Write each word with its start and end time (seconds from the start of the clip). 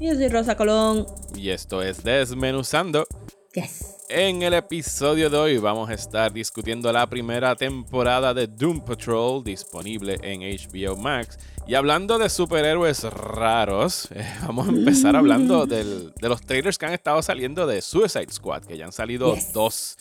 Yo 0.00 0.14
soy 0.14 0.28
Rosa 0.28 0.56
Colón. 0.56 1.06
y 1.36 1.50
esto 1.50 1.82
es 1.82 2.02
Desmenuzando. 2.02 3.06
Yes. 3.52 3.96
En 4.08 4.42
el 4.42 4.54
episodio 4.54 5.28
de 5.30 5.36
hoy 5.36 5.58
vamos 5.58 5.90
a 5.90 5.94
estar 5.94 6.32
discutiendo 6.32 6.92
la 6.92 7.06
primera 7.08 7.54
temporada 7.54 8.32
de 8.34 8.46
Doom 8.46 8.80
Patrol 8.84 9.44
disponible 9.44 10.18
en 10.22 10.40
HBO 10.40 10.96
Max. 10.96 11.38
Y 11.66 11.74
hablando 11.74 12.18
de 12.18 12.28
superhéroes 12.28 13.04
raros, 13.04 14.08
eh, 14.14 14.24
vamos 14.46 14.68
a 14.68 14.70
empezar 14.72 15.14
hablando 15.16 15.66
del- 15.66 16.12
de 16.14 16.28
los 16.28 16.40
trailers 16.42 16.78
que 16.78 16.86
han 16.86 16.92
estado 16.94 17.20
saliendo 17.22 17.66
de 17.66 17.82
Suicide 17.82 18.32
Squad, 18.32 18.64
que 18.64 18.76
ya 18.76 18.86
han 18.86 18.92
salido 18.92 19.34
Yes. 19.34 19.52
dos. 19.52 19.98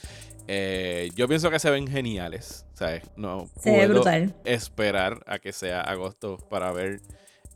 Eh, 0.48 1.10
yo 1.16 1.28
pienso 1.28 1.52
que 1.52 1.60
se 1.60 1.70
ven 1.70 1.88
geniales. 1.88 2.66
¿sabes? 2.74 3.04
No 3.18 3.48
Se 3.62 3.72
puedo 3.72 3.90
brutal. 3.96 4.34
esperar 4.46 5.22
a 5.28 5.38
que 5.40 5.52
sea 5.54 5.82
agosto 5.82 6.38
para 6.50 6.72
ver 6.72 7.02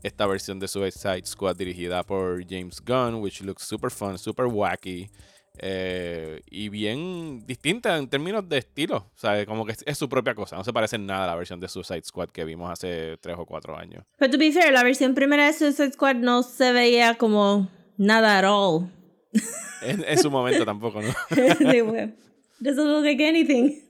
esta 0.04 0.26
versión 0.26 0.60
de 0.60 0.68
Suicide 0.68 1.24
Squad 1.26 1.56
dirigida 1.56 2.02
por 2.04 2.46
James 2.48 2.80
Gunn, 2.80 3.16
which 3.16 3.40
looks 3.42 3.64
super 3.64 3.90
fun, 3.90 4.18
super 4.18 4.46
wacky. 4.46 5.10
eh, 5.58 6.40
y 6.50 6.68
bien 6.68 7.44
distinta 7.46 7.96
en 7.96 8.08
términos 8.08 8.48
de 8.48 8.58
estilo. 8.58 9.10
¿sabes? 9.14 9.46
Como 9.46 9.64
que 9.64 9.72
es, 9.72 9.82
es 9.86 9.96
su 9.98 10.08
propia 10.08 10.34
cosa. 10.34 10.56
No 10.56 10.64
se 10.64 10.72
parece 10.72 10.96
en 10.96 11.06
nada 11.06 11.24
a 11.24 11.26
la 11.28 11.36
versión 11.36 11.60
de 11.60 11.68
Suicide 11.68 12.02
Squad 12.04 12.30
que 12.30 12.44
vimos 12.44 12.70
hace 12.70 13.16
3 13.20 13.36
o 13.38 13.46
4 13.46 13.76
años. 13.78 14.04
Pero 14.18 14.32
to 14.32 14.38
be 14.38 14.50
fair, 14.52 14.72
la 14.72 14.82
versión 14.82 15.14
primera 15.14 15.46
de 15.46 15.52
Suicide 15.52 15.92
Squad 15.92 16.16
no 16.16 16.42
se 16.42 16.72
veía 16.72 17.16
como 17.16 17.68
nada 17.96 18.38
at 18.38 18.44
all. 18.46 18.90
En, 19.82 20.02
en 20.08 20.18
su 20.18 20.30
momento 20.30 20.64
tampoco, 20.64 21.02
¿no? 21.02 21.12
Doesn't 21.28 22.86
look 22.88 23.04
like 23.04 23.22
anything. 23.22 23.82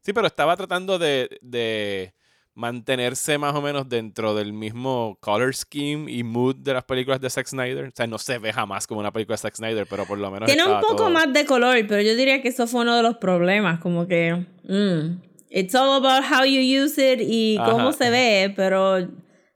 Sí, 0.00 0.12
pero 0.14 0.26
estaba 0.26 0.56
tratando 0.56 0.98
de, 0.98 1.38
de 1.42 2.14
mantenerse 2.54 3.38
más 3.38 3.54
o 3.54 3.62
menos 3.62 3.88
dentro 3.88 4.34
del 4.34 4.52
mismo 4.52 5.16
color 5.20 5.54
scheme 5.54 6.10
y 6.12 6.22
mood 6.22 6.56
de 6.56 6.74
las 6.74 6.84
películas 6.84 7.20
de 7.20 7.30
Zack 7.30 7.46
Snyder. 7.46 7.86
O 7.86 7.90
sea, 7.94 8.06
no 8.06 8.18
se 8.18 8.38
ve 8.38 8.52
jamás 8.52 8.86
como 8.86 9.00
una 9.00 9.12
película 9.12 9.34
de 9.34 9.38
Zack 9.42 9.54
Snyder, 9.56 9.86
pero 9.88 10.04
por 10.06 10.18
lo 10.18 10.30
menos. 10.30 10.46
Tiene 10.46 10.64
un 10.64 10.80
poco 10.80 10.96
todo- 10.96 11.10
más 11.10 11.32
de 11.32 11.46
color, 11.46 11.76
pero 11.88 12.02
yo 12.02 12.14
diría 12.14 12.42
que 12.42 12.48
eso 12.48 12.66
fue 12.66 12.82
uno 12.82 12.94
de 12.96 13.02
los 13.02 13.16
problemas. 13.16 13.80
Como 13.80 14.06
que. 14.06 14.46
mm, 14.64 15.22
it's 15.50 15.74
all 15.74 16.04
about 16.04 16.24
how 16.30 16.44
you 16.44 16.60
use 16.84 16.98
it 17.00 17.20
y 17.22 17.56
cómo 17.56 17.88
Ajá. 17.88 17.92
se 17.92 18.10
ve, 18.10 18.52
pero. 18.54 19.08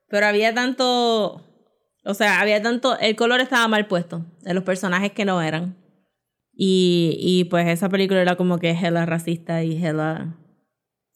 Pero 0.08 0.26
había 0.26 0.54
tanto. 0.54 1.42
O 2.04 2.14
sea, 2.14 2.40
había 2.40 2.62
tanto. 2.62 2.98
El 2.98 3.14
color 3.16 3.40
estaba 3.40 3.66
mal 3.68 3.86
puesto 3.88 4.24
de 4.42 4.54
los 4.54 4.62
personajes 4.64 5.12
que 5.12 5.24
no 5.24 5.42
eran. 5.42 5.76
Y, 6.58 7.16
y 7.20 7.44
pues 7.44 7.66
esa 7.68 7.90
película 7.90 8.22
era 8.22 8.36
como 8.36 8.58
que 8.58 8.70
hella 8.70 9.04
racista 9.04 9.62
y 9.62 9.72
hella 9.76 10.34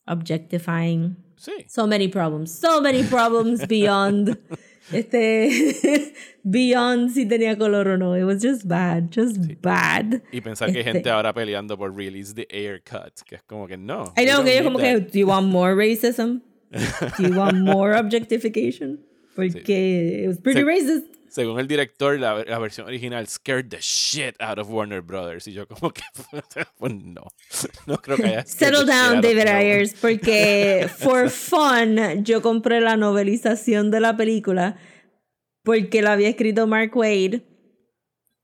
objectifying. 0.07 1.17
Sí. 1.41 1.53
So 1.69 1.87
many 1.87 2.09
problems. 2.09 2.53
So 2.53 2.81
many 2.83 3.03
problems 3.03 3.67
beyond. 3.67 4.37
este. 4.93 6.13
beyond 6.45 7.11
si 7.13 7.27
tenía 7.27 7.57
color 7.57 7.89
o 7.89 7.97
no. 7.97 8.15
It 8.15 8.25
was 8.25 8.43
just 8.43 8.67
bad. 8.69 9.11
Just 9.11 9.39
bad. 9.63 10.21
Y 10.33 10.41
pensar 10.41 10.71
que 10.71 10.81
hay 10.81 10.81
Este- 10.87 10.93
gente 10.93 11.11
ahora 11.11 11.33
peleando 11.33 11.79
por 11.79 11.93
release 11.95 12.35
the 12.35 12.47
air 12.51 12.81
cut, 12.85 13.23
que 13.27 13.37
es 13.37 13.43
como 13.47 13.67
que 13.67 13.77
no. 13.77 14.13
I 14.19 14.25
know 14.27 14.43
que 14.45 14.53
ellos 14.53 14.65
como 14.65 14.79
que, 14.79 15.01
do 15.01 15.19
you 15.19 15.27
want 15.29 15.47
more 15.49 15.75
racism? 15.75 16.43
Do 17.17 17.23
you 17.29 17.35
want 17.35 17.59
more 17.65 17.95
objectification? 17.97 18.99
Porque 19.35 20.23
it 20.25 20.29
was 20.29 20.39
pretty 20.39 20.61
Sí. 20.61 20.67
racist. 20.67 21.07
Según 21.31 21.61
el 21.61 21.69
director, 21.69 22.19
la, 22.19 22.45
la 22.45 22.59
versión 22.59 22.89
original 22.89 23.27
scared 23.29 23.69
the 23.69 23.79
shit 23.81 24.35
out 24.41 24.59
of 24.59 24.69
Warner 24.69 25.01
Brothers. 25.01 25.47
Y 25.47 25.53
yo 25.53 25.67
como 25.67 25.93
que, 25.93 26.03
pues 26.79 26.95
no. 26.95 27.23
No 27.87 27.97
creo 27.99 28.17
que 28.17 28.25
haya 28.25 28.45
Settle 28.45 28.85
down, 28.85 29.21
David. 29.21 29.47
Ayers, 29.47 29.95
porque 29.95 30.89
for 30.99 31.31
fun 31.31 32.25
yo 32.25 32.43
compré 32.43 32.81
la 32.81 32.97
novelización 32.97 33.91
de 33.91 34.01
la 34.01 34.17
película 34.17 34.77
porque 35.63 36.03
la 36.03 36.13
había 36.13 36.29
escrito 36.29 36.67
Mark 36.67 36.97
Wade. 36.97 37.43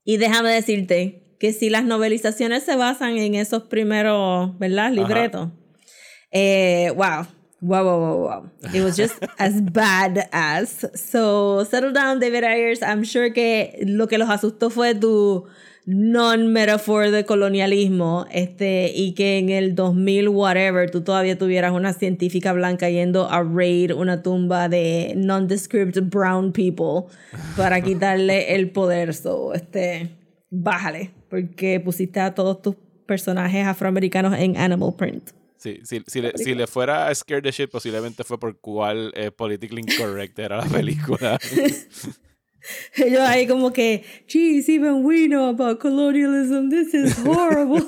Y 0.03 0.17
déjame 0.17 0.51
decirte 0.51 1.35
que 1.39 1.51
si 1.51 1.69
las 1.69 1.83
novelizaciones 1.83 2.63
se 2.63 2.75
basan 2.75 3.17
en 3.17 3.35
esos 3.35 3.63
primeros, 3.63 4.57
¿verdad? 4.57 4.91
Libretos. 4.91 5.49
Eh, 6.31 6.91
wow. 6.95 7.27
Wow, 7.59 7.85
wow, 7.85 7.99
wow, 7.99 8.17
wow. 8.17 8.49
It 8.71 8.83
was 8.83 8.95
just 8.95 9.17
as 9.39 9.61
bad 9.61 10.29
as. 10.31 10.85
So, 10.93 11.63
settle 11.63 11.91
down, 11.91 12.19
David 12.19 12.43
Ayers. 12.43 12.83
I'm 12.83 13.03
sure 13.03 13.31
que 13.31 13.75
lo 13.81 14.07
que 14.07 14.19
los 14.19 14.29
asustó 14.29 14.69
fue 14.69 14.93
tu 14.93 15.47
non-metaphor 15.87 17.09
de 17.09 17.25
colonialismo. 17.25 18.27
Este, 18.29 18.91
y 18.93 19.13
que 19.13 19.39
en 19.39 19.49
el 19.49 19.73
2000, 19.73 20.29
whatever, 20.29 20.91
tú 20.91 21.01
todavía 21.01 21.35
tuvieras 21.35 21.71
una 21.71 21.93
científica 21.93 22.53
blanca 22.53 22.91
yendo 22.91 23.27
a 23.27 23.41
raid 23.41 23.91
una 23.91 24.21
tumba 24.21 24.69
de 24.69 25.13
nondescript 25.15 25.97
brown 26.11 26.51
people 26.51 27.11
para 27.55 27.81
quitarle 27.81 28.53
el 28.53 28.69
poder. 28.69 29.15
So, 29.15 29.55
este, 29.55 30.09
bájale, 30.51 31.09
porque 31.27 31.79
pusiste 31.79 32.19
a 32.19 32.35
todos 32.35 32.61
tus 32.61 32.75
personajes 33.07 33.65
afroamericanos 33.65 34.35
en 34.37 34.57
animal 34.57 34.93
print. 34.95 35.36
Sí, 35.57 35.79
si, 35.83 36.03
si, 36.05 36.21
le, 36.21 36.33
si 36.37 36.53
le 36.53 36.67
fuera 36.67 37.07
a 37.07 37.15
Scared 37.15 37.43
the 37.43 37.51
Shit, 37.51 37.71
posiblemente 37.71 38.23
fue 38.23 38.39
por 38.39 38.59
cuál 38.59 39.11
eh, 39.15 39.31
politically 39.31 39.81
incorrect 39.81 40.37
era 40.39 40.57
la 40.57 40.65
película. 40.65 41.39
Ellos 42.95 43.21
ahí 43.21 43.47
como 43.47 43.71
que, 43.71 44.03
geez, 44.27 44.67
even 44.69 45.05
we 45.05 45.27
know 45.27 45.49
about 45.49 45.79
colonialism, 45.79 46.69
this 46.69 46.93
is 46.93 47.17
horrible. 47.25 47.81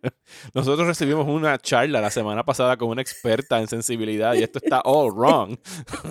Nosotros 0.54 0.86
recibimos 0.86 1.26
una 1.26 1.58
charla 1.58 2.00
la 2.00 2.10
semana 2.10 2.44
pasada 2.44 2.76
con 2.76 2.88
una 2.88 3.02
experta 3.02 3.60
en 3.60 3.66
sensibilidad 3.66 4.34
y 4.34 4.42
esto 4.42 4.60
está 4.62 4.80
all 4.84 5.10
wrong. 5.12 5.58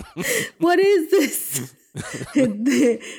What 0.60 0.78
is 0.78 1.10
this? 1.10 1.76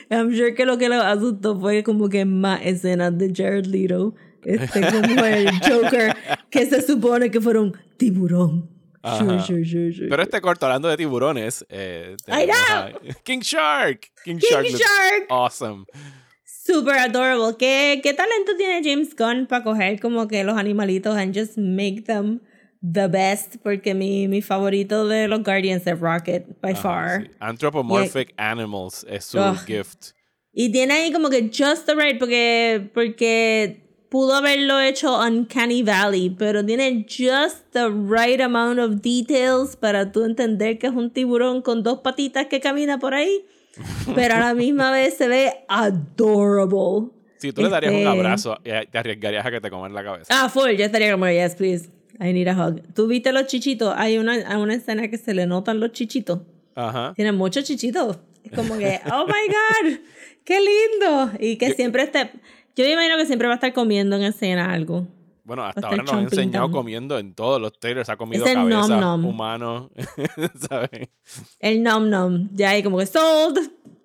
I'm 0.10 0.34
sure 0.34 0.54
que 0.54 0.66
lo 0.66 0.78
que 0.78 0.88
le 0.88 0.96
asustó 0.96 1.60
fue 1.60 1.84
como 1.84 2.08
que 2.08 2.26
más 2.26 2.62
escenas 2.64 3.18
de 3.18 3.34
Jared 3.34 3.66
Leto. 3.66 4.16
Este, 4.44 4.82
como 4.82 5.26
el 5.26 5.50
Joker, 5.60 6.16
que 6.50 6.66
se 6.66 6.82
supone 6.82 7.30
que 7.30 7.40
tiburón. 7.98 8.70
Sure, 9.04 9.42
sure, 9.42 9.66
sure, 9.66 9.92
sure. 9.92 10.10
Pero 10.10 10.22
este 10.22 10.40
corto, 10.42 10.68
hablando 10.68 10.88
de 10.88 10.96
tiburones. 10.98 11.66
Eh, 11.70 12.16
I 12.28 12.46
know. 12.46 13.14
King 13.24 13.40
Shark. 13.40 14.12
King, 14.24 14.38
King 14.38 14.78
Shark. 14.78 15.26
Awesome. 15.30 15.86
Super 16.46 17.00
adorable. 17.00 17.56
¿Qué, 17.58 18.00
¿Qué 18.04 18.14
talento 18.14 18.56
tiene 18.56 18.88
James 18.88 19.16
Gunn 19.16 19.48
para 19.48 19.64
coger 19.64 20.00
como 20.00 20.28
que 20.28 20.44
los 20.44 20.56
animalitos 20.56 21.18
and 21.18 21.36
just 21.36 21.58
make 21.58 22.04
them 22.06 22.42
the 22.82 23.08
best? 23.08 23.56
Porque 23.64 23.96
mi, 23.96 24.28
mi 24.28 24.44
favorito 24.44 25.08
de 25.08 25.28
los 25.28 25.42
Guardians 25.44 25.88
es 25.88 26.00
Rocket, 26.00 26.46
by 26.62 26.76
far. 26.76 27.24
Sí. 27.24 27.32
Anthropomorphic 27.40 28.36
animals 28.38 29.04
es 29.10 29.26
su 29.26 29.40
gift. 29.66 30.12
Y 30.54 30.72
tiene 30.72 30.94
ahí 30.94 31.12
como 31.12 31.30
que 31.30 31.50
just 31.50 31.88
the 31.88 31.96
right, 31.96 32.20
porque, 32.20 32.92
porque 32.94 33.81
pudo 34.12 34.36
haberlo 34.36 34.82
hecho 34.82 35.18
Uncanny 35.18 35.84
Valley, 35.84 36.30
pero 36.32 36.66
tiene 36.66 37.06
just 37.08 37.64
the 37.72 37.88
right 37.90 38.42
amount 38.42 38.78
of 38.78 39.02
details 39.02 39.78
para 39.78 40.12
tú 40.12 40.26
entender 40.26 40.78
que 40.78 40.88
es 40.88 40.94
un 40.94 41.12
tiburón 41.12 41.62
con 41.62 41.82
dos 41.82 42.00
patitas 42.02 42.48
que 42.48 42.60
camina 42.60 43.00
por 43.00 43.14
ahí, 43.14 43.46
pero 44.14 44.36
a 44.36 44.40
la 44.42 44.54
misma 44.54 44.92
vez 44.92 45.16
se 45.16 45.30
ve 45.30 45.54
adorable. 45.70 47.10
Si 47.38 47.54
tú 47.54 47.62
le 47.62 47.70
darías 47.70 47.94
un 47.94 48.00
Este- 48.00 48.10
abrazo, 48.10 48.58
eh, 48.66 48.86
te 48.92 48.98
arriesgarías 48.98 49.46
a 49.46 49.50
que 49.50 49.62
te 49.62 49.70
coman 49.70 49.94
la 49.94 50.04
cabeza. 50.04 50.26
Ah, 50.30 50.50
full, 50.50 50.70
yo 50.72 50.84
estaría 50.84 51.10
como, 51.14 51.28
yes, 51.30 51.56
please, 51.56 51.90
I 52.20 52.34
need 52.34 52.50
a 52.50 52.54
hug. 52.68 52.82
¿Tú 52.94 53.08
viste 53.08 53.32
los 53.32 53.48
chichitos? 53.48 53.94
Hay 53.96 54.18
una, 54.18 54.34
hay 54.34 54.58
una 54.62 54.74
escena 54.76 55.08
que 55.08 55.18
se 55.18 55.34
le 55.34 55.48
notan 55.48 55.80
los 55.80 55.94
chichitos. 55.94 56.42
Ajá. 56.76 57.14
Tiene 57.16 57.32
muchos 57.32 57.64
chichitos. 57.64 58.20
Es 58.44 58.52
como 58.52 58.78
que, 58.78 59.00
oh 59.14 59.26
my 59.26 59.88
God, 59.88 60.00
qué 60.44 60.60
lindo. 60.60 61.32
Y 61.40 61.56
que 61.56 61.74
siempre 61.74 62.04
esté. 62.04 62.30
Yo 62.76 62.86
me 62.86 62.94
imagino 62.94 63.18
que 63.18 63.26
siempre 63.26 63.48
va 63.48 63.54
a 63.54 63.56
estar 63.56 63.74
comiendo 63.74 64.16
en 64.16 64.24
escena 64.24 64.72
algo. 64.74 65.08
Bueno, 65.44 65.64
hasta 65.66 65.88
ahora 65.88 66.04
nos 66.04 66.14
ha 66.14 66.22
enseñado 66.22 66.72
comiendo 66.72 67.18
en 67.18 67.34
todos 67.34 67.60
los 67.60 67.78
trailers. 67.80 68.10
Ha 68.10 68.16
comido 68.16 68.46
el 68.46 68.54
nom 68.54 68.70
cabeza, 68.70 69.00
nom. 69.00 69.26
humano, 69.26 69.90
¿sabes? 70.70 71.10
El 71.60 71.84
nom 71.84 72.10
nom. 72.10 72.50
Ya 72.54 72.70
hay 72.70 72.84
como 72.84 72.98
que 73.00 73.06
sold. 73.06 73.58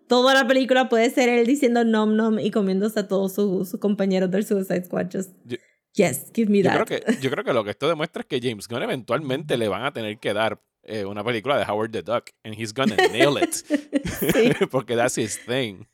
Toda 0.09 0.35
la 0.35 0.47
película 0.47 0.89
puede 0.89 1.11
ser 1.11 1.29
él 1.29 1.47
diciendo 1.47 1.85
nom 1.85 2.17
nom 2.17 2.39
y 2.39 2.51
comiéndose 2.51 3.01
a 3.01 3.09
todos 3.09 3.35
sus 3.35 3.69
sus 3.69 3.79
compañeros 3.81 4.31
del 4.31 4.45
Suicide 4.45 4.85
Squad. 4.85 5.07
Just, 5.13 5.31
Yo- 5.45 5.59
yes, 5.95 6.33
give 6.35 6.51
me 6.51 6.63
Yo 6.63 6.71
that. 6.71 6.85
creo, 6.87 7.01
que, 7.01 7.21
yo 7.21 7.31
creo 7.31 7.45
que 7.45 7.53
lo 7.53 7.65
que 7.65 7.71
esto 7.71 7.89
demuestra 7.89 8.23
es 8.23 8.27
que 8.27 8.41
James 8.41 8.67
Gunn 8.67 8.83
eventualmente 8.83 9.57
le 9.57 9.69
van 9.69 9.85
a 9.85 9.93
tener 9.93 10.19
que 10.19 10.33
dar 10.33 10.61
eh, 10.85 11.05
una 11.05 11.23
película 11.23 11.59
de 11.59 11.65
Howard 11.71 11.91
the 11.91 12.03
Duck. 12.03 12.31
And 12.45 12.55
he's 12.59 12.73
gonna 12.73 12.97
nail 13.13 13.37
it. 13.37 13.65
Porque 14.71 14.97
that's 14.97 15.17
his 15.19 15.39
thing. 15.39 15.87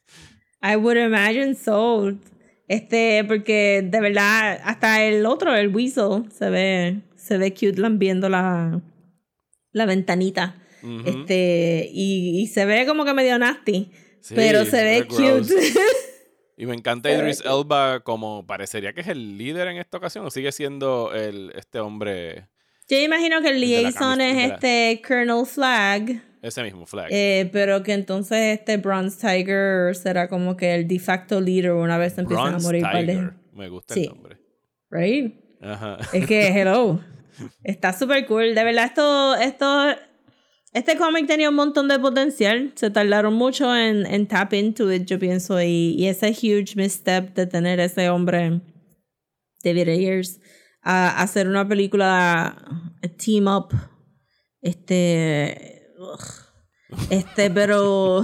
I 0.63 0.77
would 0.77 0.97
imagine 0.97 1.55
so. 1.57 2.13
Este, 2.73 3.23
porque 3.25 3.83
de 3.85 4.01
verdad, 4.01 4.59
hasta 4.65 5.03
el 5.03 5.27
otro, 5.27 5.55
el 5.55 5.69
Weasel, 5.69 6.25
se 6.33 6.49
ve, 6.49 7.03
se 7.17 7.37
ve 7.37 7.53
cute 7.53 7.79
lambiendo 7.79 8.31
la, 8.31 8.81
la 9.73 9.85
ventanita. 9.85 10.57
Este, 11.05 11.91
y, 11.93 12.41
y 12.41 12.47
se 12.47 12.65
ve 12.65 12.87
como 12.87 13.05
que 13.05 13.13
medio 13.13 13.39
nasty. 13.39 13.91
Sí, 14.23 14.35
pero 14.35 14.65
se 14.65 14.83
ve 14.83 15.07
cute. 15.07 15.55
Y 16.57 16.67
me 16.67 16.75
encanta 16.75 17.11
Idris 17.11 17.43
Elba 17.45 18.01
como 18.01 18.47
parecería 18.47 18.93
que 18.93 19.01
es 19.01 19.09
el 19.09 19.37
líder 19.37 19.69
en 19.69 19.79
esta 19.79 19.97
ocasión 19.97 20.25
o 20.27 20.31
sigue 20.31 20.53
siendo 20.53 21.13
el, 21.13 21.51
este 21.57 21.81
hombre, 21.81 22.47
Yo 22.89 22.99
imagino 23.01 23.41
que 23.41 23.49
el 23.49 23.61
liaison 23.61 24.21
es 24.21 24.53
este 24.53 25.03
Colonel 25.07 25.45
Flag. 25.45 26.23
Ese 26.43 26.63
mismo 26.63 26.85
flag. 26.87 27.09
eh, 27.11 27.49
pero 27.53 27.83
que 27.83 27.93
entonces 27.95 28.59
este 28.59 28.77
Bronze 28.77 29.17
Tiger 29.19 29.95
será 29.97 30.29
como 30.29 30.57
que 30.57 30.75
el 30.75 30.87
de 30.89 30.99
facto 30.99 31.41
leader 31.41 31.73
una 31.73 31.97
vez 31.99 32.19
empiezan 32.19 32.49
Bronze 32.51 32.67
a 32.67 32.69
morir 32.69 32.85
Tiger. 32.93 33.33
Me 33.53 33.69
gusta 33.69 33.95
Sí. 33.95 34.03
el 34.05 34.09
nombre. 34.11 34.39
Right? 34.91 35.35
Ajá. 35.63 35.99
Es 36.13 36.27
que, 36.27 36.49
hello. 36.61 37.01
Está 37.63 37.93
súper 37.93 38.27
cool. 38.27 38.55
De 38.55 38.63
verdad, 38.65 38.85
esto, 38.87 39.35
esto, 39.37 39.87
este 40.75 40.97
cómic 40.97 41.27
tenía 41.27 41.49
un 41.49 41.55
montón 41.55 41.89
de 41.89 41.99
potencial. 41.99 42.73
Se 42.75 42.91
tardaron 42.91 43.35
mucho 43.35 43.75
en, 43.75 44.05
en 44.07 44.27
tap 44.27 44.53
into 44.53 44.93
it, 44.93 45.05
yo 45.07 45.19
pienso. 45.19 45.61
Y, 45.63 45.95
y 45.99 46.07
ese 46.09 46.31
huge 46.31 46.75
misstep 46.77 47.35
de 47.35 47.47
tener 47.47 47.79
ese 47.81 48.09
hombre, 48.11 48.61
David 49.65 49.89
Ayers, 49.89 50.41
a, 50.83 51.09
a 51.09 51.23
hacer 51.23 51.47
una 51.49 51.67
película 51.67 52.47
a 53.03 53.09
team 53.17 53.47
up. 53.47 53.69
Este. 54.61 55.82
Ugh. 56.03 56.21
Este, 57.11 57.51
pero. 57.51 58.23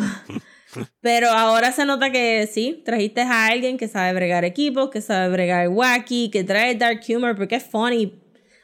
Pero 1.01 1.31
ahora 1.31 1.73
se 1.73 1.87
nota 1.87 2.13
que 2.13 2.47
sí, 2.47 2.83
trajiste 2.85 3.23
a 3.23 3.47
alguien 3.47 3.79
que 3.79 3.89
sabe 3.89 4.13
bregar 4.13 4.45
equipos, 4.45 4.91
que 4.91 5.01
sabe 5.01 5.31
bregar 5.33 5.69
wacky, 5.71 6.31
que 6.31 6.45
trae 6.45 6.75
dark 6.75 7.01
humor, 7.09 7.35
porque 7.37 7.57
es 7.57 7.65
funny. 7.65 8.21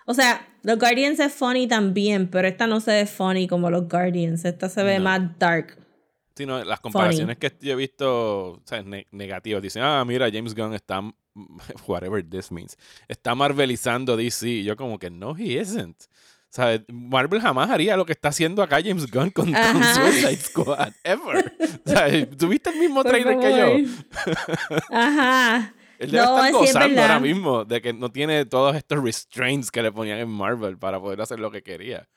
O 0.06 0.12
sea, 0.12 0.46
los 0.62 0.78
Guardians 0.78 1.18
es 1.18 1.32
funny 1.32 1.66
también, 1.66 2.28
pero 2.28 2.46
esta 2.46 2.66
no 2.66 2.80
se 2.80 2.90
ve 2.92 3.06
funny 3.06 3.48
como 3.48 3.70
los 3.70 3.88
Guardians. 3.88 4.44
Esta 4.44 4.68
se 4.68 4.82
ve 4.82 4.98
No. 4.98 5.04
más 5.04 5.38
dark. 5.38 5.78
Sí, 6.36 6.44
no, 6.44 6.62
las 6.62 6.80
comparaciones 6.80 7.38
que 7.38 7.50
yo 7.60 7.72
he 7.72 7.76
visto 7.76 8.60
¿sabes? 8.66 8.84
Ne- 8.84 9.06
negativas 9.10 9.62
dicen, 9.62 9.82
ah, 9.82 10.04
mira, 10.04 10.28
James 10.30 10.54
Gunn 10.54 10.74
está, 10.74 11.00
whatever 11.86 12.22
this 12.28 12.52
means, 12.52 12.76
está 13.08 13.34
marvelizando 13.34 14.16
DC. 14.16 14.62
Yo 14.62 14.76
como 14.76 14.98
que 14.98 15.10
no, 15.10 15.34
he 15.38 15.60
isn't. 15.60 15.96
¿Sabes? 16.54 16.82
Marvel 16.86 17.40
jamás 17.40 17.68
haría 17.68 17.96
lo 17.96 18.06
que 18.06 18.12
está 18.12 18.28
haciendo 18.28 18.62
acá 18.62 18.76
James 18.80 19.10
Gunn 19.10 19.30
con, 19.30 19.52
con. 19.52 19.84
Suicide 19.94 20.36
Squad, 20.36 20.92
ever. 21.02 21.52
¿Sabes? 21.84 22.28
¿Tuviste 22.38 22.70
el 22.70 22.76
mismo 22.78 23.02
trailer 23.02 23.36
que 23.40 23.50
yo? 23.58 24.32
Ajá. 24.90 25.74
Él 25.98 26.12
debe 26.12 26.24
No, 26.24 26.36
estar 26.36 26.46
es 26.46 26.52
gozando 26.52 26.88
verdad. 26.90 27.04
ahora 27.04 27.18
mismo 27.20 27.64
de 27.64 27.82
que 27.82 27.92
no 27.92 28.12
tiene 28.12 28.44
todos 28.46 28.76
estos 28.76 29.02
restraints 29.02 29.72
que 29.72 29.82
le 29.82 29.90
ponían 29.90 30.18
en 30.18 30.28
Marvel 30.28 30.78
para 30.78 31.00
poder 31.00 31.20
hacer 31.20 31.40
lo 31.40 31.50
que 31.50 31.64
quería. 31.64 32.08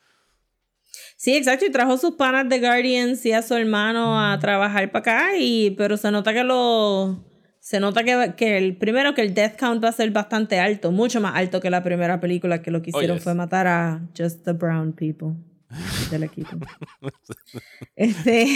Sí, 1.15 1.35
exacto, 1.35 1.65
y 1.65 1.71
trajo 1.71 1.97
sus 1.97 2.11
panas 2.11 2.47
de 2.47 2.59
Guardians 2.59 3.25
y 3.25 3.31
a 3.31 3.41
su 3.41 3.55
hermano 3.55 4.19
a 4.23 4.37
trabajar 4.37 4.91
para 4.91 4.99
acá, 4.99 5.35
y, 5.37 5.71
pero 5.71 5.97
se 5.97 6.11
nota 6.11 6.31
que 6.31 6.43
lo... 6.43 7.23
Se 7.67 7.81
nota 7.81 8.05
que, 8.05 8.33
que 8.37 8.57
el 8.57 8.77
primero 8.77 9.13
que 9.13 9.21
el 9.21 9.33
death 9.33 9.57
count 9.59 9.83
va 9.83 9.89
a 9.89 9.91
ser 9.91 10.09
bastante 10.11 10.57
alto, 10.57 10.93
mucho 10.93 11.19
más 11.19 11.35
alto 11.35 11.59
que 11.59 11.69
la 11.69 11.83
primera 11.83 12.21
película 12.21 12.61
que 12.61 12.71
lo 12.71 12.81
que 12.81 12.91
hicieron 12.91 13.17
yes. 13.17 13.25
fue 13.25 13.33
matar 13.33 13.67
a 13.67 14.07
just 14.17 14.45
the 14.45 14.53
brown 14.53 14.93
people 14.93 15.33
del 16.09 16.23
equipo. 16.23 16.55
este, 17.97 18.47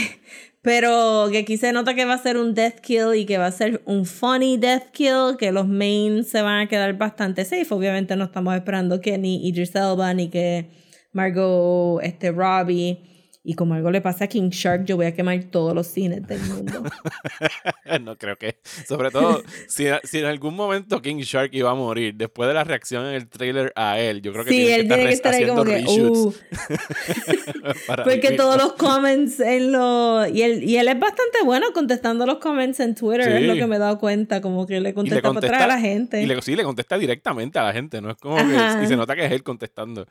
pero 0.62 1.28
que 1.30 1.40
aquí 1.40 1.58
se 1.58 1.74
nota 1.74 1.94
que 1.94 2.06
va 2.06 2.14
a 2.14 2.20
ser 2.20 2.38
un 2.38 2.54
death 2.54 2.80
kill 2.80 3.14
y 3.14 3.26
que 3.26 3.38
va 3.38 3.48
a 3.48 3.52
ser 3.52 3.82
un 3.84 4.06
funny 4.06 4.56
death 4.56 4.92
kill, 4.94 5.36
que 5.38 5.52
los 5.52 5.68
mains 5.68 6.30
se 6.30 6.42
van 6.42 6.62
a 6.62 6.70
quedar 6.70 6.98
bastante 6.98 7.44
safe. 7.44 7.68
Obviamente 7.70 8.16
no 8.16 8.24
estamos 8.24 8.56
esperando 8.56 9.02
que 9.02 9.18
ni 9.18 9.46
Idris 9.46 9.76
Elba 9.76 10.14
ni 10.14 10.30
que 10.30 10.70
Margot 11.12 12.02
este, 12.02 12.32
Robbie. 12.32 13.11
Y 13.44 13.56
como 13.56 13.74
algo 13.74 13.90
le 13.90 14.02
pasa 14.02 14.26
a 14.26 14.28
King 14.28 14.50
Shark, 14.50 14.86
yo 14.86 14.98
voy 14.98 15.08
a 15.08 15.16
quemar 15.16 15.44
todos 15.46 15.74
los 15.74 15.88
cines 15.88 16.28
del 16.28 16.40
mundo. 16.42 16.84
no 18.02 18.16
creo 18.16 18.38
que. 18.38 18.60
Sobre 18.88 19.10
todo, 19.10 19.42
si, 19.68 19.88
si 20.04 20.20
en 20.20 20.26
algún 20.26 20.56
momento 20.56 21.02
King 21.02 21.18
Shark 21.22 21.50
iba 21.54 21.72
a 21.72 21.74
morir, 21.74 22.14
después 22.14 22.48
de 22.48 22.54
la 22.54 22.64
reacción 22.64 23.08
en 23.08 23.16
el 23.16 23.28
trailer 23.28 23.74
a 23.76 24.00
él, 24.00 24.22
yo 24.22 24.32
creo 24.32 24.46
que 24.46 24.52
sí, 24.52 24.58
tiene 24.58 24.76
él 24.76 24.82
que 24.84 24.88
tiene 24.94 25.06
que 25.06 25.14
estar 25.16 25.34
ahí 25.34 25.48
como 25.48 25.64
que. 25.64 25.84
Uh, 25.88 26.34
porque 28.04 28.20
vivir. 28.20 28.38
todos 28.38 28.58
los 28.58 28.74
comments 28.74 29.40
en 29.40 29.72
los. 29.72 30.30
Y 30.30 30.44
él, 30.44 30.64
y 30.64 30.78
él 30.78 30.88
es 30.88 31.00
bastante 31.00 31.40
bueno 31.44 31.66
contestando 31.74 32.28
los 32.28 32.38
comments 32.38 32.80
en 32.80 32.94
Twitter, 32.94 33.28
es 33.28 33.40
Sí. 33.42 33.48
lo 33.48 33.56
que 33.56 33.66
me 33.66 33.78
he 33.78 33.80
dado 33.80 33.98
cuenta. 33.98 34.42
Como 34.42 34.68
que 34.68 34.80
le 34.80 34.80
Y 34.80 34.84
le 34.84 34.94
contesta, 34.94 35.22
para 35.34 35.48
atrás 35.48 35.62
a 35.64 35.68
la 35.68 35.80
gente. 35.80 36.22
Y 36.22 36.28
le, 36.28 36.40
sí, 36.44 36.56
le 36.56 36.64
contesta 36.64 36.96
directamente 36.98 37.58
a 37.58 37.64
la 37.64 37.74
gente, 37.74 38.02
no 38.02 38.12
es 38.12 38.18
como 38.18 38.38
Ajá. 38.38 38.78
que. 38.80 38.86
Y 38.86 38.88
se 38.88 38.96
nota 38.96 39.16
que 39.16 39.26
es 39.26 39.32
él 39.32 39.42
contestando. 39.42 40.06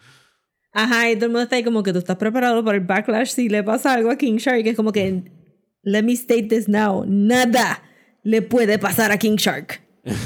Ajá, 0.73 1.11
y 1.11 1.17
todo 1.17 1.27
el 1.27 1.33
mundo 1.33 1.43
está 1.43 1.57
ahí 1.57 1.65
como 1.65 1.83
que 1.83 1.93
tú 1.93 1.99
estás 1.99 2.17
preparado 2.17 2.65
para 2.65 2.79
el 2.79 2.85
backlash 2.85 3.31
si 3.31 3.49
le 3.49 3.63
pasa 3.63 3.93
algo 3.95 4.11
a 4.11 4.17
King 4.17 4.37
Shark. 4.37 4.67
Es 4.67 4.77
como 4.77 4.93
que, 4.93 5.25
let 5.83 6.03
me 6.03 6.13
state 6.13 6.45
this 6.45 6.69
now, 6.69 7.05
nada 7.07 7.83
le 8.23 8.43
puede 8.43 8.79
pasar 8.79 9.13
a 9.13 9.19
King 9.19 9.37
Shark. 9.37 9.81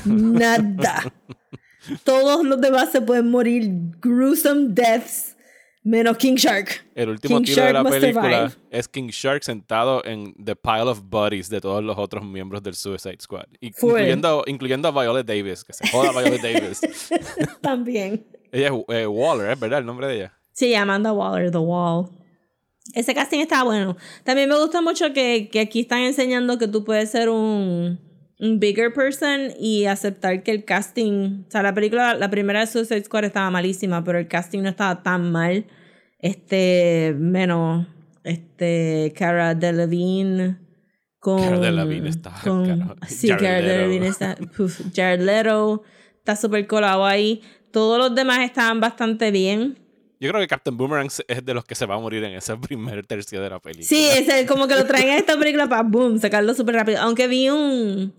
Nada. 0.05 1.13
Todos 2.05 2.45
los 2.45 2.61
demás 2.61 2.91
se 2.93 3.01
pueden 3.01 3.31
morir 3.31 3.71
gruesome 4.01 4.69
deaths, 4.71 5.37
menos 5.83 6.17
King 6.17 6.37
Shark. 6.37 6.87
El 6.95 7.11
último 7.11 7.39
King 7.39 7.45
tiro 7.45 7.65
de 7.65 7.73
la 7.75 7.85
película 7.85 8.49
survive. 8.49 8.69
es 8.71 8.89
King 8.89 9.09
Shark 9.09 9.45
sentado 9.45 10.03
en 10.05 10.35
the 10.43 10.57
pile 10.57 10.89
of 10.89 11.03
bodies 11.05 11.51
de 11.51 11.61
todos 11.61 11.85
los 11.85 11.99
otros 11.99 12.25
miembros 12.25 12.63
del 12.63 12.75
Suicide 12.75 13.19
Squad. 13.21 13.47
Incluyendo, 13.61 14.45
incluyendo 14.47 14.89
a 14.89 14.91
Viola 14.93 15.23
Davis, 15.23 15.63
que 15.63 15.75
se 15.75 15.87
joda 15.89 16.11
Viola 16.11 16.39
Davis. 16.43 16.81
También. 17.61 18.25
Ella 18.55 18.69
es 18.69 18.73
eh, 18.97 19.07
Waller, 19.07 19.51
¿es 19.51 19.61
verdad 19.61 19.81
el 19.81 19.87
nombre 19.87 20.07
de 20.07 20.15
ella? 20.17 20.33
Sí, 20.53 20.75
Amanda 20.75 21.13
Waller, 21.13 21.51
The 21.51 21.59
Wall. 21.59 22.09
Ese 22.95 23.15
casting 23.15 23.41
está 23.41 23.65
bueno. 23.65 23.97
También 24.25 24.49
me 24.49 24.59
gusta 24.59 24.81
mucho 24.81 25.13
que, 25.13 25.49
que 25.51 25.61
aquí 25.61 25.81
están 25.81 26.01
enseñando 26.01 26.59
que 26.59 26.69
tú 26.69 26.85
puedes 26.85 27.11
ser 27.11 27.29
un, 27.31 27.99
un 28.39 28.61
bigger 28.61 28.93
person 28.93 29.53
y 29.59 29.87
aceptar 29.87 30.43
que 30.43 30.51
el 30.53 30.65
casting. 30.65 31.45
O 31.49 31.51
sea, 31.51 31.63
la 31.63 31.75
película, 31.75 32.15
la 32.15 32.31
primera 32.31 32.61
de 32.61 32.67
Suicide 32.67 33.03
Squad 33.05 33.25
estaba 33.25 33.51
malísima, 33.51 34.05
pero 34.05 34.19
el 34.19 34.29
casting 34.29 34.61
no 34.63 34.69
estaba 34.69 35.03
tan 35.03 35.33
mal. 35.33 35.65
Este, 36.21 37.15
menos, 37.19 37.87
este, 38.23 39.13
Cara 39.17 39.55
Delevingne 39.55 40.59
con. 41.19 41.39
Cara 41.43 41.59
Delevingne 41.59 42.09
está- 42.11 42.35
con- 42.45 42.67
cara- 42.67 42.97
sí, 43.09 43.29
Jared 43.29 43.43
Cara. 43.45 43.61
Delevingne 43.61 44.07
está. 44.09 44.37
puf, 44.57 44.81
Jared 44.95 45.21
Leto 45.23 45.83
está 46.19 46.37
súper 46.37 46.67
colado 46.67 47.05
ahí. 47.05 47.43
Todos 47.75 47.99
los 47.99 48.15
demás 48.15 48.39
estaban 48.39 48.79
bastante 48.79 49.33
bien. 49.33 49.77
Yo 50.21 50.31
creo 50.31 50.41
que 50.41 50.47
Captain 50.47 50.77
Boomerang 50.77 51.09
es 51.27 51.45
de 51.45 51.55
los 51.55 51.65
que 51.65 51.75
se 51.75 51.87
va 51.87 51.97
a 51.97 51.99
morir 51.99 52.23
en 52.23 52.35
ese 52.35 52.57
primer 52.69 53.05
tercio 53.05 53.43
de 53.43 53.51
la 53.51 53.59
película. 53.59 53.89
Sí, 53.89 54.07
es 54.09 54.47
como 54.49 54.69
que 54.69 54.77
lo 54.77 54.87
traen 54.87 55.09
a 55.09 55.17
esta 55.17 55.37
película 55.37 55.69
para 55.69 55.83
boom, 55.83 56.21
sacarlo 56.21 56.55
súper 56.55 56.77
rápido. 56.77 57.01
Aunque 57.01 57.27
vi 57.27 57.51
un. 57.51 58.15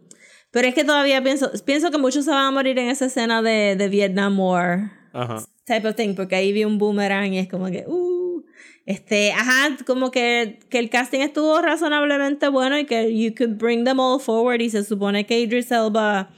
Pero 0.51 0.67
es 0.67 0.75
que 0.75 0.83
todavía 0.83 1.23
pienso, 1.23 1.49
pienso 1.63 1.89
que 1.89 1.97
muchos 1.97 2.25
se 2.25 2.31
van 2.31 2.47
a 2.47 2.51
morir 2.51 2.77
en 2.79 2.89
esa 2.89 3.05
escena 3.05 3.41
de, 3.41 3.77
de 3.77 3.87
Vietnam 3.87 4.37
War 4.37 4.91
Ajá. 5.13 5.45
type 5.63 5.87
of 5.87 5.95
thing, 5.95 6.15
porque 6.15 6.35
ahí 6.35 6.51
vi 6.51 6.65
un 6.65 6.77
boomerang 6.77 7.33
y 7.33 7.39
es 7.39 7.47
como 7.47 7.67
que, 7.67 7.85
uh, 7.87 8.43
este, 8.85 9.31
ajá, 9.31 9.77
como 9.87 10.11
que, 10.11 10.59
que 10.69 10.79
el 10.79 10.89
casting 10.89 11.19
estuvo 11.21 11.61
razonablemente 11.61 12.49
bueno 12.49 12.77
y 12.77 12.85
que 12.85 13.17
you 13.17 13.33
could 13.33 13.57
bring 13.57 13.85
them 13.85 14.01
all 14.01 14.19
forward 14.19 14.59
y 14.59 14.69
se 14.69 14.83
supone 14.83 15.25
que 15.25 15.39
Idris 15.39 15.71
Elba 15.71 16.29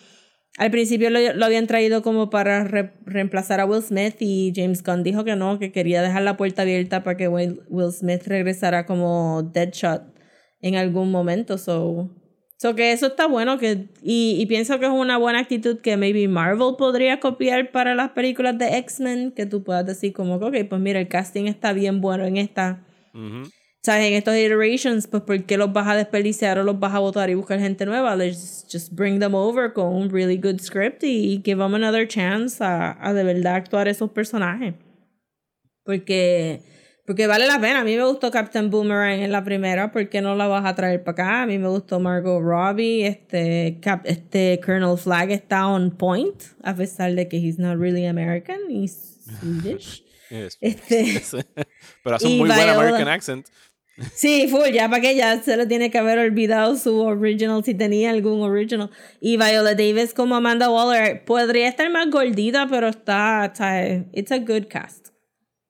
al 0.57 0.71
principio 0.71 1.09
lo, 1.09 1.45
habían 1.45 1.67
traído 1.67 2.01
como 2.01 2.29
para 2.29 2.63
re- 2.65 2.91
reemplazar 3.05 3.59
a 3.59 3.65
Will 3.65 3.81
Smith 3.81 4.15
y 4.19 4.51
James 4.55 4.83
Gunn 4.83 5.03
dijo 5.03 5.23
que 5.23 5.35
no, 5.35 5.59
que 5.59 5.71
quería 5.71 6.01
dejar 6.01 6.23
la 6.23 6.35
puerta 6.35 6.63
abierta 6.63 7.03
para 7.03 7.15
que 7.15 7.27
Will, 7.27 7.61
Smith 7.91 8.23
regresara 8.25 8.85
como 8.85 9.43
Deadshot 9.53 10.01
en 10.61 10.75
algún 10.75 11.11
momento, 11.11 11.57
so... 11.57 12.09
So 12.59 12.73
que 12.73 12.91
eso 12.91 13.05
está 13.05 13.27
bueno 13.27 13.59
que 13.59 13.89
y, 14.01 14.43
pienso 14.47 14.79
que 14.79 14.87
es 14.87 14.91
una 14.91 15.17
buena 15.19 15.37
actitud 15.37 15.79
que 15.79 15.95
maybe 15.95 16.27
Marvel 16.27 16.73
podría 16.75 17.19
copiar 17.19 17.69
para 17.69 17.93
las 17.93 18.09
películas 18.13 18.57
de 18.57 18.79
X-Men, 18.79 19.31
que 19.31 19.45
tú 19.45 19.63
puedas 19.63 19.85
decir 19.85 20.11
como 20.11 20.37
ok, 20.37 20.55
pues 20.67 20.81
mira, 20.81 20.99
el 20.99 21.07
casting 21.07 21.45
está 21.45 21.71
bien 21.71 22.01
bueno 22.01 22.25
en 22.25 22.37
esta. 22.37 22.83
¿Sabes? 23.83 24.05
En 24.07 24.13
estos 24.13 24.35
iterations, 24.35 25.07
pues 25.07 25.23
¿por 25.23 25.43
qué 25.43 25.57
los 25.57 25.71
vas 25.71 25.87
a 25.87 25.95
desperdiciar 25.95 26.59
o 26.59 26.63
los 26.63 26.79
vas 26.79 26.93
a 26.93 26.99
votar 26.99 27.29
y 27.29 27.35
buscar 27.35 27.59
gente 27.59 27.85
nueva? 27.85 28.15
Let's 28.15 28.65
just 28.71 28.91
bring 28.93 29.19
them 29.19 29.33
over 29.35 29.71
con 29.73 29.93
un 29.93 30.09
really 30.09 30.37
good 30.37 30.59
script 30.59 31.03
y 31.03 31.41
give 31.43 31.57
them 31.61 31.73
another 31.75 32.07
chance 32.07 32.61
a, 32.63 32.97
a 32.99 33.13
de 33.13 33.23
verdad 33.23 33.55
actuar 33.55 33.87
esos 33.87 34.09
personajes. 34.11 34.73
Porque, 35.83 36.61
porque 37.05 37.27
vale 37.27 37.47
la 37.47 37.59
pena. 37.61 37.79
A 37.81 37.83
mí 37.85 37.95
me 37.95 38.03
gustó 38.03 38.29
Captain 38.29 38.69
Boomerang 38.69 39.21
en 39.21 39.31
la 39.31 39.43
primera. 39.43 39.91
¿Por 39.91 40.09
qué 40.09 40.21
no 40.21 40.35
la 40.35 40.47
vas 40.47 40.65
a 40.65 40.75
traer 40.75 41.03
para 41.03 41.11
acá? 41.13 41.41
A 41.43 41.45
mí 41.45 41.57
me 41.57 41.69
gustó 41.69 41.99
Margot 41.99 42.41
Robbie. 42.41 43.05
Este, 43.07 43.79
Cap, 43.81 44.01
este 44.05 44.59
Colonel 44.65 44.97
Flag 44.97 45.31
está 45.31 45.65
on 45.67 45.91
point. 45.91 46.35
A 46.63 46.75
pesar 46.75 47.13
de 47.15 47.27
que 47.29 47.37
he's 47.37 47.57
not 47.57 47.77
really 47.79 48.05
American. 48.05 48.57
He's 48.69 49.19
Swedish. 49.39 50.03
Yes. 50.29 50.57
Este, 50.59 51.21
Pero 52.03 52.17
hace 52.17 52.25
un 52.25 52.33
Y 52.33 52.37
muy 52.39 52.49
buen 52.49 52.59
Viola- 52.59 52.73
American 52.75 53.07
accent. 53.07 53.47
Sí, 54.13 54.47
full, 54.47 54.71
ya 54.71 54.89
para 54.89 55.01
que 55.01 55.15
ya 55.15 55.41
se 55.41 55.57
le 55.57 55.65
tiene 55.65 55.89
que 55.89 55.97
haber 55.97 56.19
olvidado 56.19 56.75
su 56.75 56.99
original, 57.01 57.63
si 57.63 57.73
tenía 57.73 58.11
algún 58.11 58.41
original. 58.41 58.91
Y 59.19 59.37
Viola 59.37 59.73
Davis 59.73 60.13
como 60.13 60.35
Amanda 60.35 60.69
Waller 60.69 61.25
podría 61.25 61.67
estar 61.67 61.89
más 61.89 62.09
gordita, 62.09 62.67
pero 62.69 62.89
está, 62.89 63.45
está 63.45 63.87
it's 64.13 64.31
a 64.31 64.37
good 64.37 64.67
cast. 64.69 65.09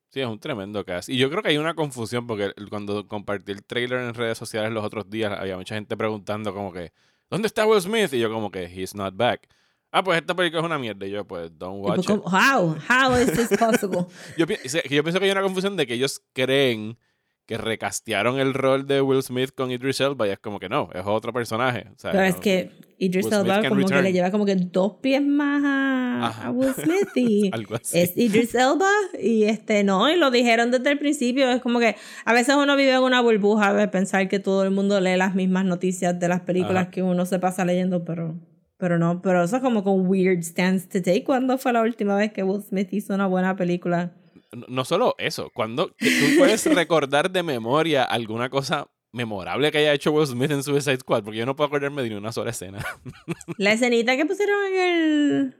Sí, 0.10 0.19
es 0.19 0.27
un 0.27 0.39
tremendo 0.39 0.84
cast. 0.84 1.10
Y 1.10 1.17
yo 1.17 1.29
creo 1.29 1.41
que 1.41 1.50
hay 1.50 1.57
una 1.57 1.74
confusión 1.74 2.27
porque 2.27 2.51
cuando 2.69 3.07
compartí 3.07 3.53
el 3.53 3.63
trailer 3.63 4.00
en 4.00 4.13
redes 4.13 4.38
sociales 4.38 4.72
los 4.72 4.84
otros 4.84 5.10
días, 5.10 5.31
había 5.38 5.55
mucha 5.55 5.75
gente 5.75 5.96
preguntando 5.96 6.53
como 6.53 6.74
que, 6.74 6.91
¿dónde 7.29 7.48
está 7.48 7.65
Will 7.65 7.81
Smith? 7.81 8.12
Y 8.13 8.19
yo 8.19 8.31
como 8.31 8.51
que, 8.51 8.65
he's 8.65 8.93
not 8.93 9.15
back. 9.15 9.48
Ah, 9.91 10.03
pues 10.03 10.19
esta 10.19 10.36
película 10.36 10.60
es 10.60 10.65
una 10.65 10.77
mierda. 10.77 11.05
Y 11.05 11.12
yo, 11.12 11.25
pues, 11.25 11.50
don't 11.57 11.84
watch 11.84 12.10
it. 12.10 12.22
How? 12.25 12.75
How 12.89 13.15
is 13.17 13.31
this 13.31 13.57
possible? 13.57 14.07
Yo 14.38 14.46
pienso 14.46 14.81
que 15.19 15.25
hay 15.25 15.31
una 15.31 15.41
confusión 15.41 15.77
de 15.77 15.88
que 15.88 15.93
ellos 15.93 16.22
creen 16.34 16.98
que 17.47 17.57
recastearon 17.57 18.39
el 18.39 18.53
rol 18.53 18.85
de 18.85 19.01
Will 19.01 19.23
Smith 19.23 19.51
con 19.55 19.71
Idris 19.71 20.01
Elba 20.01 20.27
y 20.27 20.31
es 20.31 20.39
como 20.39 20.59
que 20.59 20.67
no, 20.67 20.89
es 20.93 21.03
otro 21.05 21.31
personaje. 21.31 21.87
o 21.95 21.97
sea, 21.97 22.11
Pero 22.11 22.23
es 22.25 22.35
que 22.35 22.71
Idris 22.97 23.25
Will 23.25 23.35
Elba 23.35 23.67
como 23.69 23.87
que 23.87 24.01
le 24.01 24.11
lleva 24.11 24.31
como 24.31 24.45
que 24.45 24.55
dos 24.55 24.95
pies 25.01 25.21
más 25.25 25.63
a, 25.65 26.51
Will 26.51 26.73
Smith 26.73 27.07
y 27.15 27.49
es 27.93 28.17
Idris 28.17 28.53
Elba 28.53 28.89
y 29.19 29.43
este 29.43 29.85
no, 29.85 30.11
y 30.11 30.17
lo 30.17 30.29
dijeron 30.29 30.71
desde 30.71 30.91
el 30.91 30.99
principio, 30.99 31.49
es 31.49 31.61
como 31.61 31.79
que 31.79 31.95
a 32.25 32.33
veces 32.33 32.55
uno 32.55 32.75
vive 32.75 32.91
en 32.91 33.01
una 33.01 33.21
burbuja 33.21 33.73
de 33.73 33.87
pensar 33.87 34.27
que 34.27 34.39
todo 34.39 34.63
el 34.63 34.71
mundo 34.71 34.99
lee 34.99 35.15
las 35.15 35.33
mismas 35.33 35.63
noticias 35.63 36.19
de 36.19 36.27
las 36.27 36.41
películas 36.41 36.83
Ajá. 36.83 36.91
que 36.91 37.01
uno 37.01 37.25
se 37.25 37.39
pasa 37.39 37.63
leyendo, 37.63 38.03
pero 38.03 38.35
pero 38.77 38.99
no, 38.99 39.21
pero 39.21 39.43
eso 39.43 39.55
es 39.55 39.61
como 39.61 39.83
con 39.83 40.05
weird 40.07 40.43
stance 40.43 40.87
to 40.87 40.99
take. 41.01 41.23
¿Cuándo 41.23 41.57
fue 41.57 41.73
la 41.73 41.81
última 41.81 42.15
vez 42.15 42.31
que 42.31 42.43
Will 42.43 42.61
Smith 42.61 42.89
hizo 42.91 43.13
una 43.13 43.25
buena 43.25 43.55
película? 43.55 44.11
No, 44.51 44.65
no 44.69 44.85
solo 44.85 45.15
eso, 45.17 45.49
cuando 45.53 45.87
tú 45.87 46.05
puedes 46.37 46.65
recordar 46.73 47.29
de 47.31 47.43
memoria 47.43 48.03
alguna 48.03 48.49
cosa 48.49 48.87
memorable 49.11 49.71
que 49.71 49.79
haya 49.79 49.93
hecho 49.93 50.11
Will 50.11 50.27
Smith 50.27 50.51
en 50.51 50.63
Suicide 50.63 50.97
Squad, 50.97 51.23
porque 51.23 51.37
yo 51.39 51.45
no 51.45 51.55
puedo 51.55 51.67
acordarme 51.67 52.03
de 52.03 52.09
ni 52.09 52.15
una 52.15 52.31
sola 52.31 52.51
escena. 52.51 52.85
La 53.57 53.71
escenita 53.73 54.15
que 54.15 54.25
pusieron 54.25 54.55
en 54.73 54.79
el 54.79 55.55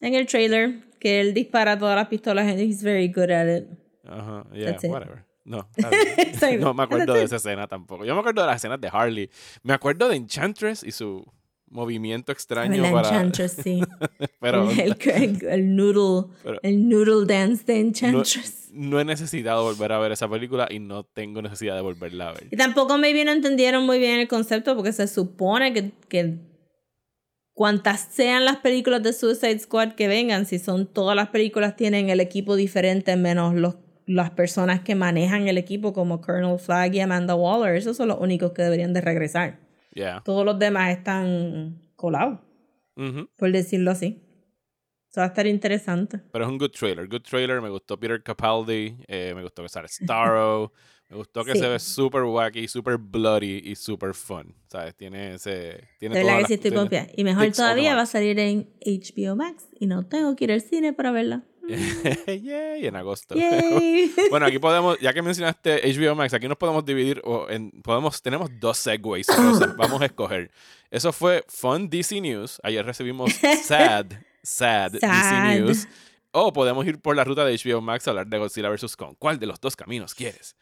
en 0.00 0.14
el 0.14 0.26
trailer, 0.26 0.90
que 0.98 1.20
él 1.20 1.32
dispara 1.34 1.78
todas 1.78 1.96
las 1.96 2.08
pistolas 2.08 2.46
and 2.46 2.58
he's 2.60 2.82
very 2.82 3.08
good 3.08 3.30
at 3.30 3.46
it. 3.48 3.68
Ajá, 4.04 4.44
yeah, 4.52 4.66
That's 4.72 4.84
it. 4.84 4.90
whatever. 4.90 5.24
No, 5.44 5.68
bien. 5.76 6.34
Sorry, 6.38 6.56
no 6.58 6.74
me 6.74 6.82
acuerdo 6.82 7.12
de 7.14 7.20
it. 7.20 7.26
esa 7.26 7.36
escena 7.36 7.66
tampoco. 7.68 8.04
Yo 8.04 8.14
me 8.14 8.20
acuerdo 8.20 8.40
de 8.42 8.46
las 8.48 8.56
escenas 8.56 8.80
de 8.80 8.88
Harley. 8.92 9.30
Me 9.62 9.72
acuerdo 9.74 10.08
de 10.08 10.16
Enchantress 10.16 10.82
y 10.82 10.90
su 10.90 11.24
movimiento 11.74 12.32
extraño 12.32 12.80
La 12.82 12.92
para... 12.92 13.08
Enchantress, 13.08 13.52
sí. 13.62 13.82
Pero 14.40 14.70
el, 14.70 14.80
el, 14.80 14.96
el- 15.14 15.46
el 15.46 15.76
noodle, 15.76 16.32
Pero- 16.42 16.60
el 16.62 16.88
noodle 16.88 17.26
dance 17.26 17.64
de 17.64 17.74
no, 17.82 17.88
Enchantress. 17.88 18.68
no 18.72 19.00
he 19.00 19.04
necesitado 19.04 19.64
volver 19.64 19.92
a 19.92 19.98
ver 19.98 20.12
esa 20.12 20.28
película 20.28 20.68
y 20.70 20.78
no 20.78 21.04
tengo 21.04 21.42
necesidad 21.42 21.74
de 21.74 21.82
volverla 21.82 22.28
a 22.28 22.32
ver. 22.32 22.46
Y 22.50 22.56
tampoco 22.56 22.96
maybe 22.96 23.24
no 23.24 23.32
entendieron 23.32 23.84
muy 23.84 23.98
bien 23.98 24.20
el 24.20 24.28
concepto 24.28 24.74
porque 24.76 24.92
se 24.92 25.06
supone 25.08 25.72
que, 25.74 25.90
que 26.08 26.38
cuantas 27.54 28.08
sean 28.10 28.44
las 28.44 28.56
películas 28.58 29.02
de 29.02 29.12
Suicide 29.12 29.58
Squad 29.58 29.92
que 29.94 30.08
vengan, 30.08 30.46
si 30.46 30.58
son 30.58 30.86
todas 30.86 31.16
las 31.16 31.28
películas 31.28 31.76
tienen 31.76 32.08
el 32.08 32.20
equipo 32.20 32.56
diferente 32.56 33.16
menos 33.16 33.54
los, 33.54 33.76
las 34.06 34.30
personas 34.30 34.80
que 34.80 34.94
manejan 34.94 35.48
el 35.48 35.58
equipo 35.58 35.92
como 35.92 36.20
Colonel 36.20 36.58
Flagg 36.58 36.94
y 36.94 37.00
Amanda 37.00 37.34
Waller, 37.34 37.74
esos 37.76 37.96
son 37.96 38.08
los 38.08 38.18
únicos 38.20 38.52
que 38.52 38.62
deberían 38.62 38.92
de 38.92 39.00
regresar. 39.00 39.63
Yeah. 39.94 40.22
Todos 40.24 40.44
los 40.44 40.58
demás 40.58 40.96
están 40.96 41.80
colados, 41.96 42.40
Ujú. 42.96 43.28
por 43.36 43.52
decirlo 43.52 43.90
así. 43.92 44.20
Eso 45.10 45.20
va 45.20 45.26
a 45.26 45.28
estar 45.28 45.46
interesante. 45.46 46.18
Pero 46.32 46.44
es 46.44 46.50
un 46.50 46.58
good 46.58 46.70
trailer. 46.72 47.06
Good 47.08 47.22
trailer. 47.22 47.60
Me 47.60 47.68
gustó 47.70 47.98
Peter 47.98 48.20
Capaldi. 48.22 48.96
eh, 49.06 49.32
me 49.34 49.42
gustó 49.42 49.62
que 49.62 49.68
sale 49.68 49.86
Starro. 49.88 50.72
me 51.08 51.16
gustó 51.16 51.44
que 51.44 51.52
Sí. 51.52 51.58
se 51.60 51.68
ve 51.68 51.78
super 51.78 52.22
wacky, 52.24 52.66
super 52.66 52.96
bloody 52.96 53.60
y 53.64 53.76
super 53.76 54.12
fun. 54.14 54.52
¿Sabes? 54.68 54.96
Tiene 54.96 55.34
ese. 55.34 55.86
Tiene 56.00 56.16
De 56.18 56.24
verdad 56.24 56.40
que 56.40 56.46
sí 56.46 56.54
estoy 56.54 56.72
confiada. 56.72 57.06
Y 57.16 57.22
mejor 57.22 57.48
todavía 57.52 57.94
va 57.94 58.02
a 58.02 58.06
salir 58.06 58.36
en 58.40 58.68
HBO 58.84 59.36
Max 59.36 59.68
y 59.78 59.86
no 59.86 60.04
tengo 60.06 60.34
que 60.34 60.44
ir 60.44 60.52
al 60.52 60.60
cine 60.60 60.92
para 60.92 61.12
verla. 61.12 61.44
Yay, 62.26 62.86
en 62.86 62.96
agosto. 62.96 63.34
Yay. 63.34 64.12
bueno, 64.30 64.46
aquí 64.46 64.58
podemos, 64.58 64.98
ya 65.00 65.12
que 65.12 65.22
mencionaste 65.22 65.82
HBO 65.92 66.14
Max, 66.14 66.34
aquí 66.34 66.48
nos 66.48 66.58
podemos 66.58 66.84
dividir, 66.84 67.20
o 67.24 67.48
en, 67.48 67.70
podemos, 67.82 68.20
tenemos 68.22 68.50
dos 68.60 68.78
segways, 68.78 69.26
vamos 69.76 70.00
a 70.02 70.06
escoger. 70.06 70.50
Eso 70.90 71.12
fue 71.12 71.44
Fun 71.48 71.88
DC 71.88 72.20
News, 72.20 72.60
ayer 72.62 72.84
recibimos 72.84 73.32
Sad, 73.62 74.06
Sad, 74.42 74.92
DC 74.92 75.06
Sad. 75.06 75.58
News, 75.58 75.88
o 76.32 76.52
podemos 76.52 76.86
ir 76.86 76.98
por 77.00 77.16
la 77.16 77.24
ruta 77.24 77.44
de 77.44 77.56
HBO 77.56 77.80
Max 77.80 78.06
a 78.06 78.10
hablar 78.10 78.26
de 78.26 78.38
Godzilla 78.38 78.68
vs. 78.68 78.96
Kong. 78.96 79.14
¿Cuál 79.18 79.38
de 79.38 79.46
los 79.46 79.60
dos 79.60 79.76
caminos 79.76 80.14
quieres? 80.14 80.56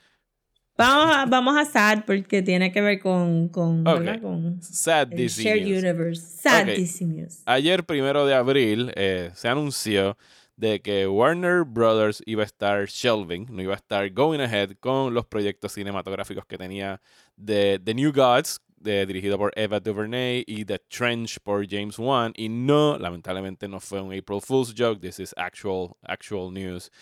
Vamos 0.76 1.14
a, 1.14 1.26
vamos 1.26 1.56
a 1.56 1.64
Sad 1.64 2.04
porque 2.06 2.42
tiene 2.42 2.72
que 2.72 2.80
ver 2.80 2.98
con, 2.98 3.48
con, 3.48 3.86
Ok. 3.86 3.98
¿verdad? 3.98 4.22
con 4.22 4.62
Sad 4.62 5.08
DC 5.08 5.42
Shared 5.42 5.66
News. 5.66 5.82
Universe. 5.82 6.22
Sad 6.40 6.62
Ok. 6.62 6.76
DC 6.76 7.04
News. 7.04 7.42
Ayer, 7.44 7.84
primero 7.84 8.24
de 8.26 8.34
abril, 8.34 8.92
eh, 8.96 9.30
se 9.34 9.48
anunció 9.48 10.16
de 10.62 10.80
que 10.80 11.08
Warner 11.08 11.64
Brothers 11.64 12.22
iba 12.24 12.44
a 12.44 12.46
estar 12.46 12.86
shelving, 12.86 13.48
no 13.50 13.62
iba 13.62 13.72
a 13.72 13.76
estar 13.76 14.08
going 14.10 14.38
ahead 14.38 14.76
con 14.78 15.12
los 15.12 15.26
proyectos 15.26 15.72
cinematográficos 15.72 16.46
que 16.46 16.56
tenía 16.56 17.00
de 17.36 17.80
The 17.84 17.92
New 17.94 18.12
Gods, 18.12 18.60
de- 18.76 19.04
dirigido 19.04 19.36
por 19.38 19.52
Eva 19.56 19.80
DuVernay, 19.80 20.44
y 20.46 20.64
The 20.64 20.78
Trench 20.88 21.40
por 21.40 21.66
James 21.68 21.98
Wan. 21.98 22.32
Y 22.36 22.48
no, 22.48 22.96
lamentablemente 22.96 23.66
no 23.66 23.80
fue 23.80 24.00
un 24.00 24.16
April 24.16 24.40
Fool's 24.40 24.72
joke, 24.72 25.00
this 25.00 25.18
is 25.18 25.34
actual, 25.36 25.96
actual 26.04 26.52
news. 26.52 26.92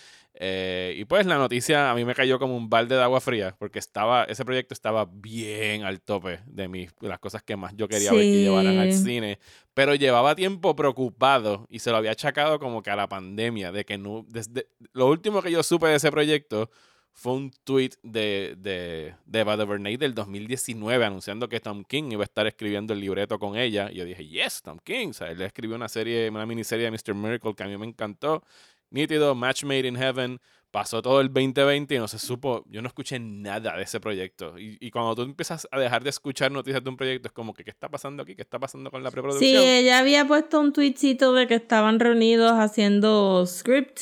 Eh, 0.43 0.95
y 0.97 1.05
pues 1.05 1.27
la 1.27 1.37
noticia 1.37 1.91
a 1.91 1.95
mí 1.95 2.07
me 2.07 2.15
cayó 2.15 2.39
como 2.39 2.57
un 2.57 2.71
balde 2.71 2.95
de 2.97 3.03
agua 3.03 3.21
fría, 3.21 3.55
porque 3.59 3.79
estaba, 3.79 4.25
ese 4.25 4.43
proyecto 4.45 4.73
estaba 4.73 5.05
bien 5.05 5.85
al 5.85 6.01
tope 6.01 6.41
de, 6.47 6.67
mis, 6.67 6.91
de 6.99 7.09
las 7.09 7.19
cosas 7.19 7.43
que 7.43 7.57
más 7.57 7.75
yo 7.77 7.89
quería 7.89 8.11
ver 8.11 8.23
que 8.23 8.43
llevaran 8.45 8.79
al 8.79 8.95
cine 8.95 9.39
pero 9.75 9.95
llevaba 9.95 10.35
tiempo 10.35 10.75
preocupado 10.75 11.67
y 11.71 11.79
se 11.79 11.91
lo 11.91 11.97
había 11.97 12.11
achacado 12.11 12.59
como 12.59 12.83
que 12.83 12.91
a 12.91 12.97
la 12.97 13.09
pandemia, 13.09 13.73
de 13.73 13.85
que 13.85 13.99
no, 13.99 14.27
desde, 14.29 14.67
lo 14.93 15.07
último 15.09 15.43
que 15.43 15.51
yo 15.51 15.63
supe 15.63 15.87
de 15.87 15.97
ese 15.97 16.11
proyecto 16.11 16.71
fue 17.13 17.33
un 17.33 17.51
tweet 17.65 17.91
de, 18.03 18.57
de, 18.59 19.15
de 19.27 19.41
Eva 19.41 19.57
DuVernay 19.57 19.97
del 19.97 20.15
2019 20.15 21.05
anunciando 21.05 21.49
que 21.49 21.61
Tom 21.61 21.85
King 21.85 22.11
iba 22.13 22.23
a 22.23 22.25
estar 22.25 22.47
escribiendo 22.47 22.93
el 22.93 23.01
libreto 23.01 23.39
con 23.39 23.57
ella. 23.57 23.91
Y 23.91 23.97
yo 23.97 24.05
dije, 24.05 24.27
yes, 24.27 24.63
Tom 24.63 24.79
King. 24.83 25.09
O 25.09 25.13
sea, 25.13 25.31
él 25.31 25.41
escribió 25.43 25.77
una 25.77 25.89
serie, 25.89 26.31
una 26.31 26.47
miniserie 26.47 26.85
de 26.85 26.91
Mr. 26.91 27.15
Miracle 27.15 27.55
que 27.55 27.63
a 27.63 27.67
mí 27.67 27.77
me 27.77 27.87
encantó. 27.87 28.43
Nítido, 28.91 29.35
Match 29.35 29.65
Made 29.65 29.87
in 29.87 29.97
Heaven. 29.97 30.39
Pasó 30.71 31.03
todo 31.03 31.21
el 31.21 31.29
2020 31.33 31.97
y 31.97 31.99
no 31.99 32.07
se 32.07 32.21
supo, 32.21 32.65
yo 32.69 32.81
no 32.81 32.87
escuché 32.87 33.19
nada 33.19 33.77
de 33.77 33.83
ese 33.83 33.99
proyecto. 33.99 34.57
Y, 34.57 34.79
y 34.81 34.91
cuando 34.93 35.17
tú 35.17 35.23
empiezas 35.23 35.67
a 35.73 35.81
dejar 35.81 36.05
de 36.05 36.11
escuchar 36.11 36.53
noticias 36.53 36.85
de 36.85 36.91
un 36.91 36.97
proyecto, 36.97 37.27
es 37.27 37.33
como 37.33 37.53
que, 37.53 37.65
¿qué 37.65 37.71
está 37.71 37.89
pasando 37.89 38.23
aquí? 38.23 38.37
¿Qué 38.37 38.43
está 38.43 38.61
pasando 38.61 38.89
con 38.89 39.03
la 39.03 39.11
preproducción? 39.11 39.63
Sí, 39.63 39.69
ella 39.69 39.99
había 39.99 40.27
puesto 40.29 40.61
un 40.61 40.73
tweetcito 40.73 41.33
de 41.33 41.49
que 41.49 41.57
estaban 41.57 41.99
reunidos 41.99 42.53
haciendo 42.53 43.45
script 43.47 43.99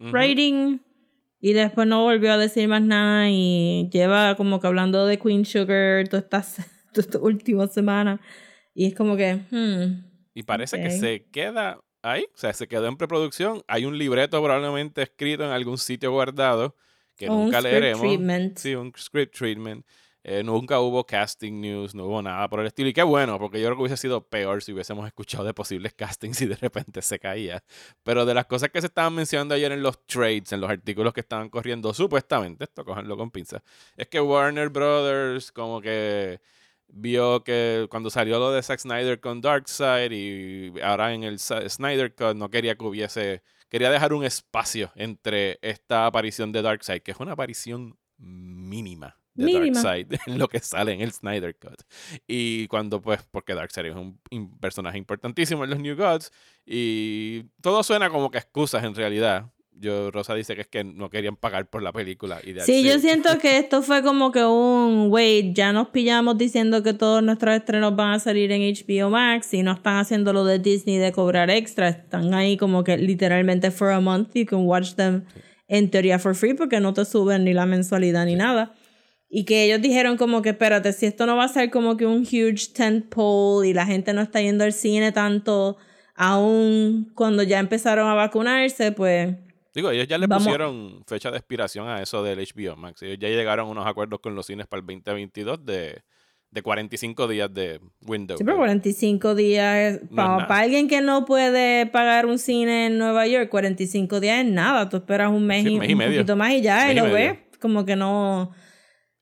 Ujú. 0.00 0.10
writing 0.10 0.80
y 1.40 1.52
después 1.52 1.86
no 1.86 2.02
volvió 2.02 2.32
a 2.32 2.38
decir 2.38 2.66
más 2.68 2.82
nada 2.82 3.30
y 3.30 3.88
lleva 3.92 4.34
como 4.34 4.60
que 4.60 4.66
hablando 4.66 5.06
de 5.06 5.18
Queen 5.20 5.44
Sugar 5.44 6.08
todas 6.08 6.24
estas 6.24 6.56
todas 6.92 7.06
estas 7.06 7.22
últimas 7.22 7.72
semanas 7.72 8.18
y 8.74 8.86
es 8.86 8.94
como 8.96 9.16
que 9.16 9.34
hmm, 9.50 10.04
Y 10.34 10.42
parece 10.42 10.80
que 10.80 10.88
Ok. 10.88 10.92
se 10.92 11.26
queda 11.30 11.78
ahí, 12.02 12.24
o 12.34 12.38
sea, 12.38 12.52
se 12.52 12.68
quedó 12.68 12.86
en 12.86 12.96
preproducción. 12.96 13.62
Hay 13.66 13.84
un 13.84 13.96
libreto 13.98 14.42
probablemente 14.42 15.02
escrito 15.02 15.44
en 15.44 15.50
algún 15.50 15.78
sitio 15.78 16.12
guardado 16.12 16.76
que 17.16 17.28
o 17.28 17.34
nunca 17.34 17.60
leeremos. 17.60 18.00
treatment. 18.00 18.58
Sí, 18.58 18.74
un 18.74 18.92
script 18.96 19.36
treatment. 19.36 19.84
Eh, 20.24 20.42
nunca 20.42 20.80
hubo 20.80 21.06
casting 21.06 21.60
news, 21.60 21.94
no 21.94 22.04
hubo 22.04 22.20
nada 22.20 22.48
por 22.48 22.60
el 22.60 22.66
estilo. 22.66 22.88
Y 22.88 22.92
qué 22.92 23.02
bueno, 23.02 23.38
porque 23.38 23.60
yo 23.60 23.66
creo 23.66 23.76
que 23.76 23.82
hubiese 23.82 23.96
sido 23.96 24.26
peor 24.28 24.62
si 24.62 24.72
hubiésemos 24.72 25.06
escuchado 25.06 25.44
de 25.44 25.54
posibles 25.54 25.94
castings 25.96 26.42
y 26.42 26.46
de 26.46 26.56
repente 26.56 27.00
se 27.02 27.18
caía. 27.18 27.62
Pero 28.02 28.26
de 28.26 28.34
las 28.34 28.46
cosas 28.46 28.70
que 28.70 28.80
se 28.80 28.88
estaban 28.88 29.14
mencionando 29.14 29.54
ayer 29.54 29.72
en 29.72 29.82
los 29.82 30.04
trades, 30.06 30.52
en 30.52 30.60
los 30.60 30.70
artículos 30.70 31.12
que 31.12 31.20
estaban 31.20 31.48
corriendo, 31.48 31.94
supuestamente, 31.94 32.64
esto 32.64 32.84
cojanlo 32.84 33.16
con 33.16 33.30
pinzas, 33.30 33.62
es 33.96 34.08
que 34.08 34.20
Warner 34.20 34.68
Brothers 34.68 35.50
como 35.52 35.80
que 35.80 36.40
vio 36.88 37.44
que 37.44 37.86
cuando 37.90 38.10
salió 38.10 38.38
lo 38.38 38.50
de 38.50 38.62
Zack 38.62 38.80
Snyder 38.80 39.20
con 39.20 39.40
Darkseid 39.40 40.10
y 40.12 40.80
ahora 40.80 41.12
en 41.14 41.22
el 41.22 41.38
Snyder 41.38 42.14
Cut 42.14 42.34
no 42.34 42.50
quería 42.50 42.76
que 42.76 42.84
hubiese, 42.84 43.42
quería 43.68 43.90
dejar 43.90 44.12
un 44.12 44.24
espacio 44.24 44.90
entre 44.96 45.58
esta 45.62 46.06
aparición 46.06 46.50
de 46.52 46.62
Darkseid, 46.62 47.02
que 47.02 47.10
es 47.12 47.20
una 47.20 47.32
aparición 47.32 47.96
mínima 48.16 49.16
de 49.34 49.44
Mínima. 49.44 49.80
Darkseid 49.82 50.18
en 50.26 50.38
lo 50.38 50.48
que 50.48 50.58
sale 50.60 50.92
en 50.92 51.00
el 51.00 51.12
Snyder 51.12 51.56
Cut. 51.56 51.82
Y 52.26 52.66
cuando 52.68 53.00
pues, 53.00 53.22
porque 53.30 53.54
Darkseid 53.54 53.86
es 53.86 53.94
un 53.94 54.20
in- 54.30 54.58
personaje 54.58 54.98
importantísimo 54.98 55.62
en 55.64 55.70
los 55.70 55.78
New 55.78 55.96
Gods 55.96 56.32
y 56.66 57.44
todo 57.62 57.82
suena 57.82 58.10
como 58.10 58.30
que 58.30 58.38
excusas 58.38 58.82
en 58.84 58.94
realidad. 58.94 59.52
Yo, 59.80 60.10
Rosa 60.10 60.34
dice 60.34 60.54
que 60.54 60.62
es 60.62 60.66
que 60.66 60.82
no 60.84 61.08
querían 61.08 61.36
pagar 61.36 61.68
por 61.70 61.82
la 61.82 61.92
película. 61.92 62.40
Y 62.44 62.58
Sí, 62.60 62.82
yo 62.82 62.98
siento 62.98 63.38
que 63.38 63.58
esto 63.58 63.82
fue 63.82 64.02
como 64.02 64.32
que 64.32 64.44
un, 64.44 65.06
wait, 65.10 65.54
ya 65.54 65.72
nos 65.72 65.88
pillamos 65.88 66.36
diciendo 66.36 66.82
que 66.82 66.94
todos 66.94 67.22
nuestros 67.22 67.54
estrenos 67.54 67.94
van 67.94 68.12
a 68.12 68.18
salir 68.18 68.50
en 68.50 68.62
HBO 68.62 69.10
Max 69.10 69.54
y 69.54 69.62
no 69.62 69.72
están 69.72 69.98
haciendo 69.98 70.32
lo 70.32 70.44
de 70.44 70.58
Disney 70.58 70.96
de 70.96 71.12
cobrar 71.12 71.50
extra, 71.50 71.88
están 71.88 72.34
ahí 72.34 72.56
como 72.56 72.82
que 72.82 72.98
literalmente 72.98 73.70
for 73.70 73.90
a 73.90 74.00
month 74.00 74.34
you 74.34 74.46
can 74.46 74.66
watch 74.66 74.94
them 74.94 75.24
en 75.68 75.90
teoría 75.90 76.18
for 76.18 76.34
free 76.34 76.54
porque 76.54 76.80
no 76.80 76.92
te 76.92 77.04
suben 77.04 77.44
ni 77.44 77.52
la 77.52 77.66
mensualidad 77.66 78.26
ni 78.26 78.34
nada. 78.34 78.74
Y 79.30 79.44
que 79.44 79.64
ellos 79.64 79.82
dijeron 79.82 80.16
como 80.16 80.40
que, 80.40 80.50
espérate, 80.50 80.92
si 80.92 81.04
esto 81.06 81.26
no 81.26 81.36
va 81.36 81.44
a 81.44 81.48
ser 81.48 81.70
como 81.70 81.96
que 81.96 82.06
un 82.06 82.22
huge 82.22 82.72
tent 82.74 83.08
pole 83.10 83.68
y 83.68 83.74
la 83.74 83.84
gente 83.84 84.14
no 84.14 84.22
está 84.22 84.40
yendo 84.40 84.64
al 84.64 84.72
cine 84.72 85.12
tanto, 85.12 85.76
aún 86.14 87.12
cuando 87.14 87.42
ya 87.42 87.58
empezaron 87.58 88.08
a 88.08 88.14
vacunarse, 88.14 88.90
pues 88.92 89.36
Digo, 89.78 89.90
ellos 89.92 90.08
ya 90.08 90.18
le 90.18 90.26
Vamos- 90.26 90.44
pusieron 90.44 91.04
fecha 91.06 91.30
de 91.30 91.38
expiración 91.38 91.86
a 91.88 92.02
eso 92.02 92.22
del 92.24 92.40
HBO 92.40 92.74
Max. 92.76 93.00
Ellos 93.02 93.18
ya 93.20 93.28
llegaron 93.28 93.68
a 93.68 93.70
unos 93.70 93.86
acuerdos 93.86 94.18
con 94.20 94.34
los 94.34 94.44
cines 94.44 94.66
para 94.66 94.80
el 94.80 94.86
2022 94.86 95.64
de, 95.64 96.02
de 96.50 96.62
45 96.62 97.28
días 97.28 97.52
de 97.54 97.78
window. 98.06 98.36
Sí, 98.38 98.42
pero 98.42 98.56
de- 98.56 98.60
45 98.62 99.34
días, 99.36 100.00
No 100.10 100.16
para, 100.16 100.28
nada. 100.38 100.58
alguien 100.58 100.88
que 100.88 101.00
no 101.00 101.24
puede 101.24 101.86
pagar 101.86 102.26
un 102.26 102.38
cine 102.40 102.86
en 102.86 102.98
Nueva 102.98 103.26
York, 103.28 103.48
45 103.50 104.18
días 104.18 104.44
es 104.44 104.50
nada. 104.50 104.88
Tú 104.88 104.96
esperas 104.96 105.30
un 105.30 105.46
mes, 105.46 105.62
Sí, 105.64 105.74
y, 105.74 105.78
mes 105.78 105.88
y 105.88 105.92
un 105.92 105.98
medio. 105.98 106.12
poquito 106.22 106.34
más 106.36 106.52
y 106.54 106.60
ya, 106.62 106.86
Mes 106.86 106.92
y 106.96 106.98
lo 106.98 107.12
ves. 107.12 107.38
Como 107.60 107.84
que 107.84 107.94
no... 107.94 108.50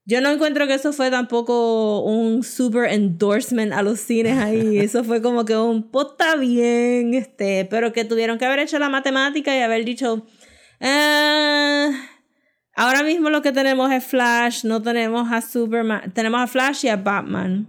Yo 0.09 0.21
no 0.21 0.31
encuentro 0.31 0.69
que 0.69 0.75
eso 0.75 0.93
fue 0.93 1.11
tampoco 1.11 2.01
un 2.05 2.45
super 2.45 2.93
endorsement 2.93 3.73
a 3.73 3.83
los 3.83 3.99
cines 3.99 4.39
ahí. 4.39 4.79
Eso 4.79 5.03
fue 5.03 5.21
como 5.21 5.45
que 5.45 5.57
un, 5.57 5.91
pues 5.91 6.07
está 6.13 6.37
bien, 6.37 7.13
este, 7.15 7.65
pero 7.69 7.93
que 7.93 8.05
tuvieron 8.05 8.39
que 8.39 8.45
haber 8.45 8.61
hecho 8.61 8.79
la 8.79 8.89
matemática 8.89 9.57
y 9.57 9.63
haber 9.63 9.85
dicho, 9.85 10.25
"Ah, 10.81 11.91
ahora 12.75 13.03
mismo 13.03 13.31
lo 13.31 13.43
que 13.43 13.53
tenemos 13.53 13.91
es 13.93 14.05
Flash, 14.05 14.65
no 14.65 14.83
tenemos 14.83 15.31
a 15.33 15.41
Superman, 15.41 16.13
tenemos 16.13 16.41
a 16.41 16.47
Flash 16.47 16.85
y 16.85 16.89
a 16.89 16.97
Batman. 16.97 17.69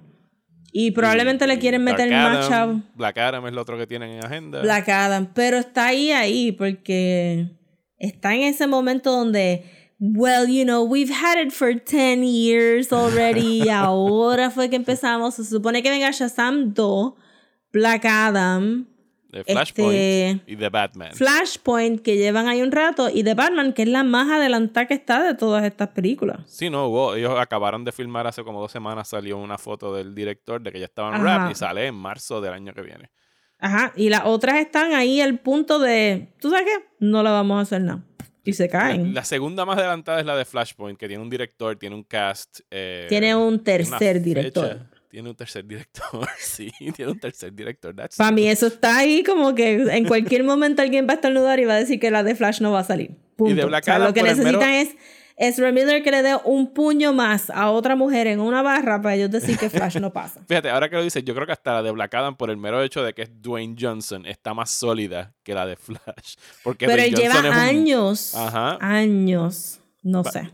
Y 0.71 0.91
probablemente 0.91 1.47
le 1.47 1.57
quieren 1.57 1.83
Black 1.83 1.97
meter 1.97 2.11
más 2.11 2.37
Adam, 2.37 2.49
chavo. 2.49 2.81
Black 2.93 3.17
Adam 3.17 3.47
es 3.47 3.53
lo 3.53 3.61
otro 3.61 3.77
que 3.77 3.87
tienen 3.87 4.11
en 4.11 4.23
agenda. 4.23 4.61
Black 4.61 4.89
Adam, 4.89 5.27
pero 5.33 5.57
está 5.57 5.87
ahí, 5.87 6.11
ahí, 6.11 6.51
porque 6.51 7.49
está 7.97 8.35
en 8.35 8.41
ese 8.41 8.67
momento 8.67 9.11
donde, 9.11 9.63
well, 9.99 10.45
you 10.47 10.63
know, 10.63 10.83
we've 10.83 11.11
had 11.11 11.39
it 11.39 11.51
for 11.51 11.73
10 11.73 12.23
years 12.23 12.91
already, 12.93 13.63
y 13.63 13.69
ahora 13.71 14.51
fue 14.51 14.69
que 14.69 14.75
empezamos. 14.75 15.35
Se 15.35 15.45
supone 15.45 15.81
que 15.81 15.89
venga 15.89 16.11
Shazam 16.11 16.73
2, 16.73 17.13
Black 17.73 18.05
Adam, 18.05 18.87
de 19.29 19.43
Flashpoint 19.43 19.93
este, 19.93 20.51
y 20.51 20.55
de 20.55 20.69
Batman. 20.69 21.13
Flashpoint, 21.13 22.01
que 22.01 22.15
llevan 22.17 22.47
ahí 22.47 22.61
un 22.61 22.71
rato, 22.71 23.09
y 23.13 23.23
The 23.23 23.33
Batman, 23.33 23.73
que 23.73 23.83
es 23.83 23.89
la 23.89 24.03
más 24.03 24.29
adelantada 24.29 24.87
que 24.87 24.93
está 24.93 25.21
de 25.23 25.35
todas 25.35 25.63
estas 25.65 25.89
películas. 25.89 26.39
Sí, 26.47 26.69
no, 26.69 27.15
ellos 27.15 27.37
acabaron 27.37 27.83
de 27.83 27.91
filmar 27.91 28.25
hace 28.27 28.43
como 28.43 28.61
dos 28.61 28.71
semanas, 28.71 29.09
salió 29.09 29.37
una 29.37 29.57
foto 29.57 29.93
del 29.93 30.15
director 30.15 30.61
de 30.61 30.71
que 30.71 30.79
ya 30.79 30.85
estaban 30.85 31.23
rap 31.23 31.51
y 31.51 31.55
sale 31.55 31.87
en 31.87 31.95
marzo 31.95 32.39
del 32.41 32.53
año 32.53 32.73
que 32.73 32.81
viene. 32.81 33.09
Ajá, 33.59 33.91
y 33.95 34.09
las 34.09 34.21
otras 34.25 34.57
están 34.59 34.93
ahí 34.93 35.19
al 35.19 35.39
punto 35.39 35.79
de, 35.79 36.33
¿tú 36.39 36.49
sabes 36.51 36.65
qué? 36.65 36.85
No 36.99 37.23
la 37.23 37.31
vamos 37.31 37.57
a 37.57 37.61
hacer 37.61 37.81
nada. 37.81 38.03
Y 38.43 38.53
se 38.53 38.63
La, 38.65 38.69
caen. 38.69 39.13
la 39.13 39.25
segunda 39.25 39.65
más 39.65 39.77
adelantada 39.77 40.19
es 40.21 40.25
la 40.25 40.37
de 40.37 40.45
Flashpoint, 40.45 40.97
que 40.97 41.07
tiene 41.09 41.21
un 41.21 41.29
director, 41.29 41.75
tiene 41.75 41.95
un 41.95 42.03
cast. 42.03 42.61
eh, 42.71 43.07
Tiene 43.09 43.35
un 43.35 43.61
tercer 43.61 44.21
director. 44.21 44.69
fecha. 44.69 44.89
Tiene 45.09 45.29
un 45.29 45.35
tercer 45.35 45.65
director, 45.65 46.27
sí, 46.39 46.69
tiene 46.95 47.11
un 47.13 47.19
tercer 47.19 47.53
director. 47.53 47.95
Para 48.17 48.31
mí 48.31 48.47
eso 48.47 48.67
está 48.67 48.97
ahí 48.97 49.23
como 49.23 49.55
que 49.55 49.75
en 49.95 50.05
cualquier 50.05 50.43
momento 50.43 50.81
alguien 50.81 51.07
va 51.07 51.11
a 51.13 51.15
estornudar 51.15 51.59
y 51.59 51.65
va 51.65 51.75
a 51.75 51.77
decir 51.79 51.99
que 51.99 52.11
la 52.11 52.23
de 52.23 52.35
Flash 52.35 52.59
no 52.61 52.71
va 52.73 52.79
a 52.81 52.83
salir. 52.83 53.11
Punto. 53.37 53.55
de 53.55 53.65
Black 53.65 53.83
O 53.83 53.85
sea, 53.85 53.95
Adam 53.95 54.07
lo 54.09 54.13
que 54.13 54.23
necesitan 54.23 54.53
mero- 54.59 54.61
es 54.65 54.89
Ezra 55.39 55.71
Miller 55.71 56.01
que 56.03 56.09
le 56.11 56.23
dé 56.23 56.35
un 56.43 56.73
puño 56.73 57.13
más 57.13 57.51
a 57.51 57.69
otra 57.69 57.95
mujer 57.95 58.25
en 58.27 58.39
una 58.41 58.63
barra 58.63 58.99
para 59.01 59.13
ellos 59.15 59.29
decir 59.31 59.55
que 59.57 59.69
Flash 59.69 59.97
no 59.99 60.11
pasa. 60.11 60.41
Fíjate, 60.47 60.69
ahora 60.71 60.89
que 60.89 60.95
lo 60.95 61.03
dices, 61.03 61.23
yo 61.23 61.33
creo 61.35 61.45
que 61.45 61.53
hasta 61.53 61.73
la 61.73 61.83
de 61.83 61.91
Black 61.91 62.13
Adam, 62.15 62.35
por 62.35 62.49
el 62.49 62.57
mero 62.57 62.81
hecho 62.81 63.03
de 63.03 63.13
que 63.13 63.21
es 63.21 63.41
Dwayne 63.41 63.75
Johnson, 63.79 64.25
está 64.25 64.53
más 64.55 64.71
sólida 64.71 65.33
que 65.43 65.53
la 65.53 65.65
de 65.67 65.75
Flash. 65.77 66.35
Porque 66.63 66.85
Pero 66.87 66.97
Dwayne 66.97 67.15
él 67.15 67.21
lleva 67.21 67.35
Johnson 67.35 67.51
un- 67.53 67.57
años, 67.59 68.35
Ajá. 68.35 68.77
años, 68.81 69.79
no 70.03 70.23
sé. 70.23 70.49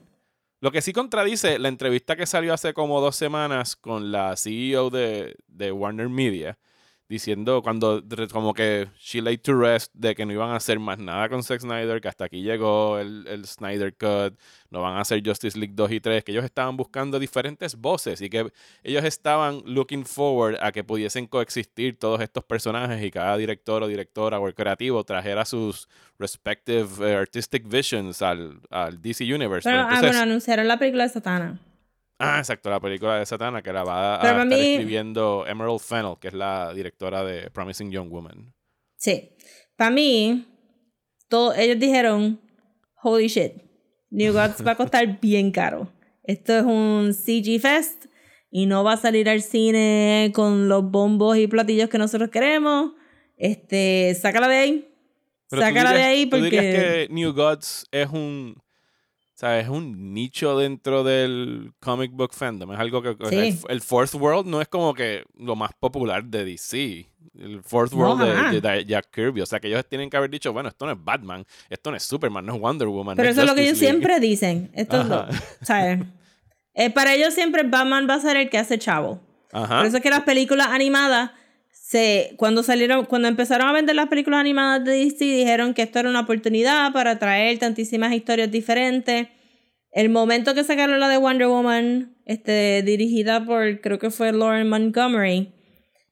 Lo 0.63 0.71
que 0.71 0.81
sí 0.81 0.93
contradice 0.93 1.59
la 1.59 1.67
entrevista 1.67 2.15
que 2.15 2.25
salió 2.25 2.53
hace 2.53 2.73
como 2.73 3.01
dos 3.01 3.17
semanas 3.17 3.75
con 3.75 4.13
la 4.13 4.37
CEO 4.37 4.89
de, 4.89 5.35
de 5.49 5.73
Warner 5.73 6.07
Media, 6.07 6.57
diciendo 7.13 7.61
cuando 7.61 8.03
como 8.31 8.53
que 8.53 8.87
she 8.99 9.21
laid 9.21 9.39
to 9.41 9.53
rest 9.53 9.93
de 9.93 10.15
que 10.15 10.25
no 10.25 10.33
iban 10.33 10.49
a 10.49 10.55
hacer 10.55 10.79
más 10.79 10.97
nada 10.97 11.29
con 11.29 11.43
Zack 11.43 11.61
Snyder, 11.61 12.01
que 12.01 12.07
hasta 12.07 12.25
aquí 12.25 12.41
llegó 12.41 12.97
el, 12.97 13.27
el 13.27 13.45
Snyder 13.45 13.93
Cut, 13.93 14.37
no 14.71 14.81
van 14.81 14.95
a 14.97 15.01
hacer 15.01 15.21
Justice 15.23 15.57
League 15.57 15.73
2 15.75 15.91
y 15.91 15.99
3, 15.99 16.23
que 16.23 16.31
ellos 16.31 16.43
estaban 16.43 16.75
buscando 16.75 17.19
diferentes 17.19 17.75
voces 17.75 18.19
y 18.21 18.29
que 18.29 18.51
ellos 18.83 19.03
estaban 19.03 19.61
looking 19.65 20.05
forward 20.05 20.57
a 20.59 20.71
que 20.71 20.83
pudiesen 20.83 21.27
coexistir 21.27 21.99
todos 21.99 22.19
estos 22.21 22.43
personajes 22.43 23.03
y 23.03 23.11
cada 23.11 23.37
director 23.37 23.83
o 23.83 23.87
directora 23.87 24.39
o 24.39 24.47
el 24.47 24.55
creativo 24.55 25.03
trajera 25.03 25.45
sus 25.45 25.87
respective 26.17 26.87
eh, 27.07 27.15
artistic 27.15 27.67
visions 27.67 28.21
al, 28.23 28.59
al 28.71 28.99
DC 29.01 29.23
Universe. 29.23 29.69
Pero, 29.69 29.77
Pero 29.77 29.81
ah, 29.81 29.83
entonces- 29.95 30.09
bueno, 30.09 30.21
anunciaron 30.23 30.67
la 30.67 30.79
película 30.79 31.03
de 31.03 31.09
Satana. 31.09 31.59
Ah, 32.19 32.39
exacto, 32.39 32.69
la 32.69 32.79
película 32.79 33.17
de 33.17 33.25
Satana 33.25 33.61
que 33.61 33.73
la 33.73 33.83
va 33.83 34.15
a, 34.15 34.17
estar 34.17 34.45
mí- 34.45 34.55
escribiendo 34.55 35.45
Emerald 35.47 35.79
Fennell, 35.79 36.17
que 36.19 36.29
es 36.29 36.33
la 36.33 36.73
directora 36.73 37.23
de 37.23 37.49
Promising 37.51 37.91
Young 37.91 38.09
Woman. 38.09 38.53
Sí. 38.97 39.35
Para 39.75 39.91
mí, 39.91 40.45
todo, 41.27 41.53
ellos 41.55 41.79
dijeron, 41.79 42.39
holy 43.01 43.27
shit, 43.27 43.53
New 44.09 44.31
Gods 44.31 44.65
va 44.65 44.71
a 44.71 44.75
costar 44.75 45.19
bien 45.21 45.51
caro. 45.51 45.91
Esto 46.23 46.57
es 46.57 46.63
un 46.63 47.13
CG 47.13 47.59
Fest 47.59 48.05
y 48.49 48.67
no 48.67 48.83
va 48.83 48.93
a 48.93 48.97
salir 48.97 49.27
al 49.27 49.41
cine 49.41 50.31
con 50.33 50.69
los 50.69 50.89
bombos 50.89 51.37
y 51.37 51.47
platillos 51.47 51.89
que 51.89 51.97
nosotros 51.97 52.29
queremos. 52.29 52.91
Este, 53.35 54.15
sácala 54.15 54.47
de 54.47 54.55
ahí. 54.55 54.89
Pero 55.49 55.61
sácala 55.63 55.91
de 55.91 56.03
ahí 56.03 56.25
¿tú 56.27 56.37
dirías 56.37 56.63
porque... 56.63 57.07
que 57.07 57.13
New 57.13 57.33
Gods 57.33 57.87
es 57.91 58.07
un, 58.09 58.55
¿sabes? 59.43 59.63
Es 59.65 59.69
un 59.69 60.13
nicho 60.13 60.57
dentro 60.57 61.03
del 61.03 61.73
comic 61.81 62.11
book 62.13 62.33
fandom. 62.33 62.71
Es 62.71 62.79
algo 62.79 63.01
que 63.01 63.15
Sí. 63.29 63.35
el, 63.35 63.57
el 63.67 63.81
Fourth 63.81 64.13
World 64.15 64.47
no 64.47 64.61
es 64.61 64.69
como 64.69 64.93
que 64.93 65.25
lo 65.37 65.55
más 65.57 65.71
popular 65.79 66.23
de 66.23 66.45
DC. 66.45 67.07
El 67.37 67.61
Fourth 67.63 67.91
No, 67.91 67.97
World 67.99 68.21
de- 68.23 68.33
jamás. 68.35 68.51
de, 68.53 68.61
de 68.61 68.85
Jack 68.85 69.09
Kirby. 69.11 69.41
O 69.41 69.45
sea, 69.45 69.59
que 69.59 69.67
ellos 69.67 69.85
tienen 69.89 70.09
que 70.09 70.15
haber 70.15 70.29
dicho, 70.29 70.53
bueno, 70.53 70.69
esto 70.69 70.85
no 70.85 70.93
es 70.93 70.97
Batman, 71.03 71.45
esto 71.69 71.91
no 71.91 71.97
es 71.97 72.03
Superman, 72.03 72.45
no 72.45 72.55
es 72.55 72.61
Wonder 72.61 72.87
Woman. 72.87 73.15
Pero 73.17 73.27
no 73.27 73.31
eso 73.31 73.41
es 73.41 73.47
lo 73.47 73.55
que 73.55 73.63
ellos 73.63 73.79
League. 73.81 73.91
siempre 73.91 74.19
dicen. 74.21 74.71
Esto 74.73 75.01
es 75.01 75.07
lo, 75.07 75.15
Ajá. 75.15 75.29
¿sabes? 75.61 75.99
Eh, 76.73 76.89
para 76.89 77.13
ellos 77.13 77.33
siempre 77.33 77.63
Batman 77.63 78.07
va 78.09 78.15
a 78.15 78.19
ser 78.19 78.37
el 78.37 78.49
que 78.49 78.57
hace 78.59 78.79
chavo. 78.79 79.19
Ajá. 79.51 79.77
Por 79.79 79.85
eso 79.87 79.97
es 79.97 80.03
que 80.03 80.09
las 80.09 80.21
películas 80.23 80.67
animadas, 80.69 81.31
se, 81.93 82.33
cuando 82.37 82.63
salieron, 82.63 83.05
cuando 83.05 83.27
empezaron 83.27 83.67
a 83.67 83.71
vender 83.71 83.95
las 83.95 84.07
películas 84.07 84.39
animadas 84.39 84.83
de 84.83 84.93
DC, 84.93 85.25
dijeron 85.25 85.75
que 85.75 85.83
esto 85.83 85.99
era 85.99 86.09
una 86.09 86.21
oportunidad 86.21 86.91
para 86.91 87.19
traer 87.19 87.59
tantísimas 87.59 88.11
historias 88.13 88.49
diferentes. 88.49 89.27
El 89.91 90.09
momento 90.09 90.55
que 90.55 90.63
sacaron 90.63 90.99
la 90.99 91.07
de 91.07 91.17
Wonder 91.17 91.45
Woman, 91.45 92.15
este, 92.25 92.81
dirigida 92.81 93.45
por, 93.45 93.79
creo 93.79 93.99
que 93.99 94.09
fue 94.09 94.33
Lauren 94.33 94.69
Montgomery, 94.69 95.53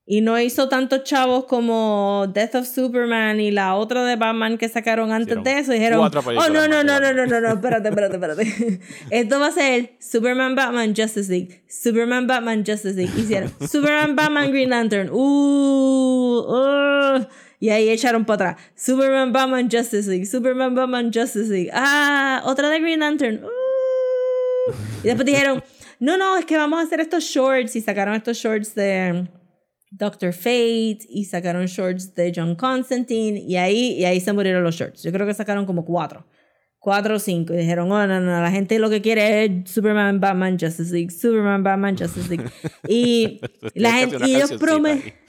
y 0.06 0.22
no 0.22 0.40
hizo 0.40 0.68
tantos 0.68 1.04
chavos 1.04 1.46
como 1.46 2.26
Death 2.34 2.56
of 2.56 2.68
Superman 2.68 3.40
y 3.40 3.52
la 3.52 3.76
otra 3.76 4.04
de 4.04 4.16
Batman 4.16 4.58
que 4.58 4.68
sacaron 4.68 5.12
antes 5.12 5.38
Hicieron 5.38 5.44
de 5.44 5.60
eso, 5.60 5.72
dijeron, 5.72 6.00
oh 6.00 6.50
no, 6.50 6.68
no, 6.68 6.84
no, 6.84 6.84
no, 6.84 6.94
Batman". 6.94 7.16
no, 7.16 7.26
no, 7.28 7.42
no, 7.42 7.54
espérate, 7.54 7.90
espérate, 7.90 8.16
espérate. 8.16 8.80
Esto 9.12 9.40
va 9.40 9.48
a 9.48 9.52
ser 9.52 9.94
Superman, 10.00 10.56
Batman, 10.56 10.96
Justice 10.96 11.32
League. 11.32 11.64
Superman, 11.70 12.26
Batman, 12.26 12.64
Justice 12.66 12.96
League. 12.96 13.12
Hicieron 13.16 13.54
Superman, 13.70 14.16
Batman, 14.16 14.50
Green 14.52 14.72
Lantern. 14.72 15.10
Uh, 15.12 16.40
uh. 16.48 17.28
Y 17.60 17.70
ahí 17.70 17.90
echaron 17.90 18.26
para 18.26 18.52
atrás. 18.52 18.64
Superman, 18.76 19.32
Batman, 19.32 19.70
Justice 19.72 20.10
League. 20.10 20.26
Superman, 20.26 20.74
Batman, 20.74 21.12
Justice 21.14 21.48
League. 21.48 21.70
Ah, 21.72 22.42
otra 22.46 22.70
de 22.70 22.80
Green 22.80 23.02
Lantern. 23.02 23.44
Uh. 23.44 24.72
Y 25.04 25.08
después 25.08 25.26
dijeron, 25.28 25.64
no, 26.00 26.18
no, 26.18 26.38
es 26.38 26.46
que 26.46 26.58
vamos 26.58 26.80
a 26.80 26.82
hacer 26.82 27.00
estos 27.00 27.24
shorts. 27.24 27.76
Y 27.76 27.82
sacaron 27.82 28.16
estos 28.16 28.38
shorts 28.38 28.74
de 28.74 29.28
Doctor 29.92 30.34
Fate. 30.34 31.00
Y 31.10 31.26
sacaron 31.26 31.66
shorts 31.68 32.16
de 32.16 32.32
John 32.36 32.56
Constantine. 32.56 33.40
Y 33.40 33.58
ahí, 33.58 33.94
y 34.00 34.06
ahí 34.06 34.20
se 34.20 34.34
murieron 34.34 34.64
los 34.64 34.76
shorts. 34.76 35.04
Yo 35.04 35.12
creo 35.12 35.28
que 35.28 35.34
sacaron 35.36 35.66
como 35.66 35.86
cuatro. 35.86 36.26
Cuatro 36.80 37.18
o 37.18 37.20
cinco. 37.20 37.54
Y 37.54 37.58
dijeron, 37.58 37.92
oh, 37.92 38.08
no, 38.08 38.20
no, 38.20 38.42
la 38.42 38.50
gente 38.50 38.80
lo 38.80 38.90
que 38.90 39.04
quiere 39.04 39.46
es 39.46 39.70
Superman, 39.70 40.20
Batman, 40.20 40.58
Justice 40.60 40.92
League. 40.92 41.12
Superman, 41.12 41.62
Batman, 41.62 41.96
Justice 41.96 42.28
League. 42.28 42.50
Y 42.88 43.40
la 43.76 43.92
gente, 43.92 44.18
y 44.26 44.36
ellos 44.36 44.54
prometen... 44.54 45.14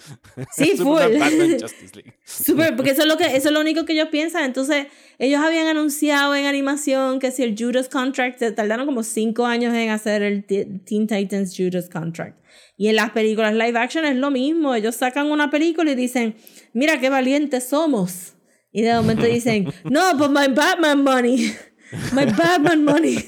Sí, 0.57 0.72
Superman, 0.79 1.11
full. 1.11 1.18
Batman, 1.18 1.61
Justice 1.61 1.94
League. 1.94 2.14
Super, 2.25 2.75
porque 2.75 2.92
eso 2.92 3.03
es 3.03 3.09
lo 3.09 3.18
que 3.18 3.37
eso 3.37 3.48
es 3.48 3.53
lo 3.53 3.61
único 3.61 3.85
que 3.85 3.92
ellos 3.92 4.09
piensan. 4.11 4.44
Entonces, 4.44 4.87
ellos 5.18 5.42
habían 5.42 5.66
anunciado 5.66 6.35
en 6.35 6.46
animación 6.46 7.18
que 7.18 7.31
si 7.31 7.42
el 7.42 7.55
Judas 7.57 7.90
Contract 7.90 8.38
se 8.38 8.51
tardaron 8.53 8.87
como 8.87 9.03
cinco 9.03 9.44
años 9.44 9.75
en 9.75 9.90
hacer 9.90 10.22
el 10.22 10.46
Te- 10.46 10.64
Teen 10.87 11.07
Titans 11.07 11.55
Judas 11.55 11.90
Contract. 11.90 12.38
Y 12.82 12.88
en 12.88 12.96
las 12.96 13.10
películas 13.10 13.54
live 13.54 13.78
action 13.78 14.04
es 14.04 14.16
lo 14.16 14.32
mismo. 14.32 14.74
Ellos 14.74 14.96
sacan 14.96 15.30
una 15.30 15.50
película 15.50 15.92
y 15.92 15.94
dicen, 15.94 16.34
mira 16.72 16.98
qué 16.98 17.10
valientes 17.10 17.68
somos. 17.68 18.34
Y 18.72 18.82
de 18.82 18.92
momento 18.94 19.24
dicen, 19.24 19.68
no, 19.84 20.16
but 20.18 20.30
my 20.30 20.52
Batman 20.52 21.04
money. 21.04 21.52
My 22.12 22.24
Batman 22.24 22.84
money. 22.84 23.18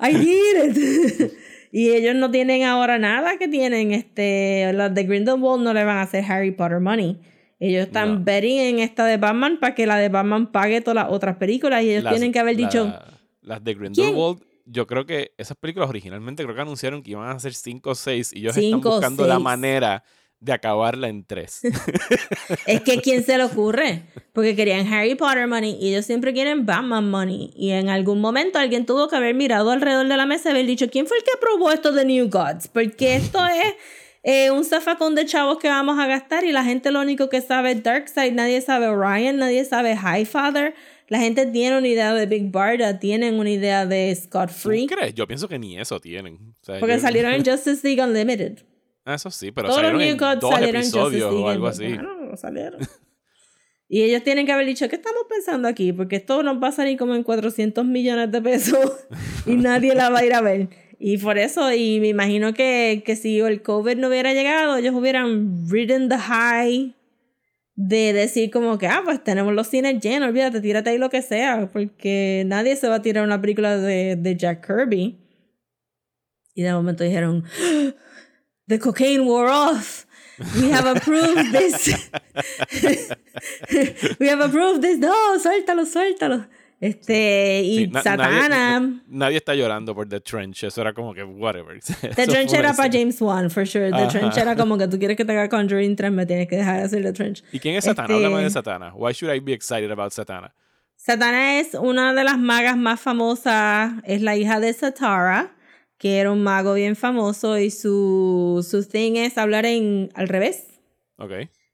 I 0.00 0.12
need 0.12 0.76
it. 0.76 1.32
Y 1.72 1.90
ellos 1.90 2.14
no 2.14 2.30
tienen 2.30 2.62
ahora 2.62 3.00
nada 3.00 3.36
que 3.36 3.48
tienen, 3.48 3.90
este, 3.90 4.72
las 4.74 4.94
de 4.94 5.02
Grindelwald 5.02 5.60
no 5.64 5.74
le 5.74 5.82
van 5.82 5.96
a 5.96 6.02
hacer 6.02 6.22
Harry 6.28 6.52
Potter 6.52 6.78
money. 6.78 7.18
Ellos 7.58 7.86
están 7.88 8.18
No. 8.20 8.24
betting 8.24 8.60
en 8.60 8.78
esta 8.78 9.04
de 9.06 9.16
Batman 9.16 9.58
para 9.58 9.74
que 9.74 9.84
la 9.84 9.96
de 9.96 10.08
Batman 10.08 10.52
pague 10.52 10.80
todas 10.82 10.94
las 11.04 11.12
otras 11.12 11.34
películas 11.38 11.82
y 11.82 11.90
ellos 11.90 12.04
Las- 12.04 12.12
tienen 12.12 12.30
que 12.30 12.38
haber 12.38 12.54
la- 12.60 12.64
dicho, 12.68 12.94
Las 13.42 13.64
de 13.64 13.74
Grindelwald 13.74 14.38
yo 14.64 14.86
creo 14.86 15.06
que 15.06 15.32
esas 15.38 15.56
películas 15.56 15.88
originalmente 15.88 16.42
creo 16.42 16.54
que 16.54 16.60
anunciaron 16.60 17.02
que 17.02 17.12
iban 17.12 17.28
a 17.28 17.38
ser 17.38 17.54
5 17.54 17.90
o 17.90 17.94
6 17.94 18.32
y 18.32 18.38
ellos 18.40 18.56
están 18.56 18.78
Cinco 18.78 18.90
o 18.90 18.92
buscando 18.92 19.26
la 19.26 19.38
manera 19.38 20.04
de 20.40 20.52
acabarla 20.52 21.08
en 21.08 21.24
3. 21.24 21.60
Es 22.66 22.82
que 22.82 23.00
¿quién 23.00 23.24
se 23.24 23.38
le 23.38 23.44
ocurre? 23.44 24.02
Porque 24.32 24.54
querían 24.54 24.92
Harry 24.92 25.14
Potter 25.14 25.46
money 25.46 25.76
y 25.80 25.90
ellos 25.90 26.04
siempre 26.04 26.34
quieren 26.34 26.66
Batman 26.66 27.10
money. 27.10 27.52
Y 27.56 27.70
en 27.70 27.88
algún 27.88 28.20
momento 28.20 28.58
alguien 28.58 28.84
tuvo 28.84 29.08
que 29.08 29.16
haber 29.16 29.34
mirado 29.34 29.70
alrededor 29.70 30.06
de 30.06 30.16
la 30.16 30.26
mesa 30.26 30.48
y 30.48 30.52
haber 30.52 30.66
dicho, 30.66 30.90
¿quién 30.90 31.06
fue 31.06 31.16
el 31.16 31.24
que 31.24 31.30
aprobó 31.34 31.70
esto 31.70 31.92
de 31.92 32.04
New 32.04 32.28
Gods? 32.28 32.68
Porque 32.68 33.16
esto 33.16 33.38
es 33.46 33.74
eh, 34.22 34.50
un 34.50 34.64
zafacón 34.64 35.14
de 35.14 35.24
chavos 35.24 35.58
que 35.58 35.68
vamos 35.68 35.98
a 35.98 36.06
gastar 36.06 36.44
y 36.44 36.52
la 36.52 36.64
gente 36.64 36.90
lo 36.90 37.00
único 37.00 37.28
que 37.28 37.40
sabe 37.40 37.72
es 37.72 37.82
Darkseid, 37.82 38.32
nadie 38.32 38.60
sabe 38.60 38.88
Orion, 38.88 39.38
nadie 39.38 39.64
sabe 39.64 39.94
Highfather. 39.94 40.74
La 41.08 41.18
gente 41.18 41.44
tiene 41.46 41.76
una 41.78 41.88
idea 41.88 42.14
de 42.14 42.26
Big 42.26 42.50
Barda, 42.50 42.98
tienen 42.98 43.34
una 43.38 43.50
idea 43.50 43.84
de 43.86 44.14
Scott 44.14 44.48
¿Tú 44.48 44.54
Free. 44.54 44.86
crees? 44.86 45.14
Yo 45.14 45.26
pienso 45.26 45.48
que 45.48 45.58
ni 45.58 45.78
eso 45.78 46.00
tienen. 46.00 46.34
O 46.62 46.64
sea, 46.64 46.80
Porque 46.80 46.94
yo- 46.96 47.00
salieron 47.00 47.32
en 47.34 47.44
Justice 47.46 47.80
League 47.86 48.02
Unlimited. 48.02 48.58
Ah, 49.04 49.14
Eso 49.14 49.30
sí, 49.30 49.52
pero 49.52 49.68
Todos 49.68 49.82
salieron 49.82 50.00
en 50.00 50.16
Gods 50.16 50.40
dos 50.40 50.50
salieron 50.50 50.76
en 50.76 50.80
episodios 50.82 51.30
League. 51.30 51.44
o 51.44 51.48
algo 51.50 51.66
en- 51.66 51.70
así. 51.72 51.84
Bueno, 51.84 52.14
no 52.30 52.36
salieron. 52.38 52.80
y 53.88 54.02
ellos 54.02 54.22
tienen 54.24 54.46
que 54.46 54.52
haber 54.52 54.66
dicho, 54.66 54.88
¿qué 54.88 54.96
estamos 54.96 55.24
pensando 55.28 55.68
aquí? 55.68 55.92
Porque 55.92 56.16
esto 56.16 56.42
nos 56.42 56.62
va 56.62 56.68
a 56.68 56.72
salir 56.72 56.96
como 56.98 57.14
en 57.14 57.22
400 57.22 57.84
millones 57.84 58.32
de 58.32 58.40
pesos 58.40 58.90
y 59.46 59.56
nadie 59.56 59.94
la 59.94 60.08
va 60.08 60.20
a 60.20 60.24
ir 60.24 60.32
a 60.32 60.40
ver. 60.40 60.68
Y 60.98 61.18
por 61.18 61.36
eso, 61.36 61.70
y 61.72 62.00
me 62.00 62.08
imagino 62.08 62.54
que, 62.54 63.02
que 63.04 63.14
si 63.14 63.40
el 63.40 63.60
COVID 63.60 63.96
no 63.98 64.08
hubiera 64.08 64.32
llegado, 64.32 64.76
ellos 64.78 64.94
hubieran 64.94 65.68
ridden 65.68 66.08
the 66.08 66.16
high 66.16 66.94
de 67.76 68.12
decir 68.12 68.50
como 68.50 68.78
que, 68.78 68.86
ah, 68.86 69.02
pues 69.04 69.22
tenemos 69.22 69.52
los 69.52 69.66
cines 69.66 70.00
llenos, 70.00 70.28
olvídate, 70.28 70.60
tírate 70.60 70.90
ahí 70.90 70.98
lo 70.98 71.10
que 71.10 71.22
sea, 71.22 71.68
porque 71.72 72.44
nadie 72.46 72.76
se 72.76 72.88
va 72.88 72.96
a 72.96 73.02
tirar 73.02 73.24
una 73.24 73.40
película 73.40 73.76
de, 73.76 74.16
de 74.16 74.36
Jack 74.36 74.66
Kirby. 74.66 75.18
Y 76.54 76.62
de 76.62 76.72
momento 76.72 77.02
dijeron, 77.02 77.44
The 78.66 78.78
cocaine 78.78 79.26
wore 79.26 79.50
off. 79.50 80.06
We 80.56 80.70
have 80.70 80.86
approved 80.86 81.52
this. 81.52 81.88
We 84.18 84.28
have 84.28 84.40
approved 84.40 84.82
this. 84.82 84.98
No, 84.98 85.38
suéltalo, 85.38 85.86
suéltalo. 85.86 86.46
Este, 86.80 87.62
y 87.62 87.76
Sí, 87.78 87.86
na- 87.88 88.02
Satana. 88.02 88.48
Nadie, 88.80 89.00
nadie 89.08 89.36
está 89.38 89.54
llorando 89.54 89.94
por 89.94 90.08
The 90.08 90.20
Trench. 90.20 90.64
Eso 90.64 90.80
era 90.82 90.92
como 90.92 91.14
que, 91.14 91.22
whatever. 91.24 91.80
The 92.16 92.26
Trench 92.26 92.52
era 92.52 92.74
para 92.74 92.90
James 92.92 93.20
Wan, 93.22 93.50
for 93.50 93.66
sure. 93.66 93.90
The 93.90 93.96
Ajá. 93.96 94.08
Trench 94.08 94.36
era 94.36 94.54
como 94.56 94.76
que 94.76 94.88
tú 94.88 94.98
quieres 94.98 95.16
que 95.16 95.24
te 95.24 95.32
haga 95.32 95.48
Conjuring 95.48 95.96
3, 95.96 96.12
me 96.12 96.26
tienes 96.26 96.48
que 96.48 96.56
dejar 96.56 96.78
de 96.78 96.82
hacer 96.84 97.02
The 97.02 97.12
Trench. 97.12 97.42
¿Y 97.52 97.58
quién 97.60 97.76
es 97.76 97.84
Satana? 97.84 98.12
Este- 98.14 98.24
Háblame 98.26 98.42
de 98.44 98.50
Satana. 98.50 98.92
Why 98.94 99.12
should 99.12 99.34
I 99.34 99.40
be 99.40 99.52
excited 99.52 99.90
about 99.90 100.12
Satana? 100.12 100.54
Satana 100.96 101.58
es 101.60 101.74
una 101.74 102.12
de 102.14 102.24
las 102.24 102.38
magas 102.38 102.76
más 102.76 103.00
famosas. 103.00 103.92
Es 104.04 104.20
la 104.22 104.36
hija 104.36 104.60
de 104.60 104.72
Satara, 104.72 105.54
que 105.98 106.18
era 106.18 106.30
un 106.32 106.42
mago 106.42 106.74
bien 106.74 106.96
famoso. 106.96 107.58
Y 107.58 107.70
su, 107.70 108.66
su 108.68 108.84
thing 108.86 109.16
es 109.16 109.38
hablar 109.38 109.64
en 109.66 110.10
al 110.14 110.28
revés. 110.28 110.66
Ok. 111.18 111.32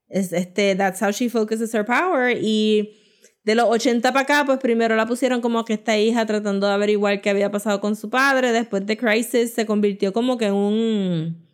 Es, 0.09 0.33
este, 0.33 0.75
that's 0.75 1.01
how 1.01 1.11
she 1.13 1.29
focuses 1.29 1.73
her 1.75 1.85
power. 1.85 2.37
Y 2.41 2.97
de 3.43 3.55
los 3.55 3.67
80 3.69 4.13
para 4.13 4.23
acá, 4.23 4.45
pues 4.45 4.59
primero 4.59 4.97
la 4.97 5.07
pusieron 5.07 5.41
como 5.41 5.65
que 5.65 5.73
esta 5.73 5.97
hija 5.99 6.27
tratando 6.27 6.67
de 6.67 6.75
averiguar 6.75 7.21
qué 7.21 7.31
había 7.31 7.51
pasado 7.51 7.81
con 7.81 7.97
su 7.97 8.11
padre. 8.11 8.53
Después 8.53 8.85
de 8.87 8.97
Crisis 8.97 9.55
se 9.55 9.67
convirtió 9.67 10.13
como 10.13 10.37
que 10.37 10.47
en 10.47 10.55
un. 10.55 11.49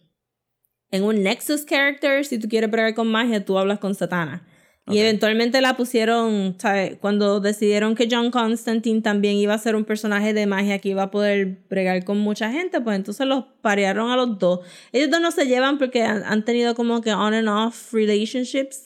En 0.90 1.04
un 1.04 1.22
Nexus 1.22 1.64
character. 1.64 2.24
Si 2.24 2.38
tú 2.38 2.48
quieres 2.48 2.70
bregar 2.70 2.94
con 2.94 3.08
magia, 3.08 3.44
tú 3.44 3.58
hablas 3.58 3.78
con 3.78 3.94
Satana. 3.94 4.46
Y 4.88 4.98
eventualmente 4.98 5.60
la 5.60 5.76
pusieron, 5.76 6.54
¿sabes? 6.58 6.96
Cuando 7.00 7.40
decidieron 7.40 7.96
que 7.96 8.06
John 8.08 8.30
Constantine 8.30 9.00
también 9.00 9.34
iba 9.34 9.52
a 9.52 9.58
ser 9.58 9.74
un 9.74 9.84
personaje 9.84 10.32
de 10.32 10.46
magia 10.46 10.78
que 10.78 10.90
iba 10.90 11.02
a 11.02 11.10
poder 11.10 11.64
bregar 11.68 12.04
con 12.04 12.18
mucha 12.18 12.52
gente, 12.52 12.80
pues 12.80 12.94
entonces 12.94 13.26
los 13.26 13.46
parearon 13.62 14.12
a 14.12 14.16
los 14.16 14.38
dos. 14.38 14.60
Ellos 14.92 15.10
dos 15.10 15.20
no 15.20 15.32
se 15.32 15.46
llevan 15.46 15.78
porque 15.78 16.04
han, 16.04 16.22
han 16.22 16.44
tenido 16.44 16.76
como 16.76 17.00
que 17.00 17.12
on 17.12 17.34
and 17.34 17.48
off 17.48 17.92
relationships. 17.92 18.85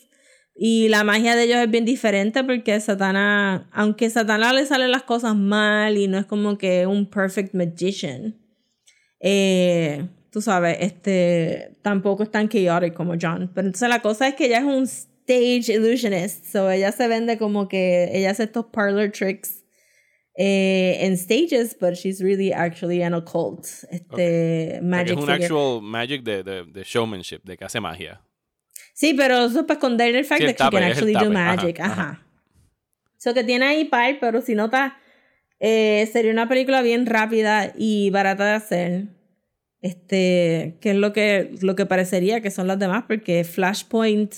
Y 0.54 0.88
la 0.88 1.04
magia 1.04 1.36
de 1.36 1.44
ellos 1.44 1.56
es 1.56 1.70
bien 1.70 1.84
diferente 1.84 2.44
porque 2.44 2.78
Satana, 2.80 3.68
aunque 3.72 4.06
a 4.06 4.10
Satana 4.10 4.52
le 4.52 4.66
salen 4.66 4.90
las 4.90 5.04
cosas 5.04 5.34
mal 5.34 5.96
y 5.96 6.06
no 6.06 6.18
es 6.18 6.26
como 6.26 6.58
que 6.58 6.86
un 6.86 7.06
perfect 7.08 7.54
magician, 7.54 8.36
eh, 9.20 10.06
tú 10.30 10.42
sabes, 10.42 10.76
este, 10.80 11.78
tampoco 11.82 12.24
es 12.24 12.30
tan 12.30 12.48
chaotic 12.48 12.94
como 12.94 13.14
John. 13.20 13.50
Pero 13.54 13.68
entonces 13.68 13.88
la 13.88 14.02
cosa 14.02 14.28
es 14.28 14.34
que 14.34 14.46
ella 14.46 14.58
es 14.58 14.64
un 14.64 14.84
stage 14.84 15.72
illusionist, 15.72 16.44
so 16.46 16.70
ella 16.70 16.92
se 16.92 17.08
vende 17.08 17.38
como 17.38 17.68
que 17.68 18.10
ella 18.12 18.30
hace 18.30 18.44
estos 18.44 18.66
parlor 18.66 19.10
tricks 19.12 19.64
eh, 20.36 20.98
en 21.00 21.16
stages, 21.16 21.76
but 21.78 21.94
she's 21.94 22.20
really 22.20 22.52
actually 22.52 23.02
an 23.02 23.14
occult, 23.14 23.66
este, 23.90 24.80
O 24.80 24.80
sea, 24.80 24.80
que 24.80 24.80
magic 24.82 25.12
es 25.12 25.16
un 25.18 25.26
figure. 25.26 25.44
actual 25.44 25.82
magic 25.82 26.22
de, 26.22 26.42
de, 26.42 26.64
de 26.64 26.82
showmanship, 26.84 27.40
de 27.44 27.56
que 27.56 27.64
hace 27.64 27.80
magia. 27.80 28.20
Sí, 29.00 29.14
pero 29.14 29.46
eso 29.46 29.60
es 29.60 29.64
para 29.64 29.78
esconder 29.78 30.14
el 30.14 30.26
fact 30.26 30.42
Sí, 30.42 30.46
that 30.46 30.66
she 30.66 30.70
can 30.70 30.82
actually 30.82 31.14
do 31.14 31.30
magic. 31.30 31.80
Ajá. 31.80 31.92
ajá. 31.92 32.26
So 33.16 33.32
que 33.32 33.44
tiene 33.44 33.64
ahí 33.64 33.86
par, 33.86 34.18
pero 34.20 34.42
si 34.42 34.54
notas, 34.54 34.92
eh, 35.58 36.06
sería 36.12 36.30
una 36.30 36.50
película 36.50 36.82
bien 36.82 37.06
rápida 37.06 37.72
y 37.78 38.10
barata 38.10 38.44
de 38.44 38.52
hacer. 38.52 39.04
Este, 39.80 40.76
que 40.82 40.90
es 40.90 40.96
lo 40.96 41.14
que, 41.14 41.50
lo 41.62 41.76
que 41.76 41.86
parecería 41.86 42.42
que 42.42 42.50
son 42.50 42.66
las 42.66 42.78
demás, 42.78 43.04
porque 43.08 43.42
Flashpoint. 43.44 44.34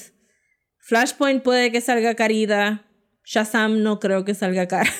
Flashpoint 0.78 1.42
puede 1.42 1.72
que 1.72 1.80
salga 1.80 2.14
carita. 2.14 2.84
Shazam 3.24 3.82
no 3.82 3.98
creo 3.98 4.24
que 4.24 4.34
salga 4.34 4.68
cara. 4.68 4.90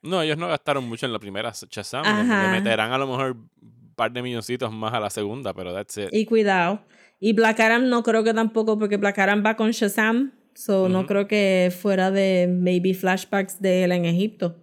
No, 0.00 0.22
ellos 0.22 0.38
no 0.38 0.46
gastaron 0.46 0.88
mucho 0.88 1.06
en 1.06 1.12
la 1.12 1.18
primera 1.18 1.52
Shazam. 1.52 2.04
Le 2.04 2.60
meterán 2.60 2.92
a 2.92 2.98
lo 2.98 3.08
mejor 3.08 3.32
un 3.32 3.94
par 3.96 4.12
de 4.12 4.22
milloncitos 4.22 4.72
más 4.72 4.94
a 4.94 5.00
la 5.00 5.10
segunda, 5.10 5.52
pero 5.54 5.74
that's 5.74 5.96
it. 5.96 6.08
Y 6.12 6.24
cuidado. 6.24 6.84
Y 7.20 7.32
Black 7.32 7.58
Adam 7.60 7.88
no 7.88 8.02
creo 8.02 8.22
que 8.24 8.34
tampoco, 8.34 8.78
porque 8.78 8.96
Black 8.96 9.18
Adam 9.18 9.42
va 9.44 9.56
con 9.56 9.70
Shazam. 9.70 10.32
So 10.54 10.88
no 10.88 11.06
creo 11.06 11.28
que 11.28 11.72
fuera 11.76 12.10
de 12.10 12.48
maybe 12.50 12.92
flashbacks 12.92 13.60
de 13.60 13.84
él 13.84 13.92
en 13.92 14.04
Egipto. 14.04 14.56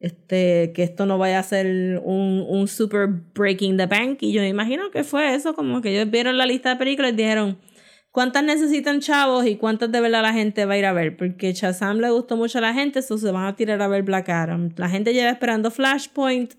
Este, 0.00 0.72
que 0.74 0.84
esto 0.84 1.06
no 1.06 1.18
vaya 1.18 1.40
a 1.40 1.42
ser 1.42 2.00
un, 2.04 2.44
un 2.48 2.68
super 2.68 3.08
breaking 3.08 3.76
the 3.76 3.86
bank. 3.86 4.18
Y 4.20 4.32
yo 4.32 4.40
me 4.40 4.48
imagino 4.48 4.90
que 4.90 5.04
fue 5.04 5.34
eso, 5.34 5.54
como 5.54 5.80
que 5.80 5.90
ellos 5.90 6.10
vieron 6.10 6.38
la 6.38 6.46
lista 6.46 6.70
de 6.70 6.76
películas 6.76 7.12
y 7.12 7.16
dijeron, 7.16 7.58
¿cuántas 8.10 8.44
necesitan 8.44 9.00
chavos 9.00 9.46
y 9.46 9.56
cuántas 9.56 9.90
de 9.92 10.00
verdad 10.00 10.22
la 10.22 10.32
gente 10.32 10.64
va 10.64 10.74
a 10.74 10.78
ir 10.78 10.86
a 10.86 10.92
ver? 10.92 11.16
Porque 11.16 11.52
Shazam 11.52 11.98
le 11.98 12.10
gustó 12.10 12.36
mucho 12.36 12.58
a 12.58 12.60
la 12.60 12.74
gente, 12.74 13.00
eso 13.00 13.18
se 13.18 13.30
van 13.30 13.46
a 13.46 13.56
tirar 13.56 13.80
a 13.82 13.88
ver 13.88 14.02
Black 14.02 14.28
Adam. 14.28 14.70
La 14.76 14.88
gente 14.88 15.12
lleva 15.12 15.30
esperando 15.30 15.70
Flashpoint, 15.70 16.54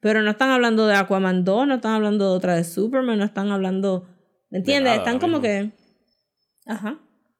pero 0.00 0.22
no 0.22 0.30
están 0.30 0.50
hablando 0.50 0.86
de 0.86 0.94
Aquaman 0.94 1.44
2, 1.44 1.66
no 1.66 1.74
están 1.74 1.92
hablando 1.92 2.30
de 2.30 2.36
otra 2.36 2.54
de 2.54 2.64
Superman, 2.64 3.18
no 3.18 3.24
están 3.24 3.50
hablando... 3.50 4.08
¿Me 4.54 4.58
entiendes? 4.60 4.84
nada, 4.92 4.96
están 4.96 5.18
como 5.18 5.40
que... 5.40 5.72
Ajá. 6.66 6.98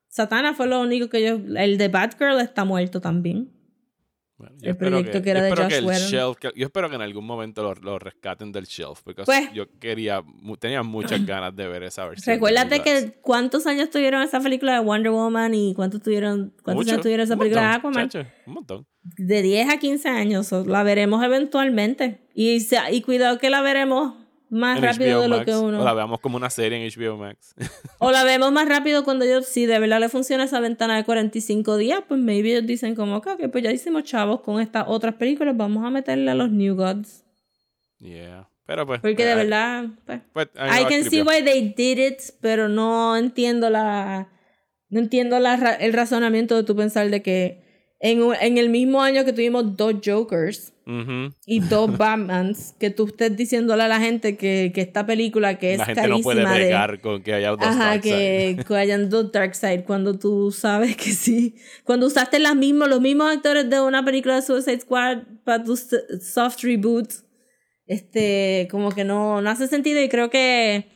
Satana 0.09 0.55
fue 0.55 0.67
lo 0.67 0.81
único 0.81 1.09
que 1.09 1.23
yo... 1.23 1.37
El 1.57 1.79
de 1.79 1.89
Batgirl 1.89 2.41
está 2.41 2.65
muerto 2.65 3.01
también. 3.01 3.51
Bueno, 4.37 4.57
el 4.63 4.77
proyecto 4.77 5.23
que 5.23 5.31
era 5.31 5.49
yo 5.49 5.55
de 5.69 5.81
Josh 5.81 6.13
shelf- 6.13 6.37
que- 6.39 6.53
yo 6.57 6.67
espero 6.67 6.89
que 6.91 6.97
en 6.97 7.03
algún 7.03 7.25
momento 7.25 7.63
lo, 7.63 7.75
lo 7.77 7.99
rescaten 8.01 8.51
del 8.51 8.65
shelf, 8.65 9.01
porque 9.05 9.23
Pues- 9.23 9.53
yo 9.55 9.67
quería, 9.79 10.23
tenía 10.59 10.83
muchas 10.83 11.25
ganas 11.27 11.55
de 11.55 11.69
ver 11.69 11.85
esa 11.85 12.05
versión. 12.07 12.35
Recuérdate 12.35 12.81
que 12.83 13.13
cuántos 13.23 13.67
años 13.69 13.91
tuvieron 13.91 14.23
esa 14.23 14.41
película 14.41 14.75
de 14.75 14.81
Wonder 14.81 15.13
Woman 15.13 15.55
y 15.55 15.73
cuántos 15.75 16.03
tuvieron 16.03 16.53
cuántos 16.65 16.85
Mucho, 16.85 16.91
años 16.95 17.03
tuvieron 17.03 17.25
esa 17.25 17.37
película 17.37 17.61
de 17.63 17.69
Aquaman. 17.77 18.09
chacho, 18.09 18.29
un 18.49 18.55
montón. 18.55 18.87
De 19.03 19.41
10 19.41 19.69
a 19.71 19.79
15 19.79 20.09
años. 20.09 20.51
la 20.67 20.83
veremos 20.83 21.23
eventualmente. 21.23 22.27
Y, 22.35 22.59
y 22.91 23.03
cuidado 23.03 23.39
que 23.39 23.51
la 23.51 23.63
veremos 23.63 24.15
más 24.55 24.79
En 24.79 24.85
rápido 24.85 25.19
HBO 25.19 25.23
de 25.23 25.29
lo 25.29 25.45
que 25.45 25.57
uno. 25.57 25.81
O 25.81 25.85
la 25.85 25.93
veamos 25.93 26.21
como 26.21 26.37
una 26.37 26.49
serie 26.49 26.83
en 26.83 26.91
HBO 26.91 27.17
Max. 27.17 27.55
O 27.99 28.11
la 28.11 28.25
vemos 28.25 28.53
más 28.53 28.69
rápido 28.69 29.05
cuando 29.05 29.25
ellos, 29.25 29.47
si 29.47 29.67
de 29.67 29.79
verdad 29.79 30.01
le 30.01 30.09
funciona 30.09 30.45
esa 30.45 30.61
ventana 30.61 30.97
de 30.97 31.05
45 31.05 31.77
días, 31.77 32.03
pues 32.07 32.21
maybe 32.21 32.53
ellos 32.53 32.67
dicen 32.67 32.95
como 32.95 33.21
que, 33.21 33.31
ok, 33.31 33.51
pues 33.51 33.65
ya 33.65 33.73
hicimos 33.73 34.05
chavos 34.05 34.41
con 34.41 34.61
estas 34.61 34.85
otras 34.89 35.15
películas, 35.15 35.57
vamos 35.57 35.85
a 35.85 35.91
meterle 35.91 36.31
a 36.31 36.35
los 36.35 36.51
New 36.51 36.75
Gods. 36.75 37.25
yeah. 37.99 38.49
Pero 38.67 38.87
pues. 38.87 39.01
Porque 39.01 39.25
de 39.25 39.33
eh, 39.33 39.37
verdad, 39.37 39.85
pues, 40.07 40.21
pues, 40.33 40.49
I 40.55 40.83
va 40.83 40.89
can 40.89 41.05
see 41.05 41.23
why 41.23 41.43
they 41.45 41.75
did 41.77 41.99
it, 41.99 42.21
pero 42.41 42.69
no 42.69 43.17
entiendo 43.17 43.69
la, 43.69 44.29
no 44.89 45.01
entiendo 45.01 45.39
la, 45.39 45.55
el 45.75 45.93
razonamiento 45.93 46.57
de 46.57 46.65
tu 46.65 46.75
pensar 46.75 47.11
de 47.11 47.23
que 47.23 47.95
en, 48.01 48.23
en 48.41 48.59
el 48.59 48.69
mismo 48.69 49.03
año 49.03 49.25
que 49.25 49.33
tuvimos 49.33 49.77
dos 49.77 49.95
Jokers, 50.05 50.74
Ujú. 50.87 51.35
y 51.47 51.61
dos 51.61 51.97
Batmans, 51.97 52.75
que 52.79 52.91
tú 52.91 53.07
estés 53.07 53.35
diciéndole 53.37 53.83
a 53.85 53.89
la 53.89 54.01
gente 54.01 54.37
que, 54.37 54.71
que 54.75 54.83
esta 54.83 55.07
película 55.07 55.59
que 55.59 55.73
es 55.73 55.79
La 55.79 55.87
gente 55.87 56.07
no 56.09 56.21
puede 56.21 56.43
carísima 56.43 56.53
de- 56.59 56.65
bregar 56.65 57.01
con 57.01 57.23
que 57.23 57.33
haya 57.35 57.51
dos 57.51 57.61
Ajá, 57.63 57.85
Darkseid. 57.93 58.57
que, 58.57 58.65
que 58.69 58.75
hayan 58.77 59.09
dos 59.09 59.33
Darkseid 59.33 59.85
cuando 59.85 60.19
tú 60.19 60.51
sabes 60.53 60.97
que 60.97 61.13
sí. 61.13 61.55
Cuando 61.85 62.07
usaste 62.07 62.39
las 62.39 62.55
mismos, 62.55 62.89
los 62.89 63.01
mismos 63.01 63.35
actores 63.35 63.71
de 63.71 63.81
una 63.81 64.05
película 64.05 64.35
de 64.37 64.43
Suicide 64.43 64.81
Squad 64.81 65.23
para 65.45 65.65
tu 65.65 65.75
soft 65.77 66.63
reboot, 66.63 67.09
este, 67.87 68.69
como 68.71 68.91
que 68.91 69.05
no, 69.05 69.41
no 69.43 69.51
hace 69.51 69.67
sentido 69.69 70.03
y 70.03 70.09
creo 70.09 70.31
que, 70.31 70.87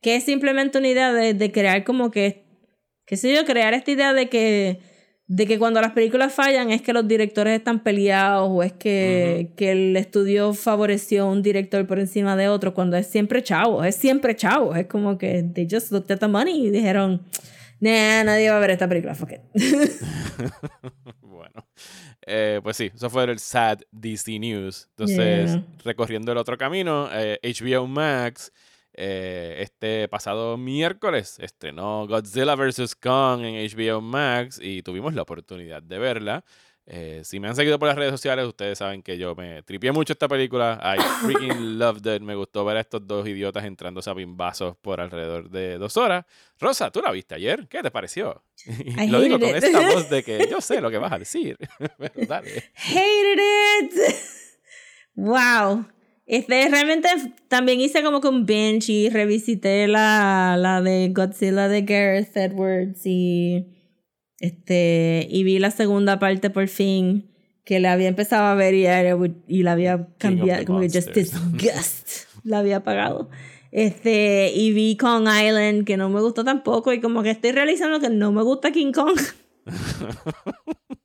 que 0.00 0.16
es 0.16 0.24
simplemente 0.24 0.78
una 0.78 0.88
idea 0.88 1.12
de, 1.12 1.34
de 1.34 1.52
crear 1.52 1.84
como 1.84 2.10
que, 2.10 2.44
qué 3.06 3.16
sé 3.16 3.34
yo, 3.34 3.44
crear 3.44 3.74
esta 3.74 3.90
idea 3.90 4.12
de 4.12 4.28
que 4.28 4.78
de 5.28 5.46
que 5.46 5.58
cuando 5.58 5.80
las 5.80 5.92
películas 5.92 6.32
fallan 6.32 6.70
es 6.70 6.82
que 6.82 6.92
los 6.92 7.06
directores 7.08 7.58
están 7.58 7.80
peleados 7.82 8.48
o 8.48 8.62
es 8.62 8.72
que, 8.72 9.50
que 9.56 9.72
el 9.72 9.96
estudio 9.96 10.54
favoreció 10.54 11.24
a 11.24 11.26
un 11.30 11.42
director 11.42 11.84
por 11.86 11.98
encima 11.98 12.36
de 12.36 12.48
otro 12.48 12.74
cuando 12.74 12.96
es 12.96 13.08
siempre 13.08 13.42
chavo, 13.42 13.82
es 13.84 13.96
siempre 13.96 14.36
chavo, 14.36 14.74
es 14.76 14.86
como 14.86 15.18
que 15.18 15.42
they 15.42 15.66
just 15.68 15.90
looked 15.90 16.12
at 16.12 16.18
the 16.20 16.28
money 16.28 16.66
y 16.68 16.70
dijeron, 16.70 17.22
nah, 17.80 18.22
nadie 18.22 18.50
va 18.50 18.56
a 18.58 18.60
ver 18.60 18.70
esta 18.70 18.88
película, 18.88 19.14
fuck 19.16 19.32
it. 19.32 19.40
bueno. 21.22 21.66
Eh, 22.28 22.60
pues 22.62 22.76
sí, 22.76 22.90
eso 22.94 23.08
fue 23.10 23.24
el 23.24 23.38
sad 23.38 23.80
DC 23.92 24.38
News. 24.38 24.88
Entonces, 24.90 25.52
Yeah. 25.52 25.64
recorriendo 25.84 26.32
el 26.32 26.38
otro 26.38 26.56
camino, 26.58 27.08
eh, 27.12 27.38
HBO 27.42 27.86
Max, 27.86 28.52
eh, 28.96 29.56
este 29.60 30.08
pasado 30.08 30.56
miércoles, 30.56 31.38
estrenó 31.38 32.06
Godzilla 32.06 32.54
vs. 32.54 32.94
Kong 32.96 33.42
en 33.44 33.54
HBO 33.68 34.00
Max 34.00 34.58
y 34.62 34.82
tuvimos 34.82 35.14
la 35.14 35.22
oportunidad 35.22 35.82
de 35.82 35.98
verla. 35.98 36.44
Eh, 36.88 37.22
si 37.24 37.40
me 37.40 37.48
han 37.48 37.56
seguido 37.56 37.80
por 37.80 37.88
las 37.88 37.96
redes 37.96 38.12
sociales, 38.12 38.46
ustedes 38.46 38.78
saben 38.78 39.02
que 39.02 39.18
yo 39.18 39.34
me 39.34 39.60
tripié 39.64 39.90
mucho 39.90 40.12
esta 40.12 40.28
película. 40.28 40.80
I 40.80 41.00
freaking 41.26 41.78
loved 41.80 42.06
it. 42.06 42.22
Me 42.22 42.36
gustó 42.36 42.64
ver 42.64 42.76
a 42.76 42.80
estos 42.80 43.04
dos 43.04 43.26
idiotas 43.26 43.64
entrándose 43.64 44.08
a 44.08 44.14
bimbazos 44.14 44.76
por 44.76 45.00
alrededor 45.00 45.50
de 45.50 45.78
dos 45.78 45.96
horas. 45.96 46.24
Rosa, 46.60 46.92
¿tú 46.92 47.02
la 47.02 47.10
viste 47.10 47.34
ayer? 47.34 47.66
¿Qué 47.68 47.82
te 47.82 47.90
pareció? 47.90 48.44
I 48.66 49.08
lo 49.08 49.20
digo 49.20 49.38
con 49.40 49.48
it. 49.48 49.56
esta 49.64 49.80
voz 49.80 50.08
de 50.08 50.22
que 50.22 50.46
yo 50.48 50.60
sé 50.60 50.80
lo 50.80 50.88
que 50.88 50.98
vas 50.98 51.12
a 51.12 51.18
decir. 51.20 51.58
Pero 51.98 52.26
dale. 52.28 52.70
Hated 52.76 53.40
it. 53.82 54.14
wow. 55.16 55.84
Este, 56.26 56.68
realmente 56.68 57.08
también 57.48 57.80
hice 57.80 58.02
como 58.02 58.20
que 58.20 58.26
un 58.28 58.46
binge 58.46 58.90
y 58.92 59.08
revisité 59.10 59.86
la, 59.86 60.56
la 60.58 60.82
de 60.82 61.10
Godzilla 61.14 61.68
de 61.68 61.82
Gareth 61.82 62.36
Edwards 62.36 63.02
y 63.06 63.66
este 64.40 65.26
y 65.30 65.44
vi 65.44 65.58
la 65.60 65.70
segunda 65.70 66.18
parte 66.18 66.50
por 66.50 66.66
fin 66.68 67.30
que 67.64 67.78
la 67.80 67.92
había 67.92 68.08
empezado 68.08 68.44
a 68.46 68.54
ver 68.54 68.74
y, 68.74 68.86
era- 68.86 69.16
y 69.46 69.62
la 69.62 69.72
había 69.72 70.08
cambiado 70.18 70.64
como 70.66 70.80
que 70.80 70.86
just 70.88 71.08
disgust 71.14 72.08
la 72.44 72.58
había 72.58 72.76
apagado. 72.78 73.30
Este 73.72 74.52
y 74.54 74.72
vi 74.72 74.96
Kong 74.96 75.26
Island 75.28 75.84
que 75.84 75.96
no 75.96 76.08
me 76.08 76.20
gustó 76.20 76.44
tampoco 76.44 76.92
y 76.92 77.00
como 77.00 77.22
que 77.22 77.30
estoy 77.30 77.52
realizando 77.52 78.00
que 78.00 78.08
no 78.10 78.32
me 78.32 78.42
gusta 78.42 78.72
King 78.72 78.92
Kong. 78.92 79.18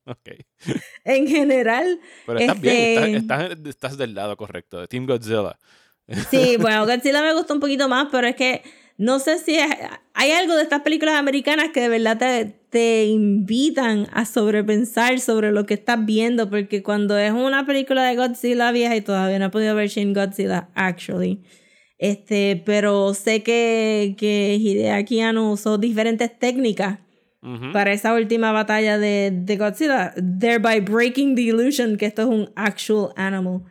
Ok. 0.06 0.30
en 1.06 1.28
general 1.28 2.00
Pero 2.26 2.40
estás 2.40 2.62
bien, 2.62 2.76
Este- 2.76 3.18
estás, 3.18 3.42
estás- 3.52 3.68
estás 3.68 3.98
del 3.98 4.14
lado 4.14 4.38
correcto, 4.38 4.80
de 4.82 4.88
Team 4.88 5.06
Godzilla. 5.06 5.58
Sí, 6.30 6.58
bueno, 6.60 6.86
Godzilla 6.86 7.22
me 7.22 7.34
gustó 7.34 7.54
un 7.54 7.60
poquito 7.60 7.88
más, 7.88 8.08
pero 8.12 8.28
es 8.28 8.36
que 8.36 8.62
no 8.98 9.20
sé 9.20 9.40
si 9.40 9.56
es- 9.56 9.70
hay 10.14 10.32
algo 10.32 10.56
de 10.56 10.64
estas 10.64 10.82
películas 10.82 11.16
americanas 11.16 11.70
que 11.74 11.82
de 11.82 11.90
verdad 11.90 12.18
te, 12.18 12.46
te 12.70 13.06
invitan 13.06 14.08
a 14.14 14.26
sobrepensar 14.26 15.20
sobre 15.20 15.52
lo 15.52 15.66
que 15.66 15.74
estás 15.76 16.06
viendo, 16.06 16.50
porque 16.50 16.84
cuando 16.84 17.18
es 17.18 17.32
una 17.32 17.66
película 17.66 18.04
de 18.04 18.16
Godzilla 18.16 18.72
vieja 18.72 18.96
y 18.96 19.02
todavía 19.02 19.40
no 19.40 19.46
he 19.46 19.50
podido 19.50 19.74
ver 19.76 19.88
Shin 19.90 20.14
Godzilla, 20.14 20.70
actually, 20.76 21.42
este, 21.98 22.62
pero 22.66 23.14
sé 23.14 23.44
que, 23.44 24.16
que 24.18 24.56
Hideaki 24.60 25.22
Anno 25.22 25.52
usó 25.52 25.78
diferentes 25.78 26.38
técnicas 26.38 27.00
Para 27.74 27.92
esa 27.92 28.14
última 28.14 28.52
batalla 28.52 29.00
de, 29.00 29.32
de 29.34 29.58
Godzilla, 29.58 30.14
thereby 30.16 30.80
breaking 30.80 31.34
the 31.36 31.42
illusion 31.42 31.98
que 31.98 32.06
esto 32.06 32.22
es 32.22 32.28
un 32.28 32.52
actual 32.56 33.14
animal. 33.16 33.64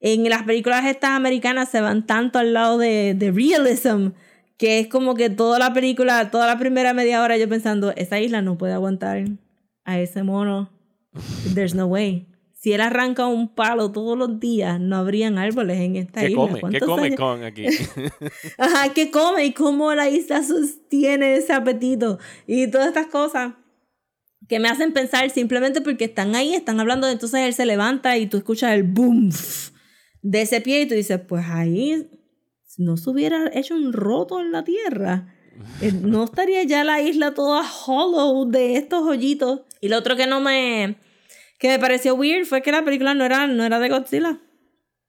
En 0.00 0.28
las 0.30 0.44
películas 0.44 0.86
estas 0.86 1.10
americanas 1.10 1.68
se 1.68 1.82
van 1.82 2.06
tanto 2.06 2.38
al 2.38 2.54
lado 2.54 2.78
de, 2.78 3.14
de 3.14 3.30
realism 3.30 4.12
que 4.56 4.80
es 4.80 4.88
como 4.88 5.14
que 5.14 5.30
toda 5.30 5.58
la 5.58 5.72
película, 5.72 6.30
toda 6.30 6.46
la 6.46 6.58
primera 6.58 6.92
media 6.92 7.22
hora 7.22 7.36
yo 7.36 7.48
pensando, 7.48 7.92
esa 7.96 8.18
isla 8.18 8.42
no 8.42 8.58
puede 8.58 8.72
aguantar 8.72 9.24
a 9.84 10.00
ese 10.00 10.22
mono. 10.22 10.70
There's 11.54 11.74
no 11.74 11.86
way. 11.86 12.26
Si 12.60 12.72
él 12.72 12.80
arranca 12.80 13.26
un 13.28 13.54
palo 13.54 13.92
todos 13.92 14.18
los 14.18 14.40
días, 14.40 14.80
no 14.80 14.96
habrían 14.96 15.38
árboles 15.38 15.78
en 15.78 15.94
esta 15.94 16.22
¿Qué 16.22 16.30
isla. 16.30 16.36
come? 16.40 16.54
¿Qué 16.54 16.60
¿Cuántos 16.60 16.88
come 16.88 17.14
con 17.14 17.44
aquí? 17.44 17.66
Ajá, 18.58 18.92
¿qué 18.92 19.12
come? 19.12 19.44
¿Y 19.44 19.52
cómo 19.52 19.94
la 19.94 20.08
isla 20.08 20.42
sostiene 20.42 21.36
ese 21.36 21.52
apetito? 21.52 22.18
Y 22.48 22.68
todas 22.68 22.88
estas 22.88 23.06
cosas 23.06 23.54
que 24.48 24.58
me 24.58 24.68
hacen 24.68 24.92
pensar 24.92 25.30
simplemente 25.30 25.80
porque 25.82 26.06
están 26.06 26.34
ahí, 26.34 26.54
están 26.54 26.80
hablando, 26.80 27.08
entonces 27.08 27.40
él 27.42 27.54
se 27.54 27.64
levanta 27.64 28.18
y 28.18 28.26
tú 28.26 28.38
escuchas 28.38 28.72
el 28.72 28.82
boom 28.82 29.30
de 30.22 30.42
ese 30.42 30.60
pie 30.60 30.80
y 30.82 30.86
tú 30.86 30.94
dices, 30.94 31.20
pues 31.28 31.44
ahí 31.48 32.10
no 32.76 32.96
se 32.96 33.10
hubiera 33.10 33.50
hecho 33.54 33.76
un 33.76 33.92
roto 33.92 34.40
en 34.40 34.50
la 34.50 34.64
tierra. 34.64 35.32
Eh, 35.80 35.92
No 35.92 36.24
estaría 36.24 36.64
ya 36.64 36.82
la 36.82 37.00
isla 37.02 37.34
toda 37.34 37.62
hollow 37.62 38.50
de 38.50 38.76
estos 38.76 39.02
hoyitos. 39.02 39.60
Y 39.80 39.88
lo 39.88 39.98
otro 39.98 40.16
que 40.16 40.26
no 40.26 40.40
me... 40.40 40.96
que 41.58 41.68
me 41.68 41.78
pareció 41.78 42.14
weird 42.14 42.46
fue 42.46 42.62
que 42.62 42.72
la 42.72 42.84
película 42.84 43.14
no 43.14 43.24
era, 43.24 43.46
no 43.46 43.64
era 43.64 43.78
de 43.78 43.88
Godzilla. 43.88 44.38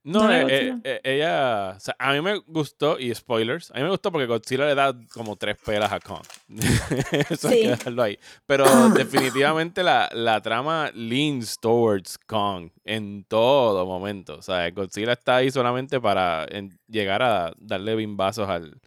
No, 0.02 0.20
No 0.24 0.30
era 0.30 0.40
eh, 0.40 0.42
Godzilla. 0.42 0.74
eh, 0.84 1.00
eh, 1.04 1.14
ella. 1.16 1.74
O 1.76 1.80
sea, 1.80 1.94
a 1.98 2.12
mí 2.14 2.22
me 2.22 2.38
gustó, 2.46 2.98
y 2.98 3.14
spoilers, 3.14 3.70
a 3.70 3.74
mí 3.74 3.82
me 3.82 3.90
gustó 3.90 4.10
porque 4.10 4.26
Godzilla 4.26 4.64
le 4.66 4.74
da 4.74 4.94
como 5.12 5.36
tres 5.36 5.58
pelas 5.64 5.92
a 5.92 6.00
Kong. 6.00 6.22
Eso 7.30 7.48
hay 7.48 7.56
Sí. 7.56 7.62
que 7.64 7.68
dejarlo 7.68 8.02
ahí. 8.02 8.18
Pero 8.46 8.64
definitivamente 8.94 9.82
la, 9.82 10.08
la 10.14 10.40
trama 10.40 10.90
leans 10.94 11.58
towards 11.60 12.16
Kong 12.26 12.70
en 12.84 13.24
todo 13.24 13.84
momento. 13.84 14.36
O 14.38 14.42
sea, 14.42 14.70
Godzilla 14.70 15.12
está 15.12 15.36
ahí 15.36 15.50
solamente 15.50 16.00
para 16.00 16.46
en- 16.50 16.78
llegar 16.88 17.22
a 17.22 17.52
darle 17.58 17.94
bimbazos 17.94 18.48
al, 18.48 18.80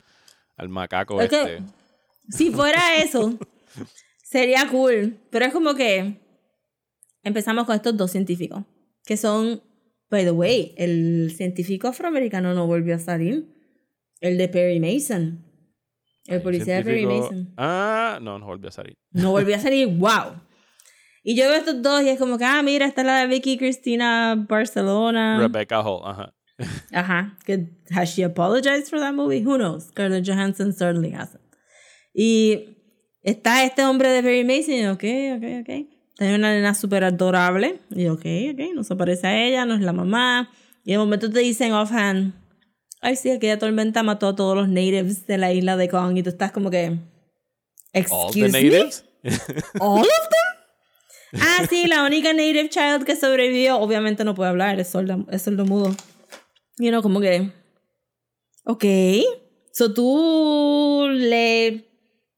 al 0.58 0.70
macaco 0.70 1.22
este. 1.22 1.62
Si 2.28 2.50
fuera 2.52 2.96
eso, 2.96 3.38
sería 4.24 4.68
cool. 4.68 5.18
Pero 5.30 5.46
es 5.46 5.54
como 5.54 5.76
que 5.76 6.20
empezamos 7.24 7.66
con 7.66 7.76
estos 7.76 7.96
dos 7.98 8.12
científicos, 8.12 8.64
que 9.06 9.18
son, 9.18 9.62
by 10.10 10.24
the 10.24 10.32
way, 10.32 10.74
el 10.78 11.34
científico 11.36 11.88
afroamericano 11.88 12.54
no 12.54 12.68
volvió 12.68 12.96
a 12.96 13.00
salir. 13.00 13.52
El 14.20 14.38
de 14.38 14.48
Perry 14.48 14.80
Mason. 14.80 15.44
El 16.28 16.42
policía 16.42 16.78
de 16.78 16.84
Perry 16.84 17.06
Mason. 17.06 17.54
Ah, 17.58 18.20
no, 18.22 18.40
no 18.40 18.46
volvió 18.46 18.70
a 18.70 18.72
salir. 18.72 18.96
No 19.12 19.32
volvió 19.32 19.56
a 19.56 19.60
salir, 19.60 19.88
wow. 19.88 20.42
Y 21.24 21.36
yo 21.36 21.46
veo 21.50 21.56
estos 21.56 21.82
dos 21.82 22.04
y 22.04 22.10
es 22.10 22.20
como 22.20 22.38
que, 22.38 22.46
ah, 22.46 22.62
mira, 22.64 22.86
está 22.86 23.04
la 23.04 23.20
de 23.20 23.28
Vicky 23.28 23.58
Cristina 23.58 24.36
Barcelona. 24.48 25.38
Rebecca 25.40 25.82
Hall, 25.82 26.02
ajá. 26.06 26.34
Ajá. 26.92 27.38
Que, 27.46 27.70
has 27.92 28.14
she 28.14 28.24
apologized 28.24 28.90
for 28.90 29.00
that 29.00 29.14
movie? 29.14 29.44
Who 29.44 29.58
knows? 29.58 29.88
Scarlett 29.88 30.26
Johansson 30.26 30.74
certainly 30.74 31.12
hasn't. 31.12 31.42
Y 32.14 32.78
está 33.24 33.64
este 33.64 33.84
hombre 33.84 34.10
de 34.10 34.22
Perry 34.22 34.44
Mason 34.44 34.92
ok, 34.92 35.04
ok, 35.38 35.62
ok. 35.62 35.93
Tiene 36.18 36.36
una 36.36 36.54
nena 36.54 36.74
súper 36.74 37.04
adorable. 37.04 37.80
Y 37.92 38.04
yo, 38.04 38.14
ok, 38.14 38.26
ok, 38.54 38.60
no 38.76 38.84
se 38.84 38.96
parece 38.96 39.28
a 39.28 39.46
ella, 39.46 39.66
no 39.66 39.74
es 39.74 39.82
la 39.82 39.94
mamá. 39.94 40.52
Y 40.86 40.92
de 40.92 40.98
momento 40.98 41.30
te 41.32 41.40
dicen 41.40 41.74
offhand, 41.74 42.34
ay 43.02 43.16
sí, 43.16 43.32
aquella 43.32 43.58
tormenta 43.58 44.04
mató 44.04 44.28
a 44.28 44.36
todos 44.36 44.56
los 44.56 44.68
natives 44.70 45.26
de 45.28 45.38
la 45.38 45.52
isla 45.54 45.78
de 45.78 45.90
Kong. 45.90 46.18
Y 46.18 46.24
tú 46.24 46.30
estás 46.30 46.52
como 46.52 46.70
que, 46.70 46.88
All 46.88 47.00
excuse 47.94 48.34
the 48.34 48.42
me? 48.42 48.48
natives. 48.52 49.06
All 49.80 50.02
of 50.02 50.08
them? 50.08 51.42
Ah, 51.42 51.66
sí, 51.68 51.88
la 51.88 52.04
única 52.06 52.32
native 52.34 52.70
child 52.70 53.06
que 53.06 53.16
sobrevivió, 53.16 53.80
obviamente 53.80 54.24
no 54.24 54.36
puede 54.36 54.50
hablar, 54.52 54.80
es 54.80 54.90
sordo, 54.90 55.26
es 55.32 55.42
sordo 55.42 55.66
mudo. 55.66 55.96
You 56.78 56.90
know, 56.90 57.02
como 57.02 57.20
que. 57.22 57.52
Ok. 58.66 58.86
So 59.72 59.94
tú 59.94 61.08
le 61.10 61.86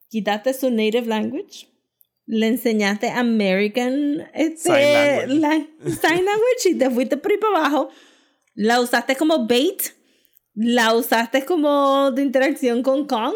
quitaste 0.09 0.53
su 0.53 0.69
native 0.71 1.07
language, 1.07 1.67
le 2.27 2.47
enseñaste 2.47 3.09
American 3.11 4.27
este, 4.33 4.57
Sign 4.71 5.41
language. 5.41 5.67
la- 5.81 5.91
sign 5.91 6.25
language 6.25 6.69
y 6.69 6.75
te 6.75 6.89
fuiste 6.89 7.17
por 7.17 7.31
ahí 7.31 7.37
para 7.37 7.57
abajo. 7.59 7.89
La 8.55 8.79
usaste 8.81 9.15
como 9.15 9.45
bait, 9.47 9.81
la 10.53 10.93
usaste 10.95 11.45
como 11.45 12.11
de 12.11 12.21
interacción 12.23 12.81
con 12.83 13.05
Kong. 13.05 13.33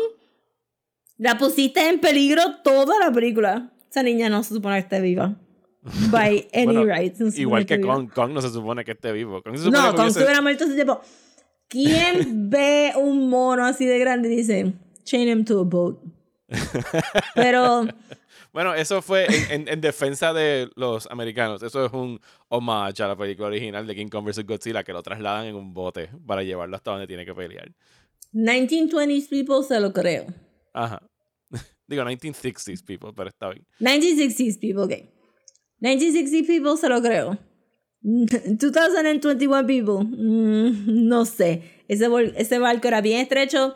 La 1.18 1.38
pusiste 1.38 1.88
en 1.90 2.00
peligro 2.00 2.42
toda 2.64 2.98
la 3.00 3.12
película. 3.12 3.74
Esa 3.90 4.04
niña 4.04 4.30
no 4.30 4.42
se 4.44 4.54
supone 4.56 4.76
que 4.76 4.82
esté 4.82 5.02
viva. 5.02 5.38
By 6.12 6.48
any 6.54 6.66
Bueno, 6.66 6.86
rights. 6.86 7.20
no 7.20 7.28
Igual 7.36 7.66
que. 7.66 7.80
Kong, 7.82 8.10
Kong 8.14 8.32
no 8.32 8.42
se 8.42 8.50
supone 8.50 8.84
que 8.86 8.92
esté 8.92 9.12
vivo. 9.12 9.42
Kong 9.44 9.58
se 9.58 9.64
supone 9.66 9.84
No, 9.84 9.96
Kong 9.96 10.10
se 10.12 10.24
hubiera 10.24 10.42
muerto 10.42 10.64
hace 10.66 10.76
tiempo. 10.76 11.02
¿Quién 11.68 12.50
ve 12.50 12.94
un 12.96 13.30
mono 13.30 13.66
así 13.66 13.86
de 13.86 14.00
grande 14.00 14.32
y 14.32 14.38
dice, 14.38 14.74
chain 15.04 15.28
him 15.28 15.46
to 15.46 15.60
a 15.60 15.64
boat? 15.64 16.00
Pero, 17.36 17.88
Bueno, 18.52 18.74
eso 18.74 19.02
fue 19.02 19.26
en, 19.28 19.52
en- 19.62 19.68
en 19.68 19.82
defensa 19.82 20.34
de 20.34 20.70
los 20.76 21.06
americanos. 21.12 21.62
Eso 21.62 21.86
es 21.86 21.94
un 21.94 22.20
homage 22.48 23.04
a 23.04 23.08
la 23.08 23.16
película 23.16 23.48
original 23.48 23.86
de 23.86 23.96
King 23.96 24.08
Kong 24.08 24.26
vs. 24.26 24.46
Godzilla 24.46 24.84
que 24.84 24.92
lo 24.94 25.04
trasladan 25.04 25.46
en 25.48 25.56
un 25.56 25.74
bote 25.74 26.10
para 26.26 26.42
llevarlo 26.44 26.76
hasta 26.76 26.92
donde 26.92 27.06
tiene 27.08 27.26
que 27.26 27.34
pelear. 27.36 27.72
1920s 28.34 29.30
people 29.30 29.64
se 29.68 29.80
lo 29.80 29.94
creo. 29.94 30.26
Ajá. 30.74 31.02
Digo 31.88 32.04
1960s 32.04 32.84
people, 32.86 33.10
pero 33.16 33.30
está 33.30 33.50
bien. 33.50 33.66
1960s 33.80 34.60
people, 34.60 34.84
ok. 34.84 34.94
1960 35.82 36.48
people 36.48 36.78
se 36.78 36.90
lo 36.90 37.02
creo. 37.02 37.38
2021 38.02 39.66
people, 39.68 40.04
mm, 40.06 41.08
no 41.08 41.26
sé. 41.26 41.64
Ese, 41.88 42.08
ese 42.36 42.60
barco 42.60 42.88
era 42.88 43.02
bien 43.02 43.20
estrecho 43.22 43.76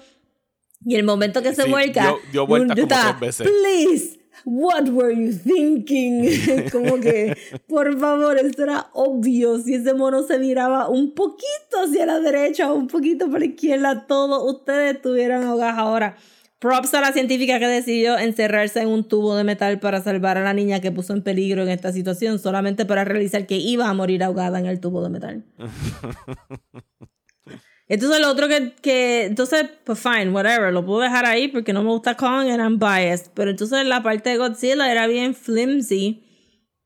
y 0.86 0.95
el 0.95 1.03
momento 1.03 1.41
que 1.41 1.53
se 1.55 1.63
vuelca, 1.69 2.03
dio- 2.03 2.19
dio 2.31 2.47
vueltas 2.47 2.77
yo 2.77 2.88
como 2.88 3.01
tres 3.01 3.19
veces. 3.19 3.47
Please, 3.49 4.19
What 4.46 4.89
were 4.89 5.13
you 5.13 5.32
thinking? 5.32 6.69
Como 6.72 7.00
que, 7.00 7.36
por 7.67 7.98
favor, 8.00 8.38
esto 8.38 8.63
era 8.63 8.88
obvio. 8.93 9.60
Si 9.60 9.76
ese 9.76 9.93
mono 9.93 10.24
se 10.24 10.39
miraba 10.39 10.89
un 10.89 11.13
poquito 11.13 11.84
hacia 11.86 12.06
la 12.06 12.19
derecha 12.19 12.72
un 12.72 12.88
poquito 12.88 13.30
por 13.30 13.39
la 13.39 13.46
izquierda, 13.46 14.06
todos 14.08 14.54
ustedes 14.54 14.96
estuvieran 14.96 15.43
ahogados 15.43 15.80
ahora. 15.80 16.17
Props 16.60 16.93
a 16.93 17.02
la 17.02 17.12
científica 17.12 17.60
que 17.60 17.67
decidió 17.67 18.17
encerrarse 18.17 18.82
en 18.82 18.88
un 18.88 19.06
tubo 19.06 19.36
de 19.36 19.43
metal 19.43 19.80
para 19.80 20.02
salvar 20.02 20.38
a 20.38 20.43
la 20.43 20.54
niña 20.54 20.80
que 20.80 20.93
puso 20.93 21.13
en 21.13 21.22
peligro 21.22 21.63
en 21.63 21.69
esta 21.69 21.91
situación 21.91 22.39
solamente 22.39 22.86
para 22.86 23.04
realizar 23.04 23.46
que 23.46 23.58
iba 23.58 23.89
a 23.89 23.93
morir 23.93 24.24
ahogada 24.24 24.60
en 24.60 24.67
el 24.67 24.80
tubo 24.80 25.04
de 25.04 25.10
metal. 25.10 25.43
Entonces 27.88 28.22
lo 28.22 28.30
otro 28.30 28.48
que, 28.48 28.74
que, 28.82 29.26
entonces, 29.26 29.65
pues 29.84 30.00
fine, 30.00 30.30
whatever, 30.30 30.72
lo 30.74 30.86
puedo 30.86 31.02
dejar 31.02 31.26
ahí 31.26 31.50
porque 31.50 31.74
no 31.74 31.84
me 31.84 31.89
gusta 31.89 32.15
Kong 32.15 32.48
and 32.50 32.62
I'm 32.62 32.80
biased. 32.80 33.32
Pero 33.34 33.52
entonces 33.52 33.86
la 33.86 34.02
parte 34.02 34.30
de 34.32 34.38
Godzilla 34.38 34.89
era 34.91 35.06
bien 35.08 35.36
flimsy. 35.36 36.24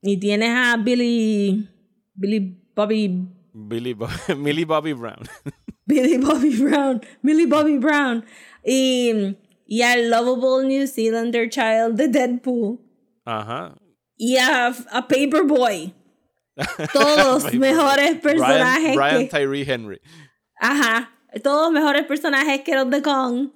Y 0.02 0.18
tienes 0.20 0.50
a 0.56 0.78
Billy, 0.78 1.68
Billy 2.14 2.62
Bobby, 2.76 3.28
Billy 3.54 3.94
Bo- 3.94 4.08
Millie 4.38 4.66
Bobby 4.66 4.94
Brown. 4.94 5.20
Billy 5.86 6.18
Bobby 6.18 6.56
Brown, 6.58 7.02
Billy 7.22 7.46
Bobby 7.46 7.78
Brown. 7.78 8.26
Y, 8.66 9.36
y 9.66 9.82
al 9.82 10.10
lovable 10.10 10.68
New 10.68 10.86
Zealander 10.88 11.50
child 11.50 11.96
de 11.96 12.08
Deadpool. 12.10 12.80
Ajá. 13.26 13.76
Y 14.18 14.38
a, 14.38 14.68
a 14.68 15.08
Paperboy. 15.08 15.94
Todos 16.94 17.44
Paperboy. 17.44 17.60
mejores 17.60 18.16
personajes 18.20 18.96
Brian. 18.96 19.30
Tyree 19.30 19.64
Henry. 19.64 20.00
Ajá. 20.60 21.12
Todos 21.44 21.72
mejores 21.72 22.04
personajes 22.06 22.62
que 22.62 22.74
los 22.76 22.90
de 22.90 23.02
Kong. 23.02 23.50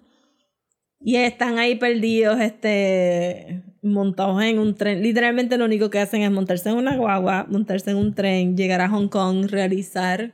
Y 1.04 1.16
están 1.16 1.58
ahí 1.58 1.76
perdidos, 1.76 2.40
este. 2.40 3.64
montados 3.82 4.42
en 4.44 4.60
un 4.60 4.76
tren. 4.76 5.02
Literalmente 5.02 5.58
lo 5.58 5.66
único 5.66 5.90
que 5.90 5.98
hacen 6.00 6.22
es 6.22 6.30
montarse 6.32 6.70
en 6.70 6.76
una 6.76 6.96
guagua, 6.96 7.48
montarse 7.50 7.90
en 7.92 7.98
un 7.98 8.14
tren, 8.14 8.56
llegar 8.56 8.82
a 8.82 8.90
Hong 8.90 9.08
Kong, 9.08 9.48
realizar. 9.50 10.34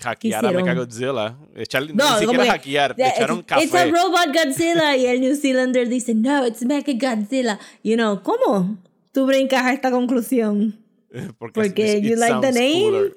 Hackear 0.00 0.44
a 0.44 0.48
hicieron? 0.48 0.62
Mechagodzilla. 0.64 1.36
Echar, 1.56 1.82
No, 1.94 2.12
ni 2.14 2.18
siquiera 2.20 2.44
que- 2.44 2.50
hackear. 2.50 2.96
Yeah, 2.96 3.08
echaron 3.08 3.38
it's, 3.40 3.52
it's 3.62 3.74
a 3.74 3.78
café. 3.78 3.90
robot 3.90 4.34
Godzilla. 4.34 4.96
y 4.96 5.06
el 5.06 5.20
New 5.20 5.34
Zealander 5.36 5.88
dice, 5.88 6.14
no, 6.14 6.46
it's 6.46 6.64
Mecha 6.64 6.92
Godzilla. 6.92 7.58
You 7.82 7.94
know, 7.96 8.22
¿cómo? 8.22 8.78
Tú 9.12 9.26
brincas 9.26 9.62
a 9.64 9.72
esta 9.72 9.90
conclusión. 9.90 10.78
Porque, 11.38 11.60
porque 11.60 11.98
it 11.98 12.04
you 12.04 12.16
like 12.16 12.40
the 12.40 12.52
name. 12.52 12.82
cooler. 12.90 13.16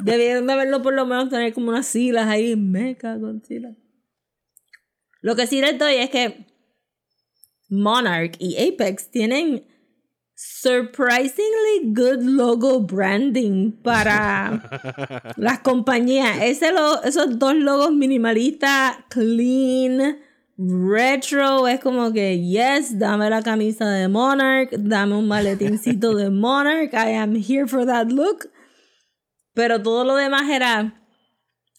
Debieron 0.00 0.46
de 0.46 0.54
verlo 0.56 0.82
por 0.82 0.94
lo 0.94 1.06
menos 1.06 1.28
tener 1.30 1.52
como 1.54 1.70
unas 1.70 1.86
siglas 1.86 2.26
ahí, 2.28 2.56
Mecha 2.56 3.16
Godzilla. 3.16 3.74
Lo 5.22 5.36
que 5.36 5.46
sí 5.46 5.60
les 5.60 5.78
doy 5.78 5.94
es 5.94 6.10
que 6.10 6.46
Monarch 7.68 8.36
y 8.38 8.56
Apex 8.68 9.10
tienen 9.10 9.64
surprisingly 10.34 11.92
good 11.94 12.22
logo 12.22 12.80
branding 12.80 13.72
para 13.82 15.32
las 15.36 15.60
compañías. 15.60 16.38
Ese 16.42 16.72
lo- 16.72 17.02
esos 17.02 17.38
dos 17.38 17.54
logos 17.54 17.92
minimalistas, 17.92 18.96
clean, 19.08 20.18
retro, 20.58 21.68
es 21.68 21.80
como 21.80 22.12
que, 22.12 22.38
yes, 22.40 22.98
dame 22.98 23.28
la 23.30 23.42
camisa 23.42 23.88
de 23.90 24.08
Monarch, 24.08 24.70
dame 24.72 25.16
un 25.16 25.28
maletincito 25.28 26.14
de 26.14 26.30
Monarch, 26.30 26.92
I 26.94 27.14
am 27.16 27.34
here 27.36 27.66
for 27.66 27.84
that 27.86 28.08
look. 28.08 28.49
Pero 29.54 29.82
todo 29.82 30.04
lo 30.04 30.14
demás 30.16 30.48
era. 30.48 31.02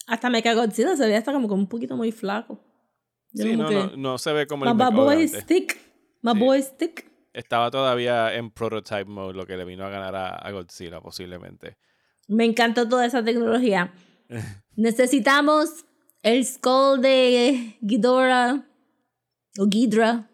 Hasta 0.06 0.30
me 0.30 0.42
cago 0.42 0.60
Godzilla 0.62 0.96
se 0.96 1.04
veía 1.06 1.18
hasta 1.18 1.32
como 1.32 1.48
que 1.48 1.54
un 1.54 1.68
poquito 1.68 1.96
muy 1.96 2.12
flaco. 2.12 2.60
Yo 3.32 3.44
Sí, 3.44 3.50
como 3.52 3.62
no, 3.64 3.68
que, 3.68 3.74
no, 3.74 3.96
no 3.96 4.18
se 4.18 4.32
ve 4.32 4.46
como 4.46 4.64
My 4.64 4.70
el 4.72 4.76
boy. 4.76 5.16
My 5.16 6.32
Sí. 6.32 6.38
boy 6.38 6.58
is 6.58 6.76
thick. 6.76 7.10
Estaba 7.32 7.70
todavía 7.70 8.34
en 8.34 8.50
prototype 8.50 9.06
mode, 9.06 9.34
lo 9.34 9.46
que 9.46 9.56
le 9.56 9.64
vino 9.64 9.84
a 9.86 9.88
ganar 9.88 10.14
a, 10.14 10.34
a 10.36 10.50
Godzilla, 10.50 11.00
posiblemente. 11.00 11.78
Me 12.28 12.44
encantó 12.44 12.86
toda 12.88 13.06
esa 13.06 13.24
tecnología. 13.24 13.92
Necesitamos 14.76 15.84
el 16.22 16.44
skull 16.44 17.00
de 17.00 17.76
Ghidorah 17.80 18.64
o 19.58 19.66
Ghidra 19.66 20.28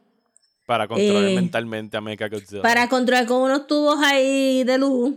Para 0.67 0.87
controlar 0.89 1.25
Eh, 1.31 1.35
mentalmente 1.37 1.97
a 1.97 2.01
Mechagodzilla. 2.01 2.63
para 2.63 2.89
controlar 2.89 3.27
con 3.27 3.43
unos 3.43 3.67
tubos 3.67 3.99
ahí 4.03 4.65
de 4.65 4.79
luz. 4.79 5.15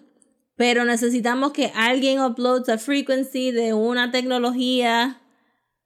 Pero 0.62 0.86
necesitamos 0.86 1.54
que 1.54 1.72
alguien 1.74 2.22
upload 2.22 2.70
a 2.70 2.78
frequency 2.78 3.50
de 3.50 3.74
una 3.74 4.12
tecnología 4.12 5.21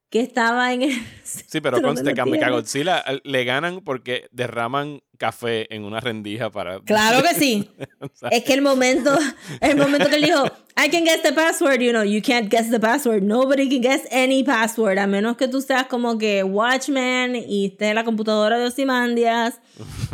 que 0.09 0.19
estaba 0.21 0.73
en 0.73 0.83
el. 0.83 0.91
Sí, 1.23 1.61
pero 1.61 1.81
conste 1.81 2.13
que 2.13 2.21
a 2.21 2.25
eh, 2.25 3.21
le 3.23 3.43
ganan 3.43 3.81
porque 3.81 4.27
derraman 4.31 5.01
café 5.17 5.73
en 5.73 5.83
una 5.83 5.99
rendija 5.99 6.51
para... 6.51 6.79
Claro 6.85 7.23
que 7.23 7.33
sí. 7.35 7.69
O 7.99 8.09
sea, 8.13 8.29
Es 8.29 8.43
que 8.43 8.53
el 8.53 8.61
momento, 8.61 9.17
el 9.61 9.77
momento 9.77 10.09
que 10.09 10.15
él 10.15 10.23
dijo, 10.23 10.45
I 10.77 10.89
can 10.89 11.05
guess 11.05 11.21
the 11.23 11.31
password, 11.31 11.79
you 11.79 11.91
know, 11.91 12.03
you 12.03 12.21
can't 12.21 12.49
guess 12.51 12.69
the 12.69 12.79
password. 12.79 13.23
Nobody 13.23 13.69
can 13.69 13.81
guess 13.81 14.01
any 14.11 14.43
password, 14.43 14.99
a 14.99 15.07
menos 15.07 15.37
que 15.37 15.47
tú 15.47 15.61
seas 15.61 15.87
como 15.87 16.17
que 16.17 16.43
Watchman 16.43 17.35
y 17.35 17.67
estés 17.67 17.89
en 17.89 17.95
la 17.95 18.03
computadora 18.03 18.57
de 18.57 18.65
Osimandias 18.65 19.59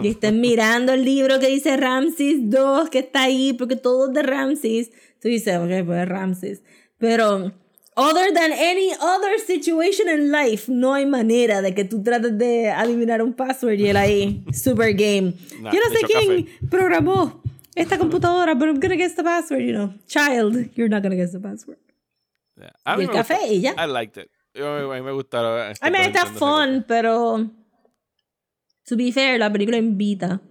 y 0.02 0.10
estés 0.10 0.34
mirando 0.34 0.94
el 0.94 1.04
libro 1.04 1.40
que 1.40 1.48
dice 1.48 1.76
Ramses 1.78 2.50
2 2.50 2.90
que 2.90 3.00
está 3.00 3.24
ahí, 3.24 3.54
porque 3.54 3.76
todo 3.76 4.08
es 4.08 4.14
de 4.14 4.22
Ramses. 4.24 4.92
Tú 5.20 5.28
dices, 5.28 5.58
ok, 5.58 5.86
pues 5.86 6.04
es 6.04 6.08
Ramses. 6.08 6.64
Pero, 6.98 7.52
other 7.96 8.32
than 8.34 8.52
any 8.54 8.94
other 9.00 9.38
situation 9.46 10.08
in 10.10 10.32
life, 10.32 10.70
no 10.72 10.94
hay 10.94 11.06
manera 11.06 11.62
de 11.62 11.74
que 11.76 11.84
tú 11.86 12.02
trates 12.04 12.38
de 12.38 12.70
adivinar 12.72 13.22
un 13.22 13.34
password 13.34 13.80
y 13.80 13.88
él 13.90 13.98
ahí, 13.98 14.44
super 14.54 14.94
game. 14.94 15.34
Nah, 15.62 15.72
Yo 15.72 15.80
no 15.80 15.94
sé 15.96 16.06
quién 16.06 16.46
café. 16.46 16.68
programó 16.70 17.42
esta 17.76 17.98
computadora, 17.98 18.54
but 18.56 18.68
I'm 18.70 18.80
gonna 18.80 18.96
guess 18.96 19.16
the 19.16 19.24
password, 19.24 19.62
you 19.64 19.74
know. 19.74 19.94
Child, 20.08 20.72
you're 20.76 20.90
not 20.90 21.04
gonna 21.04 21.16
guess 21.16 21.32
the 21.32 21.40
password. 21.40 21.78
a 22.86 22.94
Y 22.94 22.98
mí 22.98 23.04
el 23.04 23.08
me 23.10 23.14
café 23.14 23.36
gustó. 23.40 23.54
y 23.54 23.62
ya. 23.62 23.74
I 23.78 23.88
liked 23.88 24.18
it. 24.18 24.30
Yo- 24.54 24.92
A 24.92 24.96
mí 24.96 25.02
me 25.02 25.12
gustaron. 25.12 25.72
este, 25.72 25.88
I 25.88 25.92
mean, 25.92 26.04
está 26.12 26.26
fun, 26.28 26.84
pero 26.88 27.50
to 28.86 28.96
be 28.98 29.12
fair, 29.12 29.40
la 29.40 29.52
película 29.52 29.78
invita 29.78 30.42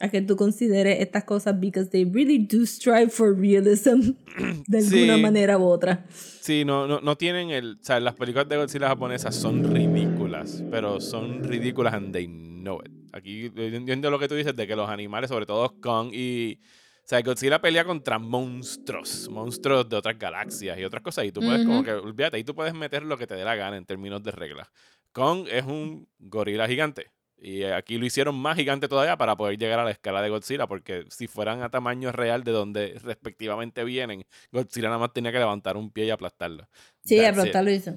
a 0.00 0.08
que 0.08 0.22
tú 0.22 0.34
consideres 0.34 0.98
estas 1.00 1.24
cosas 1.24 1.60
because 1.60 1.90
they 1.90 2.04
really 2.04 2.38
do 2.38 2.64
strive 2.66 3.10
for 3.10 3.34
realism 3.38 4.12
de 4.66 4.80
Sí. 4.82 4.94
alguna 5.04 5.18
manera 5.18 5.58
u 5.58 5.64
otra. 5.64 6.06
Sí, 6.10 6.64
no, 6.64 6.86
no, 6.86 7.00
no 7.00 7.16
tienen 7.16 7.50
el. 7.50 7.78
O 7.80 7.84
sea, 7.84 8.00
las 8.00 8.14
películas 8.14 8.48
de 8.48 8.56
Godzilla 8.56 8.88
japonesas 8.88 9.34
son 9.34 9.62
ridículas, 9.62 10.64
pero 10.70 11.00
son 11.00 11.42
ridículas 11.44 11.94
and 11.94 12.12
they 12.12 12.26
know 12.26 12.80
it. 12.84 12.90
Aquí 13.12 13.50
yo 13.54 13.62
entiendo 13.64 14.10
lo 14.10 14.18
que 14.18 14.26
tú 14.28 14.34
dices 14.34 14.56
de 14.56 14.66
que 14.66 14.74
los 14.74 14.88
animales, 14.88 15.28
sobre 15.28 15.46
todo 15.46 15.78
Kong 15.80 16.10
y. 16.14 16.58
O 17.02 17.08
sea, 17.10 17.20
Godzilla 17.22 17.60
pelea 17.60 17.84
contra 17.84 18.20
monstruos, 18.20 19.28
monstruos 19.30 19.88
de 19.88 19.96
otras 19.96 20.16
galaxias 20.16 20.78
y 20.78 20.84
otras 20.84 21.02
cosas. 21.02 21.24
Y 21.24 21.32
tú 21.32 21.40
puedes, 21.40 21.64
como 21.66 21.78
Ujú. 21.80 21.84
que, 21.84 21.92
olvídate, 21.92 22.36
ahí 22.36 22.44
tú 22.44 22.54
puedes 22.54 22.72
meter 22.72 23.02
lo 23.02 23.18
que 23.18 23.26
te 23.26 23.34
dé 23.34 23.44
la 23.44 23.56
gana 23.56 23.76
en 23.76 23.84
términos 23.84 24.22
de 24.22 24.30
reglas. 24.30 24.68
Kong 25.12 25.46
es 25.50 25.64
un 25.64 26.06
gorila 26.20 26.68
gigante. 26.68 27.06
Y 27.42 27.62
eh, 27.62 27.72
aquí 27.72 27.96
lo 27.96 28.04
hicieron 28.04 28.34
más 28.38 28.56
gigante 28.56 28.86
todavía 28.86 29.16
para 29.16 29.34
poder 29.36 29.56
llegar 29.58 29.78
a 29.80 29.84
la 29.84 29.90
escala 29.90 30.20
de 30.20 30.28
Godzilla, 30.28 30.66
porque 30.66 31.06
si 31.08 31.26
fueran 31.26 31.62
a 31.62 31.70
tamaño 31.70 32.12
real 32.12 32.44
de 32.44 32.52
donde 32.52 32.98
respectivamente 33.02 33.82
vienen, 33.84 34.26
Godzilla 34.52 34.88
nada 34.88 34.98
más 34.98 35.12
tenía 35.12 35.32
que 35.32 35.38
levantar 35.38 35.76
un 35.76 35.90
pie 35.90 36.04
y 36.06 36.10
aplastarlo. 36.10 36.68
Sí, 37.02 37.16
That's 37.16 37.28
it. 37.32 37.38
aplastarlo 37.38 37.70
hizo. 37.70 37.94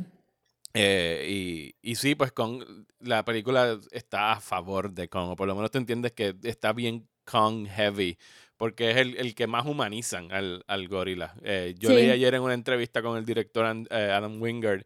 Eh, 0.74 1.28
y, 1.30 1.76
y 1.92 1.96
sí, 1.96 2.16
pues 2.16 2.32
Kong, 2.32 2.64
la 3.00 3.24
película 3.24 3.78
está 3.92 4.32
a 4.32 4.40
favor 4.40 4.92
de 4.92 5.08
Kong, 5.08 5.30
o 5.32 5.36
por 5.36 5.48
lo 5.48 5.56
menos 5.56 5.70
te 5.72 5.78
entiendes 5.78 6.14
que 6.14 6.36
está 6.44 6.74
bien 6.74 7.08
Kong 7.26 7.68
heavy, 7.68 8.18
porque 8.58 8.92
es 8.92 8.98
el, 8.98 9.16
el 9.18 9.36
que 9.36 9.46
más 9.46 9.66
humanizan 9.66 10.32
al, 10.32 10.64
al 10.68 10.88
gorila. 10.88 11.36
Eh, 11.44 11.76
yo 11.78 11.90
Sí. 11.90 11.96
leí 11.96 12.10
ayer 12.10 12.34
en 12.34 12.42
una 12.42 12.54
entrevista 12.56 13.02
con 13.04 13.18
el 13.18 13.26
director 13.26 13.66
Adam 13.66 14.42
Wingard 14.42 14.84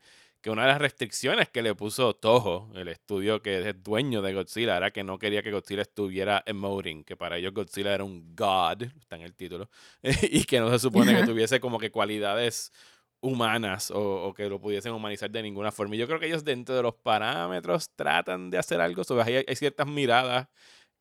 que 0.48 0.52
una 0.52 0.62
de 0.62 0.70
las 0.70 0.80
restricciones 0.80 1.50
que 1.50 1.62
le 1.62 1.76
puso 1.76 2.14
Toho, 2.14 2.72
el 2.74 2.88
estudio 2.88 3.42
que 3.42 3.68
es 3.68 3.84
dueño 3.84 4.22
de 4.22 4.34
Godzilla, 4.34 4.78
era 4.78 4.92
que 4.92 5.04
no 5.04 5.20
quería 5.20 5.44
que 5.44 5.52
Godzilla 5.52 5.82
estuviera 5.82 6.42
emoting, 6.46 7.04
que 7.04 7.18
para 7.18 7.36
ellos 7.36 7.54
Godzilla 7.54 7.94
era 7.94 8.06
un 8.06 8.34
god, 8.34 8.84
está 8.84 9.18
en 9.18 9.24
el 9.24 9.36
título, 9.36 9.70
y 10.32 10.46
que 10.46 10.62
no 10.62 10.72
se 10.72 10.80
supone 10.80 11.14
que 11.14 11.26
tuviese 11.26 11.60
como 11.60 11.78
que 11.78 11.92
cualidades 11.92 12.72
humanas 13.20 13.92
o, 13.92 14.00
o 14.00 14.34
que 14.34 14.48
lo 14.48 14.62
pudiesen 14.62 14.94
humanizar 14.94 15.30
de 15.30 15.44
ninguna 15.44 15.74
forma. 15.74 15.96
Y 15.96 15.98
yo 15.98 16.08
creo 16.08 16.18
que 16.18 16.28
ellos 16.28 16.46
dentro 16.46 16.78
de 16.78 16.82
los 16.82 16.96
parámetros 16.96 17.90
tratan 17.98 18.50
de 18.50 18.58
hacer 18.58 18.80
algo. 18.80 19.04
sobre 19.04 19.24
hay, 19.24 19.46
hay 19.46 19.56
ciertas 19.58 19.86
miradas 19.86 20.48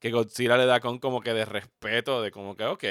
que 0.00 0.10
Godzilla 0.10 0.56
le 0.56 0.66
da 0.66 0.80
con 0.80 0.98
como 0.98 1.20
que 1.20 1.32
de 1.32 1.44
respeto, 1.44 2.20
de 2.20 2.32
como 2.32 2.56
que, 2.56 2.64
ok, 2.64 2.84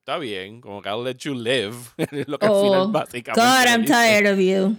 está 0.00 0.18
bien, 0.18 0.60
como 0.60 0.82
que 0.82 0.90
I'll 0.90 1.04
let 1.04 1.16
you 1.20 1.32
live. 1.32 1.74
lo 2.26 2.38
que 2.38 2.44
al 2.44 2.62
final 2.62 2.80
Oh, 2.82 2.88
básicamente 2.88 3.40
God, 3.40 3.66
I'm 3.66 3.86
tired 3.86 4.30
of 4.30 4.38
you. 4.38 4.76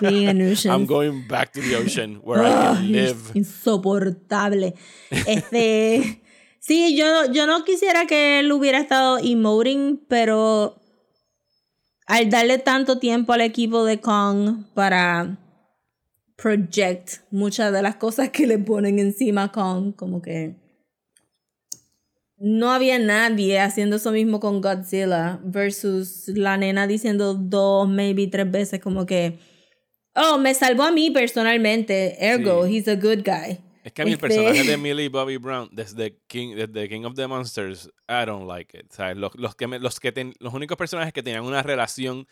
Being 0.00 0.28
a 0.28 0.34
nuisance. 0.34 0.66
I'm 0.74 0.86
going 0.86 1.26
back 1.28 1.52
to 1.52 1.60
the 1.60 1.76
ocean 1.76 2.20
where 2.22 2.42
I 2.42 2.48
Ay, 2.48 2.74
can 2.74 2.92
live. 2.92 3.32
insoportable. 3.34 4.74
Este. 5.10 6.22
sí, 6.60 6.96
yo, 6.96 7.30
yo 7.32 7.46
no 7.46 7.64
quisiera 7.64 8.06
que 8.06 8.40
él 8.40 8.50
hubiera 8.52 8.78
estado 8.78 9.18
emoting, 9.18 10.00
pero 10.08 10.80
al 12.06 12.28
darle 12.30 12.58
tanto 12.58 12.98
tiempo 12.98 13.32
al 13.32 13.42
equipo 13.42 13.84
de 13.84 14.00
Kong 14.00 14.64
para 14.74 15.38
project 16.36 17.20
muchas 17.30 17.72
de 17.72 17.82
las 17.82 17.96
cosas 17.96 18.30
que 18.30 18.46
le 18.46 18.58
ponen 18.58 18.98
encima 18.98 19.44
a 19.44 19.52
Kong, 19.52 19.94
como 19.94 20.22
que 20.22 20.56
no 22.40 22.70
había 22.72 22.98
nadie 22.98 23.58
haciendo 23.60 23.96
eso 23.96 24.12
mismo 24.12 24.40
con 24.40 24.60
Godzilla 24.60 25.40
versus 25.44 26.28
la 26.28 26.56
nena 26.56 26.86
diciendo 26.86 27.34
dos, 27.34 27.88
maybe 27.88 28.26
tres 28.28 28.50
veces 28.50 28.80
como 28.80 29.06
que, 29.06 29.38
oh, 30.14 30.38
me 30.38 30.54
salvó 30.54 30.84
a 30.84 30.92
mí 30.92 31.10
personalmente, 31.10 32.16
ergo, 32.24 32.66
Sí. 32.66 32.76
he's 32.76 32.88
a 32.88 32.94
good 32.96 33.24
guy. 33.24 33.58
Es 33.84 33.92
que 33.92 34.02
a 34.02 34.04
mí 34.04 34.10
el 34.10 34.16
Este- 34.16 34.28
personaje 34.28 34.64
de 34.64 34.76
Millie 34.76 35.08
Bobby 35.08 35.36
Brown, 35.38 35.68
desde 35.72 36.18
King, 36.26 36.54
desde 36.56 36.88
King 36.88 37.04
of 37.04 37.14
the 37.14 37.26
Monsters, 37.26 37.88
I 38.08 38.26
don't 38.26 38.46
like 38.46 38.76
it. 38.78 38.92
¿sabes? 38.92 39.16
Los, 39.16 39.34
los, 39.36 39.54
que 39.54 39.66
me- 39.66 39.78
los, 39.78 39.98
que 40.00 40.12
ten- 40.12 40.34
los 40.40 40.52
únicos 40.52 40.76
personajes 40.76 41.12
que 41.12 41.22
tenían 41.22 41.44
una 41.44 41.62
relación 41.62 42.26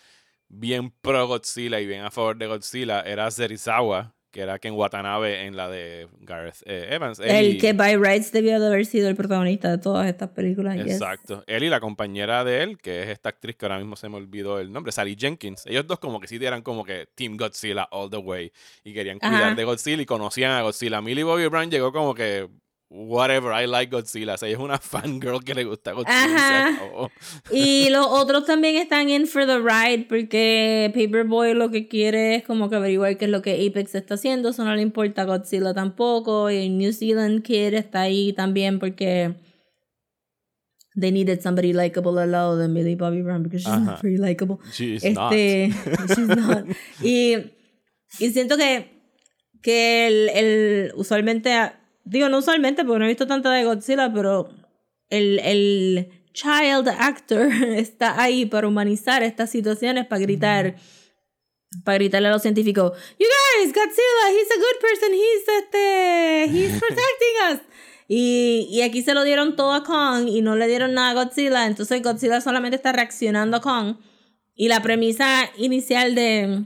bien 0.48 0.90
pro 1.00 1.26
Godzilla 1.26 1.80
y 1.80 1.86
bien 1.86 2.02
a 2.02 2.11
favor 2.11 2.36
de 2.36 2.46
Godzilla 2.46 3.00
era 3.00 3.30
Serizawa, 3.30 4.14
que 4.37 4.43
era 4.43 4.59
Ken 4.59 4.74
Watanabe 4.74 5.47
en 5.47 5.57
la 5.57 5.68
de 5.70 6.09
Gareth 6.20 6.57
eh, 6.66 6.89
Evans. 6.91 7.18
Él 7.20 7.30
El 7.30 7.47
y- 7.55 7.59
que 7.59 7.72
by 7.72 7.97
rights 7.97 8.30
debió 8.32 8.61
de 8.61 8.66
haber 8.66 8.84
sido 8.84 9.09
el 9.09 9.16
protagonista 9.16 9.70
de 9.70 9.78
todas 9.78 10.07
estas 10.07 10.28
películas. 10.28 10.76
yes. 10.76 10.93
Exacto. 10.93 11.43
Él 11.47 11.64
y 11.64 11.70
la 11.70 11.80
compañera 11.80 12.45
de 12.45 12.62
él, 12.62 12.76
que 12.78 13.03
es 13.03 13.09
esta 13.09 13.30
actriz 13.30 13.57
que 13.57 13.64
ahora 13.64 13.78
mismo 13.78 13.97
se 13.97 14.11
me 14.11 14.16
olvidó 14.16 14.61
el 14.61 14.70
nombre, 14.70 14.93
Sally 14.93 15.16
Jenkins. 15.18 15.64
Ellos 15.66 15.87
dos 15.87 15.99
como 15.99 16.20
que 16.20 16.28
sí 16.28 16.37
eran 16.37 16.61
como 16.61 16.84
que 16.84 17.09
Team 17.14 17.39
Godzilla 17.39 17.89
all 17.91 18.11
the 18.11 18.18
way 18.18 18.53
y 18.84 18.93
querían 18.93 19.18
cuidar 19.18 19.43
Ajá. 19.43 19.55
de 19.55 19.64
Godzilla 19.64 20.03
y 20.03 20.07
conocían 20.07 20.53
a 20.53 20.61
Godzilla. 20.61 21.01
Millie 21.01 21.24
Bobby 21.24 21.47
Brown 21.47 21.70
llegó 21.70 21.91
como 21.93 22.14
que 22.14 22.47
whatever, 22.89 23.53
I 23.53 23.66
like 23.66 23.91
Godzilla. 23.91 24.34
O 24.34 24.37
sea, 24.37 24.49
ella 24.49 24.59
es 24.59 24.62
una 24.62 24.78
fangirl 24.80 25.43
que 25.45 25.55
le 25.55 25.64
gusta 25.64 25.93
Godzilla. 25.93 26.68
Ajá. 26.68 27.11
Y 27.51 27.89
los 27.91 28.07
otros 28.07 28.47
también 28.47 28.76
están 28.76 29.09
in 29.09 29.26
for 29.26 29.47
the 29.47 29.59
ride 29.59 30.07
porque 30.09 30.91
Paperboy 30.95 31.55
lo 31.55 31.70
que 31.70 31.89
quiere 31.89 32.37
es 32.37 32.45
como 32.45 32.70
que 32.70 32.76
averiguar 32.76 33.16
qué 33.18 33.26
es 33.26 33.30
lo 33.30 33.43
que 33.43 33.66
Apex 33.66 33.95
está 33.95 34.14
haciendo. 34.14 34.51
Eso 34.51 34.64
no 34.64 34.74
le 34.74 34.82
importa 34.82 35.22
a 35.22 35.24
Godzilla 35.24 35.74
tampoco. 35.74 36.51
Y 36.51 36.68
New 36.68 36.93
Zealand 36.93 37.43
Kid 37.43 37.74
está 37.74 38.03
ahí 38.03 38.32
también 38.32 38.78
porque 38.78 39.34
they 40.99 41.12
needed 41.12 41.43
somebody 41.43 41.72
likable 41.72 42.18
al 42.20 42.32
lado 42.32 42.57
de 42.57 42.68
Millie 42.68 42.97
Bobby 42.97 43.20
Brown 43.22 43.43
because 43.43 43.62
she's 43.62 43.72
Ajá. 43.72 43.84
not 43.84 44.03
very 44.03 44.16
likable. 44.16 44.59
She's 44.72 45.05
este, 45.05 45.68
she's 46.14 46.26
not. 46.28 46.64
Y, 47.03 47.34
y 48.18 48.30
siento 48.32 48.57
que, 48.57 48.91
que 49.62 50.07
el, 50.07 50.28
el 50.30 50.93
usualmente, 50.97 51.53
digo 52.07 52.28
no 52.28 52.38
usualmente 52.38 52.84
porque 52.84 52.98
no 53.00 53.04
he 53.04 53.09
visto 53.09 53.26
tanta 53.26 53.52
de 53.52 53.64
Godzilla, 53.64 54.12
pero 54.12 54.48
el, 55.11 55.40
el 55.40 56.09
child 56.32 56.88
actor 56.88 57.52
está 57.76 58.20
ahí 58.20 58.46
para 58.46 58.68
humanizar 58.68 59.22
estas 59.22 59.50
situaciones, 59.50 60.07
para 60.07 60.20
gritar, 60.20 60.76
para 61.84 61.98
gritarle 61.98 62.28
a 62.28 62.30
los 62.30 62.42
científicos, 62.42 62.92
you 63.18 63.26
guys, 63.26 63.74
Godzilla, 63.74 64.30
he's 64.30 64.50
a 64.50 64.59
good 64.59 64.80
person, 64.80 65.12
he's, 65.12 65.48
este, 65.59 66.44
he's 66.50 66.80
protecting 66.80 67.52
us. 67.52 67.61
Y, 68.09 68.68
y 68.70 68.82
aquí 68.82 69.02
se 69.02 69.14
lo 69.14 69.24
dieron 69.24 69.57
todo 69.57 69.72
a 69.72 69.82
Kong 69.82 70.28
y 70.28 70.40
no 70.40 70.54
le 70.54 70.68
dieron 70.68 70.94
nada 70.94 71.11
a 71.11 71.24
Godzilla, 71.24 71.66
entonces 71.66 72.02
Godzilla 72.02 72.40
solamente 72.40 72.76
está 72.76 72.92
reaccionando 72.92 73.57
a 73.57 73.61
Kong. 73.61 73.96
Y 74.54 74.68
la 74.68 74.80
premisa 74.80 75.50
inicial 75.59 76.14
de, 76.14 76.64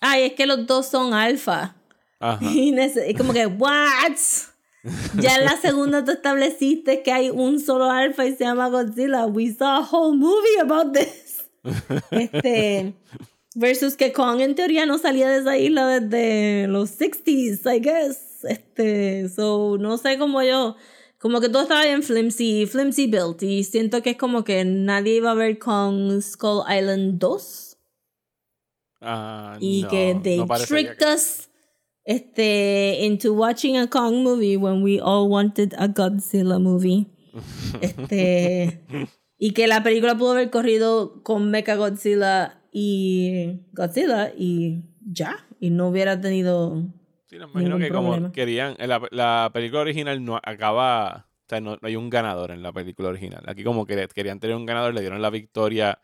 ay, 0.00 0.22
es 0.24 0.32
que 0.34 0.46
los 0.46 0.66
dos 0.66 0.86
son 0.86 1.12
alfa. 1.12 1.77
Ajá. 2.20 2.44
Y 2.50 3.14
como 3.16 3.32
que, 3.32 3.46
¿what? 3.46 4.16
Ya 5.20 5.36
en 5.36 5.44
la 5.44 5.56
segunda 5.60 6.04
tú 6.04 6.12
estableciste 6.12 7.02
que 7.02 7.12
hay 7.12 7.30
un 7.30 7.60
solo 7.60 7.90
alfa 7.90 8.26
y 8.26 8.34
se 8.34 8.44
llama 8.44 8.68
Godzilla. 8.68 9.26
We 9.26 9.52
saw 9.52 9.82
a 9.82 9.88
whole 9.90 10.16
movie 10.16 10.60
about 10.60 10.92
this. 10.92 11.44
Este. 12.10 12.94
Versus 13.54 13.96
que 13.96 14.12
Kong 14.12 14.40
en 14.40 14.54
teoría 14.54 14.86
no 14.86 14.98
salía 14.98 15.28
de 15.28 15.38
esa 15.40 15.58
isla 15.58 16.00
desde 16.00 16.68
los 16.68 16.90
60s, 16.98 17.66
I 17.74 17.80
guess. 17.80 18.44
Este. 18.44 19.28
So, 19.28 19.76
no 19.78 19.98
sé 19.98 20.16
cómo 20.18 20.42
yo. 20.42 20.76
Como 21.18 21.40
que 21.40 21.48
todo 21.48 21.62
estaba 21.62 21.82
bien 21.84 22.04
flimsy, 22.04 22.64
flimsy 22.66 23.08
built. 23.08 23.42
Y 23.42 23.64
siento 23.64 24.00
que 24.02 24.10
es 24.10 24.16
como 24.16 24.44
que 24.44 24.64
nadie 24.64 25.14
iba 25.16 25.32
a 25.32 25.34
ver 25.34 25.58
Kong 25.58 26.20
Skull 26.22 26.62
Island 26.70 27.18
2 27.18 27.76
Ah, 29.00 29.56
y 29.60 29.82
no, 29.82 29.88
que 29.88 30.20
they 30.22 30.38
no 30.38 30.46
tricked 30.66 30.96
que- 30.98 31.04
us 31.14 31.47
este 32.08 33.04
into 33.04 33.34
watching 33.34 33.76
a 33.76 33.86
Kong 33.86 34.24
movie 34.24 34.56
when 34.56 34.82
we 34.82 34.98
all 34.98 35.28
wanted 35.28 35.74
a 35.78 35.88
Godzilla 35.88 36.58
movie. 36.58 37.06
este 37.82 38.80
y 39.38 39.52
que 39.52 39.66
la 39.66 39.82
película 39.82 40.16
pudo 40.16 40.32
haber 40.32 40.50
corrido 40.50 41.22
con 41.22 41.50
Mecha 41.50 41.76
Godzilla 41.76 42.62
y 42.72 43.60
Godzilla 43.72 44.32
y 44.36 44.84
ya 45.04 45.46
y 45.60 45.68
no 45.68 45.88
hubiera 45.88 46.18
tenido 46.20 46.82
Sí, 47.26 47.36
me 47.36 47.44
imagino 47.44 47.78
ningún 47.78 47.80
que 47.82 47.90
como 47.90 48.32
querían, 48.32 48.74
en 48.78 48.88
la, 48.88 49.02
la 49.10 49.50
película 49.52 49.82
original 49.82 50.24
no 50.24 50.40
acaba, 50.42 51.28
o 51.44 51.46
sea, 51.46 51.60
no, 51.60 51.72
no 51.72 51.80
hay 51.82 51.94
un 51.94 52.08
ganador 52.08 52.52
en 52.52 52.62
la 52.62 52.72
película 52.72 53.10
original. 53.10 53.42
Aquí 53.46 53.64
como 53.64 53.84
que 53.84 54.08
querían 54.14 54.40
tener 54.40 54.56
un 54.56 54.64
ganador, 54.64 54.94
le 54.94 55.02
dieron 55.02 55.20
la 55.20 55.28
victoria 55.28 55.98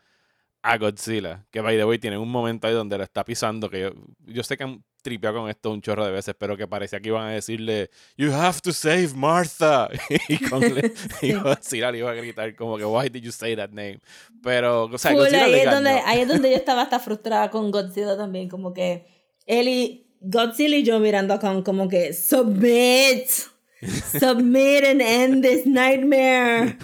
a 0.67 0.79
Godzilla, 0.79 1.45
que 1.51 1.61
by 1.61 1.77
the 1.77 1.85
way 1.85 1.99
tienen 1.99 2.19
un 2.19 2.29
momento 2.29 2.65
ahí 2.65 2.73
donde 2.73 2.97
lo 2.97 3.03
está 3.03 3.23
pisando, 3.23 3.69
que 3.69 3.81
yo, 3.81 3.91
yo 4.25 4.41
sé 4.43 4.57
que 4.57 4.63
han 4.63 4.83
tripeado 5.03 5.41
con 5.41 5.47
esto 5.47 5.69
un 5.69 5.79
chorro 5.79 6.03
de 6.03 6.11
veces, 6.11 6.33
pero 6.39 6.57
que 6.57 6.67
parecía 6.67 6.99
que 6.99 7.09
iban 7.09 7.27
a 7.27 7.31
decirle, 7.33 7.91
You 8.17 8.33
have 8.33 8.59
to 8.61 8.73
save 8.73 9.09
Martha. 9.15 9.89
y, 10.27 10.39
con 10.39 10.61
le- 10.61 10.91
y 11.21 11.33
Godzilla 11.33 11.91
le 11.91 11.99
iba 11.99 12.09
a 12.09 12.15
gritar 12.15 12.55
como 12.55 12.79
que, 12.79 12.85
Why 12.85 13.09
did 13.09 13.21
you 13.21 13.31
say 13.31 13.55
that 13.55 13.69
name? 13.69 13.99
Pero, 14.41 14.85
o 14.85 14.97
sea, 14.97 15.11
Full, 15.11 15.19
Godzilla 15.19 15.45
ahí, 15.45 15.51
le 15.51 15.63
es 15.63 15.71
donde, 15.71 15.89
ahí 15.91 16.21
es 16.21 16.27
donde 16.27 16.49
yo 16.49 16.55
estaba 16.57 16.81
hasta 16.81 16.99
frustrada 16.99 17.51
con 17.51 17.69
Godzilla 17.69 18.17
también, 18.17 18.49
como 18.49 18.73
que 18.73 19.05
él 19.45 19.67
y 19.67 20.07
Godzilla 20.19 20.77
y 20.77 20.83
yo 20.83 20.99
mirando 20.99 21.35
a 21.35 21.39
Kong 21.39 21.63
como 21.63 21.87
que 21.87 22.11
submit, 22.11 23.27
submit 24.19 24.83
and 24.83 25.01
end 25.01 25.43
this 25.43 25.67
nightmare. 25.67 26.79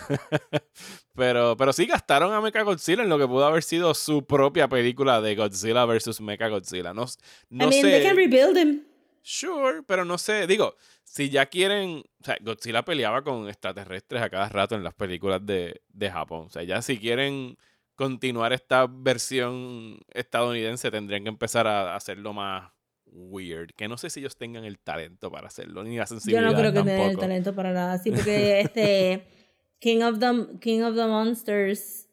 Pero, 1.21 1.55
pero 1.55 1.71
sí 1.71 1.85
gastaron 1.85 2.33
a 2.33 2.41
Mechagodzilla 2.41 3.03
en 3.03 3.09
lo 3.09 3.19
que 3.19 3.27
pudo 3.27 3.45
haber 3.45 3.61
sido 3.61 3.93
su 3.93 4.25
propia 4.25 4.67
película 4.67 5.21
de 5.21 5.35
Godzilla 5.35 5.85
versus 5.85 6.19
Mechagodzilla. 6.19 6.95
No, 6.95 7.05
no 7.51 7.65
I 7.65 7.69
mean, 7.69 7.73
sé. 7.73 7.91
they 7.91 8.01
can 8.01 8.15
rebuild 8.15 8.57
him. 8.57 8.81
Sure, 9.21 9.83
pero 9.83 10.03
no 10.03 10.17
sé. 10.17 10.47
Digo, 10.47 10.73
si 11.03 11.29
ya 11.29 11.45
quieren. 11.45 11.99
O 12.21 12.23
sea, 12.25 12.37
Godzilla 12.41 12.83
peleaba 12.83 13.21
con 13.23 13.47
extraterrestres 13.47 14.19
a 14.19 14.31
cada 14.31 14.49
rato 14.49 14.73
en 14.73 14.83
las 14.83 14.95
películas 14.95 15.45
de, 15.45 15.83
de 15.89 16.09
Japón. 16.09 16.45
O 16.47 16.49
sea, 16.49 16.63
ya 16.63 16.81
si 16.81 16.97
quieren 16.97 17.55
continuar 17.93 18.51
esta 18.51 18.87
versión 18.89 19.99
estadounidense, 20.15 20.89
tendrían 20.89 21.21
que 21.21 21.29
empezar 21.29 21.67
a 21.67 21.95
hacerlo 21.95 22.33
más 22.33 22.71
weird. 23.05 23.75
Que 23.75 23.87
no 23.87 23.99
sé 23.99 24.09
si 24.09 24.21
ellos 24.21 24.35
tengan 24.37 24.65
el 24.65 24.79
talento 24.79 25.29
para 25.29 25.49
hacerlo, 25.49 25.83
ni 25.83 25.97
la 25.97 26.05
Yo 26.05 26.07
sensibilidad 26.07 26.49
no 26.51 26.57
creo 26.57 26.73
que 26.73 26.79
tengan 26.79 26.95
el 26.95 27.01
tampoco. 27.03 27.21
talento 27.21 27.53
para 27.53 27.73
nada. 27.73 27.99
Sí, 27.99 28.09
porque 28.09 28.61
este 28.61 29.40
King 29.81 30.03
of 30.03 30.19
the, 30.19 30.57
King 30.61 30.83
of 30.83 30.95
the 30.95 31.05
Monsters 31.07 32.07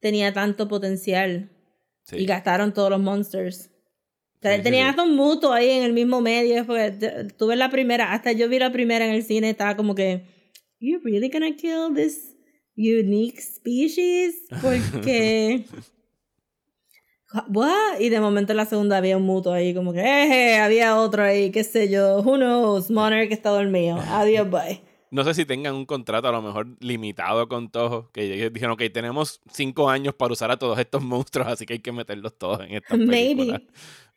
tenía 0.00 0.32
tanto 0.32 0.68
potencial 0.68 1.50
Sí. 2.04 2.16
y 2.18 2.26
gastaron 2.26 2.72
todos 2.72 2.88
los 2.90 3.00
monsters. 3.00 3.70
O 4.38 4.40
sea, 4.42 4.56
Sí, 4.56 4.62
tenían 4.62 4.88
hasta 4.90 5.02
un 5.02 5.16
muto 5.16 5.52
ahí 5.52 5.68
en 5.68 5.82
el 5.82 5.92
mismo 5.92 6.20
medio. 6.20 6.64
Porque 6.64 6.92
tuve 7.36 7.56
la 7.56 7.68
primera, 7.70 8.12
hasta 8.12 8.30
yo 8.32 8.48
vi 8.48 8.58
la 8.60 8.70
primera 8.70 9.04
en 9.04 9.10
el 9.14 9.24
cine, 9.24 9.50
estaba 9.50 9.76
como 9.76 9.94
que, 9.96 10.22
You 10.80 11.00
really 11.02 11.28
gonna 11.28 11.56
kill 11.56 11.92
this 11.94 12.36
unique 12.76 13.40
species? 13.40 14.36
Porque. 14.62 15.64
What? 17.48 18.00
Y 18.00 18.08
de 18.08 18.20
momento 18.20 18.52
en 18.52 18.56
la 18.58 18.64
segunda 18.64 18.96
había 18.96 19.16
un 19.18 19.24
muto 19.24 19.52
ahí, 19.52 19.74
como 19.74 19.92
que, 19.92 20.00
eh, 20.00 20.56
había 20.58 20.96
otro 20.96 21.22
ahí, 21.24 21.50
qué 21.50 21.62
sé 21.64 21.90
yo. 21.90 22.20
Who 22.22 22.36
knows? 22.36 22.90
Monarch 22.90 23.30
está 23.32 23.50
dormido. 23.50 23.98
Adiós, 23.98 24.48
bye. 24.50 24.80
No 25.10 25.24
sé 25.24 25.34
si 25.34 25.44
tengan 25.44 25.74
un 25.74 25.86
contrato 25.86 26.28
a 26.28 26.32
lo 26.32 26.42
mejor 26.42 26.66
limitado 26.80 27.48
con 27.48 27.70
Toho, 27.70 28.10
que 28.12 28.32
ellos 28.34 28.52
dijeron, 28.52 28.74
ok, 28.74 28.82
tenemos 28.92 29.40
cinco 29.50 29.88
años 29.88 30.14
para 30.14 30.32
usar 30.32 30.50
a 30.50 30.58
todos 30.58 30.78
estos 30.78 31.02
monstruos, 31.02 31.48
así 31.48 31.64
que 31.66 31.74
hay 31.74 31.78
que 31.80 31.92
meterlos 31.92 32.36
todos 32.36 32.60
en 32.60 32.74
esta 32.74 32.96
Maybe. 32.96 33.36
película. 33.36 33.62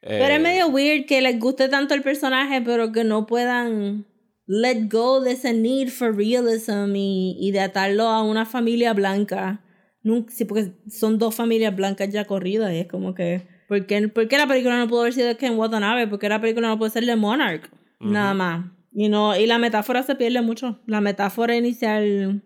Pero 0.02 0.26
Eh, 0.26 0.36
es 0.36 0.42
medio 0.42 0.68
weird 0.68 1.06
que 1.06 1.22
les 1.22 1.39
guste 1.39 1.70
tanto 1.70 1.94
el 1.94 2.02
personaje, 2.02 2.62
pero 2.62 2.92
que 2.92 3.04
no 3.04 3.26
puedan 3.26 4.06
let 4.48 4.88
go 4.92 5.22
de 5.22 5.34
ese 5.34 5.54
need 5.54 5.89
for 5.89 6.16
realism 6.16 6.96
y, 6.96 7.38
y 7.39 7.52
de 7.52 7.60
atarlo 7.62 8.08
a 8.08 8.22
una 8.24 8.46
familia 8.46 8.94
blanca. 8.94 9.62
Nunca, 10.04 10.34
sí, 10.34 10.46
porque 10.46 10.74
son 10.89 11.20
dos 11.20 11.36
familias 11.36 11.76
blancas 11.76 12.10
ya 12.10 12.26
corridas 12.26 12.74
y 12.74 12.80
es 12.80 12.88
como 12.88 13.14
que... 13.14 13.48
¿por 13.68 13.86
qué, 13.86 14.08
por 14.10 14.28
qué 14.28 14.38
la 14.38 14.48
película 14.48 14.78
no 14.78 14.88
pudo 14.89 15.02
haber 15.02 15.14
sido 15.14 15.38
Ken 15.38 15.58
Watanabe? 15.58 16.08
¿Por 16.08 16.20
qué 16.20 16.28
la 16.28 16.42
película 16.42 16.68
no 16.68 16.78
puede 16.78 16.92
ser 16.92 17.06
de 17.06 17.16
Monarch? 17.16 17.70
Nada 18.00 18.34
más. 18.34 18.66
Y, 18.94 19.10
no, 19.10 19.36
y 19.38 19.46
la 19.46 19.58
metáfora 19.58 20.04
se 20.04 20.16
pierde 20.16 20.42
mucho. 20.42 20.80
La 20.86 21.00
metáfora 21.02 21.56
inicial 21.56 22.44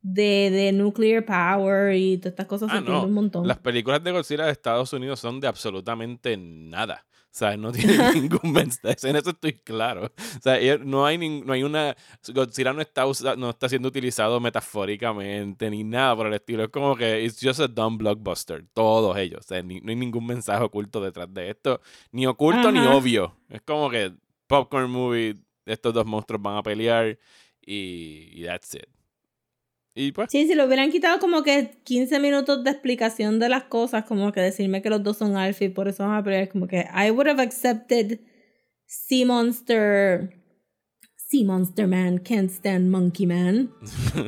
de, 0.00 0.50
de 0.50 0.72
nuclear 0.72 1.24
power 1.24 1.94
y 1.94 2.16
todas 2.18 2.32
estas 2.32 2.46
cosas 2.46 2.68
Ah, 2.72 2.78
se 2.78 2.82
pierde 2.82 3.00
no. 3.00 3.06
un 3.06 3.12
montón. 3.14 3.46
Las 3.46 3.58
películas 3.58 4.02
de 4.02 4.10
Godzilla 4.12 4.46
de 4.46 4.52
Estados 4.52 4.92
Unidos 4.92 5.20
son 5.20 5.38
de 5.40 5.48
absolutamente 5.48 6.36
nada. 6.36 7.04
O 7.26 7.34
sea, 7.34 7.56
no 7.56 7.72
tiene 7.72 7.96
ningún 8.14 8.52
mensaje. 8.52 9.08
En 9.08 9.16
eso 9.16 9.30
estoy 9.30 9.54
claro. 9.54 10.06
O 10.06 10.40
sea, 10.42 10.58
ella- 10.58 10.78
no 10.78 11.06
hay, 11.06 11.16
nin- 11.16 11.44
no 11.44 11.52
hay 11.54 11.62
una. 11.62 11.96
Godzilla 12.34 12.72
no 12.74 12.82
está, 12.82 13.06
usa- 13.06 13.36
no 13.36 13.50
está 13.50 13.68
siendo 13.70 13.88
utilizado 13.88 14.38
metafóricamente 14.40 15.70
ni 15.70 15.82
nada 15.84 16.14
por 16.16 16.26
el 16.26 16.34
estilo. 16.34 16.64
Es 16.64 16.68
como 16.70 16.94
que 16.96 17.24
it's 17.24 17.38
just 17.42 17.60
a 17.60 17.68
dumb 17.68 17.96
blockbuster. 17.98 18.64
Todos 18.74 19.16
ellos. 19.16 19.40
O 19.40 19.48
sea, 19.48 19.62
ni- 19.62 19.80
no 19.80 19.90
hay 19.90 19.96
ningún 19.96 20.26
mensaje 20.26 20.62
oculto 20.62 21.00
detrás 21.02 21.32
de 21.32 21.50
esto. 21.50 21.80
Ni 22.10 22.26
oculto 22.26 22.70
ni 22.72 22.80
Ajá. 22.80 22.94
obvio. 22.96 23.36
Es 23.48 23.62
como 23.62 23.88
que 23.88 24.12
popcorn 24.46 24.90
movie. 24.90 25.36
Estos 25.66 25.94
dos 25.94 26.06
monstruos 26.06 26.42
van 26.42 26.56
a 26.56 26.62
pelear. 26.62 27.18
Y, 27.64 28.30
y 28.32 28.44
that's 28.44 28.74
it. 28.74 28.88
Y 29.94 30.12
pues. 30.12 30.28
Sí, 30.30 30.46
si 30.46 30.54
lo 30.54 30.64
hubieran 30.64 30.90
quitado 30.90 31.18
como 31.18 31.42
que 31.42 31.78
15 31.84 32.18
minutos 32.18 32.64
de 32.64 32.70
explicación 32.70 33.38
de 33.38 33.48
las 33.48 33.64
cosas, 33.64 34.04
como 34.04 34.32
que 34.32 34.40
decirme 34.40 34.80
que 34.80 34.90
los 34.90 35.02
dos 35.02 35.18
son 35.18 35.36
alfa 35.36 35.64
y 35.64 35.68
por 35.68 35.88
eso 35.88 36.04
van 36.04 36.16
a 36.16 36.24
pelear, 36.24 36.48
como 36.48 36.66
que 36.66 36.86
I 36.94 37.10
would 37.10 37.28
have 37.28 37.42
accepted 37.42 38.20
Sea 38.86 39.26
Monster. 39.26 40.38
Sea 41.16 41.44
Monster 41.44 41.86
Man 41.86 42.18
can't 42.18 42.50
stand 42.50 42.90
Monkey 42.90 43.26
Man. 43.26 43.70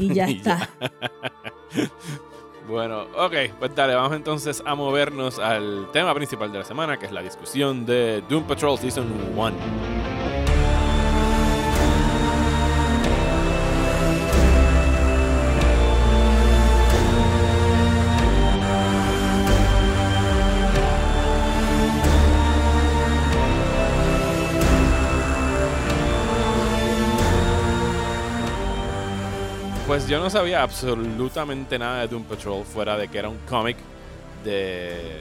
Y 0.01 0.13
ya 0.15 0.25
está. 0.29 0.71
Bueno, 2.69 3.03
ok, 3.19 3.35
pues 3.59 3.75
dale, 3.75 3.95
vamos 3.95 4.17
entonces 4.17 4.63
a 4.65 4.75
movernos 4.75 5.39
al 5.39 5.91
tema 5.93 6.15
principal 6.15 6.51
de 6.51 6.59
la 6.59 6.65
semana, 6.65 6.99
que 6.99 7.05
es 7.05 7.13
la 7.13 7.23
discusión 7.23 7.85
de 7.85 8.23
Doom 8.29 8.47
Patrol 8.47 8.79
Season 8.79 9.07
1. 9.37 9.94
Pues 29.95 30.09
yo 30.09 30.19
no 30.19 30.29
sabía 30.29 30.61
absolutamente 30.61 31.79
nada 31.79 32.01
de 32.01 32.09
Doom 32.09 32.25
Patrol 32.25 32.65
fuera 32.65 32.99
de 32.99 33.07
que 33.07 33.17
era 33.17 33.29
un 33.29 33.39
cómic 33.49 33.77
de, 34.43 35.21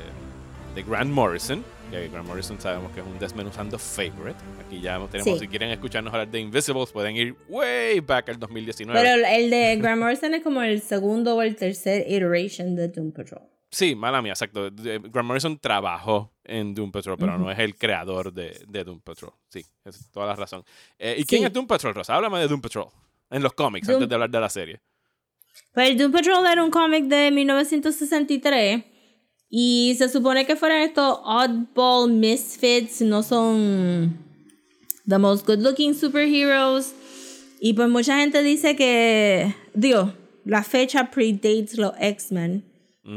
de 0.74 0.82
Grant 0.82 1.12
Morrison. 1.12 1.64
Que 1.92 2.08
Grant 2.08 2.28
Morrison 2.28 2.60
sabemos 2.60 2.92
que 2.92 3.02
es 3.02 3.06
un 3.06 3.20
desmenuzando 3.20 3.78
favorite. 3.78 4.34
Aquí 4.66 4.82
ya 4.82 4.94
tenemos, 5.12 5.34
Sí. 5.34 5.42
si 5.42 5.48
quieren 5.48 5.70
escucharnos 5.70 6.12
hablar 6.12 6.28
de 6.28 6.40
Invisibles, 6.40 6.92
pueden 6.92 7.16
ir 7.16 7.36
way 7.50 8.00
back 8.00 8.30
al 8.30 8.40
2019. 8.40 9.00
Pero 9.00 9.28
el- 9.28 9.52
de 9.52 9.76
Grant 9.76 10.02
Morrison 10.02 10.34
es 10.34 10.42
como 10.42 10.64
el 10.64 10.82
segundo 10.82 11.36
o 11.36 11.44
el 11.44 11.56
tercer 11.56 12.06
iteration 12.12 12.76
de 12.76 12.88
Doom 12.88 13.12
Patrol. 13.12 13.44
Sí, 13.70 13.94
mala 13.94 14.24
mía, 14.24 14.32
exacto. 14.32 14.72
Grant 14.72 15.28
Morrison 15.28 15.60
trabajó 15.60 16.34
en 16.44 16.74
Doom 16.74 16.92
Patrol, 16.92 17.18
pero 17.20 17.38
no 17.38 17.52
es 17.52 17.60
el 17.60 17.76
creador 17.76 18.34
de, 18.34 18.60
de 18.68 18.84
Doom 18.84 19.02
Patrol. 19.02 19.34
Sí, 19.50 19.64
es 19.86 20.10
toda 20.10 20.26
la 20.26 20.36
razón. 20.36 20.64
Eh, 20.98 21.14
¿Y 21.20 21.26
quién 21.26 21.42
Sí. 21.42 21.46
es 21.46 21.54
Doom 21.54 21.68
Patrol, 21.68 21.94
Rosa? 21.94 22.16
Háblame 22.16 22.40
de 22.40 22.48
Doom 22.48 22.60
Patrol. 22.60 22.88
En 23.30 23.42
los 23.44 23.54
cómics, 23.54 23.88
Doom- 23.88 23.96
antes 23.96 24.10
de 24.10 24.16
hablar 24.16 24.30
de 24.30 24.40
la 24.40 24.50
serie. 24.50 24.82
Pues 25.74 25.98
Doom 25.98 26.12
Patrol 26.12 26.46
era 26.46 26.64
un 26.64 26.72
cómic 26.72 27.06
de 27.06 27.32
1963 27.32 28.84
y 29.50 29.96
se 29.98 30.10
supone 30.10 30.46
que 30.46 30.56
fueran 30.56 30.82
estos 30.82 31.20
oddball 31.24 32.12
misfits, 32.12 33.02
no 33.02 33.22
son 33.24 34.18
the 35.08 35.18
most 35.18 35.46
good 35.48 35.60
looking 35.60 35.94
superheroes. 35.94 36.94
Y 37.60 37.74
pues 37.74 37.88
mucha 37.90 38.20
gente 38.20 38.44
dice 38.44 38.76
que, 38.76 39.56
digo, 39.74 40.14
la 40.44 40.64
fecha 40.64 41.10
predates 41.12 41.78
los 41.78 41.94
X-Men. 42.00 42.66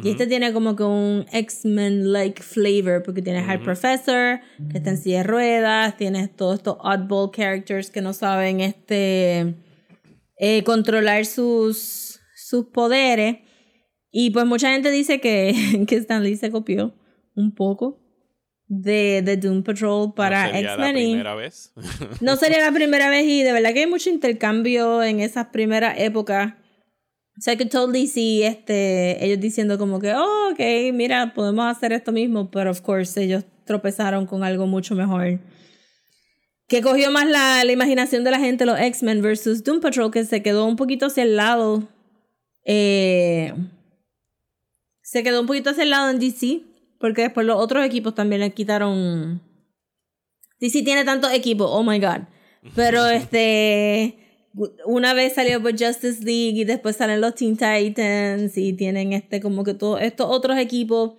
Y 0.02 0.08
este 0.10 0.26
tiene 0.26 0.52
como 0.52 0.74
que 0.74 0.82
un 0.82 1.26
X-Men-like 1.32 2.42
flavor, 2.42 3.04
porque 3.04 3.22
tiene 3.22 3.42
High 3.44 3.62
Professor, 3.62 4.40
que 4.72 4.78
está 4.78 4.90
en 4.90 4.98
silla 4.98 5.18
de 5.18 5.22
ruedas, 5.24 5.96
tienes 5.96 6.34
todos 6.34 6.56
estos 6.56 6.76
oddball 6.80 7.30
characters 7.30 7.90
que 7.90 8.00
no 8.00 8.12
saben 8.12 8.60
este 8.60 9.54
eh, 10.38 10.62
controlar 10.64 11.26
sus, 11.26 12.20
sus 12.34 12.66
poderes. 12.66 13.38
Y 14.10 14.30
pues 14.30 14.46
mucha 14.46 14.72
gente 14.72 14.90
dice 14.90 15.20
que, 15.20 15.84
que 15.88 15.96
Stan 15.96 16.22
Lee 16.22 16.36
se 16.36 16.50
copió 16.50 16.94
un 17.34 17.54
poco 17.54 18.02
de, 18.68 19.22
de 19.22 19.36
Doom 19.36 19.62
Patrol 19.62 20.14
para 20.14 20.46
no 20.46 20.52
sería 20.52 20.76
la 20.76 20.88
X-Men. 20.90 20.94
primera 20.94 21.34
vez. 21.34 21.72
no 22.20 22.36
sería 22.36 22.60
la 22.60 22.72
primera 22.72 23.08
vez 23.08 23.26
y 23.26 23.42
de 23.42 23.52
verdad 23.52 23.72
que 23.72 23.80
hay 23.80 23.86
mucho 23.86 24.10
intercambio 24.10 25.02
en 25.02 25.20
esas 25.20 25.46
primeras 25.46 25.98
épocas. 25.98 26.54
O 27.38 27.42
sea, 27.42 27.56
que 27.56 27.66
totally 27.66 28.06
see 28.06 28.44
este, 28.44 29.22
ellos 29.22 29.38
diciendo 29.38 29.76
como 29.76 30.00
que, 30.00 30.14
oh, 30.14 30.52
ok, 30.52 30.94
mira, 30.94 31.34
podemos 31.34 31.66
hacer 31.66 31.92
esto 31.92 32.10
mismo, 32.10 32.50
pero 32.50 32.70
of 32.70 32.80
course 32.80 33.22
ellos 33.22 33.44
tropezaron 33.66 34.24
con 34.24 34.42
algo 34.42 34.66
mucho 34.66 34.94
mejor. 34.94 35.38
Que 36.68 36.82
cogió 36.82 37.10
más 37.12 37.26
la, 37.28 37.62
la 37.64 37.72
imaginación 37.72 38.24
de 38.24 38.30
la 38.32 38.40
gente, 38.40 38.66
los 38.66 38.78
X-Men 38.78 39.22
versus 39.22 39.62
Doom 39.62 39.80
Patrol, 39.80 40.10
que 40.10 40.24
se 40.24 40.42
quedó 40.42 40.66
un 40.66 40.76
poquito 40.76 41.06
hacia 41.06 41.22
el 41.22 41.36
lado. 41.36 41.88
eh, 42.64 43.52
se 45.02 45.22
quedó 45.22 45.40
un 45.40 45.46
poquito 45.46 45.70
hacia 45.70 45.84
el 45.84 45.90
lado 45.90 46.10
en 46.10 46.18
DC, 46.18 46.62
porque 46.98 47.22
después 47.22 47.46
los 47.46 47.56
otros 47.56 47.84
equipos 47.84 48.14
también 48.14 48.40
le 48.40 48.50
quitaron. 48.52 49.40
DC 50.60 50.82
tiene 50.82 51.04
tantos 51.04 51.32
equipos, 51.32 51.68
oh 51.70 51.84
my 51.84 51.98
god. 52.00 52.22
Pero 52.74 53.06
este. 53.08 54.18
Una 54.86 55.12
vez 55.12 55.34
salió 55.34 55.60
por 55.62 55.72
Justice 55.72 56.24
League 56.24 56.58
y 56.58 56.64
después 56.64 56.96
salen 56.96 57.20
los 57.20 57.34
Teen 57.34 57.58
Titans 57.58 58.56
y 58.56 58.72
tienen 58.72 59.12
este 59.12 59.38
como 59.40 59.64
que 59.64 59.74
todos 59.74 60.00
estos 60.00 60.26
otros 60.30 60.56
equipos, 60.56 61.12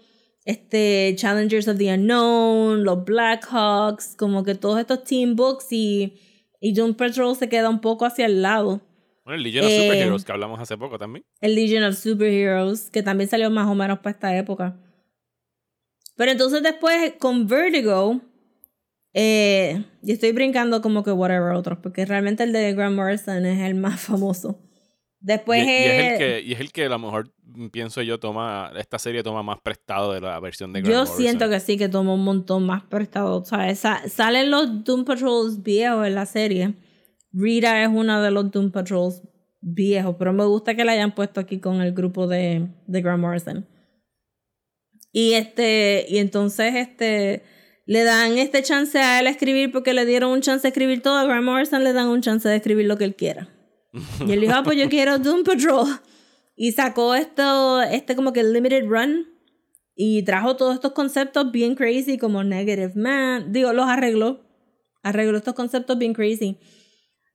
este 0.48 1.14
Challengers 1.18 1.68
of 1.68 1.78
the 1.78 1.94
Unknown, 1.94 2.86
los 2.86 3.04
Blackhawks, 3.04 4.16
como 4.16 4.46
que 4.46 4.56
todos 4.56 4.80
estos 4.80 5.04
team 5.04 5.36
books 5.36 5.68
y, 5.72 6.14
y 6.62 6.74
Doom 6.74 6.94
Patrol 6.94 7.36
se 7.36 7.50
queda 7.50 7.70
un 7.70 7.82
poco 7.82 8.06
hacia 8.06 8.26
el 8.26 8.42
lado. 8.42 8.80
Bueno, 9.26 9.36
el 9.38 9.44
Legion 9.44 9.66
of 9.66 9.72
Eh, 9.72 9.84
Superheroes 9.84 10.24
que 10.24 10.32
hablamos 10.32 10.60
hace 10.62 10.78
poco 10.78 10.98
también. 10.98 11.26
El 11.42 11.54
Legion 11.54 11.84
of 11.84 11.98
Superheroes, 11.98 12.90
que 12.90 13.04
también 13.04 13.30
salió 13.30 13.52
más 13.52 13.68
o 13.68 13.76
menos 13.76 14.00
para 14.00 14.12
esta 14.12 14.38
época. 14.38 14.80
Pero 16.16 16.32
entonces 16.32 16.64
después 16.64 17.16
con 17.20 17.46
Vertigo, 17.46 18.22
eh, 19.14 19.84
yo 20.02 20.14
estoy 20.14 20.32
brincando 20.32 20.82
como 20.82 21.04
que 21.04 21.12
whatever 21.12 21.52
otros, 21.56 21.80
porque 21.84 22.06
realmente 22.06 22.44
el 22.44 22.54
de 22.54 22.74
Grant 22.74 22.96
Morrison 22.96 23.46
es 23.46 23.60
el 23.60 23.76
más 23.76 24.00
famoso. 24.00 24.62
Después 25.20 25.62
y, 25.66 25.70
y 25.70 25.74
es 25.74 25.92
el 25.92 26.06
eh, 26.14 26.18
que, 26.18 26.42
y 26.48 26.54
es 26.54 26.60
el 26.62 26.72
que 26.72 26.86
a 26.86 26.90
lo 26.90 27.00
mejor 27.00 27.34
pienso 27.72 28.02
yo 28.02 28.20
toma 28.20 28.72
esta 28.78 29.00
serie 29.00 29.24
toma 29.24 29.44
más 29.44 29.60
prestado 29.62 30.14
de 30.14 30.22
la 30.22 30.40
versión 30.40 30.74
de 30.74 30.82
Grant 30.82 30.92
yo 30.94 31.00
Morrison. 31.00 31.18
siento 31.18 31.50
que 31.50 31.60
sí, 31.60 31.78
que 31.78 31.90
toma 31.90 32.14
un 32.14 32.24
montón 32.24 32.66
más 32.66 32.84
prestado. 32.84 33.38
O 33.42 33.46
sea, 33.46 33.74
sa- 33.76 34.08
salen 34.10 34.52
los 34.52 34.84
Doom 34.84 35.06
Patrols 35.06 35.64
viejos 35.64 36.06
en 36.08 36.16
la 36.16 36.26
serie. 36.26 36.74
Rita 37.34 37.82
es 37.84 37.90
una 37.90 38.22
de 38.22 38.32
los 38.32 38.52
Doom 38.52 38.72
Patrols 38.72 39.22
viejos, 39.62 40.16
pero 40.18 40.34
me 40.34 40.46
gusta 40.46 40.76
que 40.76 40.86
la 40.86 40.94
hayan 40.94 41.14
puesto 41.16 41.40
aquí 41.40 41.60
con 41.60 41.82
el 41.82 41.92
grupo 41.94 42.28
de, 42.28 42.68
de 42.88 43.02
Grant 43.02 43.20
Morrison. 43.22 43.68
Y 45.12 45.34
este, 45.34 46.06
y 46.10 46.18
entonces 46.20 46.76
este 46.76 47.44
le 47.86 48.04
dan 48.04 48.38
este 48.38 48.62
chance 48.64 49.00
a 49.00 49.20
él 49.20 49.28
a 49.28 49.30
escribir 49.30 49.72
porque 49.72 49.94
le 49.94 50.06
dieron 50.06 50.32
un 50.32 50.42
chance 50.42 50.64
de 50.64 50.70
escribir 50.70 51.02
todo. 51.02 51.18
A 51.18 51.24
Grant 51.26 51.46
Morrison 51.46 51.84
le 51.84 51.94
dan 51.94 52.08
un 52.08 52.22
chance 52.22 52.48
de 52.48 52.56
escribir 52.58 52.86
lo 52.86 52.98
que 52.98 53.06
él 53.06 53.16
quiera. 53.16 53.50
Y 54.28 54.32
él 54.32 54.42
dijo, 54.42 54.54
ah, 54.56 54.62
pues 54.64 54.78
yo 54.78 54.90
quiero 54.90 55.18
Doom 55.18 55.44
Patrol. 55.44 55.88
Y 56.60 56.72
sacó 56.74 57.16
esto, 57.16 57.82
este 57.84 58.16
como 58.16 58.34
que 58.34 58.44
limited 58.44 58.86
run. 58.88 59.28
Y 59.96 60.24
trajo 60.24 60.56
todos 60.58 60.76
estos 60.76 60.92
conceptos 60.92 61.52
bien 61.52 61.76
crazy 61.76 62.18
como 62.18 62.44
Negative 62.44 62.92
Man. 62.96 63.52
Digo, 63.54 63.72
los 63.74 63.88
arregló. 63.88 64.42
Arregló 65.04 65.38
estos 65.38 65.54
conceptos 65.54 65.98
bien 65.98 66.14
crazy. 66.14 66.58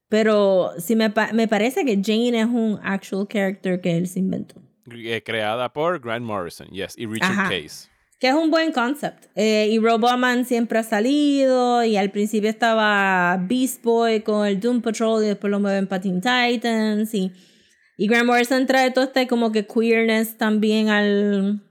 Pero 0.09 0.73
sí 0.79 0.95
me, 0.95 1.11
pa- 1.11 1.33
me 1.33 1.49
parece 1.49 1.85
que 1.85 2.01
Jane 2.05 2.39
es 2.41 2.47
un 2.47 2.79
actual 2.83 3.27
character 3.29 3.81
que 3.81 3.97
él 3.97 4.07
se 4.07 4.18
inventó. 4.18 4.61
Eh, 4.95 5.23
creada 5.25 5.73
por 5.73 6.01
Grant 6.01 6.25
Morrison, 6.27 6.68
yes, 6.68 6.95
y 6.99 7.07
Richard 7.07 7.31
Ajá. 7.33 7.43
Case. 7.49 7.89
Que 8.20 8.29
es 8.29 8.35
un 8.35 8.51
buen 8.51 8.73
concept. 8.73 9.25
Eh, 9.35 9.68
y 9.70 9.79
Robotman 9.79 10.45
siempre 10.45 10.79
ha 10.79 10.83
salido. 10.83 11.83
Y 11.83 11.97
al 11.97 12.11
principio 12.11 12.51
estaba 12.51 13.37
Beast 13.49 13.83
Boy 13.83 14.20
con 14.20 14.47
el 14.47 14.61
Doom 14.61 14.83
Patrol. 14.83 15.25
Y 15.25 15.29
después 15.29 15.51
lo 15.51 15.59
mueven 15.59 15.87
para 15.89 16.03
Teen 16.03 16.20
Titans. 16.20 17.12
Y, 17.14 17.33
y 17.97 18.07
Grant 18.09 18.26
Morrison 18.26 18.66
trae 18.66 18.90
todo 18.90 19.05
este 19.05 19.26
como 19.26 19.53
que 19.53 19.66
queerness 19.66 20.36
también 20.38 20.88
al, 20.88 21.62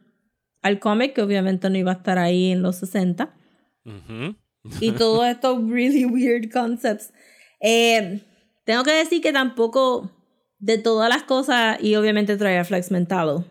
al 0.61 0.79
cómic. 0.79 1.13
Que 1.13 1.21
obviamente 1.21 1.69
no 1.69 1.77
iba 1.77 1.91
a 1.91 1.95
estar 1.95 2.17
ahí 2.17 2.51
en 2.51 2.61
los 2.61 2.77
60. 2.77 3.35
Ujú. 3.83 4.35
y 4.79 4.91
todos 4.97 5.27
estos 5.27 5.67
really 5.69 6.05
weird 6.05 6.51
concepts. 6.51 7.11
Eh, 7.59 8.21
tengo 8.63 8.83
que 8.83 8.91
decir 8.91 9.21
que 9.21 9.33
tampoco 9.33 10.11
de 10.59 10.77
todas 10.77 11.09
las 11.09 11.23
cosas, 11.23 11.77
y 11.81 11.95
obviamente 11.95 12.37
trae 12.37 12.59
a 12.59 12.63
Flex 12.63 12.91
Mentalo, 12.91 13.45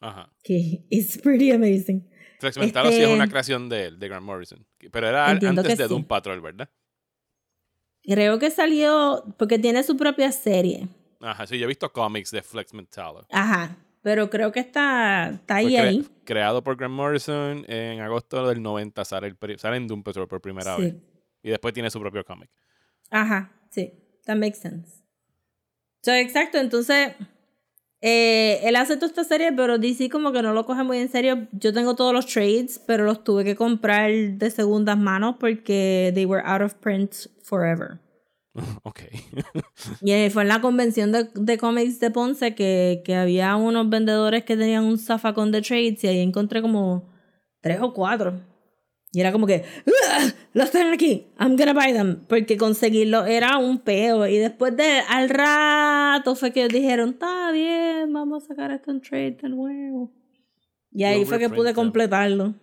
Ajá. 0.00 0.32
que 0.44 0.86
es 0.90 1.18
pretty 1.18 1.50
amazing. 1.50 2.08
Flex 2.38 2.56
Mentalo 2.56 2.92
sí 2.92 3.02
es 3.02 3.08
una 3.08 3.28
creación 3.28 3.68
de 3.68 3.86
él, 3.86 3.98
de 3.98 4.08
Grant 4.08 4.24
Morrison. 4.24 4.64
Pero 4.92 5.08
era 5.08 5.28
antes 5.28 5.64
de 5.64 5.76
sí. 5.76 5.82
Doom 5.88 6.04
Patrol, 6.04 6.40
¿verdad? 6.40 6.70
Creo 8.02 8.38
que 8.38 8.50
salió 8.50 9.24
porque 9.36 9.58
tiene 9.58 9.82
su 9.82 9.96
propia 9.96 10.30
serie. 10.30 10.88
Ajá, 11.20 11.46
sí, 11.46 11.58
yo 11.58 11.64
he 11.64 11.68
visto 11.68 11.92
cómics 11.92 12.30
de 12.30 12.42
Flex 12.42 12.72
Mentalo. 12.74 13.26
Ajá. 13.30 13.76
pero 14.02 14.30
creo 14.30 14.52
que 14.52 14.60
está, 14.60 15.30
está 15.30 15.56
ahí, 15.56 15.74
cre- 15.74 15.80
ahí. 15.80 16.08
creado 16.24 16.62
por 16.62 16.76
Grant 16.76 16.94
Morrison 16.94 17.64
en 17.68 18.00
agosto 18.00 18.46
del 18.48 18.62
90 18.62 19.04
sale, 19.04 19.26
el, 19.40 19.58
sale 19.58 19.76
en 19.78 19.88
Doom 19.88 20.02
Patrol 20.02 20.28
por 20.28 20.40
primera 20.40 20.76
vez. 20.76 20.92
Sí. 20.94 21.02
Y 21.42 21.50
después 21.50 21.74
tiene 21.74 21.90
su 21.90 21.98
propio 22.00 22.24
cómic. 22.24 22.48
Ajá, 23.10 23.52
sí. 23.70 23.92
That 24.26 24.36
makes 24.36 24.58
sense. 24.60 25.02
So, 26.02 26.12
exacto, 26.12 26.58
entonces 26.58 27.14
eh, 28.00 28.60
él 28.64 28.76
hace 28.76 28.96
toda 28.96 29.06
esta 29.08 29.24
serie, 29.24 29.52
pero 29.52 29.78
DC 29.78 30.08
como 30.10 30.30
que 30.32 30.42
no 30.42 30.52
lo 30.52 30.66
coge 30.66 30.84
muy 30.84 30.98
en 30.98 31.08
serio. 31.08 31.48
Yo 31.52 31.72
tengo 31.72 31.96
todos 31.96 32.12
los 32.12 32.26
trades, 32.26 32.78
pero 32.86 33.04
los 33.04 33.24
tuve 33.24 33.44
que 33.44 33.56
comprar 33.56 34.10
de 34.12 34.50
segundas 34.50 34.98
manos 34.98 35.36
porque 35.40 36.12
they 36.14 36.26
were 36.26 36.42
out 36.46 36.62
of 36.62 36.74
print 36.74 37.12
forever. 37.42 37.98
ok. 38.82 39.00
Y 40.00 40.12
eh, 40.12 40.30
fue 40.30 40.42
en 40.42 40.48
la 40.48 40.60
convención 40.60 41.12
de, 41.12 41.28
de 41.34 41.58
cómics 41.58 42.00
de 42.00 42.10
Ponce 42.10 42.54
que, 42.54 43.02
que 43.04 43.14
había 43.14 43.54
unos 43.56 43.88
vendedores 43.88 44.44
que 44.44 44.56
tenían 44.56 44.84
un 44.84 44.98
zafacón 44.98 45.52
de 45.52 45.62
trades 45.62 46.02
y 46.04 46.08
ahí 46.08 46.18
encontré 46.20 46.62
como 46.62 47.08
tres 47.60 47.80
o 47.80 47.92
cuatro. 47.92 48.40
Y 49.12 49.20
era 49.20 49.32
como 49.32 49.46
que, 49.46 49.64
"Ugh, 49.86 50.32
los 50.52 50.70
tienen 50.70 50.92
aquí, 50.92 51.26
I'm 51.38 51.56
gonna 51.56 51.72
buy 51.72 51.92
them. 51.92 52.24
Porque 52.26 52.56
conseguirlo 52.56 53.24
era 53.26 53.58
un 53.58 53.78
peo. 53.78 54.26
Y 54.26 54.38
después 54.38 54.76
de, 54.76 55.00
al 55.08 55.28
rato 55.28 56.34
fue 56.34 56.52
que 56.52 56.68
dijeron, 56.68 57.10
está 57.10 57.50
bien, 57.52 58.12
vamos 58.12 58.44
a 58.44 58.48
sacar 58.48 58.72
esto 58.72 58.90
en 58.90 59.00
trade 59.00 59.38
de 59.42 59.48
nuevo. 59.48 60.12
Y 60.90 61.04
ahí 61.04 61.24
fue 61.24 61.38
que 61.38 61.48
pude 61.48 61.74
completarlo. 61.74 62.54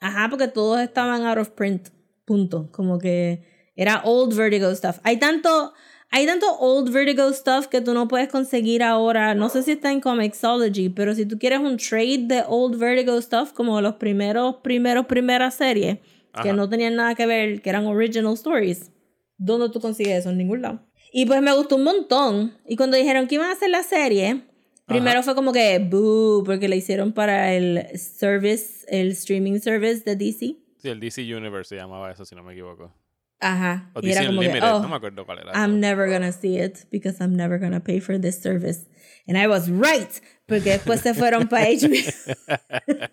Ajá, 0.00 0.28
porque 0.28 0.48
todos 0.48 0.80
estaban 0.80 1.24
out 1.26 1.38
of 1.38 1.50
print. 1.50 1.88
Punto. 2.24 2.68
Como 2.72 2.98
que 2.98 3.57
era 3.78 4.02
old 4.04 4.34
Vertigo 4.34 4.74
stuff. 4.74 4.98
Hay 5.04 5.18
tanto, 5.18 5.72
hay 6.10 6.26
tanto 6.26 6.46
old 6.58 6.90
Vertigo 6.90 7.32
stuff 7.32 7.68
que 7.68 7.80
tú 7.80 7.94
no 7.94 8.08
puedes 8.08 8.28
conseguir 8.28 8.82
ahora. 8.82 9.36
No 9.36 9.48
sé 9.48 9.62
si 9.62 9.70
está 9.70 9.92
en 9.92 10.00
Comixology, 10.00 10.88
pero 10.88 11.14
si 11.14 11.24
tú 11.26 11.38
quieres 11.38 11.60
un 11.60 11.76
trade 11.76 12.24
de 12.26 12.42
old 12.48 12.76
Vertigo 12.76 13.22
stuff, 13.22 13.52
como 13.52 13.80
los 13.80 13.94
primeros, 13.94 14.56
primeros, 14.56 15.06
primeras 15.06 15.54
series, 15.54 15.98
que 16.42 16.48
Ajá. 16.48 16.52
no 16.54 16.68
tenían 16.68 16.96
nada 16.96 17.14
que 17.14 17.24
ver, 17.24 17.62
que 17.62 17.70
eran 17.70 17.86
original 17.86 18.34
stories, 18.34 18.90
¿dónde 19.36 19.70
tú 19.70 19.80
consigues 19.80 20.18
eso? 20.18 20.30
En 20.30 20.38
ningún 20.38 20.60
lado. 20.60 20.84
Y 21.12 21.26
pues 21.26 21.40
me 21.40 21.54
gustó 21.54 21.76
un 21.76 21.84
montón. 21.84 22.58
Y 22.66 22.74
cuando 22.74 22.96
dijeron 22.96 23.28
que 23.28 23.36
iban 23.36 23.48
a 23.48 23.52
hacer 23.52 23.70
la 23.70 23.84
serie, 23.84 24.42
primero 24.86 25.22
fue 25.22 25.36
como 25.36 25.52
que, 25.52 25.78
boo, 25.78 26.42
porque 26.44 26.66
la 26.66 26.74
hicieron 26.74 27.12
para 27.12 27.54
el 27.54 27.96
service, 27.96 28.84
el 28.88 29.12
streaming 29.12 29.60
service 29.60 30.02
de 30.04 30.16
DC. 30.16 30.56
Sí, 30.78 30.88
el 30.88 30.98
DC 30.98 31.22
Universe 31.32 31.68
se 31.68 31.76
llamaba 31.76 32.10
eso, 32.10 32.24
si 32.24 32.34
no 32.34 32.42
me 32.42 32.54
equivoco. 32.54 32.92
Ajá. 33.40 33.90
O 33.94 34.00
y 34.02 34.10
era 34.10 34.26
como 34.26 34.40
que, 34.40 34.60
oh, 34.60 34.82
no 34.82 34.88
me 34.88 34.96
acuerdo 34.96 35.24
cuál 35.24 35.40
era. 35.40 35.52
I'm 35.52 35.80
never 35.80 36.10
gonna 36.10 36.32
see 36.32 36.58
it 36.58 36.86
because 36.90 37.22
I'm 37.22 37.36
never 37.36 37.58
gonna 37.58 37.80
pay 37.80 38.00
for 38.00 38.20
this 38.20 38.40
service. 38.40 38.86
And 39.28 39.36
I 39.36 39.46
was 39.46 39.68
right, 39.70 40.10
porque 40.46 40.70
después 40.70 41.00
se 41.00 41.14
fueron 41.14 41.48
para 41.48 41.66
HBO. 41.70 43.08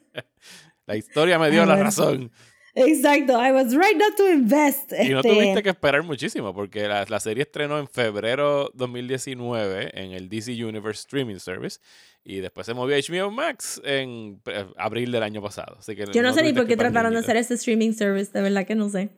La 0.88 0.96
historia 0.96 1.38
me 1.40 1.50
dio 1.52 1.66
la 1.66 1.76
razón. 1.76 2.32
Exacto, 2.78 3.40
I 3.40 3.52
was 3.54 3.74
right 3.74 3.96
not 3.96 4.18
to 4.18 4.30
invest. 4.30 4.92
Y 4.92 5.10
no 5.10 5.20
Este, 5.20 5.30
tuviste 5.30 5.64
que 5.64 5.70
esperar 5.70 6.04
muchísimo, 6.04 6.54
porque 6.54 6.88
la, 6.88 7.06
la 7.08 7.20
serie 7.22 7.44
estrenó 7.44 7.80
en 7.80 7.88
febrero 7.88 8.70
2019 8.74 9.92
en 9.94 10.12
el 10.12 10.28
DC 10.28 10.52
Universe 10.52 11.00
Streaming 11.02 11.38
Service 11.38 11.80
y 12.26 12.40
después 12.40 12.66
se 12.66 12.74
movió 12.74 12.98
a 12.98 13.00
HBO 13.00 13.32
Max 13.32 13.82
en 13.86 14.42
eh, 14.48 14.66
abril 14.78 15.12
del 15.14 15.24
año 15.24 15.42
pasado. 15.42 15.78
Así 15.80 15.96
que 15.96 16.06
Yo 16.14 16.22
no 16.22 16.34
sé 16.34 16.44
ni 16.44 16.52
por 16.52 16.68
qué 16.68 16.76
trataron 16.76 17.14
de 17.14 17.20
hacer 17.20 17.38
ese 17.38 17.54
streaming 17.54 17.94
service, 17.94 18.32
de 18.34 18.42
verdad 18.42 18.66
que 18.68 18.76
no 18.76 18.90
sé. 18.90 19.10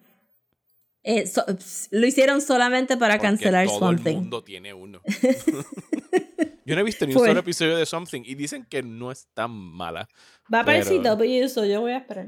Eh, 1.09 1.25
so- 1.25 1.45
lo 1.91 2.05
hicieron 2.05 2.41
solamente 2.41 2.97
para 2.97 3.13
Porque 3.15 3.27
cancelar 3.27 3.65
todo 3.67 3.77
Swamp 3.79 4.05
el 4.05 4.15
mundo 4.15 4.43
tiene 4.43 4.73
uno. 4.73 4.99
Yo 6.65 6.75
no 6.75 6.81
he 6.81 6.83
visto 6.83 7.05
ni 7.05 7.13
un 7.13 7.19
Fue. 7.19 7.29
solo 7.29 7.39
episodio 7.39 7.77
de 7.77 7.85
Something 7.85 8.23
y 8.25 8.35
dicen 8.35 8.65
que 8.69 8.83
no 8.83 9.09
es 9.11 9.27
tan 9.33 9.51
mala, 9.51 10.09
Va 10.53 10.65
pero- 10.65 10.85
CW, 10.85 11.47
so 11.47 11.63
yo 11.63 11.79
voy 11.79 11.93
a 11.93 11.97
esperar. 11.99 12.27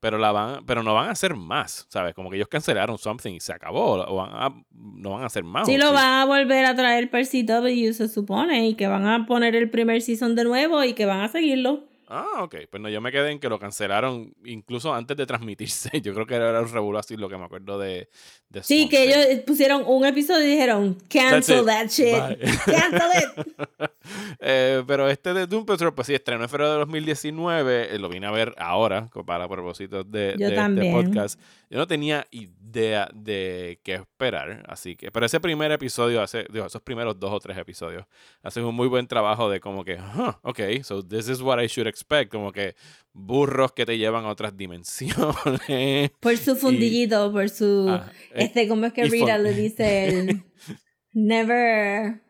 pero 0.00 0.18
la 0.18 0.32
van, 0.32 0.66
pero 0.66 0.82
no 0.82 0.94
van 0.94 1.08
a 1.10 1.12
hacer 1.12 1.36
más, 1.36 1.86
¿sabes? 1.88 2.12
Como 2.12 2.28
que 2.28 2.34
ellos 2.36 2.48
cancelaron 2.48 2.98
Something 2.98 3.34
y 3.34 3.40
se 3.40 3.52
acabó, 3.52 4.02
o 4.04 4.16
van 4.16 4.30
a- 4.34 4.64
no 4.72 5.10
van 5.10 5.22
a 5.22 5.26
hacer 5.26 5.44
más. 5.44 5.68
Sí, 5.68 5.76
¿o 5.76 5.78
lo 5.78 5.92
van 5.92 6.22
a 6.22 6.24
volver 6.24 6.64
a 6.64 6.74
traer 6.74 7.08
para 7.08 7.20
el 7.22 7.28
CW, 7.28 7.92
se 7.92 8.08
supone, 8.08 8.66
y 8.66 8.74
que 8.74 8.88
van 8.88 9.06
a 9.06 9.26
poner 9.26 9.54
el 9.54 9.70
primer 9.70 10.02
season 10.02 10.34
de 10.34 10.42
nuevo 10.42 10.82
y 10.82 10.94
que 10.94 11.06
van 11.06 11.20
a 11.20 11.28
seguirlo. 11.28 11.84
Ah, 12.14 12.42
ok. 12.42 12.56
Pues 12.70 12.82
no, 12.82 12.90
yo 12.90 13.00
me 13.00 13.10
quedé 13.10 13.30
en 13.30 13.38
que 13.38 13.48
lo 13.48 13.58
cancelaron 13.58 14.34
incluso 14.44 14.92
antes 14.92 15.16
de 15.16 15.24
transmitirse. 15.24 15.88
Yo 16.02 16.12
creo 16.12 16.26
que 16.26 16.34
era 16.34 16.60
un 16.60 16.70
revuelo 16.70 16.98
así 16.98 17.16
lo 17.16 17.26
que 17.26 17.38
me 17.38 17.44
acuerdo 17.44 17.78
de, 17.78 18.10
de 18.50 18.62
Sí, 18.62 18.86
que 18.86 19.04
ellos 19.04 19.40
pusieron 19.46 19.82
un 19.86 20.04
episodio 20.04 20.46
y 20.46 20.50
dijeron, 20.50 20.98
cancel 21.08 21.64
that 21.64 21.86
shit. 21.86 22.12
Cancel 22.66 23.10
it. 23.16 23.90
Eh, 24.40 24.82
pero 24.86 25.08
este 25.08 25.32
de 25.32 25.46
Doom 25.46 25.64
Patrol, 25.64 25.94
pues 25.94 26.08
sí, 26.08 26.14
estrenó 26.14 26.42
en 26.42 26.48
febrero 26.48 26.72
de 26.72 26.78
2019. 26.80 27.94
eh, 27.94 27.98
lo 28.00 28.08
vine 28.08 28.26
a 28.26 28.32
ver 28.32 28.52
ahora, 28.58 29.08
para 29.24 29.48
propósitos 29.48 30.10
de, 30.10 30.34
Yo 30.36 30.48
de 30.48 30.56
este 30.56 30.92
podcast. 30.92 31.40
Yo 31.72 31.78
no 31.78 31.86
tenía 31.86 32.26
idea 32.30 33.08
de 33.14 33.80
qué 33.82 33.94
esperar, 33.94 34.62
así 34.68 34.94
que... 34.94 35.10
Pero 35.10 35.24
ese 35.24 35.40
primer 35.40 35.72
episodio, 35.72 36.20
hace, 36.20 36.44
digo, 36.52 36.66
esos 36.66 36.82
primeros 36.82 37.18
dos 37.18 37.32
o 37.32 37.40
tres 37.40 37.56
episodios, 37.56 38.04
hacen 38.42 38.62
un 38.66 38.74
muy 38.74 38.88
buen 38.88 39.06
trabajo 39.06 39.48
de 39.48 39.58
como 39.58 39.82
que, 39.82 39.94
huh, 39.94 40.32
ok, 40.42 40.60
so 40.82 41.02
this 41.02 41.30
is 41.30 41.40
what 41.40 41.58
I 41.64 41.68
should 41.68 41.86
expect. 41.86 42.30
Como 42.30 42.52
que 42.52 42.74
burros 43.14 43.72
que 43.72 43.86
te 43.86 43.96
llevan 43.96 44.26
a 44.26 44.28
otras 44.28 44.54
dimensiones. 44.58 46.10
Por 46.20 46.36
su 46.36 46.56
fundillito, 46.56 47.32
por 47.32 47.48
su... 47.48 47.86
Ah, 47.88 48.12
eh, 48.34 48.44
este, 48.44 48.68
¿cómo 48.68 48.84
es 48.84 48.92
que 48.92 49.04
Rita 49.06 49.38
le 49.38 49.54
dice 49.54 50.08
el... 50.08 50.42
Never... 51.14 52.20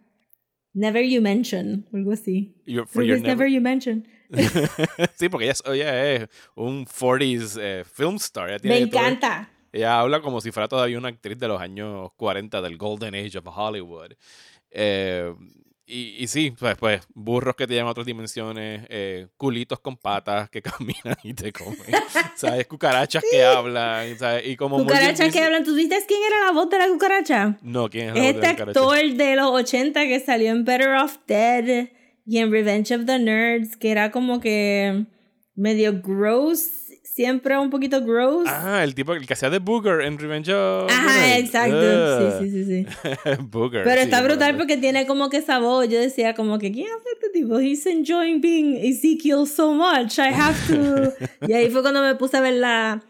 Never 0.72 1.02
you 1.04 1.20
mention, 1.20 1.88
algo 1.92 2.12
así. 2.12 2.54
your- 2.64 2.86
for 2.86 3.02
your 3.02 3.20
never 3.20 3.48
you 3.50 3.60
mention. 3.60 4.06
sí, 5.16 5.28
porque 5.28 5.44
ella 5.46 5.52
es, 5.52 5.62
ella 5.66 6.12
es 6.12 6.28
un 6.54 6.86
40s 6.86 7.58
eh, 7.60 7.84
film 7.84 8.16
star. 8.16 8.48
Ella 8.48 8.58
Me 8.62 8.76
tiene 8.76 8.86
todo- 8.88 9.00
encanta. 9.00 9.48
Ella 9.72 10.00
habla 10.00 10.20
como 10.20 10.40
si 10.42 10.50
fuera 10.52 10.68
todavía 10.68 10.98
una 10.98 11.08
actriz 11.08 11.38
de 11.38 11.48
los 11.48 11.60
años 11.60 12.10
40 12.16 12.60
del 12.60 12.76
Golden 12.76 13.14
Age 13.14 13.38
of 13.38 13.46
Hollywood. 13.56 14.12
Eh, 14.70 15.32
y, 15.86 16.22
y 16.22 16.26
sí, 16.28 16.52
pues, 16.58 16.76
pues 16.76 17.02
burros 17.14 17.56
que 17.56 17.66
te 17.66 17.74
llevan 17.74 17.88
a 17.88 17.90
otras 17.90 18.06
dimensiones, 18.06 18.86
eh, 18.88 19.26
culitos 19.36 19.80
con 19.80 19.96
patas 19.96 20.48
que 20.50 20.62
caminan 20.62 21.16
y 21.22 21.34
te 21.34 21.52
comen, 21.52 21.76
¿sabes? 22.36 22.66
Cucarachas 22.66 23.24
que 23.30 23.42
hablan, 23.44 24.16
¿sabes? 24.18 24.46
Y 24.46 24.56
como 24.56 24.76
muy 24.76 24.84
Cucarachas 24.86 25.18
que 25.20 25.24
dice- 25.26 25.42
hablan. 25.44 25.64
¿Tú 25.64 25.74
viste 25.74 25.98
quién 26.06 26.20
era 26.26 26.46
la 26.46 26.52
voz 26.52 26.68
de 26.70 26.78
la 26.78 26.88
cucaracha? 26.88 27.56
No, 27.62 27.88
¿quién 27.90 28.08
es 28.10 28.14
la 28.14 28.20
Es 28.20 28.32
voz 28.34 28.40
de 28.42 28.46
este 28.46 28.46
la 28.46 28.66
cucaracha? 28.66 28.80
actor 29.00 29.16
de 29.16 29.36
los 29.36 29.50
80 29.50 30.04
que 30.04 30.20
salió 30.20 30.50
en 30.50 30.64
Better 30.64 30.94
Off 30.96 31.16
Dead 31.26 31.88
y 32.24 32.38
en 32.38 32.52
Revenge 32.52 32.92
of 32.92 33.06
the 33.06 33.18
Nerds, 33.18 33.76
que 33.76 33.90
era 33.90 34.10
como 34.10 34.40
que 34.40 35.06
medio 35.54 36.00
gross, 36.00 36.82
siempre 37.02 37.58
un 37.58 37.70
poquito 37.70 38.02
gross. 38.02 38.48
Ah, 38.48 38.82
el 38.84 38.94
tipo 38.94 39.12
el 39.14 39.26
que 39.26 39.34
hacía 39.34 39.50
de 39.50 39.58
Booger 39.58 40.00
en 40.02 40.18
Revenge 40.18 40.50
of 40.52 40.86
the 40.86 40.94
Ajá, 40.94 41.38
exacto. 41.38 41.76
Ugh. 41.76 42.38
Sí, 42.40 42.50
sí, 42.50 42.64
sí, 42.64 42.86
sí. 42.86 43.36
Booger. 43.42 43.84
Pero 43.84 44.00
sí, 44.00 44.04
está 44.04 44.22
brutal 44.22 44.56
porque 44.56 44.76
tiene 44.76 45.06
como 45.06 45.28
que 45.28 45.38
esa 45.38 45.58
voz. 45.58 45.88
Yo 45.88 46.00
decía 46.00 46.34
como 46.34 46.58
que, 46.58 46.72
¿quién 46.72 46.86
hace 46.86 47.08
este 47.14 47.40
tipo? 47.40 47.58
He's 47.58 47.86
enjoying 47.86 48.40
being 48.40 48.76
Ezekiel 48.76 49.46
so 49.46 49.72
much. 49.74 50.18
I 50.18 50.32
have 50.32 50.56
to... 50.68 51.12
y 51.46 51.52
ahí 51.52 51.70
fue 51.70 51.82
cuando 51.82 52.02
me 52.02 52.14
puse 52.14 52.36
a 52.36 52.40
ver 52.40 52.54
la... 52.54 53.02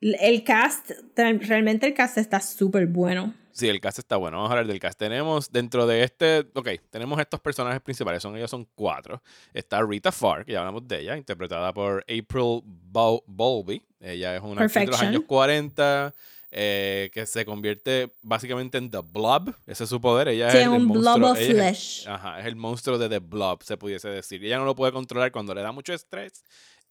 El 0.00 0.42
cast, 0.42 0.90
realmente 1.16 1.86
el 1.86 1.94
cast 1.94 2.18
está 2.18 2.40
súper 2.40 2.86
bueno. 2.86 3.34
Sí, 3.52 3.68
el 3.68 3.80
cast 3.80 3.98
está 3.98 4.16
bueno. 4.16 4.38
Vamos 4.38 4.50
a 4.50 4.52
hablar 4.54 4.66
del 4.66 4.78
cast. 4.80 4.98
Tenemos 4.98 5.50
dentro 5.52 5.86
de 5.86 6.02
este. 6.04 6.46
Ok, 6.54 6.68
tenemos 6.90 7.20
estos 7.20 7.40
personajes 7.40 7.80
principales. 7.80 8.22
Son 8.22 8.36
ellos 8.36 8.50
son 8.50 8.66
cuatro. 8.74 9.22
Está 9.52 9.82
Rita 9.82 10.10
Farr, 10.10 10.44
que 10.44 10.52
ya 10.52 10.60
hablamos 10.60 10.86
de 10.88 11.00
ella, 11.00 11.16
interpretada 11.16 11.72
por 11.72 12.00
April 12.02 12.62
Bow- 12.64 13.22
Bowlby. 13.26 13.82
Ella 14.00 14.34
es 14.36 14.42
una 14.42 14.62
actriz 14.62 14.84
de 14.86 14.86
los 14.90 15.00
años 15.02 15.22
40. 15.26 16.12
eh, 16.54 17.10
que 17.14 17.24
se 17.24 17.46
convierte 17.46 18.12
básicamente 18.20 18.76
en 18.76 18.90
The 18.90 18.98
Blob. 19.10 19.54
Ese 19.66 19.84
es 19.84 19.88
su 19.88 19.98
poder. 20.02 20.28
Ella 20.28 20.50
Sí, 20.50 20.58
es 20.58 20.64
el, 20.64 20.68
un 20.68 20.86
blob 20.92 21.18
monstruo. 21.18 21.30
of 21.30 21.38
ella 21.38 21.44
es 21.44 21.48
el- 21.48 21.56
flesh. 21.56 22.08
ajá, 22.08 22.40
es 22.40 22.44
el 22.46 22.56
monstruo 22.56 22.98
de 22.98 23.08
The 23.08 23.20
Blob, 23.20 23.62
se 23.62 23.78
pudiese 23.78 24.10
decir. 24.10 24.44
Ella 24.44 24.58
no 24.58 24.66
lo 24.66 24.74
puede 24.74 24.92
controlar 24.92 25.32
cuando 25.32 25.54
le 25.54 25.62
da 25.62 25.72
mucho 25.72 25.94
estrés. 25.94 26.44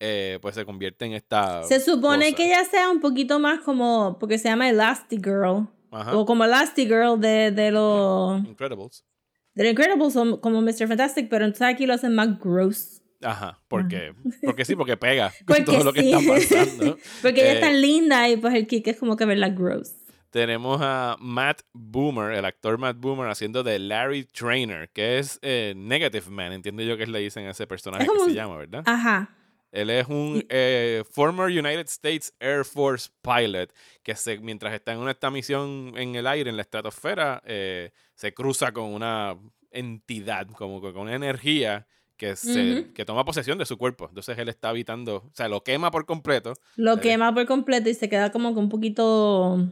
eh, 0.04 0.40
pues 0.42 0.56
se 0.56 0.66
convierte 0.66 1.06
en 1.06 1.14
esta. 1.14 1.62
Se 1.62 1.80
supone 1.80 2.26
cosa. 2.32 2.36
que 2.38 2.48
ella 2.48 2.66
sea 2.66 2.90
un 2.90 3.00
poquito 3.02 3.38
más 3.40 3.60
como, 3.60 4.18
porque 4.20 4.40
se 4.40 4.50
llama 4.50 4.68
Elastigirl, 4.68 5.68
Ajá. 5.92 6.16
o 6.16 6.26
como 6.26 6.44
Elastigirl 6.46 7.20
de, 7.20 7.52
de 7.52 7.72
los 7.72 8.40
Incredibles. 8.46 9.06
de 9.54 9.64
los 9.64 9.72
Incredibles, 9.72 10.16
o 10.16 10.42
como 10.42 10.62
Mr. 10.62 10.88
Fantastic, 10.88 11.30
pero 11.30 11.46
entonces 11.46 11.68
aquí 11.68 11.86
lo 11.86 11.94
hacen 11.94 12.16
más 12.16 12.40
gross. 12.40 13.02
Ajá, 13.24 13.62
porque, 13.68 14.16
porque 14.44 14.66
sí, 14.66 14.76
porque 14.76 14.98
pega 14.98 15.30
con 15.46 15.58
Porque 15.58 15.64
todo 15.64 15.84
lo 15.84 15.94
que 15.94 16.00
está 16.00 16.18
pasando. 16.28 16.98
Porque 17.22 17.42
ella 17.42 17.52
Eh, 17.52 17.56
es 17.56 17.62
tan 17.62 17.80
linda 17.80 18.28
y 18.30 18.38
pues 18.38 18.54
el 18.56 18.66
kick 18.66 18.88
es 18.88 18.98
como 18.98 19.16
que 19.16 19.26
verla 19.26 19.50
gross. 19.50 19.94
Tenemos 20.32 20.80
a 20.82 21.18
Matt 21.20 21.62
Boomer, 21.74 22.32
el 22.32 22.46
actor 22.46 22.78
Matt 22.80 22.98
Boomer, 22.98 23.30
haciendo 23.30 23.64
de 23.64 23.78
Larry 23.80 24.24
Trainer, 24.24 24.90
que 24.90 25.20
es 25.20 25.38
eh, 25.42 25.74
Negative 25.76 26.30
Man, 26.32 26.54
entiendo 26.54 26.82
yo 26.84 26.98
que 26.98 27.06
le 27.06 27.20
dicen 27.20 27.46
a 27.48 27.52
ese 27.52 27.68
personaje 27.68 28.04
Es 28.04 28.10
como 28.10 28.24
que 28.24 28.30
se 28.32 28.36
llama, 28.38 28.56
¿verdad? 28.58 28.82
Ajá. 28.86 29.36
Él 29.72 29.90
es 29.90 30.08
un 30.08 30.46
eh, 30.50 31.04
former 31.10 31.46
United 31.48 31.88
States 31.88 32.34
Air 32.40 32.66
Force 32.66 33.10
pilot 33.22 33.72
que 34.04 34.16
se, 34.16 34.38
mientras 34.40 34.74
está 34.74 34.92
en 34.94 35.00
una 35.00 35.12
esta 35.12 35.32
misión 35.32 35.94
en 35.96 36.16
el 36.16 36.28
aire, 36.28 36.50
en 36.50 36.58
la 36.58 36.62
estratosfera, 36.64 37.42
eh, 37.46 37.92
se 38.16 38.34
cruza 38.34 38.72
con 38.72 38.86
una 38.94 39.38
entidad, 39.72 40.48
como 40.50 40.82
con 40.82 40.98
una 40.98 41.16
energía 41.16 41.88
que, 42.18 42.36
se, 42.36 42.92
que 42.94 43.06
toma 43.06 43.26
posesión 43.26 43.58
de 43.58 43.66
su 43.66 43.78
cuerpo. 43.78 44.06
Entonces 44.10 44.38
él 44.38 44.50
está 44.50 44.70
habitando, 44.70 45.16
o 45.16 45.32
sea, 45.34 45.48
lo 45.48 45.64
quema 45.64 45.90
por 45.90 46.06
completo. 46.06 46.54
Lo 46.76 46.98
Eh. 46.98 47.00
quema 47.00 47.34
por 47.34 47.46
completo 47.48 47.90
y 47.90 47.94
se 47.94 48.10
queda 48.10 48.32
como 48.32 48.54
que 48.54 48.60
un 48.60 48.70
poquito 48.70 49.66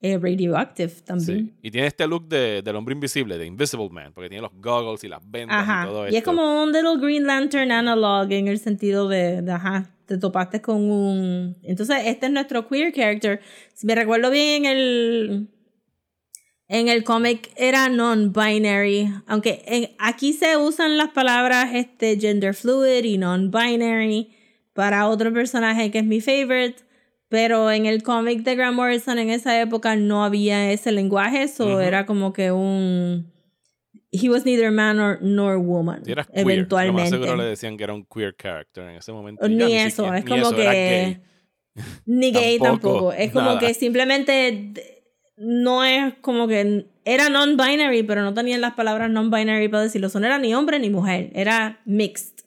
eh, 0.00 0.16
radioactive 0.18 0.92
también. 1.04 1.46
Sí. 1.46 1.54
Y 1.62 1.70
tiene 1.70 1.86
este 1.88 2.06
look 2.06 2.28
de, 2.28 2.62
del 2.62 2.76
hombre 2.76 2.94
invisible, 2.94 3.36
de 3.38 3.46
Invisible 3.46 3.88
Man, 3.90 4.12
porque 4.14 4.28
tiene 4.28 4.42
los 4.42 4.52
goggles 4.54 5.02
y 5.04 5.08
las 5.08 5.20
vendas 5.28 5.56
y 5.58 5.60
Ajá. 5.60 5.86
todo 5.86 6.08
Y 6.08 6.16
es 6.16 6.22
como 6.22 6.62
un 6.62 6.72
little 6.72 6.98
Green 7.00 7.24
Lantern 7.26 7.70
analog 7.72 8.30
en 8.32 8.48
el 8.48 8.58
sentido 8.58 9.08
de, 9.08 9.42
de, 9.42 9.52
ajá, 9.52 9.90
te 10.06 10.16
topaste 10.18 10.60
con 10.62 10.90
un... 10.90 11.56
Entonces, 11.62 11.98
este 12.06 12.26
es 12.26 12.32
nuestro 12.32 12.66
queer 12.68 12.92
character. 12.92 13.40
Si 13.74 13.86
me 13.86 13.94
recuerdo 13.94 14.30
bien, 14.30 14.64
en 14.64 14.70
el... 14.78 15.48
En 16.70 16.88
el 16.88 17.02
cómic 17.02 17.50
era 17.56 17.88
non-binary, 17.88 19.10
aunque 19.26 19.62
en- 19.66 19.88
aquí 19.98 20.34
se 20.34 20.58
usan 20.58 20.98
las 20.98 21.08
palabras 21.08 21.70
este, 21.74 22.18
gender 22.20 22.52
fluid 22.54 23.04
y 23.04 23.16
non-binary 23.16 24.28
para 24.74 25.08
otro 25.08 25.32
personaje 25.32 25.90
que 25.90 26.00
es 26.00 26.04
mi 26.04 26.20
favorite, 26.20 26.82
pero 27.28 27.70
en 27.70 27.86
el 27.86 28.02
cómic 28.02 28.42
de 28.42 28.56
Grant 28.56 28.76
Morrison 28.76 29.18
en 29.18 29.30
esa 29.30 29.60
época 29.60 29.96
no 29.96 30.24
había 30.24 30.70
ese 30.72 30.92
lenguaje, 30.92 31.42
eso 31.42 31.66
Ujú. 31.66 31.78
era 31.80 32.06
como 32.06 32.32
que 32.32 32.52
un... 32.52 33.30
He 34.10 34.30
was 34.30 34.46
neither 34.46 34.70
man 34.70 34.98
or, 35.00 35.18
nor 35.20 35.58
woman, 35.58 36.02
Si 36.04 36.12
eras 36.12 36.26
queer, 36.28 36.38
lo 36.38 36.44
más 36.46 36.52
eventualmente. 36.54 37.10
seguro 37.10 37.36
le 37.36 37.44
decían 37.44 37.76
que 37.76 37.84
era 37.84 37.92
un 37.92 38.06
queer 38.06 38.34
character 38.34 38.84
en 38.84 38.96
ese 38.96 39.12
momento. 39.12 39.46
Ni 39.48 39.74
eso, 39.76 40.04
siquiera- 40.04 40.18
es 40.18 40.24
ni 40.24 40.30
como 40.30 40.42
eso, 40.42 40.56
era 40.56 40.72
que... 40.72 40.78
gay. 41.76 41.84
Ni 42.06 42.30
gay 42.32 42.58
Tampoco, 42.58 42.88
tampoco. 42.94 43.12
Es 43.12 43.30
como 43.32 43.46
nada. 43.50 43.60
que 43.60 43.74
simplemente 43.74 45.02
no 45.36 45.84
es 45.84 46.14
como 46.22 46.48
que 46.48 46.86
era 47.04 47.28
non-binary, 47.28 48.02
pero 48.02 48.22
no 48.22 48.32
tenían 48.32 48.62
las 48.62 48.72
palabras 48.72 49.10
non-binary 49.10 49.68
para 49.68 49.82
decirlo. 49.84 50.06
Eso 50.06 50.20
no 50.20 50.26
era 50.26 50.38
ni 50.38 50.54
hombre 50.54 50.78
ni 50.78 50.88
mujer, 50.88 51.30
era 51.34 51.80
mixed. 51.84 52.37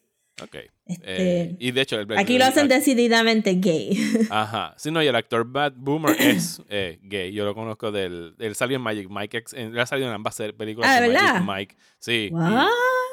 Ok. 0.44 0.56
Este, 0.88 1.04
Eh, 1.06 1.56
y 1.60 1.72
de 1.72 1.82
hecho, 1.82 2.00
el, 2.00 2.08
aquí 2.18 2.38
lo 2.38 2.46
hacen 2.46 2.64
el- 2.64 2.70
decididamente 2.70 3.54
gay. 3.56 3.92
Ajá. 4.30 4.74
Sí, 4.78 4.92
no, 4.92 5.02
y 5.02 5.08
el 5.08 5.16
actor 5.16 5.46
Matt 5.46 5.74
Boomer 5.78 6.16
es 6.20 6.62
eh, 6.70 7.00
gay. 7.04 7.32
Yo 7.32 7.46
lo 7.46 7.54
conozco 7.56 7.92
del. 7.92 8.36
Él 8.40 8.56
salió 8.56 8.78
en 8.78 8.82
Magic 8.84 9.08
Mike. 9.10 9.38
ex- 9.38 9.54
en- 9.54 9.72
él 9.74 9.80
ha 9.80 9.86
salido 9.86 10.08
en 10.10 10.14
ambas 10.16 10.42
películas 10.58 10.90
Ah, 10.90 11.00
de 11.02 11.08
¿verdad? 11.10 11.42
Magic 11.42 11.48
Mike. 11.48 11.76
Sí. 12.00 12.32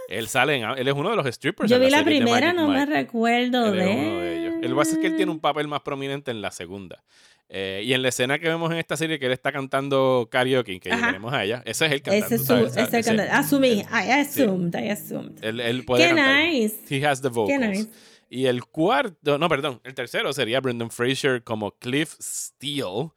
Él 0.09 0.27
sale 0.29 0.57
en. 0.57 0.65
Él 0.79 0.89
es 0.89 0.95
uno 0.95 1.11
de 1.11 1.17
los 1.17 1.27
strippers. 1.27 1.71
Yo 1.71 1.79
vi 1.79 1.91
la 1.91 2.03
primera, 2.05 2.53
no 2.53 2.69
me 2.69 2.87
recuerdo 2.87 3.67
Él 3.67 3.79
de 3.79 3.91
es 3.93 3.97
uno 3.97 4.21
de 4.21 4.39
ellos. 4.39 4.55
El 4.63 4.75
pasa 4.75 4.93
es 4.93 4.99
que 4.99 5.07
él 5.09 5.17
tiene 5.17 5.31
un 5.31 5.39
papel 5.41 5.69
más 5.69 5.83
prominente 5.83 6.31
en 6.31 6.41
la 6.41 6.51
segunda. 6.51 7.03
Eh, 7.51 7.83
y 7.85 7.95
en 7.95 8.03
la 8.03 8.09
escena 8.11 8.39
que 8.39 8.47
vemos 8.47 8.71
en 8.71 8.77
esta 8.77 8.97
serie 8.97 9.19
que 9.19 9.25
él 9.27 9.33
está 9.33 9.51
cantando 9.53 10.29
karaoke, 10.31 10.79
que 10.81 10.91
llegaremos 10.91 11.33
a 11.33 11.45
ella, 11.45 11.63
ese 11.65 11.87
es 11.87 11.93
el 11.93 12.03
cantante. 12.03 12.35
Ese 12.35 12.45
¿sabes? 12.45 12.77
Ese 12.77 12.99
ese- 12.99 13.09
cantante. 13.09 13.33
Asumí, 13.33 13.69
él- 13.81 13.87
I 13.91 14.11
assumed, 14.11 14.75
I 14.75 14.91
assumed. 14.91 15.43
Él, 15.43 15.61
él 15.61 15.85
puede 15.87 16.03
Qué 16.03 16.09
cantar. 16.15 16.45
nice. 16.45 16.77
He 16.91 17.07
has 17.07 17.23
the 17.23 17.29
vocals. 17.29 17.59
nice. 17.61 17.89
Y 18.29 18.45
el 18.45 18.67
cuarto, 18.67 19.39
no, 19.39 19.49
perdón, 19.49 19.81
el 19.85 19.95
tercero 19.95 20.31
sería 20.35 20.61
Brendan 20.61 20.91
Fraser 20.91 21.43
como 21.43 21.71
Cliff 21.79 22.15
Steele, 22.21 23.11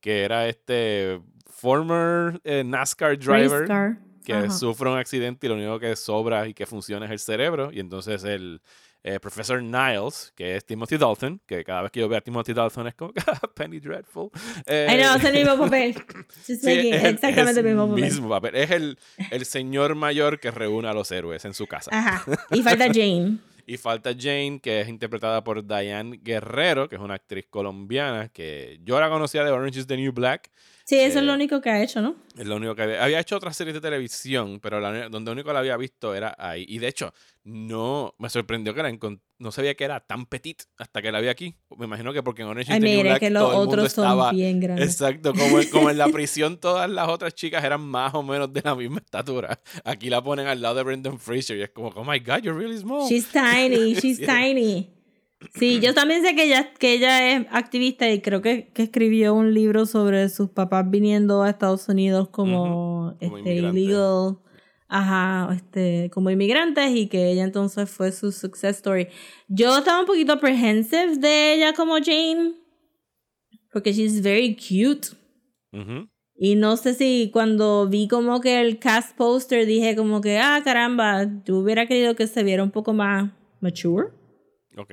que 0.00 0.22
era 0.22 0.46
este 0.48 1.20
former 1.62 2.40
eh, 2.44 2.62
NASCAR 2.64 3.18
driver 3.18 3.96
que 4.24 4.32
Ajá. 4.32 4.50
sufre 4.50 4.88
un 4.88 4.98
accidente 4.98 5.46
y 5.46 5.48
lo 5.48 5.56
único 5.56 5.80
que 5.80 5.96
sobra 5.96 6.46
y 6.46 6.54
que 6.54 6.66
funciona 6.66 7.06
es 7.06 7.12
el 7.12 7.18
cerebro. 7.18 7.70
Y 7.72 7.80
entonces 7.80 8.22
el 8.22 8.60
eh, 9.04 9.18
profesor 9.18 9.62
Niles, 9.62 10.32
que 10.36 10.56
es 10.56 10.64
Timothy 10.64 10.96
Dalton, 10.96 11.40
que 11.46 11.64
cada 11.64 11.82
vez 11.82 11.90
que 11.90 12.00
yo 12.00 12.08
veo 12.08 12.18
a 12.18 12.20
Timothy 12.20 12.52
Dalton 12.52 12.86
es 12.86 12.94
como 12.94 13.12
Penny 13.54 13.80
Dreadful. 13.80 14.30
Eh, 14.66 14.86
I 14.90 15.02
know, 15.02 15.16
es 15.16 15.24
el 15.24 15.32
mismo 15.34 15.58
papel. 15.58 15.94
Sí, 16.42 16.90
es 16.90 17.04
exactamente 17.04 17.60
el 17.60 17.66
mismo 17.66 17.88
papel. 17.88 18.04
mismo 18.04 18.28
papel. 18.28 18.54
Es 18.56 18.70
el, 18.70 18.98
el 19.30 19.44
señor 19.44 19.94
mayor 19.94 20.38
que 20.38 20.50
reúne 20.50 20.88
a 20.88 20.92
los 20.92 21.10
héroes 21.10 21.44
en 21.44 21.54
su 21.54 21.66
casa. 21.66 21.90
Ajá. 21.92 22.24
Y 22.50 22.62
falta 22.62 22.86
Jane. 22.92 23.38
Y 23.66 23.76
falta 23.76 24.10
Jane, 24.16 24.60
que 24.60 24.80
es 24.80 24.88
interpretada 24.88 25.42
por 25.44 25.66
Diane 25.66 26.18
Guerrero, 26.22 26.88
que 26.88 26.96
es 26.96 27.00
una 27.00 27.14
actriz 27.14 27.46
colombiana 27.48 28.28
que 28.28 28.80
yo 28.84 28.98
la 29.00 29.08
conocía 29.08 29.44
de 29.44 29.50
Orange 29.50 29.80
is 29.80 29.86
the 29.86 29.96
New 29.96 30.12
Black. 30.12 30.50
Sí, 30.92 31.00
eso 31.00 31.18
es 31.20 31.24
lo 31.24 31.34
único 31.34 31.60
que 31.60 31.70
ha 31.70 31.82
hecho, 31.82 32.00
¿no? 32.02 32.16
Es 32.36 32.46
lo 32.46 32.56
único 32.56 32.74
que 32.74 32.82
había, 32.82 33.02
había 33.04 33.20
hecho 33.20 33.36
otras 33.36 33.56
series 33.56 33.74
de 33.74 33.80
televisión, 33.80 34.60
pero 34.60 34.80
la, 34.80 35.08
donde 35.08 35.30
único 35.30 35.52
la 35.52 35.58
había 35.60 35.76
visto 35.76 36.14
era 36.14 36.34
ahí. 36.38 36.64
Y 36.68 36.78
de 36.78 36.88
hecho, 36.88 37.12
no 37.44 38.14
me 38.18 38.28
sorprendió 38.30 38.74
que 38.74 38.82
la 38.82 38.92
no 39.38 39.50
sabía 39.50 39.74
que 39.74 39.84
era 39.84 40.00
tan 40.00 40.26
petit 40.26 40.62
hasta 40.78 41.02
que 41.02 41.10
la 41.10 41.20
vi 41.20 41.28
aquí. 41.28 41.54
Me 41.76 41.86
imagino 41.86 42.12
que 42.12 42.22
porque 42.22 42.42
en 42.42 42.48
Orange 42.48 42.72
Ay, 42.72 42.80
mire, 42.80 43.02
Black 43.02 43.20
que 43.20 43.30
los 43.30 43.42
todo 43.42 43.52
el 43.52 43.58
mundo 43.58 43.72
otros 43.82 43.92
son 43.92 44.04
estaba 44.04 44.32
bien 44.32 44.60
grandes. 44.60 44.86
Exacto, 44.86 45.32
como, 45.34 45.60
en- 45.60 45.68
como 45.70 45.90
en 45.90 45.98
la 45.98 46.08
prisión 46.12 46.58
todas 46.58 46.88
las 46.88 47.08
otras 47.08 47.34
chicas 47.34 47.64
eran 47.64 47.80
más 47.80 48.14
o 48.14 48.22
menos 48.22 48.52
de 48.52 48.62
la 48.64 48.74
misma 48.74 48.98
estatura. 48.98 49.58
Aquí 49.84 50.08
la 50.10 50.22
ponen 50.22 50.46
al 50.46 50.62
lado 50.62 50.76
de 50.76 50.82
Brendan 50.84 51.18
Fraser 51.18 51.56
y 51.58 51.62
es 51.62 51.70
como, 51.70 51.88
oh 51.88 52.04
my 52.04 52.18
god, 52.20 52.42
you're 52.42 52.58
really 52.58 52.78
small. 52.78 53.08
She's 53.08 53.26
tiny, 53.32 53.94
she's 54.00 54.20
tiny. 54.20 54.90
Sí, 55.54 55.80
yo 55.80 55.94
también 55.94 56.22
sé 56.22 56.34
que 56.34 56.44
ella, 56.44 56.72
que 56.74 56.94
ella 56.94 57.32
es 57.32 57.46
activista 57.50 58.10
y 58.10 58.20
creo 58.20 58.42
que, 58.42 58.70
que 58.72 58.84
escribió 58.84 59.34
un 59.34 59.54
libro 59.54 59.86
sobre 59.86 60.28
sus 60.28 60.50
papás 60.50 60.88
viniendo 60.90 61.42
a 61.42 61.50
Estados 61.50 61.88
Unidos 61.88 62.28
como, 62.28 63.08
Ujú, 63.08 63.18
como 63.18 63.38
este, 63.38 63.54
illegal, 63.56 64.38
ajá, 64.88 65.54
este, 65.54 66.10
como 66.12 66.30
inmigrantes 66.30 66.90
y 66.94 67.08
que 67.08 67.30
ella 67.30 67.44
entonces 67.44 67.90
fue 67.90 68.12
su 68.12 68.32
success 68.32 68.76
story. 68.76 69.08
Yo 69.48 69.78
estaba 69.78 70.00
un 70.00 70.06
poquito 70.06 70.32
apprehensive 70.32 71.16
de 71.16 71.54
ella 71.54 71.72
como 71.72 71.94
Jane, 71.94 72.54
porque 73.72 73.92
she's 73.92 74.22
very 74.22 74.54
cute. 74.56 75.08
Ujú. 75.72 76.08
Y 76.34 76.56
no 76.56 76.76
sé 76.76 76.94
si 76.94 77.30
cuando 77.32 77.88
vi 77.88 78.08
como 78.08 78.40
que 78.40 78.60
el 78.60 78.78
cast 78.78 79.16
poster 79.16 79.64
dije 79.66 79.94
como 79.96 80.20
que, 80.20 80.38
ah, 80.38 80.60
caramba, 80.64 81.24
yo 81.44 81.58
hubiera 81.58 81.86
querido 81.86 82.16
que 82.16 82.26
se 82.26 82.42
viera 82.42 82.62
un 82.62 82.70
poco 82.70 82.92
más 82.92 83.30
mature. 83.60 84.08
Ok. 84.76 84.92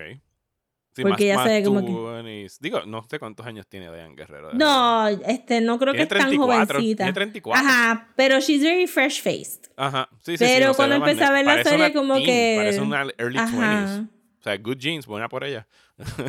Sí, 1.03 1.09
Porque 1.09 1.27
ya 1.27 1.43
se 1.43 1.49
ve 1.49 1.63
como 1.63 1.79
que- 1.85 1.91
20s. 1.91 2.57
Digo, 2.59 2.81
no 2.85 3.05
sé 3.09 3.19
cuántos 3.19 3.45
años 3.45 3.65
tiene 3.67 3.91
Diane 3.91 4.15
Guerrero. 4.15 4.51
No, 4.53 5.07
este, 5.07 5.61
no 5.61 5.79
creo 5.79 5.93
que 5.93 6.01
es 6.01 6.07
tan 6.09 6.19
34, 6.19 6.65
jovencita. 6.75 7.03
tiene 7.05 7.13
34. 7.13 7.65
Ajá, 7.67 8.07
pero 8.15 8.39
she's 8.39 8.61
very 8.61 8.85
fresh 8.87 9.21
faced. 9.21 9.71
Ajá. 9.77 10.09
Sí, 10.21 10.37
sí, 10.37 10.37
sí, 10.37 10.43
Pero 10.53 10.67
no 10.67 10.73
se 10.73 10.77
cuando 10.77 10.99
más 10.99 11.09
empecé 11.09 11.23
a 11.29 11.31
ver 11.31 11.45
la 11.45 11.63
serie 11.63 11.93
como 11.93 12.15
teen, 12.15 12.25
que- 12.25 12.55
Parece 12.57 12.81
una 12.81 13.01
early 13.17 13.37
20s. 13.39 13.39
Ajá. 13.39 14.05
O 14.39 14.41
sea, 14.43 14.57
good 14.57 14.77
jeans, 14.77 15.05
buena 15.05 15.27
por 15.29 15.43
ella. 15.43 15.67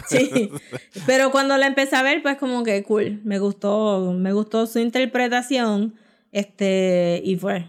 Sí. 0.09 0.51
Pero 1.07 1.31
cuando 1.31 1.57
la 1.57 1.67
empecé 1.67 1.95
a 1.97 2.03
ver, 2.03 2.23
pues 2.23 2.37
como 2.39 2.63
que 2.65 2.83
cool. 2.83 3.21
Me 3.25 3.39
gustó, 3.39 4.13
me 4.17 4.33
gustó 4.33 4.67
su 4.67 4.79
interpretación. 4.81 5.95
Este, 6.33 7.21
y 7.25 7.37
fue. 7.37 7.69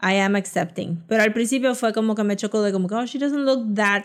I 0.00 0.16
am 0.18 0.34
accepting. 0.36 1.02
Pero 1.06 1.22
al 1.22 1.32
principio 1.32 1.74
fue 1.74 1.92
como 1.92 2.14
que 2.14 2.24
me 2.24 2.36
chocó 2.36 2.60
de 2.62 2.72
como 2.72 2.88
que, 2.88 2.94
oh, 2.96 3.06
she 3.06 3.18
doesn't 3.18 3.44
look 3.44 3.74
that. 3.74 4.04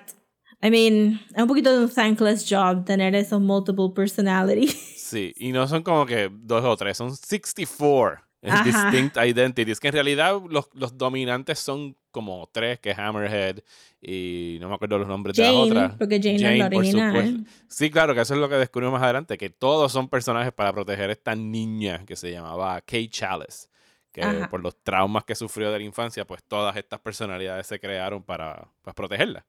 I 0.61 0.71
mean, 0.71 1.21
es 1.35 1.41
un 1.41 1.47
poquito 1.47 1.71
de 1.71 1.85
un 1.85 1.89
thankless 1.89 2.45
job 2.49 2.83
tener 2.85 3.15
esos 3.15 3.39
multiple 3.41 3.89
personalities. 3.95 4.93
Sí, 5.07 5.33
y 5.37 5.53
no 5.53 5.65
son 5.69 5.83
como 5.83 6.05
que 6.05 6.29
dos 6.29 6.65
o 6.65 6.75
tres, 6.75 6.97
son 6.97 7.15
64 7.15 8.27
Ajá. 8.43 8.63
distinct 8.65 9.15
identities, 9.15 9.79
que 9.79 9.87
en 9.87 9.93
realidad 9.93 10.37
los, 10.49 10.67
los 10.73 10.97
dominantes 10.97 11.59
son 11.59 11.95
como 12.11 12.49
tres, 12.51 12.79
que 12.79 12.91
es 12.91 12.99
Hammerhead 12.99 13.59
y 14.01 14.57
no 14.59 14.67
me 14.67 14.75
acuerdo 14.75 14.97
los 14.99 15.07
nombres 15.07 15.35
de 15.37 15.43
las 15.43 15.51
Jane, 15.53 15.63
otras. 15.63 15.93
porque 15.97 16.19
Jane 16.21 16.35
es 16.53 16.59
la 16.59 16.69
por 16.69 16.79
original. 16.79 17.45
Sí, 17.69 17.89
claro, 17.89 18.13
que 18.13 18.19
eso 18.19 18.33
es 18.33 18.39
lo 18.41 18.49
que 18.49 18.55
descubrimos 18.55 18.93
más 18.93 19.03
adelante, 19.03 19.37
que 19.37 19.49
todos 19.49 19.93
son 19.93 20.09
personajes 20.09 20.51
para 20.51 20.73
proteger 20.73 21.09
a 21.09 21.13
esta 21.13 21.35
niña 21.35 22.03
que 22.05 22.17
se 22.17 22.29
llamaba 22.31 22.81
Kay 22.81 23.07
Chalice, 23.07 23.69
que 24.11 24.23
Ajá. 24.23 24.49
por 24.49 24.61
los 24.61 24.75
traumas 24.83 25.23
que 25.23 25.35
sufrió 25.35 25.71
de 25.71 25.79
la 25.79 25.85
infancia, 25.85 26.25
pues 26.27 26.43
todas 26.43 26.75
estas 26.75 26.99
personalidades 26.99 27.65
se 27.65 27.79
crearon 27.79 28.23
para 28.23 28.67
pues, 28.81 28.93
protegerla. 28.93 29.45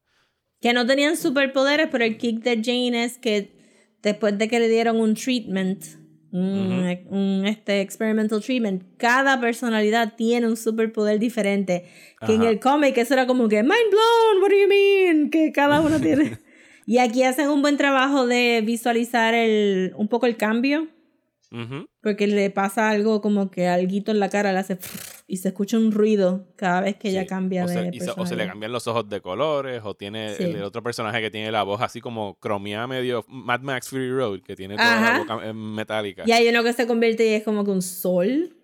Que 0.61 0.73
no 0.73 0.87
tenían 0.87 1.17
superpoderes, 1.17 1.89
pero 1.91 2.05
el 2.05 2.19
kick 2.19 2.43
de 2.43 2.61
Jane 2.63 3.05
es 3.05 3.19
que 3.19 3.53
después 4.03 4.37
de 4.39 4.49
que 4.49 4.61
le 4.61 4.69
dieron 4.69 5.01
un 5.01 5.15
treatment, 5.15 5.85
un, 6.31 6.99
un, 7.09 7.47
este 7.47 7.81
experimental 7.81 8.43
treatment, 8.43 8.83
cada 8.97 9.41
personalidad 9.41 10.15
tiene 10.17 10.47
un 10.47 10.57
superpoder 10.57 11.19
diferente. 11.19 11.87
Que 12.27 12.35
en 12.35 12.43
el 12.43 12.61
cómic 12.61 12.97
eso 12.99 13.15
era 13.15 13.27
como 13.27 13.49
que 13.49 13.63
mind 13.63 13.91
blown, 13.91 14.43
what 14.43 14.51
do 14.51 14.57
you 14.57 14.69
mean? 14.69 15.31
Que 15.31 15.53
cada 15.53 15.81
uno 15.81 16.01
tiene. 16.01 16.39
y 16.87 16.99
aquí 16.99 17.23
hacen 17.23 17.49
un 17.49 17.63
buen 17.63 17.77
trabajo 17.77 18.27
de 18.27 18.63
visualizar 18.65 19.35
el, 19.35 19.93
un 19.97 20.09
poco 20.09 20.27
el 20.27 20.37
cambio. 20.37 20.89
Ujú. 21.51 21.87
Porque 22.03 22.27
le 22.27 22.51
pasa 22.51 22.91
algo 22.91 23.23
como 23.23 23.51
que 23.51 23.69
alguito 23.69 24.11
en 24.11 24.21
la 24.21 24.29
cara 24.29 24.53
le 24.53 24.59
hace 24.59 24.79
y 25.31 25.37
se 25.37 25.49
escucha 25.49 25.77
un 25.77 25.93
ruido 25.93 26.47
cada 26.57 26.81
vez 26.81 26.97
que 26.97 27.11
ella 27.11 27.21
Sí. 27.23 27.27
cambia 27.29 27.65
o 27.65 27.69
de 27.69 27.93
se, 28.01 28.11
o 28.17 28.27
se 28.27 28.35
le 28.35 28.47
cambian 28.47 28.73
los 28.73 28.87
ojos 28.89 29.09
de 29.09 29.21
colores, 29.21 29.83
o 29.85 29.95
tiene 29.95 30.35
Sí. 30.35 30.43
el, 30.45 30.57
el 30.57 30.63
otro 30.65 30.83
personaje 30.83 31.21
que 31.21 31.31
tiene 31.31 31.53
la 31.53 31.63
voz 31.63 31.81
así 31.83 32.01
como 32.01 32.35
cromeada 32.41 32.87
medio 32.87 33.25
Mad 33.29 33.61
Max 33.61 33.91
Fury 33.91 34.11
Road, 34.11 34.41
que 34.41 34.57
tiene 34.57 34.75
toda 34.77 34.97
Ajá. 34.99 35.13
la 35.13 35.19
boca 35.37 35.47
eh, 35.47 35.53
metálica. 35.53 36.25
Y 36.27 36.33
hay 36.33 36.49
uno 36.49 36.65
que 36.65 36.73
se 36.73 36.87
convierte 36.87 37.25
y 37.31 37.35
es 37.35 37.45
como 37.45 37.63
que 37.65 37.71
un 37.71 37.83
sol. 37.83 38.55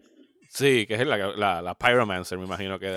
Sí, 0.48 0.86
que 0.86 0.94
es 0.94 1.06
la, 1.06 1.16
la, 1.36 1.60
la 1.60 1.74
Pyromancer, 1.76 2.38
me 2.38 2.44
imagino 2.44 2.78
que, 2.78 2.94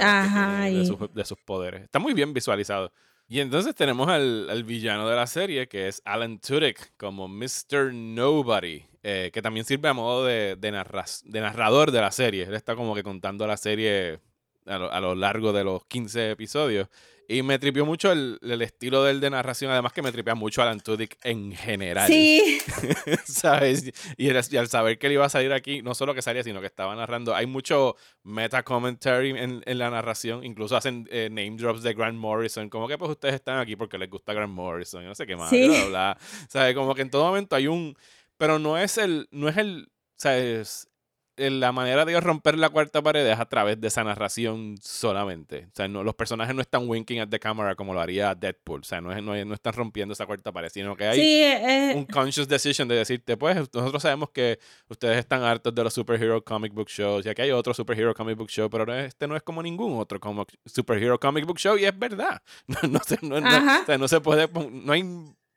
sus, 0.85 1.13
de 1.13 1.25
sus 1.25 1.37
poderes. 1.39 1.81
Está 1.83 1.99
muy 1.99 2.13
bien 2.13 2.33
visualizado. 2.33 2.91
Y 3.27 3.41
entonces 3.41 3.75
tenemos 3.75 4.07
al, 4.07 4.49
al 4.49 4.63
villano 4.63 5.09
de 5.09 5.15
la 5.15 5.27
serie, 5.27 5.67
que 5.67 5.87
es 5.89 6.01
Alan 6.05 6.39
Tudyk, 6.39 6.95
como 6.95 7.27
Mr. 7.27 7.93
Nobody, 7.93 8.83
eh, 9.09 9.31
que 9.33 9.41
también 9.41 9.65
sirve 9.65 9.87
a 9.87 9.93
modo 9.93 10.25
de, 10.25 10.55
de, 10.57 10.71
narras- 10.71 11.21
de 11.23 11.39
narrador 11.39 11.91
de 11.91 12.01
la 12.01 12.11
serie. 12.11 12.43
Él 12.43 12.53
está 12.55 12.75
como 12.75 12.93
que 12.93 13.03
contando 13.03 13.47
la 13.47 13.55
serie 13.55 14.19
a 14.65 14.77
lo, 14.77 14.91
a 14.91 14.99
lo 14.99 15.15
largo 15.15 15.53
de 15.53 15.63
los 15.63 15.85
15 15.85 16.31
episodios. 16.31 16.89
Y 17.29 17.41
me 17.43 17.59
tripió 17.59 17.85
mucho 17.85 18.09
el, 18.13 18.39
el 18.41 18.61
estilo 18.61 19.03
del 19.03 19.19
de 19.19 19.29
narración, 19.29 19.69
además 19.71 19.91
que 19.91 20.01
me 20.01 20.13
tripea 20.13 20.33
mucho 20.33 20.61
Alan 20.61 20.79
Tudyk 20.79 21.17
en 21.23 21.51
general. 21.53 22.07
Sí, 22.07 22.59
¿Sabes? 23.25 23.91
Y, 24.17 24.29
el- 24.29 24.41
y 24.49 24.57
al 24.57 24.67
saber 24.69 24.97
que 24.97 25.07
él 25.07 25.13
iba 25.13 25.25
a 25.25 25.29
salir 25.29 25.51
aquí, 25.53 25.81
no 25.81 25.93
solo 25.95 26.13
que 26.13 26.21
salía, 26.21 26.43
sino 26.43 26.61
que 26.61 26.67
estaba 26.67 26.95
narrando. 26.95 27.35
Hay 27.35 27.45
mucho 27.45 27.95
meta 28.23 28.63
commentary 28.63 29.31
en, 29.31 29.61
en 29.65 29.77
la 29.77 29.89
narración. 29.89 30.43
Incluso 30.45 30.77
hacen 30.77 31.07
eh, 31.11 31.27
name 31.29 31.55
drops 31.57 31.83
de 31.83 31.93
Grant 31.93 32.17
Morrison. 32.17 32.69
Como 32.69 32.87
que 32.87 32.97
pues 32.97 33.11
ustedes 33.11 33.35
están 33.35 33.59
aquí 33.59 33.75
porque 33.75 33.97
les 33.97 34.09
gusta 34.09 34.33
Grant 34.33 34.53
Morrison. 34.53 35.03
No 35.05 35.13
sé 35.15 35.25
qué 35.27 35.35
más. 35.35 35.49
Sí. 35.49 35.67
Bla, 35.67 35.77
bla, 35.79 35.87
bla. 35.89 36.17
¿Sabes? 36.47 36.75
Como 36.75 36.95
que 36.95 37.01
en 37.01 37.09
todo 37.09 37.25
momento 37.25 37.55
hay 37.57 37.67
un. 37.67 37.93
Pero 38.37 38.59
no 38.59 38.77
es 38.77 38.97
el. 38.97 39.27
No 39.31 39.49
es 39.49 39.57
el. 39.57 39.89
¿Sabes? 40.17 40.89
el- 41.35 41.59
La 41.59 41.71
manera 41.71 42.03
de 42.03 42.19
romper 42.19 42.57
la 42.57 42.69
cuarta 42.69 43.03
pared 43.03 43.23
es 43.27 43.37
a 43.39 43.45
través 43.45 43.79
de 43.79 43.89
esa 43.89 44.03
narración 44.03 44.75
solamente. 44.81 45.67
O 45.71 45.75
sea, 45.75 45.87
no, 45.87 46.03
los 46.03 46.15
personajes 46.15 46.55
no 46.55 46.61
están 46.63 46.89
winking 46.89 47.19
at 47.19 47.27
the 47.29 47.39
camera 47.39 47.75
como 47.75 47.93
lo 47.93 48.01
haría 48.01 48.33
Deadpool. 48.33 48.81
O 48.81 48.83
sea, 48.83 49.01
no, 49.01 49.11
es, 49.11 49.21
no, 49.21 49.35
es- 49.35 49.45
no 49.45 49.53
están 49.53 49.73
rompiendo 49.73 50.13
esa 50.13 50.25
cuarta 50.25 50.51
pared, 50.51 50.69
sino 50.73 50.95
que 50.95 51.05
hay 51.05 51.19
sí, 51.19 51.43
eh, 51.43 51.93
un 51.95 52.05
conscious 52.05 52.47
decision 52.47 52.87
de 52.87 52.95
decirte, 52.95 53.37
pues 53.37 53.55
nosotros 53.71 54.01
sabemos 54.01 54.31
que 54.31 54.57
ustedes 54.89 55.19
están 55.19 55.43
hartos 55.43 55.75
de 55.75 55.83
los 55.83 55.93
superhero 55.93 56.43
comic 56.43 56.73
book 56.73 56.89
shows, 56.89 57.23
y 57.23 57.29
aquí 57.29 57.43
hay 57.43 57.51
otro 57.51 57.71
superhero 57.75 58.15
comic 58.15 58.35
book 58.35 58.49
show, 58.49 58.67
pero 58.67 58.91
es- 58.95 59.09
este 59.09 59.27
no 59.27 59.35
es 59.35 59.43
como 59.43 59.61
ningún 59.61 59.99
otro 59.99 60.19
como 60.19 60.43
superhero 60.65 61.19
comic 61.19 61.45
book 61.45 61.59
show 61.59 61.77
y 61.77 61.85
es 61.85 61.97
verdad. 61.99 62.41
No, 62.89 62.99
se, 63.05 63.15
o 63.23 63.85
sea, 63.85 63.97
no 63.99 64.07
se 64.07 64.21
puede, 64.21 64.47
no 64.71 64.91
hay, 64.91 65.03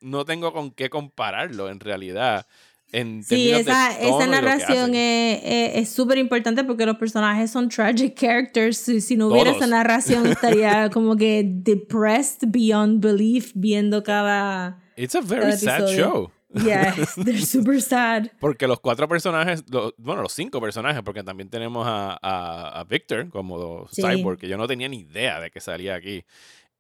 no 0.03 0.25
tengo 0.27 0.53
con 0.53 0.71
qué 0.73 0.91
compararlo 0.91 1.71
en 1.71 1.81
realidad. 1.81 2.47
En 2.93 3.23
Sí, 3.23 3.29
términos 3.51 3.65
de 3.67 3.71
esa, 3.71 3.99
tono 4.01 4.19
esa 4.21 4.27
narración 4.31 4.91
es- 4.95 5.89
súper 5.93 6.19
importante 6.19 6.65
porque 6.65 6.85
los 6.87 6.97
personajes 6.97 7.51
son 7.51 7.69
tragic 7.69 8.15
characters. 8.19 8.79
Si, 8.79 9.01
si 9.01 9.17
no 9.17 9.29
hubiera 9.29 9.51
Todos. 9.51 9.63
esa 9.63 9.67
narración, 9.69 10.27
estaría 10.67 10.91
como 10.91 11.17
que 11.17 11.45
depressed 11.47 12.49
beyond 12.49 13.03
belief 13.05 13.53
viendo 13.55 14.03
cada. 14.03 14.81
It's 14.97 15.15
a 15.15 15.21
very 15.21 15.53
sad 15.57 15.87
show. 15.89 16.31
Yes, 16.53 17.15
they're 17.25 17.41
super 17.47 17.81
sad. 17.81 18.27
Porque 18.41 18.67
los 18.67 18.81
cuatro 18.81 19.07
personajes, 19.07 19.63
los- 19.71 19.95
bueno, 19.97 20.23
los 20.23 20.33
cinco 20.33 20.61
personajes, 20.61 21.01
porque 21.05 21.23
también 21.23 21.49
tenemos 21.49 21.87
a, 21.87 22.19
a, 22.21 22.81
a 22.81 22.85
Victor 22.85 23.29
como 23.31 23.87
Sí. 23.93 24.03
Cyborg, 24.03 24.39
que 24.41 24.49
yo 24.49 24.57
no 24.59 24.67
tenía 24.67 24.89
ni 24.89 25.03
idea 25.03 25.39
de 25.41 25.51
que 25.53 25.61
salía 25.61 25.95
aquí. 25.95 26.25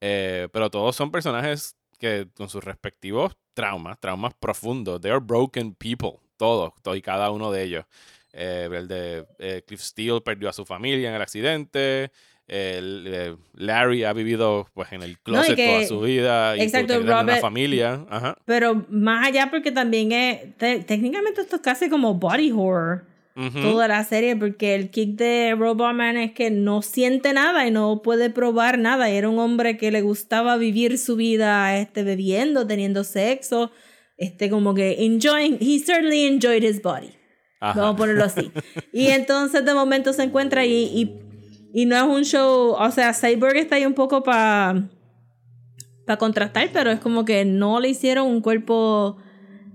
Eh, 0.00 0.48
pero 0.52 0.70
todos 0.70 0.96
son 0.96 1.12
personajes 1.12 1.76
que 2.00 2.26
con 2.34 2.48
sus 2.48 2.64
respectivos 2.64 3.36
traumas, 3.60 3.98
traumas 4.00 4.32
profundos. 4.38 5.00
They 5.00 5.10
are 5.10 5.20
broken 5.20 5.74
people, 5.74 6.12
todos, 6.36 6.72
todo 6.82 6.96
y 6.96 7.02
cada 7.02 7.30
uno 7.30 7.52
de 7.52 7.62
ellos. 7.64 7.84
Eh, 8.32 8.68
el 8.72 8.88
de 8.88 9.26
eh, 9.38 9.62
Cliff 9.66 9.80
Steele 9.82 10.20
perdió 10.20 10.48
a 10.48 10.52
su 10.52 10.64
familia 10.64 11.08
en 11.10 11.14
el 11.16 11.22
accidente. 11.22 12.10
El, 12.46 13.04
eh, 13.06 13.36
Larry 13.54 14.02
ha 14.04 14.12
vivido 14.12 14.66
pues 14.74 14.90
en 14.92 15.02
el 15.02 15.18
closet 15.20 15.54
que- 15.56 15.66
toda 15.66 15.84
su 15.86 16.00
vida 16.00 16.56
y 16.56 16.62
exacto, 16.62 16.98
una 16.98 17.20
Robert- 17.22 17.40
familia. 17.40 18.04
Ajá. 18.10 18.36
Pero 18.44 18.84
más 18.88 19.26
allá, 19.28 19.50
porque 19.50 19.70
también 19.70 20.10
es. 20.12 20.56
te- 20.56 20.80
técnicamente 20.80 21.42
esto 21.42 21.56
es 21.56 21.62
casi 21.62 21.88
como 21.88 22.14
body 22.14 22.50
horror. 22.50 23.04
Toda 23.62 23.88
la 23.88 24.04
serie, 24.04 24.36
porque 24.36 24.74
el 24.74 24.90
kick 24.90 25.16
de 25.16 25.54
Robotman 25.56 26.16
es 26.16 26.32
que 26.32 26.50
no 26.50 26.82
siente 26.82 27.32
nada 27.32 27.66
y 27.66 27.70
no 27.70 28.02
puede 28.02 28.28
probar 28.30 28.78
nada. 28.78 29.10
Y 29.10 29.16
era 29.16 29.28
un 29.28 29.38
hombre 29.38 29.76
que 29.76 29.90
le 29.90 30.02
gustaba 30.02 30.56
vivir 30.56 30.98
su 30.98 31.16
vida 31.16 31.76
este, 31.78 32.02
bebiendo, 32.02 32.66
teniendo 32.66 33.02
sexo, 33.04 33.70
este, 34.18 34.50
como 34.50 34.74
que 34.74 35.04
enjoying. 35.04 35.58
He 35.60 35.78
certainly 35.78 36.26
enjoyed 36.26 36.62
his 36.62 36.82
body. 36.82 37.12
Ajá. 37.60 37.80
Vamos 37.80 37.94
a 37.94 37.96
ponerlo 37.96 38.24
así. 38.24 38.50
Y 38.92 39.06
entonces 39.08 39.64
de 39.64 39.74
momento 39.74 40.12
se 40.12 40.24
encuentra 40.24 40.66
y, 40.66 40.72
y, 40.72 41.20
y 41.72 41.86
no 41.86 41.96
es 41.96 42.02
un 42.02 42.24
show, 42.24 42.76
o 42.78 42.90
sea, 42.90 43.14
Cyborg 43.14 43.56
está 43.56 43.76
ahí 43.76 43.86
un 43.86 43.94
poco 43.94 44.22
para 44.22 44.90
para 46.10 46.18
contrastar, 46.18 46.70
pero 46.72 46.90
es 46.90 46.98
como 46.98 47.24
que 47.24 47.44
no 47.44 47.78
le 47.78 47.88
hicieron 47.88 48.26
un 48.26 48.40
cuerpo 48.40 49.16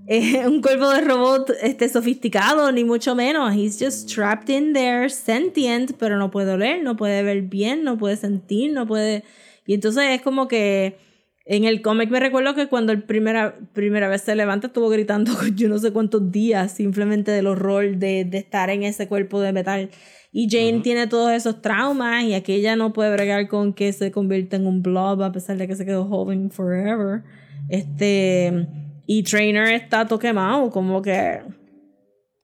eh, 0.08 0.48
un 0.48 0.62
cuerpo 0.62 0.90
de 0.90 1.02
robot 1.02 1.52
este 1.62 1.90
sofisticado 1.90 2.72
ni 2.72 2.84
mucho 2.84 3.16
menos. 3.16 3.54
He's 3.56 3.80
just 3.80 4.14
trapped 4.14 4.50
in 4.50 4.74
there, 4.74 5.10
sentient, 5.10 5.94
pero 5.98 6.18
no 6.18 6.32
puede 6.32 6.54
oler, 6.54 6.84
no 6.84 6.96
puede 6.96 7.24
ver 7.24 7.42
bien, 7.44 7.84
no 7.84 7.98
puede 7.98 8.16
sentir, 8.18 8.72
no 8.72 8.86
puede 8.86 9.24
y 9.66 9.74
entonces 9.74 10.04
es 10.12 10.22
como 10.22 10.48
que 10.48 10.98
en 11.46 11.66
el 11.66 11.82
cómic 11.82 12.10
me 12.10 12.20
recuerdo 12.20 12.56
que 12.56 12.68
cuando 12.68 12.92
el 12.92 13.04
primera, 13.04 13.56
primera 13.74 14.08
vez 14.08 14.22
se 14.22 14.36
levanta 14.36 14.68
estuvo 14.68 14.90
gritando 14.90 15.32
yo 15.56 15.70
no 15.70 15.78
sé 15.78 15.92
cuántos 15.92 16.32
días 16.32 16.72
simplemente 16.72 17.32
del 17.32 17.48
horror 17.48 17.98
de, 17.98 18.26
de 18.26 18.38
estar 18.38 18.70
en 18.70 18.84
ese 18.84 19.08
cuerpo 19.08 19.42
de 19.42 19.54
metal. 19.54 19.90
Y 20.32 20.50
Jane 20.50 20.82
tiene 20.82 21.08
todos 21.08 21.32
esos 21.32 21.62
traumas 21.62 22.24
y 22.26 22.34
aquella 22.34 22.76
no 22.76 22.92
puede 22.92 23.12
bregar 23.12 23.48
con 23.48 23.74
que 23.74 23.94
se 23.94 24.12
convierta 24.12 24.58
en 24.58 24.68
un 24.68 24.84
blob 24.84 25.24
a 25.24 25.32
pesar 25.32 25.58
de 25.58 25.68
que 25.68 25.76
se 25.76 25.86
quedó 25.86 26.06
joven 26.06 26.52
forever. 26.52 27.24
Este, 27.70 28.68
y 29.08 29.24
Trainer 29.24 29.74
está 29.74 30.06
todo 30.08 30.20
quemado, 30.20 30.70
como 30.70 31.02
que... 31.02 31.42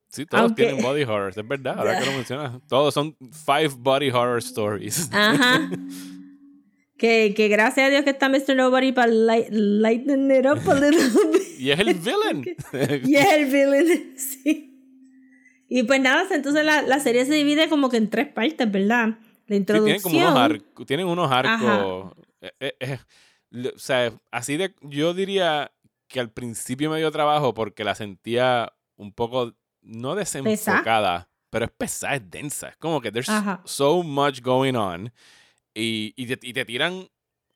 Sí, 0.09 0.25
todos 0.25 0.43
Aunque- 0.43 0.63
tienen 0.65 0.83
body 0.83 1.03
horrors, 1.03 1.37
es 1.37 1.47
verdad, 1.47 1.75
ahora 1.79 1.99
que 1.99 2.05
lo 2.05 2.11
mencionas. 2.17 2.59
Todos 2.67 2.93
son 2.93 3.15
five 3.45 3.69
body 3.77 4.09
horror 4.11 4.39
stories. 4.39 5.09
Ajá. 5.13 5.69
que, 6.97 7.33
que 7.35 7.47
gracias 7.47 7.87
a 7.87 7.89
Dios 7.89 8.03
que 8.03 8.09
está 8.11 8.29
Mr. 8.29 8.55
Nobody 8.55 8.91
para 8.91 9.07
light, 9.11 9.47
lighten 9.51 10.29
it 10.31 10.45
up 10.45 10.69
a 10.69 10.75
little 10.75 10.99
bit. 11.33 11.59
y 11.59 11.71
es 11.71 11.79
el 11.79 11.93
villain. 11.95 12.55
Y 13.07 13.15
es 13.15 13.31
el 13.33 13.45
villain, 13.45 14.13
sí. 14.17 14.67
Y 15.69 15.83
pues 15.83 16.01
nada, 16.01 16.27
entonces 16.31 16.65
la, 16.65 16.81
la 16.81 16.99
serie 16.99 17.25
se 17.25 17.33
divide 17.33 17.69
como 17.69 17.89
que 17.89 17.97
en 17.97 18.09
tres 18.09 18.27
partes, 18.27 18.69
¿verdad? 18.69 19.07
La 19.07 19.17
Sí, 19.47 19.55
introducción. 19.55 20.01
tienen 20.01 20.01
como 20.01 20.17
unos 20.27 20.37
arcos. 20.37 20.85
Tienen 20.85 21.07
unos 21.07 21.31
arcos. 21.31 22.13
eh, 22.41 22.51
eh, 22.59 22.73
eh, 22.81 23.69
o 23.73 23.79
sea, 23.79 24.11
así 24.31 24.57
de. 24.57 24.73
Yo 24.81 25.13
diría 25.13 25.71
que 26.11 26.19
al 26.19 26.29
principio 26.31 26.89
me 26.89 26.97
dio 26.99 27.11
trabajo 27.11 27.53
porque 27.53 27.83
la 27.83 27.95
sentía 27.95 28.71
un 28.95 29.11
poco. 29.13 29.53
No 29.83 30.13
desenfocada, 30.13 31.27
pero 31.49 31.65
es 31.65 31.71
pesada, 31.71 32.13
es 32.15 32.29
densa. 32.29 32.69
Es 32.69 32.77
como 32.77 33.01
que 33.01 33.11
there's 33.11 33.29
Ajá. 33.29 33.61
so 33.65 34.03
much 34.03 34.41
going 34.41 34.75
on. 34.75 35.11
Y, 35.73 36.13
y, 36.15 36.27
te, 36.27 36.47
y 36.47 36.53
te 36.53 36.65
tiran 36.65 37.09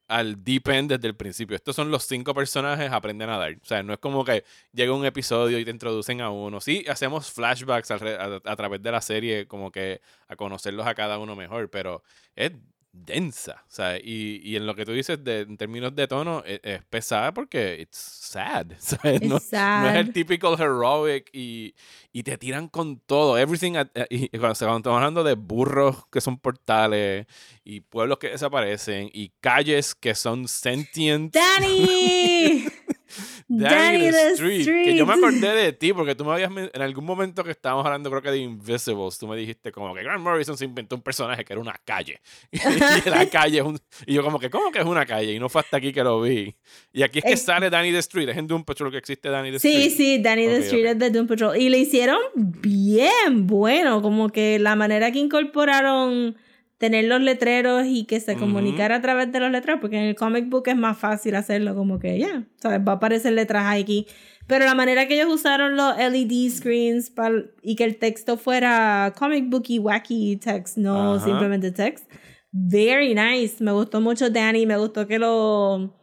al 0.07 0.43
deep 0.43 0.67
end 0.69 0.91
desde 0.91 1.07
el 1.07 1.15
principio. 1.15 1.55
Estos 1.55 1.75
son 1.75 1.91
los 1.91 2.03
cinco 2.05 2.33
personajes, 2.33 2.91
aprenden 2.91 3.29
a 3.29 3.37
dar. 3.37 3.53
O 3.53 3.65
sea, 3.65 3.83
no 3.83 3.93
es 3.93 3.99
como 3.99 4.23
que 4.25 4.43
llega 4.73 4.91
un 4.93 5.05
episodio 5.05 5.59
y 5.59 5.65
te 5.65 5.71
introducen 5.71 6.21
a 6.21 6.31
uno. 6.31 6.61
Sí, 6.61 6.83
hacemos 6.87 7.31
flashbacks 7.31 7.91
alre- 7.91 8.17
a, 8.43 8.51
a 8.51 8.55
través 8.55 8.81
de 8.81 8.91
la 8.91 9.01
serie, 9.01 9.47
como 9.47 9.71
que 9.71 10.01
a 10.27 10.35
conocerlos 10.35 10.87
a 10.87 10.95
cada 10.95 11.19
uno 11.19 11.35
mejor, 11.35 11.69
pero 11.69 12.01
es 12.35 12.53
densa. 12.95 13.63
O 13.67 13.71
sea, 13.71 13.97
y, 13.97 14.41
y 14.43 14.55
en 14.55 14.65
lo 14.65 14.73
que 14.75 14.85
tú 14.85 14.93
dices 14.93 15.23
de, 15.23 15.41
en 15.41 15.57
términos 15.57 15.93
de 15.95 16.07
tono, 16.07 16.43
es, 16.45 16.59
es 16.63 16.83
pesada 16.85 17.33
porque 17.33 17.77
it's 17.81 17.97
sad. 17.97 18.67
¿sabes? 18.79 19.21
It's 19.21 19.27
No, 19.27 19.39
no 19.81 19.89
es 19.89 19.95
el 19.95 20.13
typical 20.13 20.53
heroic 20.59 21.29
y, 21.33 21.75
y 22.13 22.23
te 22.23 22.37
tiran 22.37 22.67
con 22.69 22.99
todo. 23.01 23.37
Everything. 23.37 23.75
at- 23.75 23.89
eh, 23.95 24.07
y 24.09 24.29
cuando, 24.37 24.55
cuando 24.57 24.77
estamos 24.77 24.97
hablando 24.97 25.23
de 25.23 25.33
burros 25.35 26.05
que 26.11 26.21
son 26.21 26.37
portales 26.39 27.27
y 27.63 27.81
pueblos 27.81 28.17
que 28.19 28.29
desaparecen 28.29 29.09
y 29.13 29.29
calles 29.41 29.93
que 29.95 30.15
son 30.15 30.47
sentient. 30.47 31.33
¡Danny! 31.33 32.65
Danny 33.47 34.05
the 34.07 34.11
the 34.11 34.31
Street. 34.33 34.65
Que 34.65 34.95
yo 34.95 35.05
me 35.05 35.13
Street. 35.13 35.35
acordé 35.41 35.55
de 35.63 35.73
ti 35.73 35.93
porque 35.93 36.15
tú 36.15 36.25
me 36.25 36.33
habías 36.33 36.51
en 36.55 36.81
algún 36.81 37.05
momento 37.05 37.43
que 37.43 37.51
estábamos 37.51 37.85
hablando 37.85 38.09
creo 38.09 38.21
que 38.21 38.31
de 38.31 38.37
Invisibles, 38.39 39.17
tú 39.17 39.27
me 39.27 39.35
dijiste 39.37 39.71
como 39.71 39.93
que 39.93 40.03
Grant 40.03 40.21
Morrison 40.23 40.57
se 40.57 40.65
inventó 40.65 40.95
un 40.95 41.01
personaje 41.01 41.43
que 41.45 41.53
era 41.53 41.61
una 41.61 41.79
calle. 41.85 42.19
y 42.51 43.09
la 43.09 43.25
calle 43.29 43.59
es 43.59 43.63
un 43.63 43.79
y 44.05 44.13
yo 44.13 44.23
como 44.23 44.39
que 44.39 44.49
¿cómo 44.49 44.71
que 44.71 44.79
es 44.79 44.85
una 44.85 45.05
calle? 45.05 45.33
Y 45.33 45.39
no 45.39 45.49
fue 45.49 45.61
hasta 45.61 45.77
aquí 45.77 45.91
que 45.93 46.03
lo 46.03 46.21
vi. 46.21 46.55
Y 46.93 47.03
aquí 47.03 47.19
es 47.19 47.25
que 47.25 47.31
Eh, 47.33 47.37
sale 47.37 47.69
Danny 47.69 47.91
the 47.91 47.99
Street, 47.99 48.29
es 48.29 48.37
en 48.37 48.47
Doom 48.47 48.63
Patrol 48.63 48.91
que 48.91 48.97
existe 48.97 49.29
Danny 49.29 49.51
the 49.51 49.59
Sí, 49.59 49.71
Street. 49.87 49.91
sí, 49.95 50.21
Danny 50.21 50.45
the 50.47 50.57
Ok, 50.57 50.63
Street 50.63 50.85
ok. 50.85 50.91
es 50.93 50.99
de 50.99 51.09
Doom 51.11 51.27
Patrol. 51.27 51.57
Y 51.57 51.69
le 51.69 51.77
hicieron 51.79 52.19
bien 52.35 53.47
bueno, 53.47 54.01
como 54.01 54.29
que 54.29 54.59
la 54.59 54.75
manera 54.75 55.11
que 55.11 55.19
incorporaron 55.19 56.35
tener 56.77 57.05
los 57.05 57.21
letreros 57.21 57.85
y 57.87 58.03
que 58.05 58.19
se 58.19 58.35
comunicara 58.35 58.95
a 58.97 59.01
través 59.01 59.31
de 59.31 59.39
los 59.39 59.49
letreros, 59.51 59.79
porque 59.81 59.97
en 59.97 60.03
el 60.03 60.15
comic 60.15 60.49
book 60.49 60.63
es 60.67 60.75
más 60.75 60.97
fácil 60.97 61.35
hacerlo, 61.35 61.73
como 61.75 61.99
que 61.99 62.17
ya, 62.19 62.45
¿sabes? 62.57 62.79
Va 62.85 62.93
a 62.93 62.95
aparecer 62.95 63.33
letras 63.33 63.65
aquí. 63.67 64.07
Pero 64.47 64.65
la 64.65 64.75
manera 64.75 65.07
que 65.07 65.15
ellos 65.15 65.33
usaron 65.33 65.75
los 65.75 65.97
LED 65.97 66.49
screens 66.51 67.09
pal- 67.15 67.51
y 67.63 67.75
que 67.75 67.83
el 67.85 67.97
texto 67.97 68.37
fuera 68.37 69.13
comic 69.17 69.49
booky, 69.49 69.79
wacky 69.79 70.35
text, 70.37 70.77
no 70.77 71.15
Ajá. 71.15 71.25
simplemente 71.25 71.71
text. 71.71 72.05
Very 72.51 73.15
nice. 73.15 73.63
Me 73.63 73.71
gustó 73.71 74.01
mucho 74.01 74.29
Danny, 74.29 74.65
me 74.65 74.77
gustó 74.77 75.07
que 75.07 75.17
lo 75.17 75.93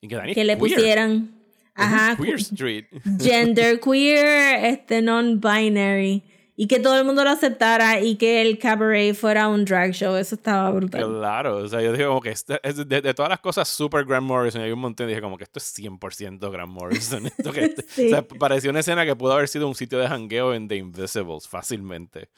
que 0.00 0.32
que 0.34 0.44
le 0.44 0.56
pusieran 0.56 1.32
ajá, 1.74 2.16
Queer 2.16 2.36
Street. 2.36 2.84
gender 3.20 3.78
queer, 3.84 4.64
este 4.64 5.00
non-binary 5.02 6.22
y 6.56 6.66
que 6.66 6.78
todo 6.80 6.98
el 6.98 7.04
mundo 7.04 7.24
lo 7.24 7.30
aceptara 7.30 8.00
y 8.00 8.16
que 8.16 8.42
el 8.42 8.58
cabaret 8.58 9.14
fuera 9.14 9.48
un 9.48 9.64
drag 9.64 9.92
show, 9.92 10.14
eso 10.16 10.34
estaba 10.34 10.70
brutal. 10.70 11.02
Claro, 11.18 11.56
o 11.58 11.68
sea, 11.68 11.80
yo 11.80 11.92
dije 11.92 12.04
como 12.04 12.20
que 12.20 12.30
esta- 12.30 12.60
es 12.62 12.76
de, 12.86 13.00
de 13.00 13.14
todas 13.14 13.30
las 13.30 13.40
cosas 13.40 13.66
super 13.68 14.04
Grant 14.04 14.26
Morrison, 14.26 14.60
hay 14.62 14.70
un 14.72 14.78
montón, 14.80 15.08
dije 15.08 15.20
como 15.22 15.38
que 15.38 15.44
esto 15.44 15.58
es 15.58 15.74
100% 15.78 16.50
Grant 16.50 16.70
Morrison. 16.70 17.26
Esto 17.38 17.52
que 17.52 17.74
Sí. 17.88 18.06
O 18.08 18.10
sea, 18.10 18.22
pareció 18.22 18.70
una 18.70 18.80
escena 18.80 19.04
que 19.06 19.16
pudo 19.16 19.32
haber 19.32 19.48
sido 19.48 19.66
un 19.66 19.74
sitio 19.74 19.98
de 19.98 20.08
jangueo 20.08 20.52
en 20.54 20.68
The 20.68 20.76
Invisibles 20.76 21.48
fácilmente. 21.48 22.28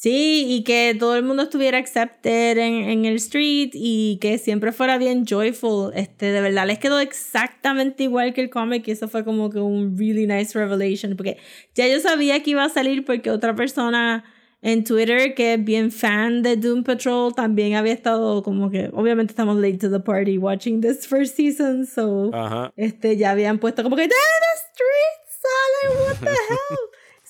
Sí, 0.00 0.46
y 0.48 0.62
que 0.62 0.94
todo 0.96 1.16
el 1.16 1.24
mundo 1.24 1.42
estuviera 1.42 1.76
accepted 1.76 2.56
en, 2.56 2.88
en, 2.88 3.04
el 3.04 3.16
street 3.16 3.70
y 3.74 4.18
que 4.20 4.38
siempre 4.38 4.70
fuera 4.70 4.96
bien 4.96 5.24
joyful. 5.26 5.90
Este, 5.92 6.26
de 6.26 6.40
verdad 6.40 6.68
les 6.68 6.78
quedó 6.78 7.00
exactamente 7.00 8.04
igual 8.04 8.32
que 8.32 8.42
el 8.42 8.48
cómic 8.48 8.86
y 8.86 8.92
eso 8.92 9.08
fue 9.08 9.24
como 9.24 9.50
que 9.50 9.58
un 9.58 9.98
really 9.98 10.28
nice 10.28 10.56
revelation. 10.56 11.16
Porque 11.16 11.38
ya 11.74 11.88
yo 11.88 11.98
sabía 11.98 12.40
que 12.44 12.50
iba 12.52 12.62
a 12.62 12.68
salir 12.68 13.04
porque 13.04 13.32
otra 13.32 13.56
persona 13.56 14.22
en 14.62 14.84
Twitter 14.84 15.34
que 15.34 15.54
es 15.54 15.64
bien 15.64 15.90
fan 15.90 16.42
de 16.42 16.56
Doom 16.56 16.84
Patrol 16.84 17.34
también 17.34 17.74
había 17.74 17.92
estado 17.92 18.44
como 18.44 18.70
que 18.70 18.90
obviamente 18.92 19.32
estamos 19.32 19.56
late 19.56 19.78
to 19.78 19.90
the 19.90 19.98
party 20.00 20.38
watching 20.38 20.80
this 20.80 21.06
first 21.08 21.36
season 21.36 21.86
so 21.86 22.30
Ajá. 22.32 22.72
este 22.76 23.16
ya 23.16 23.30
habían 23.30 23.58
puesto 23.58 23.84
como 23.84 23.94
que 23.94 24.02
"Ah, 24.02 24.06
the 24.08 24.60
street 24.70 25.18
sale 25.42 26.04
what 26.06 26.16
the 26.20 26.30
hell 26.30 26.78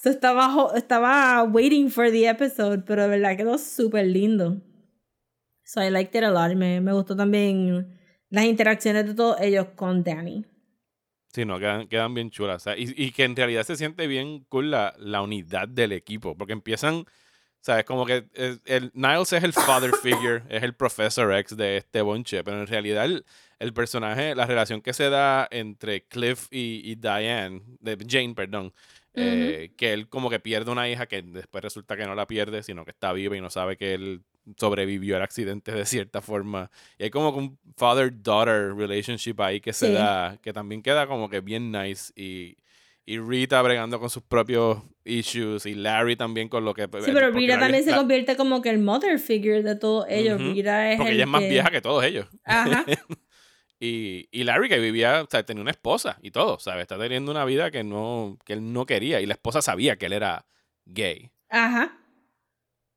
so 0.02 0.10
estaba 0.10 0.72
estaba 0.76 1.42
waiting 1.44 1.90
for 1.90 2.10
the 2.10 2.28
episode 2.28 2.84
pero 2.86 3.02
de 3.02 3.08
verdad 3.08 3.36
quedó 3.36 3.58
súper 3.58 4.06
lindo 4.06 4.60
so 5.64 5.82
I 5.82 5.90
liked 5.90 6.14
it 6.16 6.24
a 6.24 6.30
lot 6.30 6.54
me, 6.56 6.80
me 6.80 6.92
gustó 6.92 7.16
también 7.16 7.98
las 8.30 8.44
interacciones 8.44 9.06
de 9.06 9.14
todos 9.14 9.40
ellos 9.40 9.66
con 9.74 10.02
Danny 10.04 10.44
Sí, 11.30 11.44
no, 11.44 11.58
quedan, 11.58 11.86
quedan 11.88 12.14
bien 12.14 12.30
chulas. 12.30 12.62
sea, 12.62 12.76
y, 12.76 12.94
y 12.96 13.12
que 13.12 13.24
en 13.24 13.36
realidad 13.36 13.62
se 13.62 13.76
siente 13.76 14.06
bien 14.06 14.44
cool 14.48 14.70
la, 14.70 14.94
la 14.98 15.20
unidad 15.20 15.68
del 15.68 15.92
equipo. 15.92 16.34
Porque 16.34 16.54
empiezan, 16.54 17.04
¿sabes? 17.60 17.84
Como 17.84 18.06
que 18.06 18.24
el, 18.32 18.60
el- 18.64 18.90
Niles 18.94 19.34
es 19.34 19.44
el 19.44 19.52
father 19.52 19.92
figure, 20.02 20.42
es 20.48 20.62
el 20.62 20.74
Professor 20.74 21.30
X 21.34 21.54
de 21.56 21.76
este 21.76 22.00
bonche. 22.00 22.42
Pero 22.42 22.58
en 22.58 22.66
realidad 22.66 23.04
el, 23.04 23.26
el 23.58 23.74
personaje, 23.74 24.34
la 24.34 24.46
relación 24.46 24.80
que 24.80 24.94
se 24.94 25.10
da 25.10 25.46
entre 25.50 26.06
Cliff 26.06 26.46
y, 26.50 26.80
y 26.90 26.94
Diane, 26.94 27.60
de 27.78 27.98
Jane, 28.08 28.34
perdón, 28.34 28.72
eh, 29.20 29.72
que 29.76 29.92
él 29.92 30.08
como 30.08 30.30
que 30.30 30.40
pierde 30.40 30.70
una 30.70 30.88
hija 30.88 31.06
que 31.06 31.22
después 31.22 31.62
resulta 31.62 31.96
que 31.96 32.06
no 32.06 32.14
la 32.14 32.26
pierde, 32.26 32.62
sino 32.62 32.84
que 32.84 32.90
está 32.92 33.12
viva 33.12 33.36
y 33.36 33.40
no 33.40 33.50
sabe 33.50 33.76
que 33.76 33.94
él 33.94 34.22
sobrevivió 34.56 35.16
al 35.16 35.22
accidente 35.22 35.72
de 35.72 35.84
cierta 35.84 36.22
forma. 36.22 36.70
Y 36.98 37.04
hay 37.04 37.10
como 37.10 37.30
un 37.30 37.58
father-daughter 37.76 38.74
relationship 38.74 39.40
ahí 39.40 39.60
que 39.60 39.72
se 39.72 39.88
Sí. 39.88 39.92
da, 39.92 40.38
que 40.42 40.52
también 40.52 40.82
queda 40.82 41.06
como 41.06 41.28
que 41.28 41.40
bien 41.40 41.70
nice. 41.72 42.12
Y, 42.16 42.56
y 43.04 43.18
Rita 43.18 43.60
bregando 43.62 43.98
con 44.00 44.10
sus 44.10 44.22
propios 44.22 44.78
issues 45.04 45.64
y 45.66 45.74
Larry 45.74 46.16
también 46.16 46.48
con 46.48 46.64
lo 46.64 46.74
que... 46.74 46.82
sí 46.82 46.88
pero 47.12 47.30
Rita 47.30 47.54
Larry 47.54 47.60
también 47.60 47.74
es 47.76 47.84
se 47.86 47.94
convierte 47.96 48.36
como 48.36 48.60
que 48.60 48.68
el 48.70 48.78
mother 48.78 49.18
figure 49.18 49.62
de 49.62 49.76
todos 49.76 50.04
ellos 50.10 50.38
Ujú, 50.40 50.50
Rita 50.52 50.92
es 50.92 50.96
Porque 50.98 51.10
el 51.12 51.16
ella 51.16 51.24
es 51.24 51.30
más 51.30 51.48
vieja 51.48 51.70
que 51.70 51.80
todos 51.80 52.04
ellos. 52.04 52.26
ajá 52.44 52.84
Y, 53.80 54.28
y 54.32 54.44
Larry 54.44 54.68
que 54.68 54.78
vivía, 54.78 55.22
o 55.22 55.28
sea, 55.30 55.44
tenía 55.44 55.62
una 55.62 55.70
esposa 55.70 56.18
y 56.22 56.32
todo, 56.32 56.58
¿sabes? 56.58 56.82
Está 56.82 56.98
teniendo 56.98 57.30
una 57.30 57.44
vida 57.44 57.70
que 57.70 57.84
no 57.84 58.38
que 58.44 58.54
él 58.54 58.72
no 58.72 58.86
quería 58.86 59.20
y 59.20 59.26
la 59.26 59.34
esposa 59.34 59.62
sabía 59.62 59.96
que 59.96 60.06
él 60.06 60.14
era 60.14 60.46
gay. 60.84 61.30
Ajá. 61.48 61.98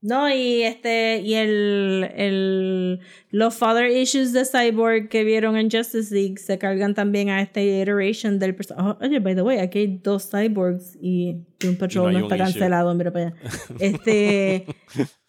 No, 0.04 0.28
y 0.34 0.64
este, 0.64 1.20
y 1.20 1.36
el, 1.36 2.10
el, 2.16 3.00
los 3.30 3.56
father 3.56 3.86
issues 3.86 4.34
de 4.34 4.46
Cyborg 4.46 5.10
que 5.10 5.24
vieron 5.24 5.56
en 5.56 5.70
Justice 5.70 6.12
League 6.14 6.38
se 6.40 6.58
cargan 6.58 6.96
también 6.96 7.30
a 7.30 7.40
esta 7.40 7.62
iteration 7.62 8.40
del 8.40 8.56
personaje. 8.56 8.98
oye, 9.00 9.20
by 9.20 9.36
the 9.36 9.44
way, 9.44 9.60
aquí 9.60 9.78
hay 9.78 10.00
dos 10.02 10.28
cyborgs 10.32 10.98
y 11.00 11.46
Patrol 11.78 12.08
hay 12.08 12.14
no, 12.14 12.26
un 12.26 12.32
está 12.32 12.38
cancelado, 12.44 12.96
mira 12.96 13.12
para 13.12 13.28
allá. 13.28 13.36
Este, 13.80 14.66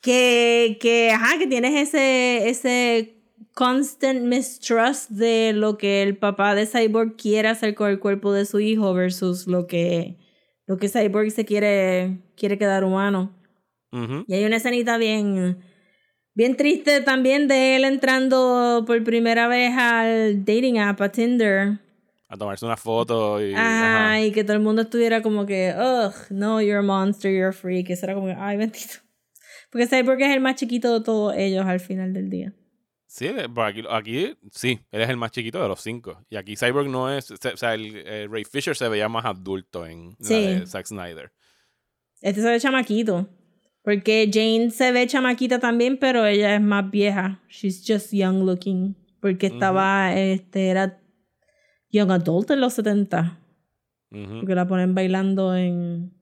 que, 0.00 0.78
que, 0.80 1.10
ajá, 1.10 1.38
que 1.38 1.46
tienes 1.46 1.88
ese, 1.88 2.48
ese 2.48 3.21
constant 3.54 4.22
mistrust 4.22 5.10
de 5.10 5.52
lo 5.52 5.76
que 5.76 6.02
el 6.02 6.16
papá 6.16 6.54
de 6.54 6.66
Cyborg 6.66 7.16
quiere 7.16 7.48
hacer 7.48 7.74
con 7.74 7.90
el 7.90 7.98
cuerpo 7.98 8.32
de 8.32 8.44
su 8.46 8.60
hijo 8.60 8.94
versus 8.94 9.46
lo 9.46 9.66
que, 9.66 10.18
lo 10.66 10.78
que 10.78 10.88
Cyborg 10.88 11.30
se 11.30 11.44
quiere, 11.44 12.18
quiere 12.36 12.58
quedar 12.58 12.84
humano. 12.84 13.34
Ujú. 13.92 14.24
Y 14.26 14.34
hay 14.34 14.44
una 14.44 14.56
escenita 14.56 14.96
bien, 14.96 15.58
bien 16.34 16.56
triste 16.56 17.02
también 17.02 17.46
de 17.46 17.76
él 17.76 17.84
entrando 17.84 18.84
por 18.86 19.02
primera 19.04 19.48
vez 19.48 19.72
al 19.76 20.44
dating 20.44 20.78
app, 20.78 21.00
a 21.00 21.10
Tinder. 21.10 21.78
A 22.28 22.36
tomarse 22.38 22.64
una 22.64 22.78
foto 22.78 23.44
y... 23.44 23.52
ajá. 23.52 24.12
Ay, 24.12 24.32
que 24.32 24.42
todo 24.42 24.56
el 24.56 24.62
mundo 24.62 24.82
estuviera 24.82 25.20
como 25.20 25.44
que, 25.44 25.74
ugh, 25.76 26.14
no, 26.30 26.62
you're 26.62 26.78
a 26.78 26.82
monster, 26.82 27.30
you're 27.30 27.48
a 27.48 27.52
freak. 27.52 27.90
Eso 27.90 28.06
era 28.06 28.14
como 28.14 28.28
que, 28.28 28.32
ay, 28.32 28.56
bendito. 28.56 28.94
Porque 29.70 29.86
Cyborg 29.86 30.22
es 30.22 30.34
el 30.34 30.40
más 30.40 30.54
chiquito 30.54 30.98
de 30.98 31.04
todos 31.04 31.34
ellos 31.36 31.66
al 31.66 31.80
final 31.80 32.14
del 32.14 32.30
día. 32.30 32.54
Sí, 33.14 33.28
por 33.54 33.66
aquí, 33.66 33.82
aquí 33.90 34.34
sí, 34.52 34.80
él 34.90 35.02
es 35.02 35.10
el 35.10 35.18
más 35.18 35.32
chiquito 35.32 35.60
de 35.60 35.68
los 35.68 35.82
cinco. 35.82 36.24
Y 36.30 36.36
aquí 36.36 36.56
Cyborg 36.56 36.88
no 36.88 37.12
es... 37.12 37.30
O 37.30 37.56
sea, 37.58 37.74
el, 37.74 37.94
eh, 37.94 38.26
Ray 38.26 38.44
Fisher 38.44 38.74
se 38.74 38.88
veía 38.88 39.06
más 39.06 39.26
adulto 39.26 39.84
en 39.84 40.16
la 40.18 40.26
Sí. 40.26 40.34
de 40.46 40.66
Zack 40.66 40.86
Snyder. 40.86 41.30
Este 42.22 42.40
se 42.40 42.48
ve 42.48 42.58
chamaquito. 42.58 43.28
Porque 43.82 44.30
Jane 44.32 44.70
se 44.70 44.92
ve 44.92 45.06
chamaquita 45.06 45.58
también, 45.58 45.98
pero 45.98 46.24
ella 46.24 46.54
es 46.54 46.62
más 46.62 46.90
vieja. 46.90 47.42
She's 47.50 47.84
just 47.86 48.12
young 48.12 48.46
looking. 48.46 48.96
Porque 49.20 49.48
estaba, 49.48 50.16
este, 50.16 50.68
era 50.68 50.98
young 51.90 52.12
adult 52.12 52.50
en 52.52 52.60
los 52.62 52.72
70. 52.72 53.38
Ujú. 54.10 54.38
Porque 54.40 54.54
la 54.54 54.66
ponen 54.66 54.94
bailando 54.94 55.54
en, 55.54 56.14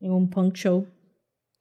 en 0.00 0.10
un 0.10 0.28
punk 0.30 0.54
show. 0.56 0.88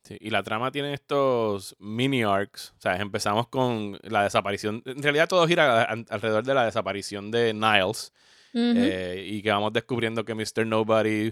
Sí, 0.03 0.17
y 0.19 0.29
la 0.31 0.43
trama 0.43 0.69
tiene 0.71 0.93
estos 0.93 1.75
mini 1.79 2.23
arcs. 2.23 2.73
O 2.77 2.81
sea, 2.81 2.97
empezamos 2.97 3.47
con 3.47 3.97
la 4.03 4.23
desaparición. 4.23 4.81
En 4.85 5.01
realidad 5.01 5.29
todo 5.29 5.47
gira 5.47 5.83
alrededor 6.09 6.43
de 6.43 6.53
la 6.53 6.65
desaparición 6.65 7.31
de 7.31 7.53
Niles. 7.53 8.11
eh, 8.53 9.25
y 9.27 9.41
que 9.41 9.49
vamos 9.49 9.71
descubriendo 9.73 10.25
que 10.25 10.35
Mr. 10.35 10.65
Nobody 10.67 11.27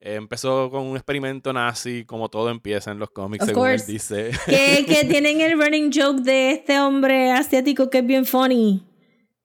eh, 0.00 0.14
empezó 0.14 0.70
con 0.70 0.82
un 0.84 0.96
experimento 0.96 1.52
nazi, 1.52 2.04
como 2.04 2.28
todo 2.30 2.50
empieza 2.50 2.90
en 2.90 2.98
los 2.98 3.10
cómics, 3.10 3.42
Of 3.44 3.48
según 3.50 3.68
él 3.68 3.76
course. 3.76 3.92
dice. 3.92 4.30
que, 4.46 4.84
que 4.86 5.04
tienen 5.08 5.40
el 5.40 5.52
running 5.60 5.90
joke 5.92 6.20
de 6.22 6.50
este 6.52 6.80
hombre 6.80 7.30
asiático 7.30 7.90
que 7.90 7.98
es 7.98 8.06
bien 8.06 8.24
funny. 8.24 8.82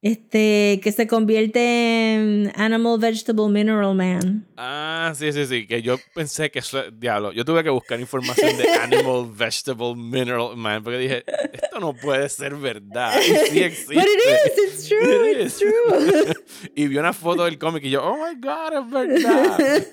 Este, 0.02 0.80
que 0.82 0.94
se 0.94 1.08
convierte 1.08 2.14
en 2.14 2.54
Animal 2.56 3.00
Vegetable 3.00 3.50
Mineral 3.50 3.94
Man. 3.96 4.48
ah, 4.56 5.12
sí, 5.14 5.34
sí, 5.34 5.46
sí. 5.46 5.68
Que 5.68 5.82
yo 5.82 5.98
pensé 6.16 6.50
que 6.50 6.60
eso, 6.60 6.90
diablo, 6.90 7.34
yo 7.34 7.44
tuve 7.44 7.66
que 7.66 7.70
buscar 7.70 8.00
información 8.00 8.56
de 8.58 8.70
Animal 8.76 9.30
Vegetable 9.36 9.96
Mineral 9.96 10.56
Man, 10.56 10.84
porque 10.86 11.00
dije, 11.00 11.26
esto 11.52 11.82
no 11.82 11.94
puede 11.94 12.30
ser 12.30 12.56
verdad. 12.56 13.20
Y 13.20 13.50
sí 13.50 13.62
existe. 13.62 13.94
But 13.96 14.06
it 14.06 14.20
is, 14.26 14.74
it's 14.74 14.88
true, 14.88 15.32
It 15.32 15.38
it's 15.42 15.60
true. 15.60 16.34
y 16.76 16.88
vi 16.88 16.98
una 16.98 17.12
foto 17.12 17.44
del 17.44 17.58
cómic 17.60 17.84
y 17.84 17.90
yo, 17.90 18.02
oh 18.02 18.16
my 18.16 18.40
god, 18.40 18.86
es 18.86 18.90
verdad. 18.90 19.88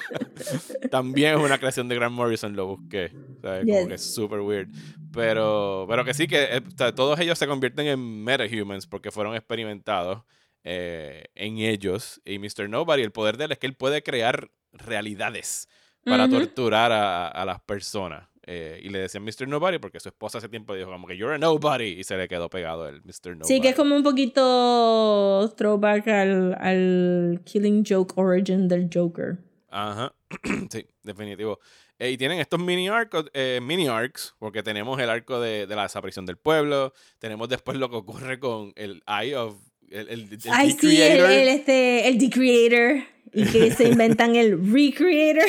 También 0.90 1.34
es 1.38 1.44
una 1.44 1.58
creación 1.58 1.88
de 1.88 1.94
Grant 1.94 2.14
Morrison, 2.14 2.56
lo 2.56 2.66
busqué. 2.68 3.12
¿Sabes? 3.40 3.64
Yes. 3.64 3.76
Como 3.76 3.88
que 3.88 3.94
es 3.94 4.14
super 4.14 4.40
weird. 4.40 4.68
Pero, 5.12 5.86
pero 5.88 6.04
que 6.04 6.14
sí, 6.14 6.26
que 6.26 6.56
eh, 6.56 6.62
todos 6.94 7.18
ellos 7.20 7.38
se 7.38 7.46
convierten 7.46 7.86
en 7.86 8.24
metahumans 8.24 8.86
porque 8.86 9.10
fueron 9.10 9.34
experimentados 9.34 10.22
eh, 10.64 11.24
en 11.34 11.58
ellos. 11.58 12.20
Y 12.24 12.38
Mr. 12.38 12.68
Nobody, 12.68 13.02
el 13.02 13.12
poder 13.12 13.36
de 13.36 13.44
él 13.46 13.52
es 13.52 13.58
que 13.58 13.66
él 13.66 13.74
puede 13.74 14.02
crear 14.02 14.50
realidades 14.72 15.68
para 16.04 16.28
torturar 16.28 16.92
a, 16.92 17.28
a 17.28 17.44
las 17.44 17.60
personas. 17.60 18.30
Eh, 18.52 18.80
y 18.82 18.88
le 18.88 19.00
decían 19.00 19.22
Mr. 19.22 19.46
Nobody 19.46 19.78
porque 19.78 20.00
su 20.00 20.08
esposa 20.08 20.38
hace 20.38 20.48
tiempo 20.48 20.74
dijo 20.74 20.90
como 20.90 21.06
que 21.06 21.16
you're 21.16 21.34
a 21.34 21.38
nobody 21.38 22.00
y 22.00 22.04
se 22.04 22.16
le 22.16 22.26
quedó 22.26 22.48
pegado 22.48 22.88
el 22.88 23.02
Mr. 23.02 23.36
Nobody. 23.36 23.44
Sí, 23.44 23.60
que 23.60 23.68
es 23.68 23.76
como 23.76 23.94
un 23.94 24.02
poquito 24.02 25.52
throwback 25.56 26.08
al, 26.08 26.56
al 26.58 27.42
Killing 27.44 27.84
Joke 27.86 28.14
origin 28.16 28.66
del 28.66 28.88
Joker. 28.92 29.38
Ajá, 29.68 30.14
sí, 30.70 30.86
definitivo. 31.02 31.60
Eh, 32.00 32.12
y 32.12 32.16
tienen 32.16 32.40
estos 32.40 32.58
mini 32.58 32.88
arcos, 32.88 33.26
eh, 33.34 33.60
mini 33.62 33.86
arcs, 33.86 34.34
porque 34.38 34.62
tenemos 34.62 34.98
el 34.98 35.10
arco 35.10 35.38
de, 35.38 35.66
de 35.66 35.76
la 35.76 35.82
desaparición 35.82 36.24
del 36.24 36.38
pueblo, 36.38 36.94
tenemos 37.18 37.46
después 37.50 37.76
lo 37.76 37.90
que 37.90 37.96
ocurre 37.96 38.40
con 38.40 38.72
el 38.74 39.02
Eye 39.06 39.36
of 39.36 39.54
el, 39.90 40.08
el, 40.08 40.20
el 40.32 40.40
Ay, 40.50 40.72
sí, 40.80 41.00
el, 41.02 41.20
el, 41.20 41.48
este, 41.48 42.08
el 42.08 42.18
Decreator. 42.18 43.04
Y 43.34 43.44
que 43.44 43.70
se 43.72 43.88
inventan 43.88 44.34
el 44.34 44.72
Recreator. 44.72 45.44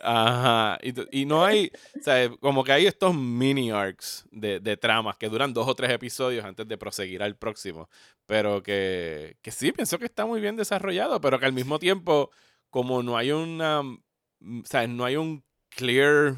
Ajá, 0.00 0.78
y, 0.80 1.22
y 1.22 1.24
no 1.24 1.44
hay, 1.44 1.72
o 1.98 2.02
sea, 2.02 2.28
como 2.38 2.62
que 2.62 2.70
hay 2.70 2.86
estos 2.86 3.12
mini 3.12 3.72
arcs 3.72 4.26
de, 4.30 4.60
de 4.60 4.76
tramas 4.76 5.16
que 5.16 5.28
duran 5.28 5.52
dos 5.52 5.66
o 5.66 5.74
tres 5.74 5.90
episodios 5.90 6.44
antes 6.44 6.68
de 6.68 6.78
proseguir 6.78 7.20
al 7.20 7.34
próximo, 7.34 7.88
pero 8.26 8.62
que, 8.62 9.38
que 9.42 9.50
sí, 9.50 9.72
pienso 9.72 9.98
que 9.98 10.04
está 10.04 10.24
muy 10.24 10.40
bien 10.40 10.54
desarrollado, 10.54 11.20
pero 11.20 11.40
que 11.40 11.46
al 11.46 11.52
mismo 11.52 11.80
tiempo, 11.80 12.30
como 12.70 13.02
no 13.02 13.16
hay 13.16 13.32
una, 13.32 13.80
o 13.80 13.96
sea, 14.64 14.86
no 14.86 15.04
hay 15.04 15.16
un 15.16 15.42
clear 15.76 16.36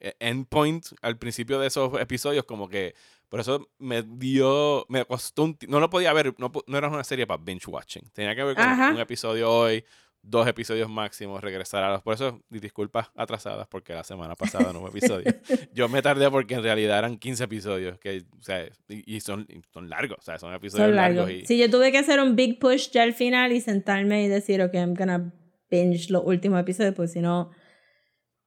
eh, 0.00 0.14
endpoint 0.20 0.86
al 1.00 1.16
principio 1.18 1.58
de 1.58 1.68
esos 1.68 1.98
episodios, 2.00 2.44
como 2.44 2.68
que 2.68 2.94
por 3.28 3.40
eso 3.40 3.68
me 3.78 4.02
dio, 4.02 4.84
me 4.88 5.04
costó 5.04 5.44
un, 5.44 5.56
no 5.68 5.78
lo 5.78 5.88
podía 5.88 6.12
ver, 6.12 6.34
no, 6.38 6.50
no 6.66 6.78
era 6.78 6.88
una 6.88 7.04
serie 7.04 7.26
para 7.26 7.42
binge 7.42 7.68
watching, 7.70 8.02
tenía 8.12 8.34
que 8.34 8.42
ver 8.42 8.56
como 8.56 8.68
Ajá. 8.68 8.90
un 8.90 8.98
episodio 8.98 9.50
hoy, 9.50 9.84
dos 10.22 10.46
episodios 10.48 10.90
máximos, 10.90 11.40
regresar 11.40 11.84
a 11.84 11.92
los. 11.92 12.02
Por 12.02 12.14
eso, 12.14 12.42
disculpas 12.50 13.10
atrasadas, 13.14 13.66
porque 13.68 13.94
la 13.94 14.04
semana 14.04 14.34
pasada 14.34 14.72
no 14.72 14.80
hubo 14.80 14.88
episodio. 14.88 15.24
Yo 15.72 15.88
me 15.88 16.02
tardé 16.02 16.28
porque 16.30 16.54
en 16.54 16.62
realidad 16.62 16.98
eran 16.98 17.16
15 17.16 17.44
episodios, 17.44 17.98
que, 18.00 18.24
o 18.38 18.42
sea, 18.42 18.66
y, 18.88 19.16
y 19.16 19.20
son, 19.20 19.46
y 19.48 19.62
son 19.72 19.88
largos, 19.88 20.18
o 20.18 20.22
sea, 20.22 20.38
son 20.38 20.52
episodios 20.52 20.88
Son 20.88 20.96
largos. 20.96 21.26
largos. 21.26 21.42
y, 21.42 21.46
Sí, 21.46 21.56
yo 21.56 21.70
tuve 21.70 21.90
que 21.92 21.98
hacer 21.98 22.20
un 22.20 22.36
big 22.36 22.58
push 22.58 22.90
ya 22.90 23.02
al 23.04 23.14
final 23.14 23.52
y 23.52 23.60
sentarme 23.60 24.24
y 24.24 24.28
decir, 24.28 24.60
ok, 24.60 24.74
I'm 24.74 24.94
gonna 24.94 25.32
binge 25.70 26.10
los 26.10 26.22
últimos 26.24 26.60
episodios, 26.60 26.94
porque 26.94 27.08
si 27.12 27.20
no, 27.20 27.50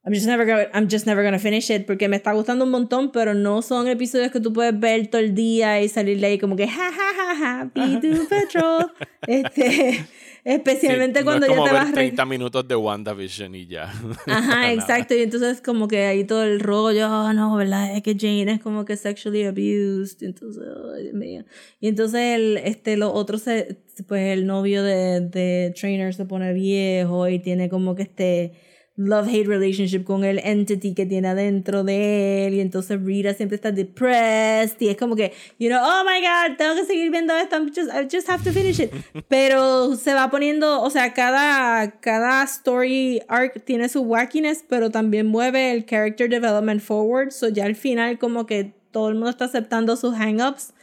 I'm 0.06 0.14
just 0.14 0.28
never 0.28 0.46
gonna, 0.46 0.68
I'm 0.74 0.90
just 0.90 1.06
never 1.06 1.24
gonna 1.24 1.40
finish 1.40 1.70
it 1.70 1.86
porque 1.86 2.10
me 2.10 2.18
está 2.18 2.34
gustando 2.34 2.66
un 2.66 2.72
montón, 2.72 3.12
pero 3.12 3.34
no 3.34 3.62
son 3.62 3.88
episodios 3.88 4.32
que 4.32 4.42
tú 4.42 4.52
puedes 4.52 4.78
ver 4.78 5.08
todo 5.08 5.22
el 5.22 5.34
día 5.34 5.82
y 5.82 5.88
salir 5.88 6.20
de 6.20 6.26
ahí 6.28 6.38
como 6.40 6.56
que 6.58 6.68
ja 6.68 6.92
ja 6.92 7.14
ja 7.16 7.36
ja, 7.36 7.72
be 7.74 8.00
Doom 8.06 8.28
Patrol. 8.28 8.92
este, 9.28 10.06
especialmente 10.44 11.20
Sí, 11.20 11.24
cuando 11.26 11.48
no 11.48 11.54
es 11.54 11.58
como 11.58 11.66
ya 11.66 11.72
te 11.72 11.74
ver 11.78 11.84
vas 11.86 11.90
re- 11.92 11.96
30 12.10 12.26
minutos 12.26 12.68
de 12.68 12.76
WandaVision 12.76 13.56
y 13.56 13.68
ya. 13.68 13.94
Ajá, 14.28 14.74
exacto. 14.74 15.16
Y 15.16 15.22
entonces 15.22 15.62
como 15.62 15.88
que 15.88 16.04
ahí 16.06 16.26
todo 16.26 16.44
el 16.44 16.60
rollo, 16.60 17.08
oh, 17.10 17.32
no, 17.32 17.56
¿verdad? 17.56 17.96
Es 17.96 18.04
que 18.04 18.16
Jane 18.20 18.52
es 18.52 18.62
como 18.62 18.84
que 18.84 18.98
sexually 18.98 19.46
abused. 19.46 20.22
Entonces, 20.22 20.64
ay, 20.98 21.04
Dios 21.04 21.14
mío. 21.14 21.46
Y 21.80 21.88
entonces 21.88 22.20
el, 22.36 22.58
este, 22.58 22.98
los 22.98 23.12
otros, 23.14 23.44
pues 23.44 24.34
el 24.34 24.46
novio 24.48 24.84
de, 24.84 25.22
de 25.22 25.74
Trainer 25.80 26.14
se 26.14 26.26
pone 26.26 26.52
viejo 26.52 27.30
y 27.30 27.40
tiene 27.40 27.70
como 27.70 27.96
que 27.96 28.04
este 28.04 28.52
love-hate 28.96 29.48
relationship 29.48 30.04
con 30.04 30.24
el 30.24 30.40
entity 30.40 30.94
que 30.94 31.06
tiene 31.06 31.30
adentro 31.30 31.84
de 31.84 32.48
él. 32.48 32.54
Y 32.56 32.60
entonces 32.60 33.02
Rita 33.02 33.34
siempre 33.34 33.56
está 33.56 33.72
depressed. 33.72 34.80
Y 34.80 34.90
es 34.90 34.98
como 34.98 35.16
que, 35.16 35.34
you 35.60 35.70
know, 35.70 35.80
oh 35.82 36.04
my 36.04 36.22
god, 36.22 36.58
tengo 36.58 36.76
que 36.76 36.86
seguir 36.86 37.12
viendo 37.12 37.36
esto. 37.36 37.56
I'm 37.56 37.68
just, 37.74 37.90
I 37.92 38.08
just 38.12 38.30
have 38.30 38.44
to 38.44 38.52
finish 38.52 38.80
it. 38.80 38.92
Pero 39.28 39.96
se 39.96 40.14
va 40.14 40.30
poniendo, 40.30 40.82
o 40.82 40.90
sea, 40.90 41.14
cada, 41.14 42.00
cada 42.00 42.44
story 42.44 43.22
arc 43.28 43.64
tiene 43.66 43.90
su 43.90 44.02
wackiness, 44.02 44.64
pero 44.68 44.90
también 44.90 45.28
mueve 45.28 45.72
el 45.72 45.86
character 45.86 46.30
development 46.30 46.82
forward. 46.82 47.32
So 47.32 47.50
ya 47.50 47.66
al 47.66 47.76
final, 47.76 48.20
como 48.20 48.46
que 48.46 48.76
todo 48.92 49.10
el 49.10 49.16
mundo 49.16 49.30
está 49.30 49.46
aceptando 49.46 49.96
sus 49.96 50.16
hang-ups. 50.16 50.74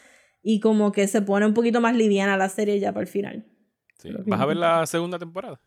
Y 0.43 0.61
como 0.61 0.91
que 0.91 1.07
se 1.07 1.21
pone 1.21 1.45
un 1.47 1.53
poquito 1.53 1.83
más 1.83 1.95
liviana 1.95 2.37
la 2.39 2.49
serie 2.49 2.81
ya 2.81 2.93
para 2.93 3.03
el 3.03 3.09
final. 3.09 3.45
Sí. 3.99 4.09
¿Vas 4.27 4.41
a 4.41 4.47
ver 4.47 4.57
la 4.57 4.87
segunda 4.87 5.19
temporada? 5.19 5.61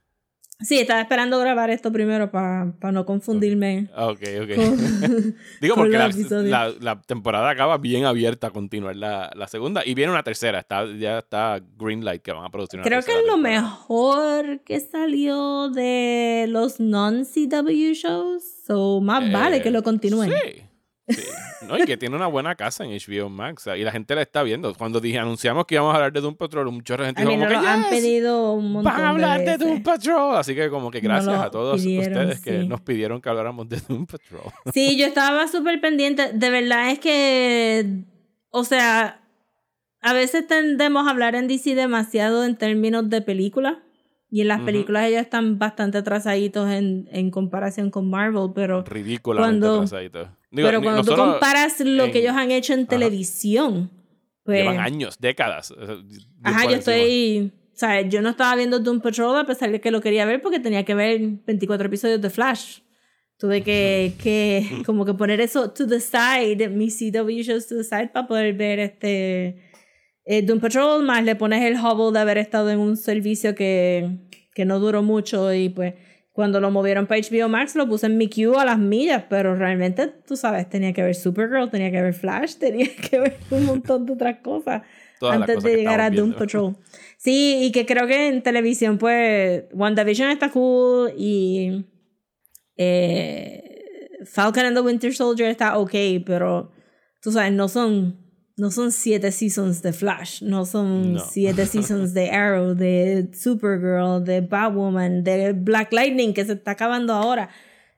Sí, 0.60 0.80
estaba 0.80 1.02
esperando 1.02 1.40
grabar 1.40 1.70
esto 1.72 1.92
primero 1.92 2.32
para 2.32 2.74
no 2.92 3.06
confundirme. 3.06 3.90
Ok, 3.96 4.22
ok. 4.44 4.56
con- 4.56 5.36
Digo, 5.62 5.76
porque 5.76 5.98
la, 5.98 7.02
temporada 7.02 7.50
acaba 7.50 7.78
bien 7.78 8.06
abierta 8.06 8.48
a 8.48 8.52
continuar 8.52 8.96
la, 8.96 9.32
la 9.36 9.48
segunda. 9.48 9.82
Y 9.86 9.94
viene 9.94 10.12
una 10.12 10.24
tercera. 10.24 10.60
Está, 10.60 10.86
ya 10.96 11.20
está 11.20 11.60
Greenlight 11.78 12.22
que 12.22 12.32
van 12.32 12.46
a 12.46 12.50
producir 12.50 12.80
una 12.80 12.86
Creo 12.88 13.02
que 13.02 13.12
es 13.12 13.26
lo 13.26 13.38
mejor 13.38 14.62
que 14.62 14.80
salió 14.80 15.70
de 15.70 16.46
los 16.50 16.80
non-CW 16.80 17.94
shows. 17.94 18.44
So, 18.66 19.02
más 19.02 19.30
vale 19.32 19.62
que 19.62 19.72
lo 19.72 19.84
continúen. 19.84 20.30
Sí. 20.32 20.62
Sí. 21.08 21.22
No, 21.68 21.78
y 21.78 21.84
que 21.86 21.96
tiene 21.98 22.16
una 22.16 22.28
buena 22.28 22.56
casa 22.56 22.84
en 22.84 22.92
HBO 22.92 23.30
Max. 23.30 23.68
Y 23.78 23.84
la 23.84 23.92
gente 23.92 24.16
la 24.16 24.22
está 24.22 24.44
viendo. 24.44 24.74
Cuando 24.76 25.00
dije, 25.00 25.18
anunciamos 25.20 25.66
que 25.66 25.76
íbamos 25.76 25.94
a 25.94 25.96
hablar 25.96 26.12
de 26.14 26.22
Doom 26.22 26.36
Patrol, 26.36 26.68
un 26.68 26.84
chorro 26.84 27.04
de 27.04 27.08
gente 27.10 27.22
A 27.22 27.26
mí 27.26 27.32
dijo, 27.36 27.44
no 27.46 27.50
como 27.50 27.62
que, 27.62 27.68
han 27.68 27.80
"Yes, 27.82 27.90
pedido 27.90 28.54
un 28.54 28.72
montón 28.74 28.92
a 28.94 29.10
hablar 29.10 29.42
de. 29.46 29.58
Doom 29.58 29.84
Patrol. 29.84 30.36
Así 30.38 30.56
que 30.56 30.70
como 30.70 30.92
que 30.92 31.00
gracias 31.00 31.36
a 31.40 31.50
todos 31.52 31.82
pidieron, 31.82 32.12
ustedes 32.30 32.42
que 32.42 32.64
nos 32.66 32.82
pidieron 32.82 33.22
que 33.22 33.30
habláramos 33.30 33.70
de 33.70 33.78
Doom 33.88 34.06
Patrol. 34.06 34.52
Sí, 34.74 34.98
yo 34.98 35.06
estaba 35.06 35.48
súper 35.48 35.80
pendiente. 35.82 36.32
De 36.34 36.50
verdad 36.50 36.90
es 36.92 37.00
que, 37.00 38.04
o 38.50 38.64
sea, 38.64 39.22
a 40.02 40.14
veces 40.14 40.46
tendemos 40.48 41.08
a 41.08 41.12
hablar 41.12 41.36
en 41.36 41.48
DC 41.48 41.76
demasiado 41.76 42.44
en 42.44 42.58
términos 42.58 43.10
de 43.10 43.22
películas. 43.22 43.78
Y 44.30 44.42
en 44.42 44.48
las 44.48 44.62
películas 44.62 45.06
ellos 45.06 45.22
están 45.22 45.60
bastante 45.60 46.00
atrasaditos 46.00 46.68
en, 46.72 47.08
en 47.12 47.30
comparación 47.30 47.92
con 47.92 48.10
Marvel, 48.10 48.50
pero, 48.56 48.84
Ridículamente 48.84 49.60
Cuando- 49.68 49.76
atrasadito. 49.84 50.36
Digo, 50.54 50.68
pero 50.68 50.82
cuando 50.82 51.04
tú 51.04 51.16
comparas 51.16 51.80
lo 51.80 52.06
que 52.12 52.20
en- 52.20 52.26
ellos 52.26 52.36
han 52.38 52.52
hecho 52.52 52.74
en 52.74 52.86
televisión, 52.88 53.90
pues... 54.44 54.60
Llevan 54.60 54.80
años, 54.80 55.18
décadas. 55.20 55.74
Ajá, 56.44 56.70
yo 56.70 56.78
estoy. 56.78 57.52
O 57.74 57.76
sea, 57.76 58.02
yo 58.02 58.22
no 58.22 58.30
estaba 58.30 58.56
viendo 58.56 58.80
Doom 58.80 59.02
Patrol 59.02 59.36
a 59.36 59.46
pesar 59.46 59.72
de 59.72 59.82
que 59.82 59.90
lo 59.90 60.00
quería 60.00 60.26
ver 60.26 60.42
porque 60.44 60.60
tenía 60.60 60.86
que 60.86 60.94
ver 60.94 61.20
24 61.46 61.88
episodios 61.88 62.22
de 62.22 62.30
Flash. 62.30 62.80
Tuve 63.40 63.64
que, 63.64 64.14
que 64.22 64.84
como 64.86 65.06
que 65.06 65.16
poner 65.16 65.42
eso 65.42 65.72
to 65.72 65.88
the 65.88 66.00
side, 66.00 66.70
mis 66.70 67.00
CW 67.00 67.42
shows 67.42 67.68
to 67.68 67.76
the 67.76 67.84
side 67.84 68.10
para 68.14 68.28
poder 68.28 68.54
ver 68.54 68.78
este 68.78 69.58
eh, 70.26 70.44
Doom 70.44 70.60
Patrol, 70.60 71.04
más 71.04 71.24
le 71.24 71.36
pones 71.36 71.64
el 71.64 71.78
hobble 71.78 72.14
de 72.14 72.20
haber 72.20 72.38
estado 72.38 72.70
en 72.70 72.78
un 72.80 72.96
servicio 72.96 73.56
que, 73.56 74.20
que 74.54 74.66
no 74.66 74.80
duró 74.80 75.02
mucho 75.02 75.52
y 75.52 75.70
pues 75.70 75.96
cuando 76.34 76.60
lo 76.60 76.72
movieron 76.72 77.06
para 77.06 77.22
HBO 77.22 77.48
Max 77.48 77.76
lo 77.76 77.88
puse 77.88 78.08
en 78.08 78.18
mi 78.18 78.28
queue 78.28 78.60
a 78.60 78.66
las 78.66 78.80
millas, 78.80 79.24
pero 79.30 79.56
realmente, 79.56 80.08
tú 80.08 80.36
sabes, 80.36 80.68
tenía 80.68 80.92
que 80.92 81.04
ver 81.04 81.14
Supergirl, 81.14 81.70
tenía 81.70 81.92
que 81.92 82.02
ver 82.02 82.14
Flash, 82.14 82.56
tenía 82.60 82.90
que 82.96 83.20
ver 83.20 83.38
un 83.52 83.66
montón 83.66 84.06
de 84.06 84.14
otras 84.14 84.40
cosas 84.40 84.82
Todas 85.20 85.38
antes 85.38 85.56
cosas 85.56 85.72
de 85.72 85.78
llegar 85.78 86.02
a 86.02 86.10
Doom 86.10 86.30
viendo. 86.30 86.38
Patrol. 86.38 86.76
Sí, 87.18 87.60
y 87.62 87.72
que 87.72 87.86
creo 87.86 88.08
que 88.08 88.28
en 88.28 88.42
televisión, 88.42 88.98
pues, 88.98 89.66
WandaVision 89.72 90.32
está 90.32 90.50
cool 90.50 91.14
y 91.16 91.86
eh, 92.78 94.10
Falcon 94.26 94.66
and 94.66 94.76
the 94.76 94.82
Winter 94.82 95.14
Soldier 95.14 95.50
está 95.50 95.78
ok, 95.78 95.94
pero 96.26 96.72
tú 97.22 97.32
sabes, 97.32 97.54
no 97.54 97.70
son, 97.70 98.23
no 98.56 98.70
son 98.72 98.92
siete 98.92 99.32
seasons 99.32 99.82
de 99.82 99.94
Flash, 99.94 100.42
no 100.44 100.66
son 100.66 101.14
No. 101.14 101.20
siete 101.20 101.66
seasons 101.66 102.14
de 102.14 102.30
Arrow, 102.30 102.76
de 102.76 103.30
Supergirl, 103.34 104.24
de 104.24 104.42
Batwoman, 104.42 105.24
de 105.24 105.54
Black 105.54 105.92
Lightning, 105.92 106.34
que 106.34 106.46
se 106.46 106.54
está 106.54 106.72
acabando 106.72 107.14
ahora. 107.14 107.50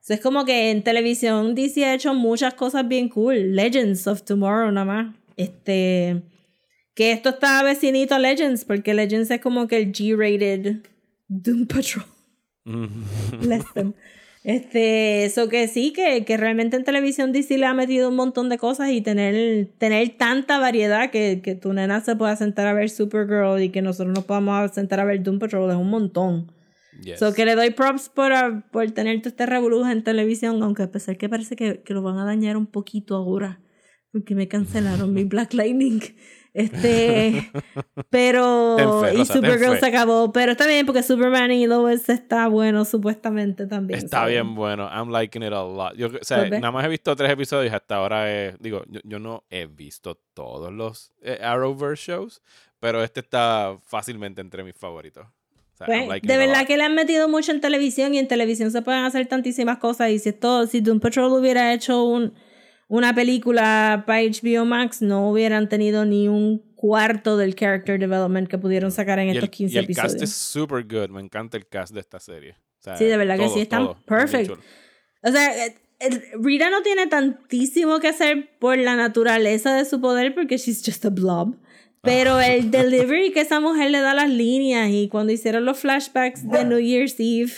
So, 0.02 0.14
es 0.14 0.22
como 0.22 0.46
que 0.46 0.70
en 0.72 0.84
televisión 0.84 1.56
DC 1.56 1.84
ha 1.84 1.94
hecho 1.96 2.14
muchas 2.14 2.54
cosas 2.54 2.88
bien 2.88 3.10
cool. 3.10 3.56
Legends 3.56 4.06
of 4.08 4.22
Tomorrow 4.24 4.72
nada 4.72 4.86
más. 4.86 5.16
Este. 5.36 6.22
Que 6.94 7.12
esto 7.12 7.30
está 7.30 7.62
vecinito 7.64 8.16
a 8.16 8.20
Legends, 8.20 8.64
porque 8.64 8.94
Legends 8.94 9.30
es 9.32 9.42
como 9.42 9.68
que 9.68 9.78
el 9.78 9.92
G-rated 9.92 10.78
Doom 11.28 11.66
Patrol. 11.68 12.06
Bless 13.42 13.66
them. 13.74 13.94
Este, 14.46 15.26
eso 15.26 15.50
que 15.50 15.68
sí, 15.68 15.92
que, 15.92 16.24
que 16.24 16.38
realmente 16.38 16.78
en 16.78 16.84
televisión 16.84 17.32
DC 17.32 17.58
le 17.58 17.66
ha 17.66 17.74
metido 17.74 18.10
un 18.10 18.16
montón 18.16 18.48
de 18.48 18.60
cosas 18.60 18.92
y 18.92 19.02
tener, 19.02 19.70
tener 19.80 20.18
tanta 20.18 20.60
variedad 20.60 21.10
que, 21.10 21.42
que 21.44 21.56
tu 21.56 21.74
nena 21.74 22.00
se 22.02 22.16
pueda 22.16 22.36
sentar 22.36 22.68
a 22.68 22.74
ver 22.74 22.92
Supergirl 22.92 23.60
y 23.60 23.70
que 23.70 23.82
nosotros 23.82 24.14
nos 24.14 24.26
podamos 24.26 24.72
sentar 24.72 25.00
a 25.00 25.04
ver 25.04 25.24
Doom 25.24 25.40
Patrol 25.40 25.72
es 25.72 25.78
un 25.78 25.90
montón. 25.90 26.52
Yes. 27.04 27.18
So 27.18 27.34
que 27.34 27.44
le 27.44 27.56
doy 27.56 27.72
props 27.72 28.10
por, 28.10 28.34
ah, 28.34 28.64
por 28.72 28.90
tener 28.92 29.20
todo 29.20 29.30
este 29.30 29.48
revolujo 29.48 29.90
en 29.90 30.04
televisión, 30.04 30.62
aunque 30.62 30.84
a 30.84 30.92
pesar 30.92 31.18
que 31.18 31.28
parece 31.28 31.56
que, 31.56 31.82
que 31.82 31.96
lo 31.96 32.04
van 32.04 32.20
a 32.20 32.26
dañar 32.26 32.56
un 32.56 32.68
poquito 32.68 33.16
ahora, 33.16 33.62
porque 34.12 34.36
me 34.36 34.48
cancelaron 34.48 35.12
mi 35.12 35.24
Black 35.24 35.56
Lightning. 35.56 36.02
Este, 36.56 37.52
pero 38.10 38.78
fe, 38.78 39.14
y 39.14 39.18
Rosa, 39.18 39.34
ten 39.34 39.44
Supergirl 39.44 39.78
se 39.78 39.88
acabó, 39.88 40.32
pero 40.32 40.54
está 40.54 40.66
bien 40.66 40.86
porque 40.86 41.04
Superman 41.04 41.52
y 41.52 41.68
Lois 41.68 42.08
está 42.08 42.48
bueno 42.48 42.86
supuestamente 42.86 43.68
también. 43.68 44.00
Está 44.00 44.22
so. 44.22 44.28
bien 44.30 44.56
bueno. 44.56 44.88
I'm 44.90 45.12
liking 45.12 45.44
it 45.44 45.52
a 45.52 45.62
lot. 45.62 45.98
Yo, 45.98 46.08
o 46.08 46.24
sea, 46.24 46.48
Pues 46.48 46.52
nada 46.52 46.72
más 46.72 46.86
he 46.86 46.88
visto 46.88 47.14
tres 47.14 47.30
episodios 47.30 47.74
hasta 47.74 47.98
ahora. 47.98 48.32
eh, 48.32 48.56
digo, 48.62 48.84
yo, 48.88 49.02
yo 49.04 49.20
no 49.20 49.44
he 49.50 49.66
visto 49.66 50.18
todos 50.34 50.72
los 50.72 51.12
eh, 51.22 51.40
Arrowverse 51.44 52.14
shows, 52.14 52.42
pero 52.80 53.04
este 53.04 53.20
está 53.20 53.78
fácilmente 53.84 54.40
entre 54.40 54.64
mis 54.64 54.76
favoritos. 54.76 55.26
O 55.26 55.78
sea, 55.78 55.88
Pues, 55.88 56.22
de 56.22 56.38
verdad 56.38 56.66
que 56.66 56.78
le 56.78 56.84
han 56.84 56.96
metido 56.96 57.28
mucho 57.28 57.52
en 57.52 57.60
televisión 57.60 58.14
y 58.14 58.20
en 58.20 58.30
televisión 58.30 58.72
se 58.72 58.82
pueden 58.82 59.04
hacer 59.04 59.28
tantísimas 59.28 59.78
cosas 59.80 60.10
y 60.12 60.20
si 60.20 60.30
esto, 60.30 60.68
si 60.68 60.80
Doom 60.80 61.02
Patrol 61.02 61.34
hubiera 61.34 61.74
hecho 61.74 62.06
un, 62.06 62.34
una 62.88 63.16
película 63.16 64.04
para 64.06 64.22
HBO 64.22 64.66
Max 64.66 65.02
no 65.02 65.30
hubieran 65.32 65.70
tenido 65.70 66.06
ni 66.06 66.28
un 66.28 66.60
cuarto 66.76 67.36
del 67.38 67.56
character 67.56 67.98
development 68.00 68.48
que 68.48 68.58
pudieron 68.58 68.92
sacar 68.92 69.18
en 69.20 69.28
Y 69.28 69.32
estos 69.32 69.44
el, 69.46 69.50
15 69.52 69.74
y 69.74 69.78
el 69.80 69.84
episodios. 69.86 70.12
cast 70.14 70.24
es 70.24 70.34
super 70.34 70.84
good. 70.84 71.10
Me 71.10 71.22
encanta 71.22 71.58
el 71.58 71.68
cast 71.68 71.94
de 71.94 72.00
esta 72.02 72.20
serie. 72.20 72.52
O 72.80 72.84
sea, 72.84 72.98
Sí, 72.98 73.06
de 73.06 73.18
verdad 73.18 73.38
que 73.40 73.50
sí, 73.50 73.62
están 73.62 73.86
todo. 73.86 73.98
Perfect. 74.06 74.52
O 75.24 75.32
sea, 75.32 75.66
eh, 75.66 75.76
el- 76.00 76.22
Rita 76.44 76.70
no 76.70 76.84
tiene 76.84 77.08
tantísimo 77.08 78.00
que 78.00 78.10
hacer 78.10 78.58
por 78.60 78.78
la 78.78 78.96
naturaleza 78.96 79.74
de 79.76 79.86
su 79.86 80.00
poder 80.00 80.36
porque 80.36 80.58
she's 80.58 80.84
just 80.86 81.04
a 81.06 81.10
blob. 81.10 81.56
Pero 82.04 82.40
el 82.40 82.70
delivery 82.72 83.32
que 83.32 83.42
esa 83.42 83.60
mujer 83.60 83.90
le 83.90 84.02
da 84.02 84.14
las 84.14 84.30
líneas 84.30 84.92
y 84.92 85.08
cuando 85.08 85.34
hicieron 85.34 85.66
los 85.66 85.80
flashbacks 85.80 86.48
de 86.48 86.66
New 86.66 86.78
Year's 86.80 87.16
Eve, 87.18 87.52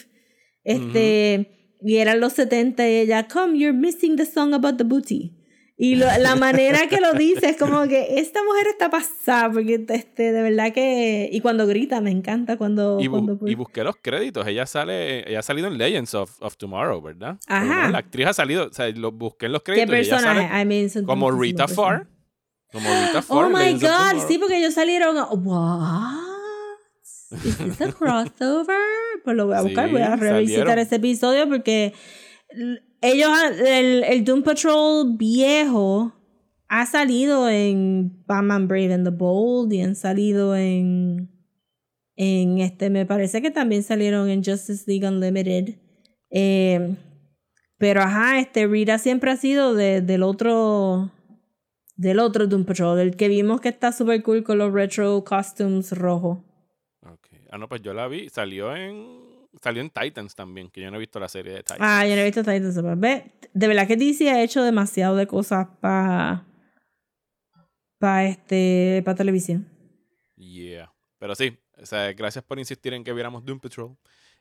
este, 0.64 1.57
y 1.82 1.98
eran 1.98 2.20
los 2.20 2.34
70 2.34 2.88
y 2.90 2.96
ella, 2.96 3.28
come, 3.28 3.58
you're 3.58 3.78
missing 3.78 4.16
the 4.16 4.26
song 4.26 4.54
about 4.54 4.78
the 4.78 4.84
booty. 4.84 5.34
Y 5.80 5.94
lo- 5.94 6.08
la 6.20 6.36
manera 6.36 6.88
que 6.90 7.00
lo 7.00 7.14
dice 7.14 7.50
es 7.50 7.56
como 7.58 7.88
que 7.88 8.20
esta 8.20 8.44
mujer 8.44 8.66
está 8.66 8.90
pasada, 8.90 9.52
porque 9.52 9.86
este, 9.90 10.32
de 10.32 10.42
verdad 10.42 10.74
que... 10.74 11.30
Y 11.32 11.40
cuando 11.42 11.68
grita, 11.68 12.02
me 12.02 12.10
encanta 12.10 12.58
cuando... 12.58 12.98
Y, 13.00 13.06
bu- 13.06 13.12
cuando 13.12 13.40
y 13.48 13.54
busqué 13.54 13.84
los 13.84 13.96
créditos. 14.02 14.48
Ella 14.48 14.66
sale, 14.66 15.30
ella 15.30 15.38
ha 15.38 15.44
salido 15.44 15.68
en 15.68 15.78
Legends 15.78 16.16
of, 16.16 16.32
of 16.42 16.58
Tomorrow, 16.58 17.00
¿verdad? 17.00 17.38
Ajá. 17.46 17.92
La 17.92 18.00
actriz 18.00 18.26
ha 18.26 18.34
salido, 18.34 18.66
o 18.66 18.74
sea, 18.74 18.90
lo 18.90 19.12
busqué 19.12 19.46
en 19.46 19.52
los 19.52 19.62
¿Qué 19.62 19.74
créditos. 19.74 19.96
y 19.96 20.00
ella 20.00 20.20
sale 20.20 20.40
personaje? 20.42 20.62
I 20.64 20.66
mean, 20.66 21.06
como 21.06 21.30
Rita. 21.30 21.68
Farr. 21.68 22.08
Como 22.72 22.90
Rita 22.90 23.22
Farr. 23.22 23.46
Oh 23.46 23.50
my 23.50 23.74
god, 23.74 24.28
sí, 24.28 24.40
porque 24.40 24.58
ellos 24.58 24.74
salieron. 24.74 25.16
What? 25.16 26.27
¿Is 27.32 27.58
this 27.58 27.82
a 27.82 27.92
crossover? 27.92 28.76
Pues 29.24 29.36
lo 29.36 29.48
voy 29.48 29.56
a 29.56 29.62
buscar, 29.62 29.88
Sí, 29.88 29.92
voy 29.92 30.02
a 30.02 30.16
revisitar 30.16 30.80
ese 30.80 30.96
episodio 30.96 31.48
porque 31.50 31.94
ellos, 33.02 33.30
han- 33.30 33.66
el, 33.66 34.04
el 34.04 34.24
Doom 34.24 34.44
Patrol 34.44 35.18
viejo 35.18 36.14
ha 36.70 36.86
salido 36.86 37.50
en 37.50 38.24
Batman 38.26 38.68
Brave 38.68 38.94
and 38.94 39.06
the 39.06 39.16
Bold 39.16 39.72
y 39.74 39.82
han 39.82 39.96
salido 39.96 40.56
en. 40.56 41.30
En 42.20 42.58
este, 42.58 42.90
me 42.90 43.06
parece 43.06 43.44
que 43.44 43.52
también 43.52 43.84
salieron 43.84 44.28
en 44.30 44.44
Justice 44.44 44.86
League 44.88 45.08
Unlimited. 45.08 45.76
Eh, 46.32 46.96
Pero 47.78 48.02
ajá, 48.02 48.40
este 48.40 48.66
Rita 48.66 48.98
siempre 48.98 49.30
ha 49.32 49.38
sido 49.38 49.76
de- 49.76 50.02
del 50.02 50.24
otro. 50.24 51.12
Del 51.96 52.20
otro 52.20 52.48
Doom 52.48 52.64
Patrol, 52.66 53.00
el 53.00 53.16
que 53.16 53.28
vimos 53.28 53.60
que 53.62 53.70
está 53.70 53.92
super 53.92 54.22
cool 54.24 54.44
con 54.44 54.58
los 54.60 54.72
retro 54.74 55.24
costumes 55.24 55.92
rojos. 55.92 56.40
Ah, 57.50 57.58
no, 57.58 57.68
pues 57.68 57.82
yo 57.82 57.94
la 57.94 58.08
vi. 58.08 58.30
Salió 58.30 58.76
en. 58.76 59.26
Salió 59.62 59.82
en 59.82 59.90
Titans 59.90 60.36
también, 60.36 60.70
que 60.70 60.82
yo 60.82 60.92
no 60.92 60.98
he 60.98 61.00
visto 61.00 61.20
la 61.20 61.30
serie 61.30 61.54
de 61.54 61.60
Titans. 61.60 61.80
Ah, 61.82 62.06
yo 62.06 62.16
no 62.16 62.22
he 62.22 62.26
visto 62.26 62.42
Titans. 62.42 62.76
pero 62.76 62.96
Ve, 62.96 63.32
de 63.54 63.68
verdad 63.68 63.88
que 63.88 63.96
DC 63.96 64.30
ha 64.30 64.44
hecho 64.44 64.64
demasiado 64.64 65.16
de 65.16 65.28
cosas 65.28 65.68
para. 65.80 66.46
Para 68.00 68.26
este. 68.26 69.02
Para 69.04 69.16
televisión. 69.16 69.68
Yeah. 70.36 70.94
Pero 71.18 71.34
sí, 71.36 71.58
o 71.82 71.86
sea, 71.86 72.14
gracias 72.14 72.44
por 72.44 72.60
insistir 72.60 72.94
en 72.94 73.04
que 73.04 73.14
viéramos 73.14 73.44
Doom 73.44 73.60
Patrol. 73.60 73.98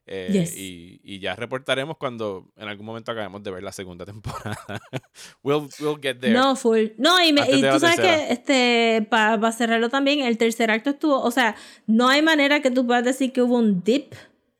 Eh, 0.09 0.29
Yes. 0.33 0.57
y, 0.57 1.01
y 1.03 1.19
ya 1.19 1.35
reportaremos 1.35 1.97
cuando 1.97 2.47
en 2.57 2.69
algún 2.69 2.87
momento 2.87 3.11
acabemos 3.11 3.43
de 3.43 3.51
ver 3.51 3.63
la 3.65 3.73
segunda 3.73 4.05
temporada. 4.13 4.57
we'll, 5.43 5.69
we'll 5.81 5.99
get 6.01 6.19
there. 6.21 6.33
No, 6.33 6.55
full. 6.57 6.89
No, 6.97 7.21
y, 7.25 7.33
me- 7.33 7.43
y 7.51 7.61
tú 7.61 7.81
sabes 7.81 7.97
tercera. 7.97 8.17
que, 8.27 8.33
este, 8.33 9.07
para 9.11 9.51
cerrarlo 9.53 9.89
también, 9.89 10.21
el 10.21 10.39
tercer 10.39 10.71
acto 10.71 10.91
estuvo, 10.91 11.21
o 11.21 11.31
sea, 11.31 11.57
no 11.87 12.09
hay 12.09 12.23
manera 12.23 12.61
que 12.63 12.71
tú 12.71 12.87
puedas 12.87 13.05
decir 13.05 13.33
que 13.33 13.43
hubo 13.43 13.57
un 13.57 13.83
dip 13.83 14.13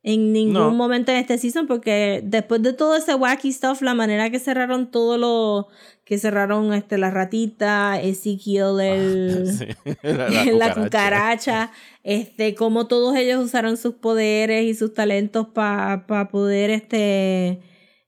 en 0.03 0.33
ningún 0.33 0.53
No. 0.55 0.71
momento 0.71 1.11
en 1.13 1.19
este 1.19 1.37
season, 1.39 1.67
porque 1.67 2.21
después 2.25 2.63
de 2.63 2.73
todo 2.73 2.95
ese 2.97 3.15
wacky 3.15 3.53
stuff, 3.53 3.83
la 3.83 3.95
manera 3.95 4.31
que 4.31 4.39
cerraron 4.39 4.91
todo 4.91 5.19
lo, 5.19 5.69
que 6.07 6.19
cerraron 6.19 6.73
este, 6.73 6.99
la 6.99 7.11
ratita, 7.11 8.01
Ezekiel, 8.01 8.79
el... 8.81 9.49
Sí, 9.59 9.67
la, 10.05 10.29
la 10.31 10.45
la 10.69 10.75
cucaracha. 10.75 11.73
este, 12.05 12.55
cómo 12.55 12.87
todos 12.87 13.17
ellos 13.17 13.45
usaron 13.45 13.77
sus 13.77 13.95
poderes 13.95 14.65
y 14.65 14.75
sus 14.75 14.95
talentos 14.95 15.49
para 15.49 16.29
poder, 16.31 16.71
este, 16.71 17.61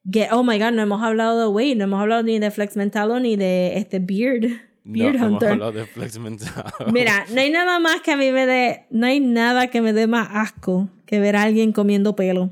get, 0.08 0.28
oh 0.30 0.44
my 0.44 0.60
god, 0.60 0.70
no 0.70 0.82
hemos 0.82 1.02
hablado 1.02 1.40
de 1.40 1.48
Wade, 1.48 1.74
no 1.74 1.84
hemos 1.84 2.00
hablado 2.00 2.22
ni 2.22 2.38
de 2.38 2.52
Flex 2.52 2.76
Mentalo 2.76 3.18
ni 3.18 3.34
de 3.34 3.76
este 3.78 3.98
Beard, 3.98 4.44
No, 4.84 4.92
Beard 4.94 5.16
no 5.18 5.26
hemos 5.26 5.32
Hunter. 5.32 5.48
hablado 5.50 5.72
de 5.72 5.86
Flex 5.86 6.18
Mental. 6.20 6.64
Mira, 6.92 7.26
no 7.34 7.40
hay 7.40 7.50
nada 7.50 7.80
más 7.80 8.00
que 8.02 8.12
a 8.12 8.16
mí 8.16 8.30
me 8.30 8.46
dé, 8.46 8.86
no 8.90 9.08
hay 9.08 9.18
nada 9.18 9.66
que 9.66 9.80
me 9.82 9.92
dé 9.92 10.06
más 10.06 10.28
asco 10.30 10.88
que 11.04 11.18
ver 11.18 11.34
a 11.34 11.42
alguien 11.42 11.72
comiendo 11.72 12.14
pelo. 12.14 12.50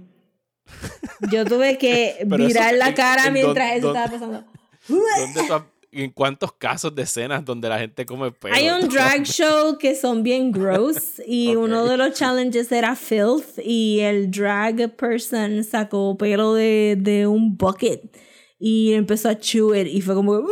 Yo 1.31 1.45
tuve 1.45 1.79
que 1.79 2.27
virar 2.27 2.75
la 2.75 2.95
cara 2.95 3.27
en 3.29 3.33
mientras 3.35 3.77
eso 3.77 3.89
estaba 3.95 4.11
pasando. 4.11 4.45
¿Dónde 4.89 5.45
tú 5.47 5.55
has- 5.55 5.63
¿En 5.93 6.11
cuántos 6.11 6.53
casos 6.53 6.95
de 6.95 7.03
escenas 7.05 7.43
donde 7.43 7.71
la 7.71 7.79
gente 7.79 8.05
come 8.05 8.31
pelo? 8.31 8.55
Hay 8.55 8.69
un 8.69 8.87
drag 8.87 9.23
show 9.25 9.79
que 9.79 9.95
son 9.95 10.23
bien 10.23 10.53
gross 10.53 11.23
y 11.27 11.55
Ok. 11.57 11.63
uno 11.63 11.87
de 11.87 11.97
los 11.97 12.13
challenges 12.13 12.71
era 12.71 12.95
filth 12.97 13.59
y 13.65 14.01
el 14.01 14.31
drag 14.31 14.95
person 14.97 15.65
sacó 15.65 16.19
pelo 16.19 16.53
de, 16.53 16.97
de 17.01 17.27
un 17.27 17.57
bucket 17.57 18.15
y 18.59 18.93
empezó 18.93 19.31
a 19.31 19.39
chew 19.39 19.75
it 19.75 19.87
y 19.87 20.03
fue 20.03 20.15
como 20.15 20.45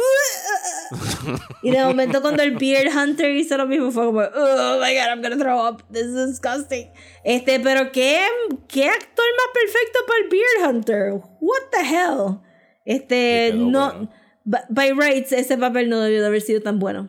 y 1.62 1.70
de 1.70 1.84
momento 1.84 2.20
cuando 2.22 2.42
el 2.42 2.52
Beard 2.52 2.94
Hunter 2.96 3.30
hizo 3.34 3.56
lo 3.56 3.66
mismo 3.66 3.90
fue 3.90 4.04
como 4.06 4.20
oh 4.20 4.78
my 4.80 4.94
god 4.94 5.08
I'm 5.08 5.22
gonna 5.22 5.36
throw 5.36 5.66
up 5.68 5.82
this 5.92 6.04
is 6.06 6.14
disgusting 6.40 6.88
este 7.24 7.60
pero 7.60 7.90
qué 7.92 8.22
qué 8.68 8.86
actor 8.88 9.24
más 9.36 9.48
perfecto 9.52 9.98
para 10.06 10.18
el 10.22 10.28
Beard 10.30 10.70
Hunter 10.76 11.12
what 11.40 11.62
the 11.70 11.80
hell 11.80 12.40
este 12.84 13.52
no 13.54 13.90
bueno. 13.92 14.10
By- 14.44 14.92
rights 14.92 15.32
ese 15.32 15.56
papel 15.58 15.88
no 15.88 16.00
debió 16.00 16.20
de 16.20 16.26
haber 16.26 16.40
sido 16.42 16.60
tan 16.60 16.78
bueno 16.78 17.08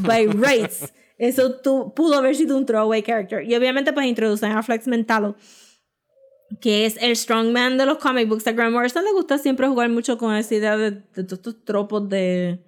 by 0.00 0.26
rights. 0.32 0.92
Eso 1.18 1.56
tu- 1.60 1.92
pudo 1.94 2.14
haber 2.14 2.34
sido 2.36 2.56
un 2.56 2.64
throwaway 2.64 3.02
character. 3.02 3.42
Y 3.44 3.54
obviamente 3.56 3.92
pues 3.92 4.06
introducen 4.06 4.52
a 4.52 4.62
Flex 4.62 4.86
Mentalo, 4.86 5.36
que 6.60 6.86
es 6.86 6.96
el 7.02 7.14
strongman 7.16 7.76
de 7.76 7.86
los 7.86 7.98
comic 7.98 8.28
books. 8.28 8.46
A 8.46 8.52
Grant 8.52 8.72
Morrison 8.72 9.04
le 9.04 9.12
gusta 9.12 9.36
siempre 9.38 9.66
jugar 9.68 9.88
mucho 9.90 10.16
con 10.16 10.34
esa 10.34 10.54
idea 10.54 10.76
de, 10.76 10.92
de 10.92 11.24
todos 11.24 11.32
estos 11.40 11.64
tropos 11.64 12.08
de... 12.08 12.64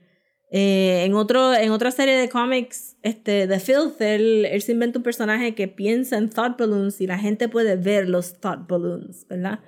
eh, 0.51 1.05
en, 1.07 1.15
otro, 1.15 1.55
en 1.55 1.71
otra 1.71 1.91
serie 1.93 2.15
de 2.17 2.29
cómics, 2.29 2.97
este, 3.03 3.47
The 3.47 3.61
Filth, 3.61 4.01
él, 4.01 4.45
él 4.51 4.61
se 4.63 4.73
inventa 4.73 4.99
un 4.99 5.05
personaje 5.05 5.55
que 5.55 5.69
piensa 5.69 6.19
en 6.19 6.29
thought 6.29 6.59
balloons 6.59 7.01
y 7.01 7.07
la 7.07 7.19
gente 7.19 7.49
puede 7.49 7.77
ver 7.77 8.09
los 8.09 8.41
thought 8.41 8.69
balloons, 8.69 9.27
¿verdad? 9.29 9.61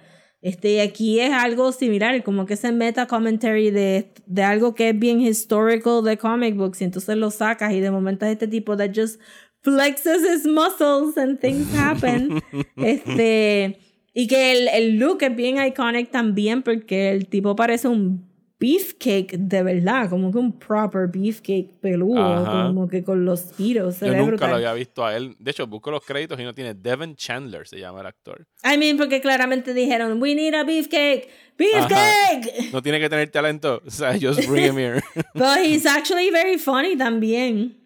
Este, 0.42 0.72
y 0.72 0.78
aquí 0.80 1.20
es 1.20 1.32
algo 1.32 1.70
similar, 1.70 2.20
como 2.24 2.46
que 2.46 2.54
ese 2.54 2.72
meta 2.72 3.06
commentary 3.06 3.70
de, 3.70 4.12
de 4.26 4.42
algo 4.42 4.74
que 4.74 4.88
es 4.88 4.98
bien 4.98 5.20
historical 5.20 6.02
de 6.02 6.18
comic 6.18 6.56
books, 6.56 6.80
y 6.80 6.84
entonces 6.84 7.16
lo 7.16 7.30
sacas 7.30 7.72
y 7.72 7.80
de 7.80 7.92
momento 7.92 8.26
es 8.26 8.32
este 8.32 8.48
tipo 8.48 8.76
that 8.76 8.90
just 8.92 9.20
flexes 9.60 10.22
his 10.28 10.44
muscles 10.44 11.16
and 11.16 11.38
things 11.38 11.72
happen. 11.76 12.42
este, 12.76 13.78
y 14.12 14.26
que 14.26 14.52
el, 14.52 14.68
el 14.68 14.98
look 14.98 15.22
es 15.22 15.34
bien 15.34 15.64
iconic 15.64 16.10
también 16.10 16.62
porque 16.62 17.10
el 17.10 17.28
tipo 17.28 17.54
parece 17.54 17.86
un 17.86 18.31
beefcake 18.62 19.36
de 19.36 19.62
verdad, 19.64 20.08
como 20.08 20.30
que 20.30 20.38
un 20.38 20.56
proper 20.56 21.08
beefcake 21.08 21.80
peludo, 21.80 22.22
Ajá. 22.46 22.68
como 22.68 22.86
que 22.88 23.02
con 23.02 23.24
los 23.24 23.52
giros. 23.56 23.96
Se 23.96 24.06
Yo 24.06 24.12
nunca 24.12 24.26
brutal. 24.26 24.50
lo 24.50 24.56
había 24.56 24.72
visto 24.74 25.04
a 25.04 25.16
él. 25.16 25.34
De 25.40 25.50
hecho, 25.50 25.66
busco 25.66 25.90
los 25.90 26.04
créditos 26.04 26.38
y 26.38 26.44
no 26.44 26.54
tiene 26.54 26.74
Devin 26.74 27.16
Chandler, 27.16 27.66
se 27.66 27.80
llama 27.80 28.00
el 28.00 28.06
actor. 28.06 28.46
I 28.64 28.78
mean, 28.78 28.96
porque 28.96 29.20
claramente 29.20 29.74
dijeron, 29.74 30.22
we 30.22 30.34
need 30.36 30.54
a 30.54 30.62
beefcake, 30.62 31.28
beefcake. 31.58 32.72
No 32.72 32.80
tiene 32.82 33.00
que 33.00 33.08
tener 33.08 33.28
talento. 33.30 33.82
O 33.84 33.90
sea, 33.90 34.12
just 34.12 34.46
bring 34.48 34.66
him 34.66 34.76
here. 34.78 35.02
But 35.34 35.58
he's 35.64 35.84
actually 35.84 36.30
very 36.30 36.58
funny 36.58 36.96
también. 36.96 37.78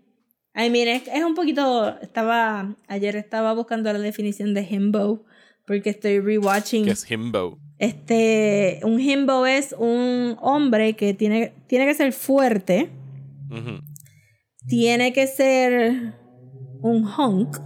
I 0.54 0.68
mean, 0.70 0.88
es, 0.88 1.08
es 1.08 1.24
un 1.24 1.34
poquito. 1.34 1.98
Estaba. 2.00 2.74
Ayer 2.88 3.16
estaba 3.16 3.52
buscando 3.54 3.90
la 3.92 3.98
definición 3.98 4.52
de 4.54 4.62
himbo. 4.62 5.24
Porque 5.66 5.90
estoy 5.90 6.20
rewatching. 6.20 6.84
que 6.84 6.92
es 6.92 7.10
Himbo. 7.10 7.58
Este. 7.78 8.80
Un 8.82 9.00
himbo 9.00 9.46
es 9.46 9.74
un 9.78 10.36
hombre 10.40 10.94
que 10.94 11.14
tiene, 11.14 11.52
tiene 11.66 11.86
que 11.86 11.94
ser 11.94 12.12
fuerte. 12.12 12.90
Tiene 14.66 15.12
que 15.12 15.26
ser 15.26 16.14
un 16.82 17.04
hunk. 17.04 17.58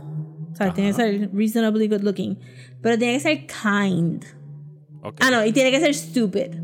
O 0.52 0.56
sea, 0.56 0.74
tiene 0.74 0.90
que 0.90 0.96
ser 0.96 1.30
reasonably 1.32 1.88
good 1.88 2.02
looking. 2.02 2.38
Pero 2.82 2.98
tiene 2.98 3.14
que 3.14 3.20
ser 3.20 3.46
kind. 3.46 4.24
Ok. 5.02 5.18
Ah, 5.20 5.30
no, 5.30 5.44
y 5.44 5.52
tiene 5.52 5.70
que 5.70 5.80
ser 5.80 5.94
stupid. 5.94 6.54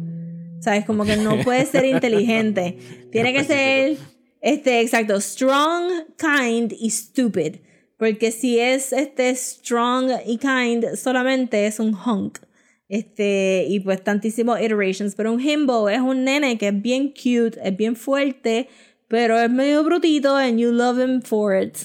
¿Sabes? 0.61 0.85
Como 0.85 1.05
que 1.05 1.17
no 1.17 1.39
puede 1.43 1.65
ser 1.67 1.85
inteligente. 1.95 2.79
Tiene 3.13 3.33
que 3.33 3.45
ser, 3.45 3.97
este, 4.41 4.81
exacto, 4.81 5.21
strong, 5.21 5.91
kind 6.19 6.73
y 6.79 6.91
stupid. 6.91 7.57
Porque 7.99 8.31
si 8.31 8.59
es 8.59 8.93
este 8.93 9.35
strong 9.35 10.11
y 10.27 10.39
kind, 10.39 10.97
solamente 10.97 11.67
es 11.67 11.81
un 11.81 11.95
hunk. 11.95 12.39
Este, 12.89 13.67
y 13.69 13.81
pues 13.81 14.03
tantísimos 14.03 14.61
iterations. 14.61 15.15
Pero 15.15 15.33
un 15.33 15.41
himbo 15.41 15.89
es 15.89 16.01
un 16.01 16.25
nene 16.25 16.59
que 16.59 16.69
es 16.69 16.83
bien 16.83 17.09
cute, 17.09 17.59
es 17.63 17.77
bien 17.77 17.97
fuerte, 17.97 18.69
pero 19.09 19.39
es 19.39 19.51
medio 19.51 19.83
brutito 19.85 20.37
and 20.37 20.59
you 20.59 20.73
love 20.73 20.99
him 20.99 21.23
for 21.23 21.55
it. 21.55 21.77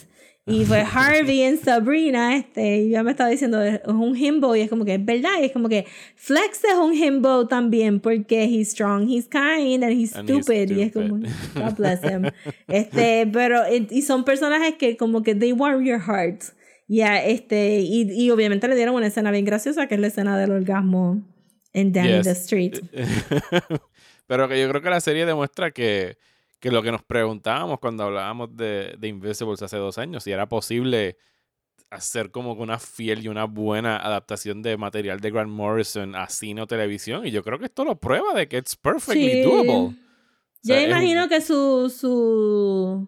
Y 0.48 0.66
fue 0.66 0.80
Harvey 0.94 1.42
en 1.42 1.58
Sabrina, 1.58 2.36
este, 2.36 2.90
ya 2.90 3.04
me 3.04 3.12
estaba 3.12 3.30
diciendo, 3.30 3.62
es 3.62 3.80
un 3.86 4.16
himbo, 4.16 4.56
y 4.56 4.62
es 4.62 4.70
como 4.70 4.86
que 4.86 4.96
es 4.96 5.06
verdad, 5.06 5.40
y 5.40 5.46
es 5.46 5.52
como 5.52 5.70
que 5.70 5.86
Flex 6.16 6.64
es 6.64 6.76
un 6.76 6.94
himbo 6.94 7.48
también, 7.48 8.00
porque 8.00 8.46
he's 8.46 8.70
strong, 8.70 9.08
he's 9.08 9.28
kind, 9.28 9.84
and 9.84 9.94
he's 9.94 10.16
And 10.16 10.28
he's 10.28 10.44
stupid, 10.44 10.72
y 10.72 10.82
es 10.82 10.92
como, 10.92 11.18
stupid. 11.18 11.32
God 11.54 11.76
bless 11.78 12.04
him. 12.04 12.32
Este, 12.68 13.28
pero, 13.32 13.62
y 13.72 13.88
y 13.92 14.02
son 14.02 14.24
personajes 14.24 14.76
que 14.76 14.98
como 14.98 15.22
que 15.22 15.36
they 15.36 15.52
warm 15.52 15.84
your 15.86 16.00
heart. 16.00 16.42
Ya, 16.94 17.24
este, 17.24 17.80
y, 17.80 18.02
y 18.12 18.32
obviamente 18.32 18.68
le 18.68 18.76
dieron 18.76 18.96
una 18.96 19.08
escena 19.08 19.32
bien 19.32 19.46
graciosa, 19.46 19.88
que 19.88 19.96
es 19.96 20.02
la 20.02 20.08
escena 20.08 20.38
del 20.38 20.52
orgasmo 20.52 21.22
en 21.72 21.94
Danny 21.94 22.18
Yes. 22.18 22.24
the 22.26 22.32
Street. 22.32 22.74
Pero 24.28 24.50
que 24.50 24.60
yo 24.60 24.68
creo 24.70 24.82
que 24.82 24.90
la 24.90 25.00
serie 25.00 25.26
demuestra 25.26 25.72
que, 25.72 26.18
que 26.60 26.70
lo 26.70 26.82
que 26.84 26.92
nos 26.92 27.02
preguntábamos 27.04 27.80
cuando 27.80 28.04
hablábamos 28.04 28.56
de, 28.58 28.96
de 29.00 29.08
Invisibles 29.08 29.62
hace 29.62 29.78
dos 29.78 29.98
años, 29.98 30.24
si 30.24 30.32
era 30.32 30.50
posible 30.50 31.18
hacer 31.90 32.30
como 32.32 32.54
una 32.54 32.78
fiel 32.78 33.24
y 33.24 33.28
una 33.30 33.46
buena 33.46 33.96
adaptación 33.98 34.62
de 34.62 34.76
material 34.78 35.20
de 35.22 35.32
Grant 35.32 35.50
Morrison 35.50 36.16
a 36.16 36.28
cine 36.30 36.62
o 36.62 36.68
televisión. 36.68 37.26
Y 37.26 37.32
yo 37.32 37.42
creo 37.44 37.58
que 37.60 37.66
esto 37.66 37.84
lo 37.86 37.96
prueba 38.00 38.34
de 38.34 38.48
que 38.50 38.58
it's 38.58 38.76
perfectly 38.76 39.32
Sí. 39.32 39.42
doable. 39.44 39.72
O 39.72 39.94
Yo 40.64 40.76
es- 40.76 40.88
imagino 40.90 41.28
que 41.30 41.40
su, 41.42 41.90
su, 41.90 43.08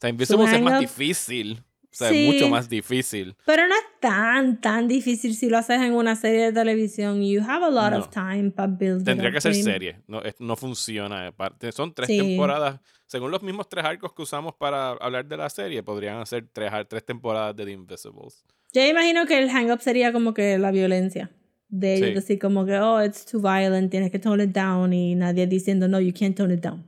sea, 0.00 0.10
Invisibles 0.10 0.50
su 0.50 0.56
es 0.56 0.62
más 0.62 0.80
difícil. 0.80 1.62
O 1.92 1.94
sea, 1.94 2.08
Sí. 2.08 2.26
es 2.26 2.32
mucho 2.34 2.48
más 2.48 2.68
difícil. 2.70 3.36
Pero 3.44 3.68
no 3.68 3.74
es 3.74 4.00
tan, 4.00 4.60
tan 4.60 4.88
difícil 4.88 5.34
si 5.36 5.48
lo 5.50 5.58
haces 5.58 5.80
en 5.82 5.92
una 5.92 6.16
serie 6.16 6.46
de 6.46 6.52
televisión. 6.52 7.22
You 7.22 7.42
have 7.46 7.64
a 7.66 7.70
lot 7.70 7.92
No. 7.92 7.98
of 7.98 8.08
time 8.08 8.50
para 8.50 8.68
build 8.72 9.00
it 9.02 9.04
Tendría 9.04 9.28
up. 9.28 9.34
que 9.34 9.40
ser 9.42 9.54
serie. 9.54 10.00
No, 10.06 10.22
es- 10.22 10.40
no 10.40 10.56
funciona. 10.56 11.30
parte- 11.32 11.70
Son 11.72 11.92
tres 11.94 12.06
Sí. 12.08 12.18
temporadas. 12.18 12.80
Según 13.06 13.30
los 13.30 13.42
mismos 13.42 13.68
tres 13.68 13.84
arcos 13.84 14.12
que 14.14 14.22
usamos 14.22 14.54
para 14.54 14.92
hablar 14.92 15.26
de 15.26 15.36
la 15.36 15.50
serie, 15.50 15.82
podrían 15.82 16.16
hacer 16.18 16.46
tres, 16.52 16.72
tres 16.88 17.04
temporadas 17.04 17.54
de 17.54 17.66
The 17.66 17.72
Invisibles. 17.72 18.44
Yo 18.72 18.86
imagino 18.86 19.26
que 19.26 19.38
el 19.38 19.50
hang-up 19.50 19.80
sería 19.82 20.12
como 20.14 20.32
que 20.32 20.58
la 20.58 20.70
violencia. 20.70 21.30
De 21.68 21.94
ellos 21.94 22.08
Sí. 22.08 22.14
decir 22.14 22.38
como 22.38 22.64
que, 22.66 22.78
oh, 22.78 23.02
it's 23.04 23.24
too 23.26 23.40
violent, 23.40 23.90
tienes 23.90 24.10
que 24.10 24.18
tone 24.18 24.44
it 24.44 24.50
down. 24.50 24.92
Y 24.94 25.14
nadie 25.14 25.46
diciendo, 25.46 25.88
no, 25.88 26.00
you 26.00 26.12
can't 26.18 26.36
tone 26.36 26.52
it 26.54 26.60
down. 26.60 26.84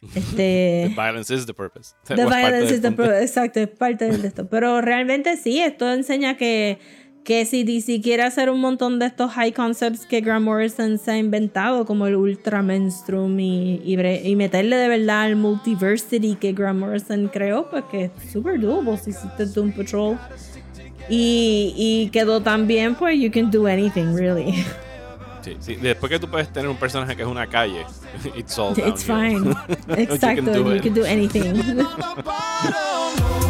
The 0.00 0.18
Este... 0.18 0.94
violence 0.96 1.30
is 1.34 1.46
the 1.46 1.52
purpose. 1.54 1.94
The 2.06 2.24
violence 2.26 2.72
is 2.72 2.80
the 2.80 2.90
pro- 2.92 3.14
exacto, 3.18 3.60
es 3.60 3.68
parte 3.68 4.06
de 4.10 4.26
esto. 4.26 4.48
Pero 4.48 4.80
realmente 4.80 5.36
sí, 5.36 5.60
esto 5.60 5.92
enseña 5.92 6.36
que, 6.38 6.78
que 7.22 7.44
si 7.44 7.64
DC 7.64 8.00
quiere 8.00 8.22
hacer 8.22 8.48
un 8.48 8.60
montón 8.60 8.98
de 8.98 9.06
estos 9.06 9.30
high 9.32 9.52
concepts 9.52 10.06
que 10.06 10.22
Grant 10.22 10.42
Morrison 10.44 10.96
se 10.98 11.10
ha 11.10 11.18
inventado, 11.18 11.84
como 11.84 12.06
el 12.06 12.16
Ultra 12.16 12.62
Menstrum 12.62 13.38
y, 13.38 13.82
y, 13.84 13.94
y 14.24 14.36
meterle 14.36 14.76
de 14.76 14.88
verdad 14.88 15.28
el 15.28 15.36
multiversity 15.36 16.34
que 16.36 16.52
Grant 16.54 16.78
Morrison 16.80 17.28
creó, 17.28 17.68
pues 17.68 17.84
que 17.90 18.04
es 18.04 18.10
super 18.32 18.58
doable 18.58 18.96
si 18.96 19.10
hiciste 19.10 19.44
Doom 19.44 19.72
Patrol. 19.72 20.18
Y, 21.10 21.74
y 21.76 22.08
quedó 22.10 22.40
tan 22.40 22.66
bien, 22.66 22.94
pues 22.94 23.18
you 23.20 23.30
can 23.30 23.50
do 23.50 23.66
anything, 23.66 24.14
really. 24.14 24.64
Sí, 25.42 25.56
sí. 25.60 25.74
Después 25.76 26.10
que 26.10 26.18
tú 26.18 26.28
puedes 26.28 26.52
tener 26.52 26.68
un 26.68 26.76
personaje 26.76 27.16
que 27.16 27.22
es 27.22 27.28
una 27.28 27.46
calle, 27.46 27.84
it's 28.36 28.58
all 28.58 28.72
It's 28.78 29.06
downhill. 29.06 29.54
fine. 29.54 29.56
Exacto, 30.02 30.52
do 30.52 30.64
you 30.70 30.74
it. 30.76 30.82
can 30.82 30.94
do 30.94 31.04
anything. 31.04 31.54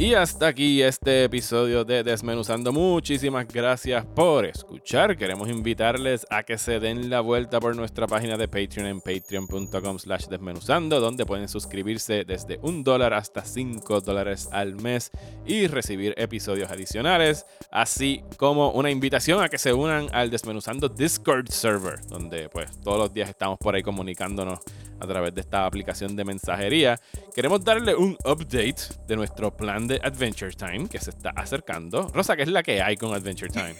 Y 0.00 0.14
hasta 0.14 0.46
aquí 0.46 0.80
este 0.80 1.24
episodio 1.24 1.84
de 1.84 2.02
Desmenuzando. 2.02 2.72
Muchísimas 2.72 3.46
gracias 3.46 4.02
por 4.06 4.46
escuchar. 4.46 5.14
Queremos 5.14 5.50
invitarles 5.50 6.26
a 6.30 6.42
que 6.42 6.56
se 6.56 6.80
den 6.80 7.10
la 7.10 7.20
vuelta 7.20 7.60
por 7.60 7.76
nuestra 7.76 8.06
página 8.06 8.38
de 8.38 8.48
Patreon 8.48 8.86
en 8.86 9.00
patreon.com 9.02 9.98
slash 9.98 10.24
desmenuzando, 10.28 11.00
donde 11.00 11.26
pueden 11.26 11.50
suscribirse 11.50 12.24
desde 12.24 12.58
un 12.62 12.82
dólar 12.82 13.12
hasta 13.12 13.44
cinco 13.44 14.00
dólares 14.00 14.48
al 14.52 14.74
mes 14.76 15.10
y 15.44 15.66
recibir 15.66 16.14
episodios 16.16 16.70
adicionales, 16.70 17.44
así 17.70 18.22
como 18.38 18.70
una 18.70 18.90
invitación 18.90 19.42
a 19.42 19.50
que 19.50 19.58
se 19.58 19.74
unan 19.74 20.08
al 20.14 20.30
Desmenuzando 20.30 20.88
Discord 20.88 21.50
server, 21.50 22.00
donde 22.08 22.48
pues 22.48 22.70
todos 22.80 22.96
los 22.96 23.12
días 23.12 23.28
estamos 23.28 23.58
por 23.58 23.74
ahí 23.74 23.82
comunicándonos 23.82 24.60
a 25.00 25.06
través 25.06 25.34
de 25.34 25.40
esta 25.40 25.66
aplicación 25.66 26.14
de 26.14 26.24
mensajería. 26.24 27.00
Queremos 27.34 27.64
darle 27.64 27.94
un 27.94 28.16
update 28.24 28.82
de 29.06 29.16
nuestro 29.16 29.56
plan 29.56 29.89
de 29.90 30.00
Adventure 30.02 30.52
Time 30.52 30.88
que 30.88 30.98
se 30.98 31.10
está 31.10 31.30
acercando. 31.30 32.10
Rosa, 32.14 32.36
¿qué 32.36 32.42
es 32.42 32.48
la 32.48 32.62
que 32.62 32.80
hay 32.80 32.96
con 32.96 33.12
Adventure 33.12 33.50
Time? 33.50 33.74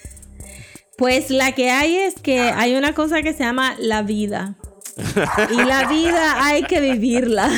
Pues 0.99 1.31
la 1.31 1.53
que 1.53 1.71
hay 1.71 1.97
es 1.97 2.15
que 2.21 2.41
hay 2.41 2.75
una 2.75 2.93
cosa 2.95 3.23
que 3.23 3.33
se 3.33 3.45
llama 3.45 3.75
la 3.79 4.03
vida. 4.03 4.57
Y 5.51 5.57
la 5.65 5.89
vida 5.89 6.45
hay 6.45 6.65
que 6.65 6.81
vivirla. 6.81 7.49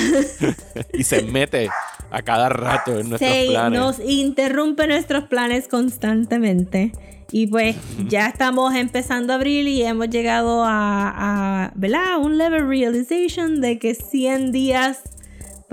y 0.92 1.02
se 1.02 1.22
mete 1.22 1.70
a 2.10 2.22
cada 2.22 2.48
rato 2.50 3.00
en 3.00 3.08
nuestros 3.08 3.32
Se 3.32 3.46
planes. 3.48 3.80
nos 3.80 3.98
interrumpe 3.98 4.86
nuestros 4.86 5.24
planes 5.24 5.66
constantemente. 5.66 6.92
Y 7.32 7.46
pues 7.46 7.74
ya 8.08 8.28
estamos 8.28 8.74
empezando 8.74 9.32
abril 9.32 9.66
y 9.66 9.82
hemos 9.82 10.10
llegado 10.10 10.62
a, 10.64 11.64
a 11.66 11.72
¿verdad? 11.74 12.18
un 12.18 12.38
level 12.38 12.68
realization 12.68 13.60
de 13.60 13.78
que 13.78 13.94
100 13.94 14.52
días 14.52 15.00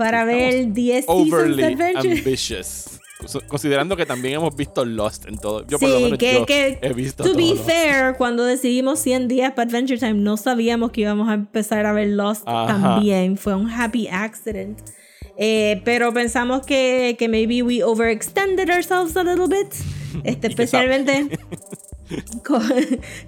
para 0.00 0.24
ver 0.24 0.72
10 0.72 1.04
seasons 1.04 1.06
de 1.30 1.36
Overly 1.36 1.62
Adventure. 1.64 2.18
ambitious. 2.18 2.86
Considerando 3.48 3.96
que 3.98 4.06
también 4.06 4.36
hemos 4.36 4.56
visto 4.56 4.82
Lost 4.82 5.26
en 5.28 5.36
todo. 5.36 5.66
Yo 5.66 5.78
por 5.78 5.90
lo 5.90 5.98
Sí, 5.98 6.04
menos 6.04 6.18
que, 6.18 6.32
yo 6.32 6.46
que 6.46 6.78
he 6.80 6.92
visto 6.94 7.22
to 7.22 7.30
todo 7.32 7.38
be 7.38 7.50
Lost. 7.54 7.66
fair, 7.68 8.14
cuando 8.16 8.44
decidimos 8.44 8.98
100 9.00 9.28
días 9.28 9.52
para 9.52 9.68
Adventure 9.68 9.98
Time, 9.98 10.14
no 10.14 10.38
sabíamos 10.38 10.90
que 10.90 11.02
íbamos 11.02 11.28
a 11.28 11.34
empezar 11.34 11.84
a 11.84 11.92
ver 11.92 12.08
Lost 12.08 12.44
Ajá. 12.46 12.66
también. 12.66 13.36
Fue 13.36 13.54
un 13.54 13.68
happy 13.70 14.08
accident. 14.08 14.78
Eh, 15.36 15.82
pero 15.84 16.14
pensamos 16.14 16.64
que, 16.64 17.16
que 17.18 17.28
maybe 17.28 17.62
we 17.62 17.82
overextended 17.84 18.70
ourselves 18.70 19.14
a 19.18 19.22
little 19.22 19.46
bit. 19.48 19.68
Este, 20.24 20.48
especialmente 20.48 21.38
con, 22.44 22.62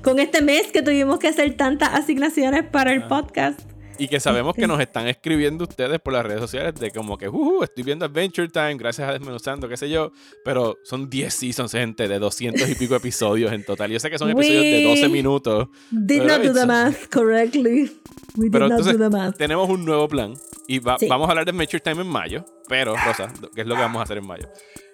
con 0.02 0.18
este 0.18 0.42
mes 0.42 0.72
que 0.72 0.82
tuvimos 0.82 1.18
que 1.20 1.28
hacer 1.28 1.54
tantas 1.54 1.90
asignaciones 1.94 2.64
para 2.64 2.90
Ah. 2.90 2.94
el 2.94 3.04
podcast. 3.04 3.60
Y 4.02 4.08
que 4.08 4.18
sabemos 4.20 4.54
que 4.54 4.66
nos 4.66 4.80
están 4.80 5.06
escribiendo 5.06 5.64
ustedes 5.64 6.00
por 6.00 6.12
las 6.12 6.24
redes 6.24 6.40
sociales 6.40 6.74
de 6.74 6.90
como 6.90 7.16
que, 7.16 7.28
"Ujú, 7.28 7.62
estoy 7.62 7.84
viendo 7.84 8.04
Adventure 8.04 8.48
Time, 8.48 8.74
gracias 8.74 9.08
a 9.08 9.12
Desmenuzando, 9.12 9.68
qué 9.68 9.76
sé 9.76 9.88
yo. 9.88 10.12
Pero 10.44 10.76
son 10.82 11.08
10 11.08 11.32
seasons, 11.32 11.72
gente, 11.72 12.08
de 12.08 12.18
200 12.18 12.68
y 12.68 12.74
pico 12.74 12.96
episodios 12.96 13.52
en 13.52 13.64
total. 13.64 13.90
Yo 13.90 14.00
sé 14.00 14.10
que 14.10 14.18
son 14.18 14.30
episodios 14.30 14.62
de 14.62 14.72
We 14.78 14.82
12 14.84 15.08
minutos. 15.08 15.68
Did 15.90 16.22
pero 16.22 16.38
not 16.38 16.46
do 16.46 16.52
the 16.54 16.66
math 16.66 17.08
correctly. 17.12 17.92
We 18.36 18.44
did 18.46 18.52
Pero 18.52 18.68
not 18.68 18.78
entonces 18.78 18.98
do 18.98 19.10
the 19.10 19.16
math. 19.16 19.36
tenemos 19.36 19.68
un 19.68 19.84
nuevo 19.84 20.08
plan. 20.08 20.34
Y 20.66 20.78
va- 20.78 20.98
Sí. 20.98 21.06
vamos 21.08 21.28
a 21.28 21.30
hablar 21.32 21.44
de 21.44 21.50
Adventure 21.52 21.80
Time 21.80 22.02
en 22.02 22.08
mayo. 22.08 22.44
Pero, 22.68 22.94
Rosa, 22.96 23.32
¿qué 23.54 23.60
es 23.62 23.66
lo 23.66 23.74
que 23.74 23.80
vamos 23.82 24.00
a 24.00 24.04
hacer 24.04 24.18
en 24.18 24.26
mayo? 24.26 24.48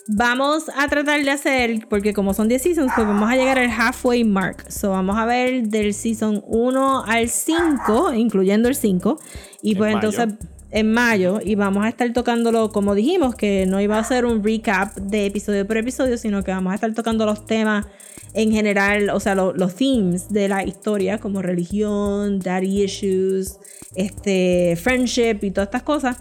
Vamos 0.09 0.64
a 0.74 0.89
tratar 0.89 1.22
de 1.22 1.30
hacer, 1.30 1.86
porque 1.89 2.14
como 2.14 2.32
son 2.32 2.48
10 2.48 2.62
seasons, 2.62 2.93
pues 2.94 3.06
vamos 3.06 3.30
a 3.30 3.36
llegar 3.36 3.59
al 3.59 3.70
halfway 3.70 4.24
mark. 4.24 4.64
So 4.70 4.90
vamos 4.90 5.18
a 5.18 5.26
ver 5.26 5.68
del 5.68 5.93
season 5.93 6.43
1 6.47 7.05
al 7.05 7.28
5, 7.28 8.14
incluyendo 8.14 8.68
el 8.68 8.74
5. 8.74 9.18
Y 9.62 9.72
En 9.72 9.78
pues 9.78 9.94
mayo. 9.94 10.09
entonces 10.09 10.39
en 10.70 10.93
mayo. 10.93 11.40
Y 11.44 11.55
vamos 11.56 11.85
a 11.85 11.89
estar 11.90 12.10
tocándolo, 12.12 12.70
como 12.70 12.94
dijimos, 12.94 13.35
que 13.35 13.66
no 13.66 13.80
iba 13.80 13.98
a 13.98 14.05
ser 14.05 14.24
un 14.24 14.43
recap 14.43 14.94
de 14.97 15.26
episodio 15.26 15.66
por 15.66 15.76
episodio, 15.76 16.16
sino 16.16 16.43
que 16.43 16.52
vamos 16.52 16.72
a 16.72 16.74
estar 16.74 16.93
tocando 16.94 17.26
los 17.26 17.44
temas 17.47 17.86
en 18.35 18.51
general, 18.52 19.10
o 19.10 19.20
sea, 19.20 19.35
lo- 19.35 19.52
los 19.55 19.74
themes 19.74 20.28
de 20.30 20.48
la 20.48 20.64
historia, 20.64 21.18
como 21.18 21.40
religión, 21.43 22.39
daddy 22.40 22.85
issues, 22.85 23.59
este, 23.94 24.76
friendship 24.82 25.39
y 25.43 25.51
todas 25.51 25.68
estas 25.68 25.82
cosas. 25.82 26.16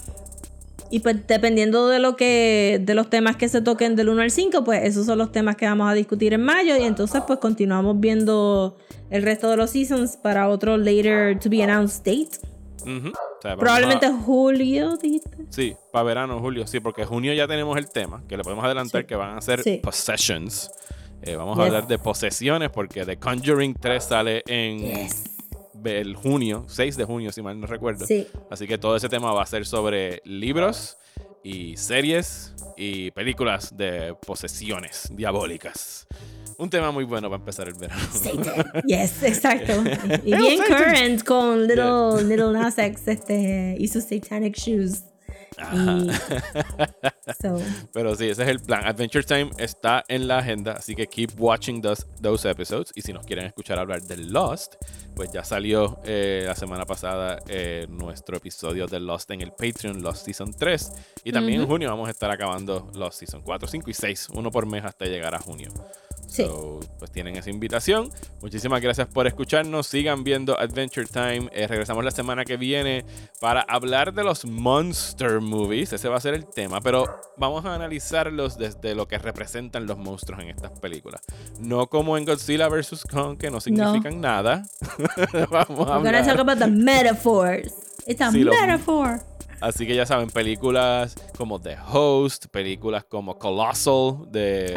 Y 0.89 0.99
pues 1.01 1.27
dependiendo 1.27 1.87
de 1.87 1.99
lo 1.99 2.15
que 2.15 2.79
de 2.81 2.93
los 2.95 3.09
temas 3.09 3.35
que 3.35 3.49
se 3.49 3.61
toquen 3.61 3.95
del 3.95 4.09
1 4.09 4.21
al 4.21 4.31
5, 4.31 4.63
pues 4.63 4.83
esos 4.83 5.05
son 5.05 5.17
los 5.17 5.31
temas 5.31 5.55
que 5.57 5.65
vamos 5.65 5.89
a 5.89 5.93
discutir 5.93 6.33
en 6.33 6.41
mayo 6.43 6.77
y 6.77 6.83
entonces 6.83 7.21
pues 7.27 7.39
continuamos 7.39 7.99
viendo 7.99 8.77
el 9.09 9.23
resto 9.23 9.49
de 9.49 9.57
los 9.57 9.71
seasons 9.71 10.17
para 10.17 10.47
otro 10.49 10.77
later 10.77 11.37
to 11.39 11.49
be 11.49 11.61
announced 11.63 12.03
date. 12.05 12.37
O 12.85 13.41
sea, 13.41 13.57
Probablemente 13.57 14.05
a- 14.05 14.13
julio, 14.13 14.95
dijiste. 14.97 15.29
Sí, 15.49 15.75
para 15.91 16.03
verano, 16.03 16.39
julio, 16.39 16.65
sí, 16.67 16.79
porque 16.79 17.03
junio 17.05 17.33
ya 17.33 17.47
tenemos 17.47 17.77
el 17.77 17.89
tema, 17.89 18.23
que 18.29 18.37
le 18.37 18.43
podemos 18.43 18.63
adelantar 18.63 19.01
Sí. 19.01 19.07
que 19.07 19.15
van 19.15 19.37
a 19.37 19.41
ser 19.41 19.61
Sí. 19.63 19.79
possessions. 19.83 20.71
Eh, 21.21 21.35
vamos 21.35 21.57
a 21.59 21.63
Yes. 21.63 21.67
hablar 21.73 21.87
de 21.87 21.99
posesiones 21.99 22.69
porque 22.69 23.03
The 23.05 23.17
Conjuring 23.17 23.73
3 23.73 24.03
sale 24.05 24.43
en 24.47 24.79
el 25.87 26.15
junio, 26.15 26.65
6 26.67 26.97
de 26.97 27.05
junio, 27.05 27.31
si 27.31 27.41
mal 27.41 27.59
no 27.59 27.67
recuerdo. 27.67 28.05
Sí. 28.05 28.27
Así 28.49 28.67
que 28.67 28.77
todo 28.77 28.95
ese 28.95 29.09
tema 29.09 29.31
va 29.31 29.43
a 29.43 29.45
ser 29.45 29.65
sobre 29.65 30.21
libros 30.25 30.97
y 31.43 31.77
series 31.77 32.53
y 32.75 33.11
películas 33.11 33.75
de 33.75 34.15
posesiones 34.25 35.09
diabólicas. 35.11 36.07
Un 36.57 36.69
tema 36.69 36.91
muy 36.91 37.03
bueno 37.03 37.29
para 37.29 37.39
empezar 37.39 37.67
el 37.67 37.75
verano. 37.75 38.01
Satan. 38.11 38.83
Yes, 38.85 39.23
exacto. 39.23 39.73
Y 40.25 40.35
bien 40.35 40.59
current 40.67 41.23
con 41.23 41.67
Little, 41.67 42.23
little 42.23 42.51
Nas 42.51 42.77
X 42.77 43.07
este, 43.07 43.75
y 43.77 43.87
sus 43.87 44.03
satanic 44.03 44.57
shoes. 44.57 45.03
Y, 45.73 46.09
so, 47.41 47.57
Pero 47.93 48.15
sí, 48.15 48.29
ese 48.29 48.43
es 48.43 48.49
el 48.49 48.59
plan. 48.59 48.85
Adventure 48.85 49.23
Time 49.23 49.49
está 49.57 50.03
en 50.07 50.27
la 50.27 50.39
agenda, 50.39 50.73
así 50.73 50.95
que 50.95 51.07
keep 51.07 51.31
watching 51.37 51.81
those, 51.81 52.05
those 52.21 52.49
episodes. 52.49 52.91
Y 52.95 53.01
si 53.01 53.13
nos 53.13 53.25
quieren 53.25 53.45
escuchar 53.45 53.79
hablar 53.79 54.01
de 54.01 54.17
Lost, 54.17 54.75
pues 55.15 55.31
ya 55.31 55.43
salió 55.43 55.99
eh, 56.05 56.43
la 56.45 56.55
semana 56.55 56.85
pasada 56.85 57.39
eh, 57.47 57.87
nuestro 57.89 58.37
episodio 58.37 58.87
de 58.87 58.99
Lost 58.99 59.31
en 59.31 59.41
el 59.41 59.51
Patreon, 59.51 60.01
Lost 60.01 60.25
Season 60.25 60.53
3. 60.53 60.91
Y 61.23 61.31
también 61.31 61.61
en 61.61 61.67
junio 61.67 61.89
vamos 61.89 62.07
a 62.07 62.11
estar 62.11 62.29
acabando 62.29 62.91
Lost 62.93 63.19
Season 63.19 63.41
4, 63.41 63.67
5 63.67 63.89
y 63.89 63.93
6, 63.93 64.29
uno 64.33 64.51
por 64.51 64.65
mes 64.65 64.85
hasta 64.85 65.05
llegar 65.05 65.33
a 65.33 65.39
junio. 65.39 65.71
Sí. 66.37 66.43
So, 66.45 66.79
pues 66.99 67.11
tienen 67.11 67.35
esa 67.35 67.49
invitación. 67.49 68.09
Muchísimas 68.41 68.81
gracias 68.81 69.07
por 69.07 69.27
escucharnos. 69.27 69.87
Sigan 69.87 70.23
viendo 70.23 70.57
Adventure 70.59 71.05
Time. 71.07 71.49
Eh, 71.51 71.67
regresamos 71.67 72.03
la 72.05 72.11
semana 72.11 72.45
que 72.45 72.57
viene 72.57 73.05
para 73.41 73.61
hablar 73.61 74.13
de 74.13 74.23
los 74.23 74.45
Monster 74.45 75.41
Movies. 75.41 75.93
Ese 75.93 76.07
va 76.09 76.17
a 76.17 76.21
ser 76.21 76.33
el 76.33 76.45
tema. 76.45 76.79
Pero 76.81 77.05
vamos 77.37 77.65
a 77.65 77.73
analizarlos 77.75 78.57
desde 78.57 78.95
lo 78.95 79.07
que 79.07 79.17
representan 79.17 79.85
los 79.87 79.97
monstruos 79.97 80.41
en 80.41 80.49
estas 80.49 80.71
películas. 80.79 81.21
No 81.59 81.87
como 81.87 82.17
en 82.17 82.25
Godzilla 82.25 82.67
vs. 82.69 83.03
Kong, 83.11 83.37
que 83.37 83.49
no 83.51 83.59
significan 83.59 84.21
nada. 84.21 84.63
vamos 85.51 85.69
a 85.69 85.73
we're 85.73 86.03
gonna 86.03 86.19
hablar. 86.19 86.25
talk 86.25 86.39
about 86.39 86.59
the 86.59 86.67
metaphors. 86.67 87.73
It's 88.05 88.21
a 88.21 88.31
Sí, 88.31 88.43
lo- 88.43 88.51
metaphor. 88.53 89.19
Así 89.59 89.87
que 89.87 89.95
ya 89.95 90.05
saben, 90.05 90.29
películas 90.29 91.15
como 91.35 91.59
The 91.59 91.77
Host, 91.91 92.45
películas 92.51 93.03
como 93.05 93.39
Colossal, 93.39 94.31
de. 94.31 94.71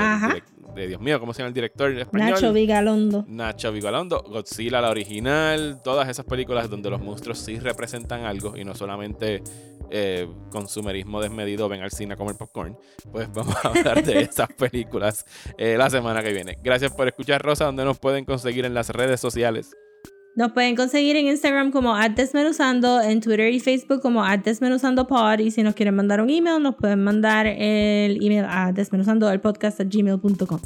De- 0.74 0.88
Dios 0.88 1.00
mío, 1.00 1.18
¿cómo 1.20 1.32
se 1.32 1.38
llama 1.38 1.48
el 1.48 1.54
director 1.54 1.90
español? 1.98 2.30
Nacho 2.30 2.52
Vigalondo. 2.52 3.24
Nacho 3.28 3.72
Vigalondo, 3.72 4.22
Godzilla 4.28 4.80
la 4.80 4.90
original, 4.90 5.80
todas 5.82 6.08
esas 6.08 6.24
películas 6.24 6.68
donde 6.70 6.90
los 6.90 7.00
monstruos 7.00 7.38
sí 7.38 7.58
representan 7.58 8.24
algo 8.24 8.56
y 8.56 8.64
no 8.64 8.74
solamente 8.74 9.42
eh, 9.90 10.28
consumerismo 10.50 11.20
desmedido, 11.20 11.68
ven 11.68 11.82
al 11.82 11.90
cine 11.90 12.14
a 12.14 12.16
comer 12.16 12.36
popcorn, 12.36 12.76
pues 13.10 13.32
vamos 13.32 13.54
a 13.64 13.68
hablar 13.68 14.02
de 14.04 14.20
esas 14.22 14.48
películas 14.52 15.24
eh, 15.58 15.76
la 15.76 15.90
semana 15.90 16.22
que 16.22 16.32
viene. 16.32 16.56
Gracias 16.62 16.92
por 16.92 17.08
escuchar 17.08 17.42
Rosa, 17.42 17.64
donde 17.64 17.84
nos 17.84 17.98
pueden 17.98 18.24
conseguir 18.24 18.64
en 18.64 18.74
las 18.74 18.90
redes 18.90 19.20
sociales. 19.20 19.74
Nos 20.36 20.52
pueden 20.52 20.76
conseguir 20.76 21.16
en 21.16 21.26
Instagram 21.26 21.72
como 21.72 21.94
@desmenuzando, 21.96 23.00
en 23.00 23.20
Twitter 23.20 23.52
y 23.52 23.58
Facebook 23.60 24.00
como 24.00 24.24
@desmenuzandopod 24.24 25.40
y 25.40 25.50
si 25.50 25.62
nos 25.62 25.74
quieren 25.74 25.96
mandar 25.96 26.20
un 26.20 26.30
email 26.30 26.62
nos 26.62 26.76
pueden 26.76 27.02
mandar 27.02 27.46
el 27.46 28.24
email 28.24 28.46
a 28.48 28.72
desmenuzandoelpodcast@gmail.com. 28.72 30.60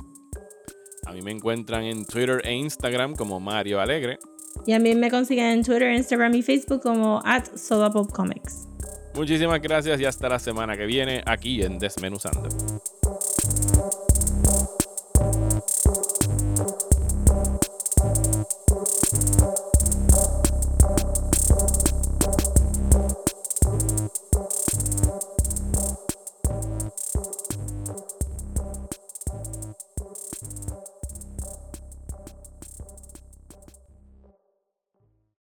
A 1.06 1.12
mí 1.12 1.22
me 1.22 1.30
encuentran 1.30 1.84
en 1.84 2.04
Twitter 2.04 2.40
e 2.44 2.52
Instagram 2.52 3.14
como 3.14 3.40
Mario 3.40 3.80
Alegre. 3.80 4.18
Y 4.66 4.72
a 4.72 4.78
mí 4.78 4.94
me 4.94 5.10
consiguen 5.10 5.46
en 5.46 5.64
Twitter, 5.64 5.92
Instagram 5.92 6.34
y 6.34 6.42
Facebook 6.42 6.80
como 6.82 7.22
@sodapopcomics. 7.54 8.68
Muchísimas 9.14 9.60
gracias 9.60 10.00
y 10.00 10.04
hasta 10.04 10.28
la 10.28 10.38
semana 10.38 10.76
que 10.76 10.86
viene 10.86 11.22
aquí 11.26 11.62
en 11.62 11.78
Desmenuzando. 11.78 12.48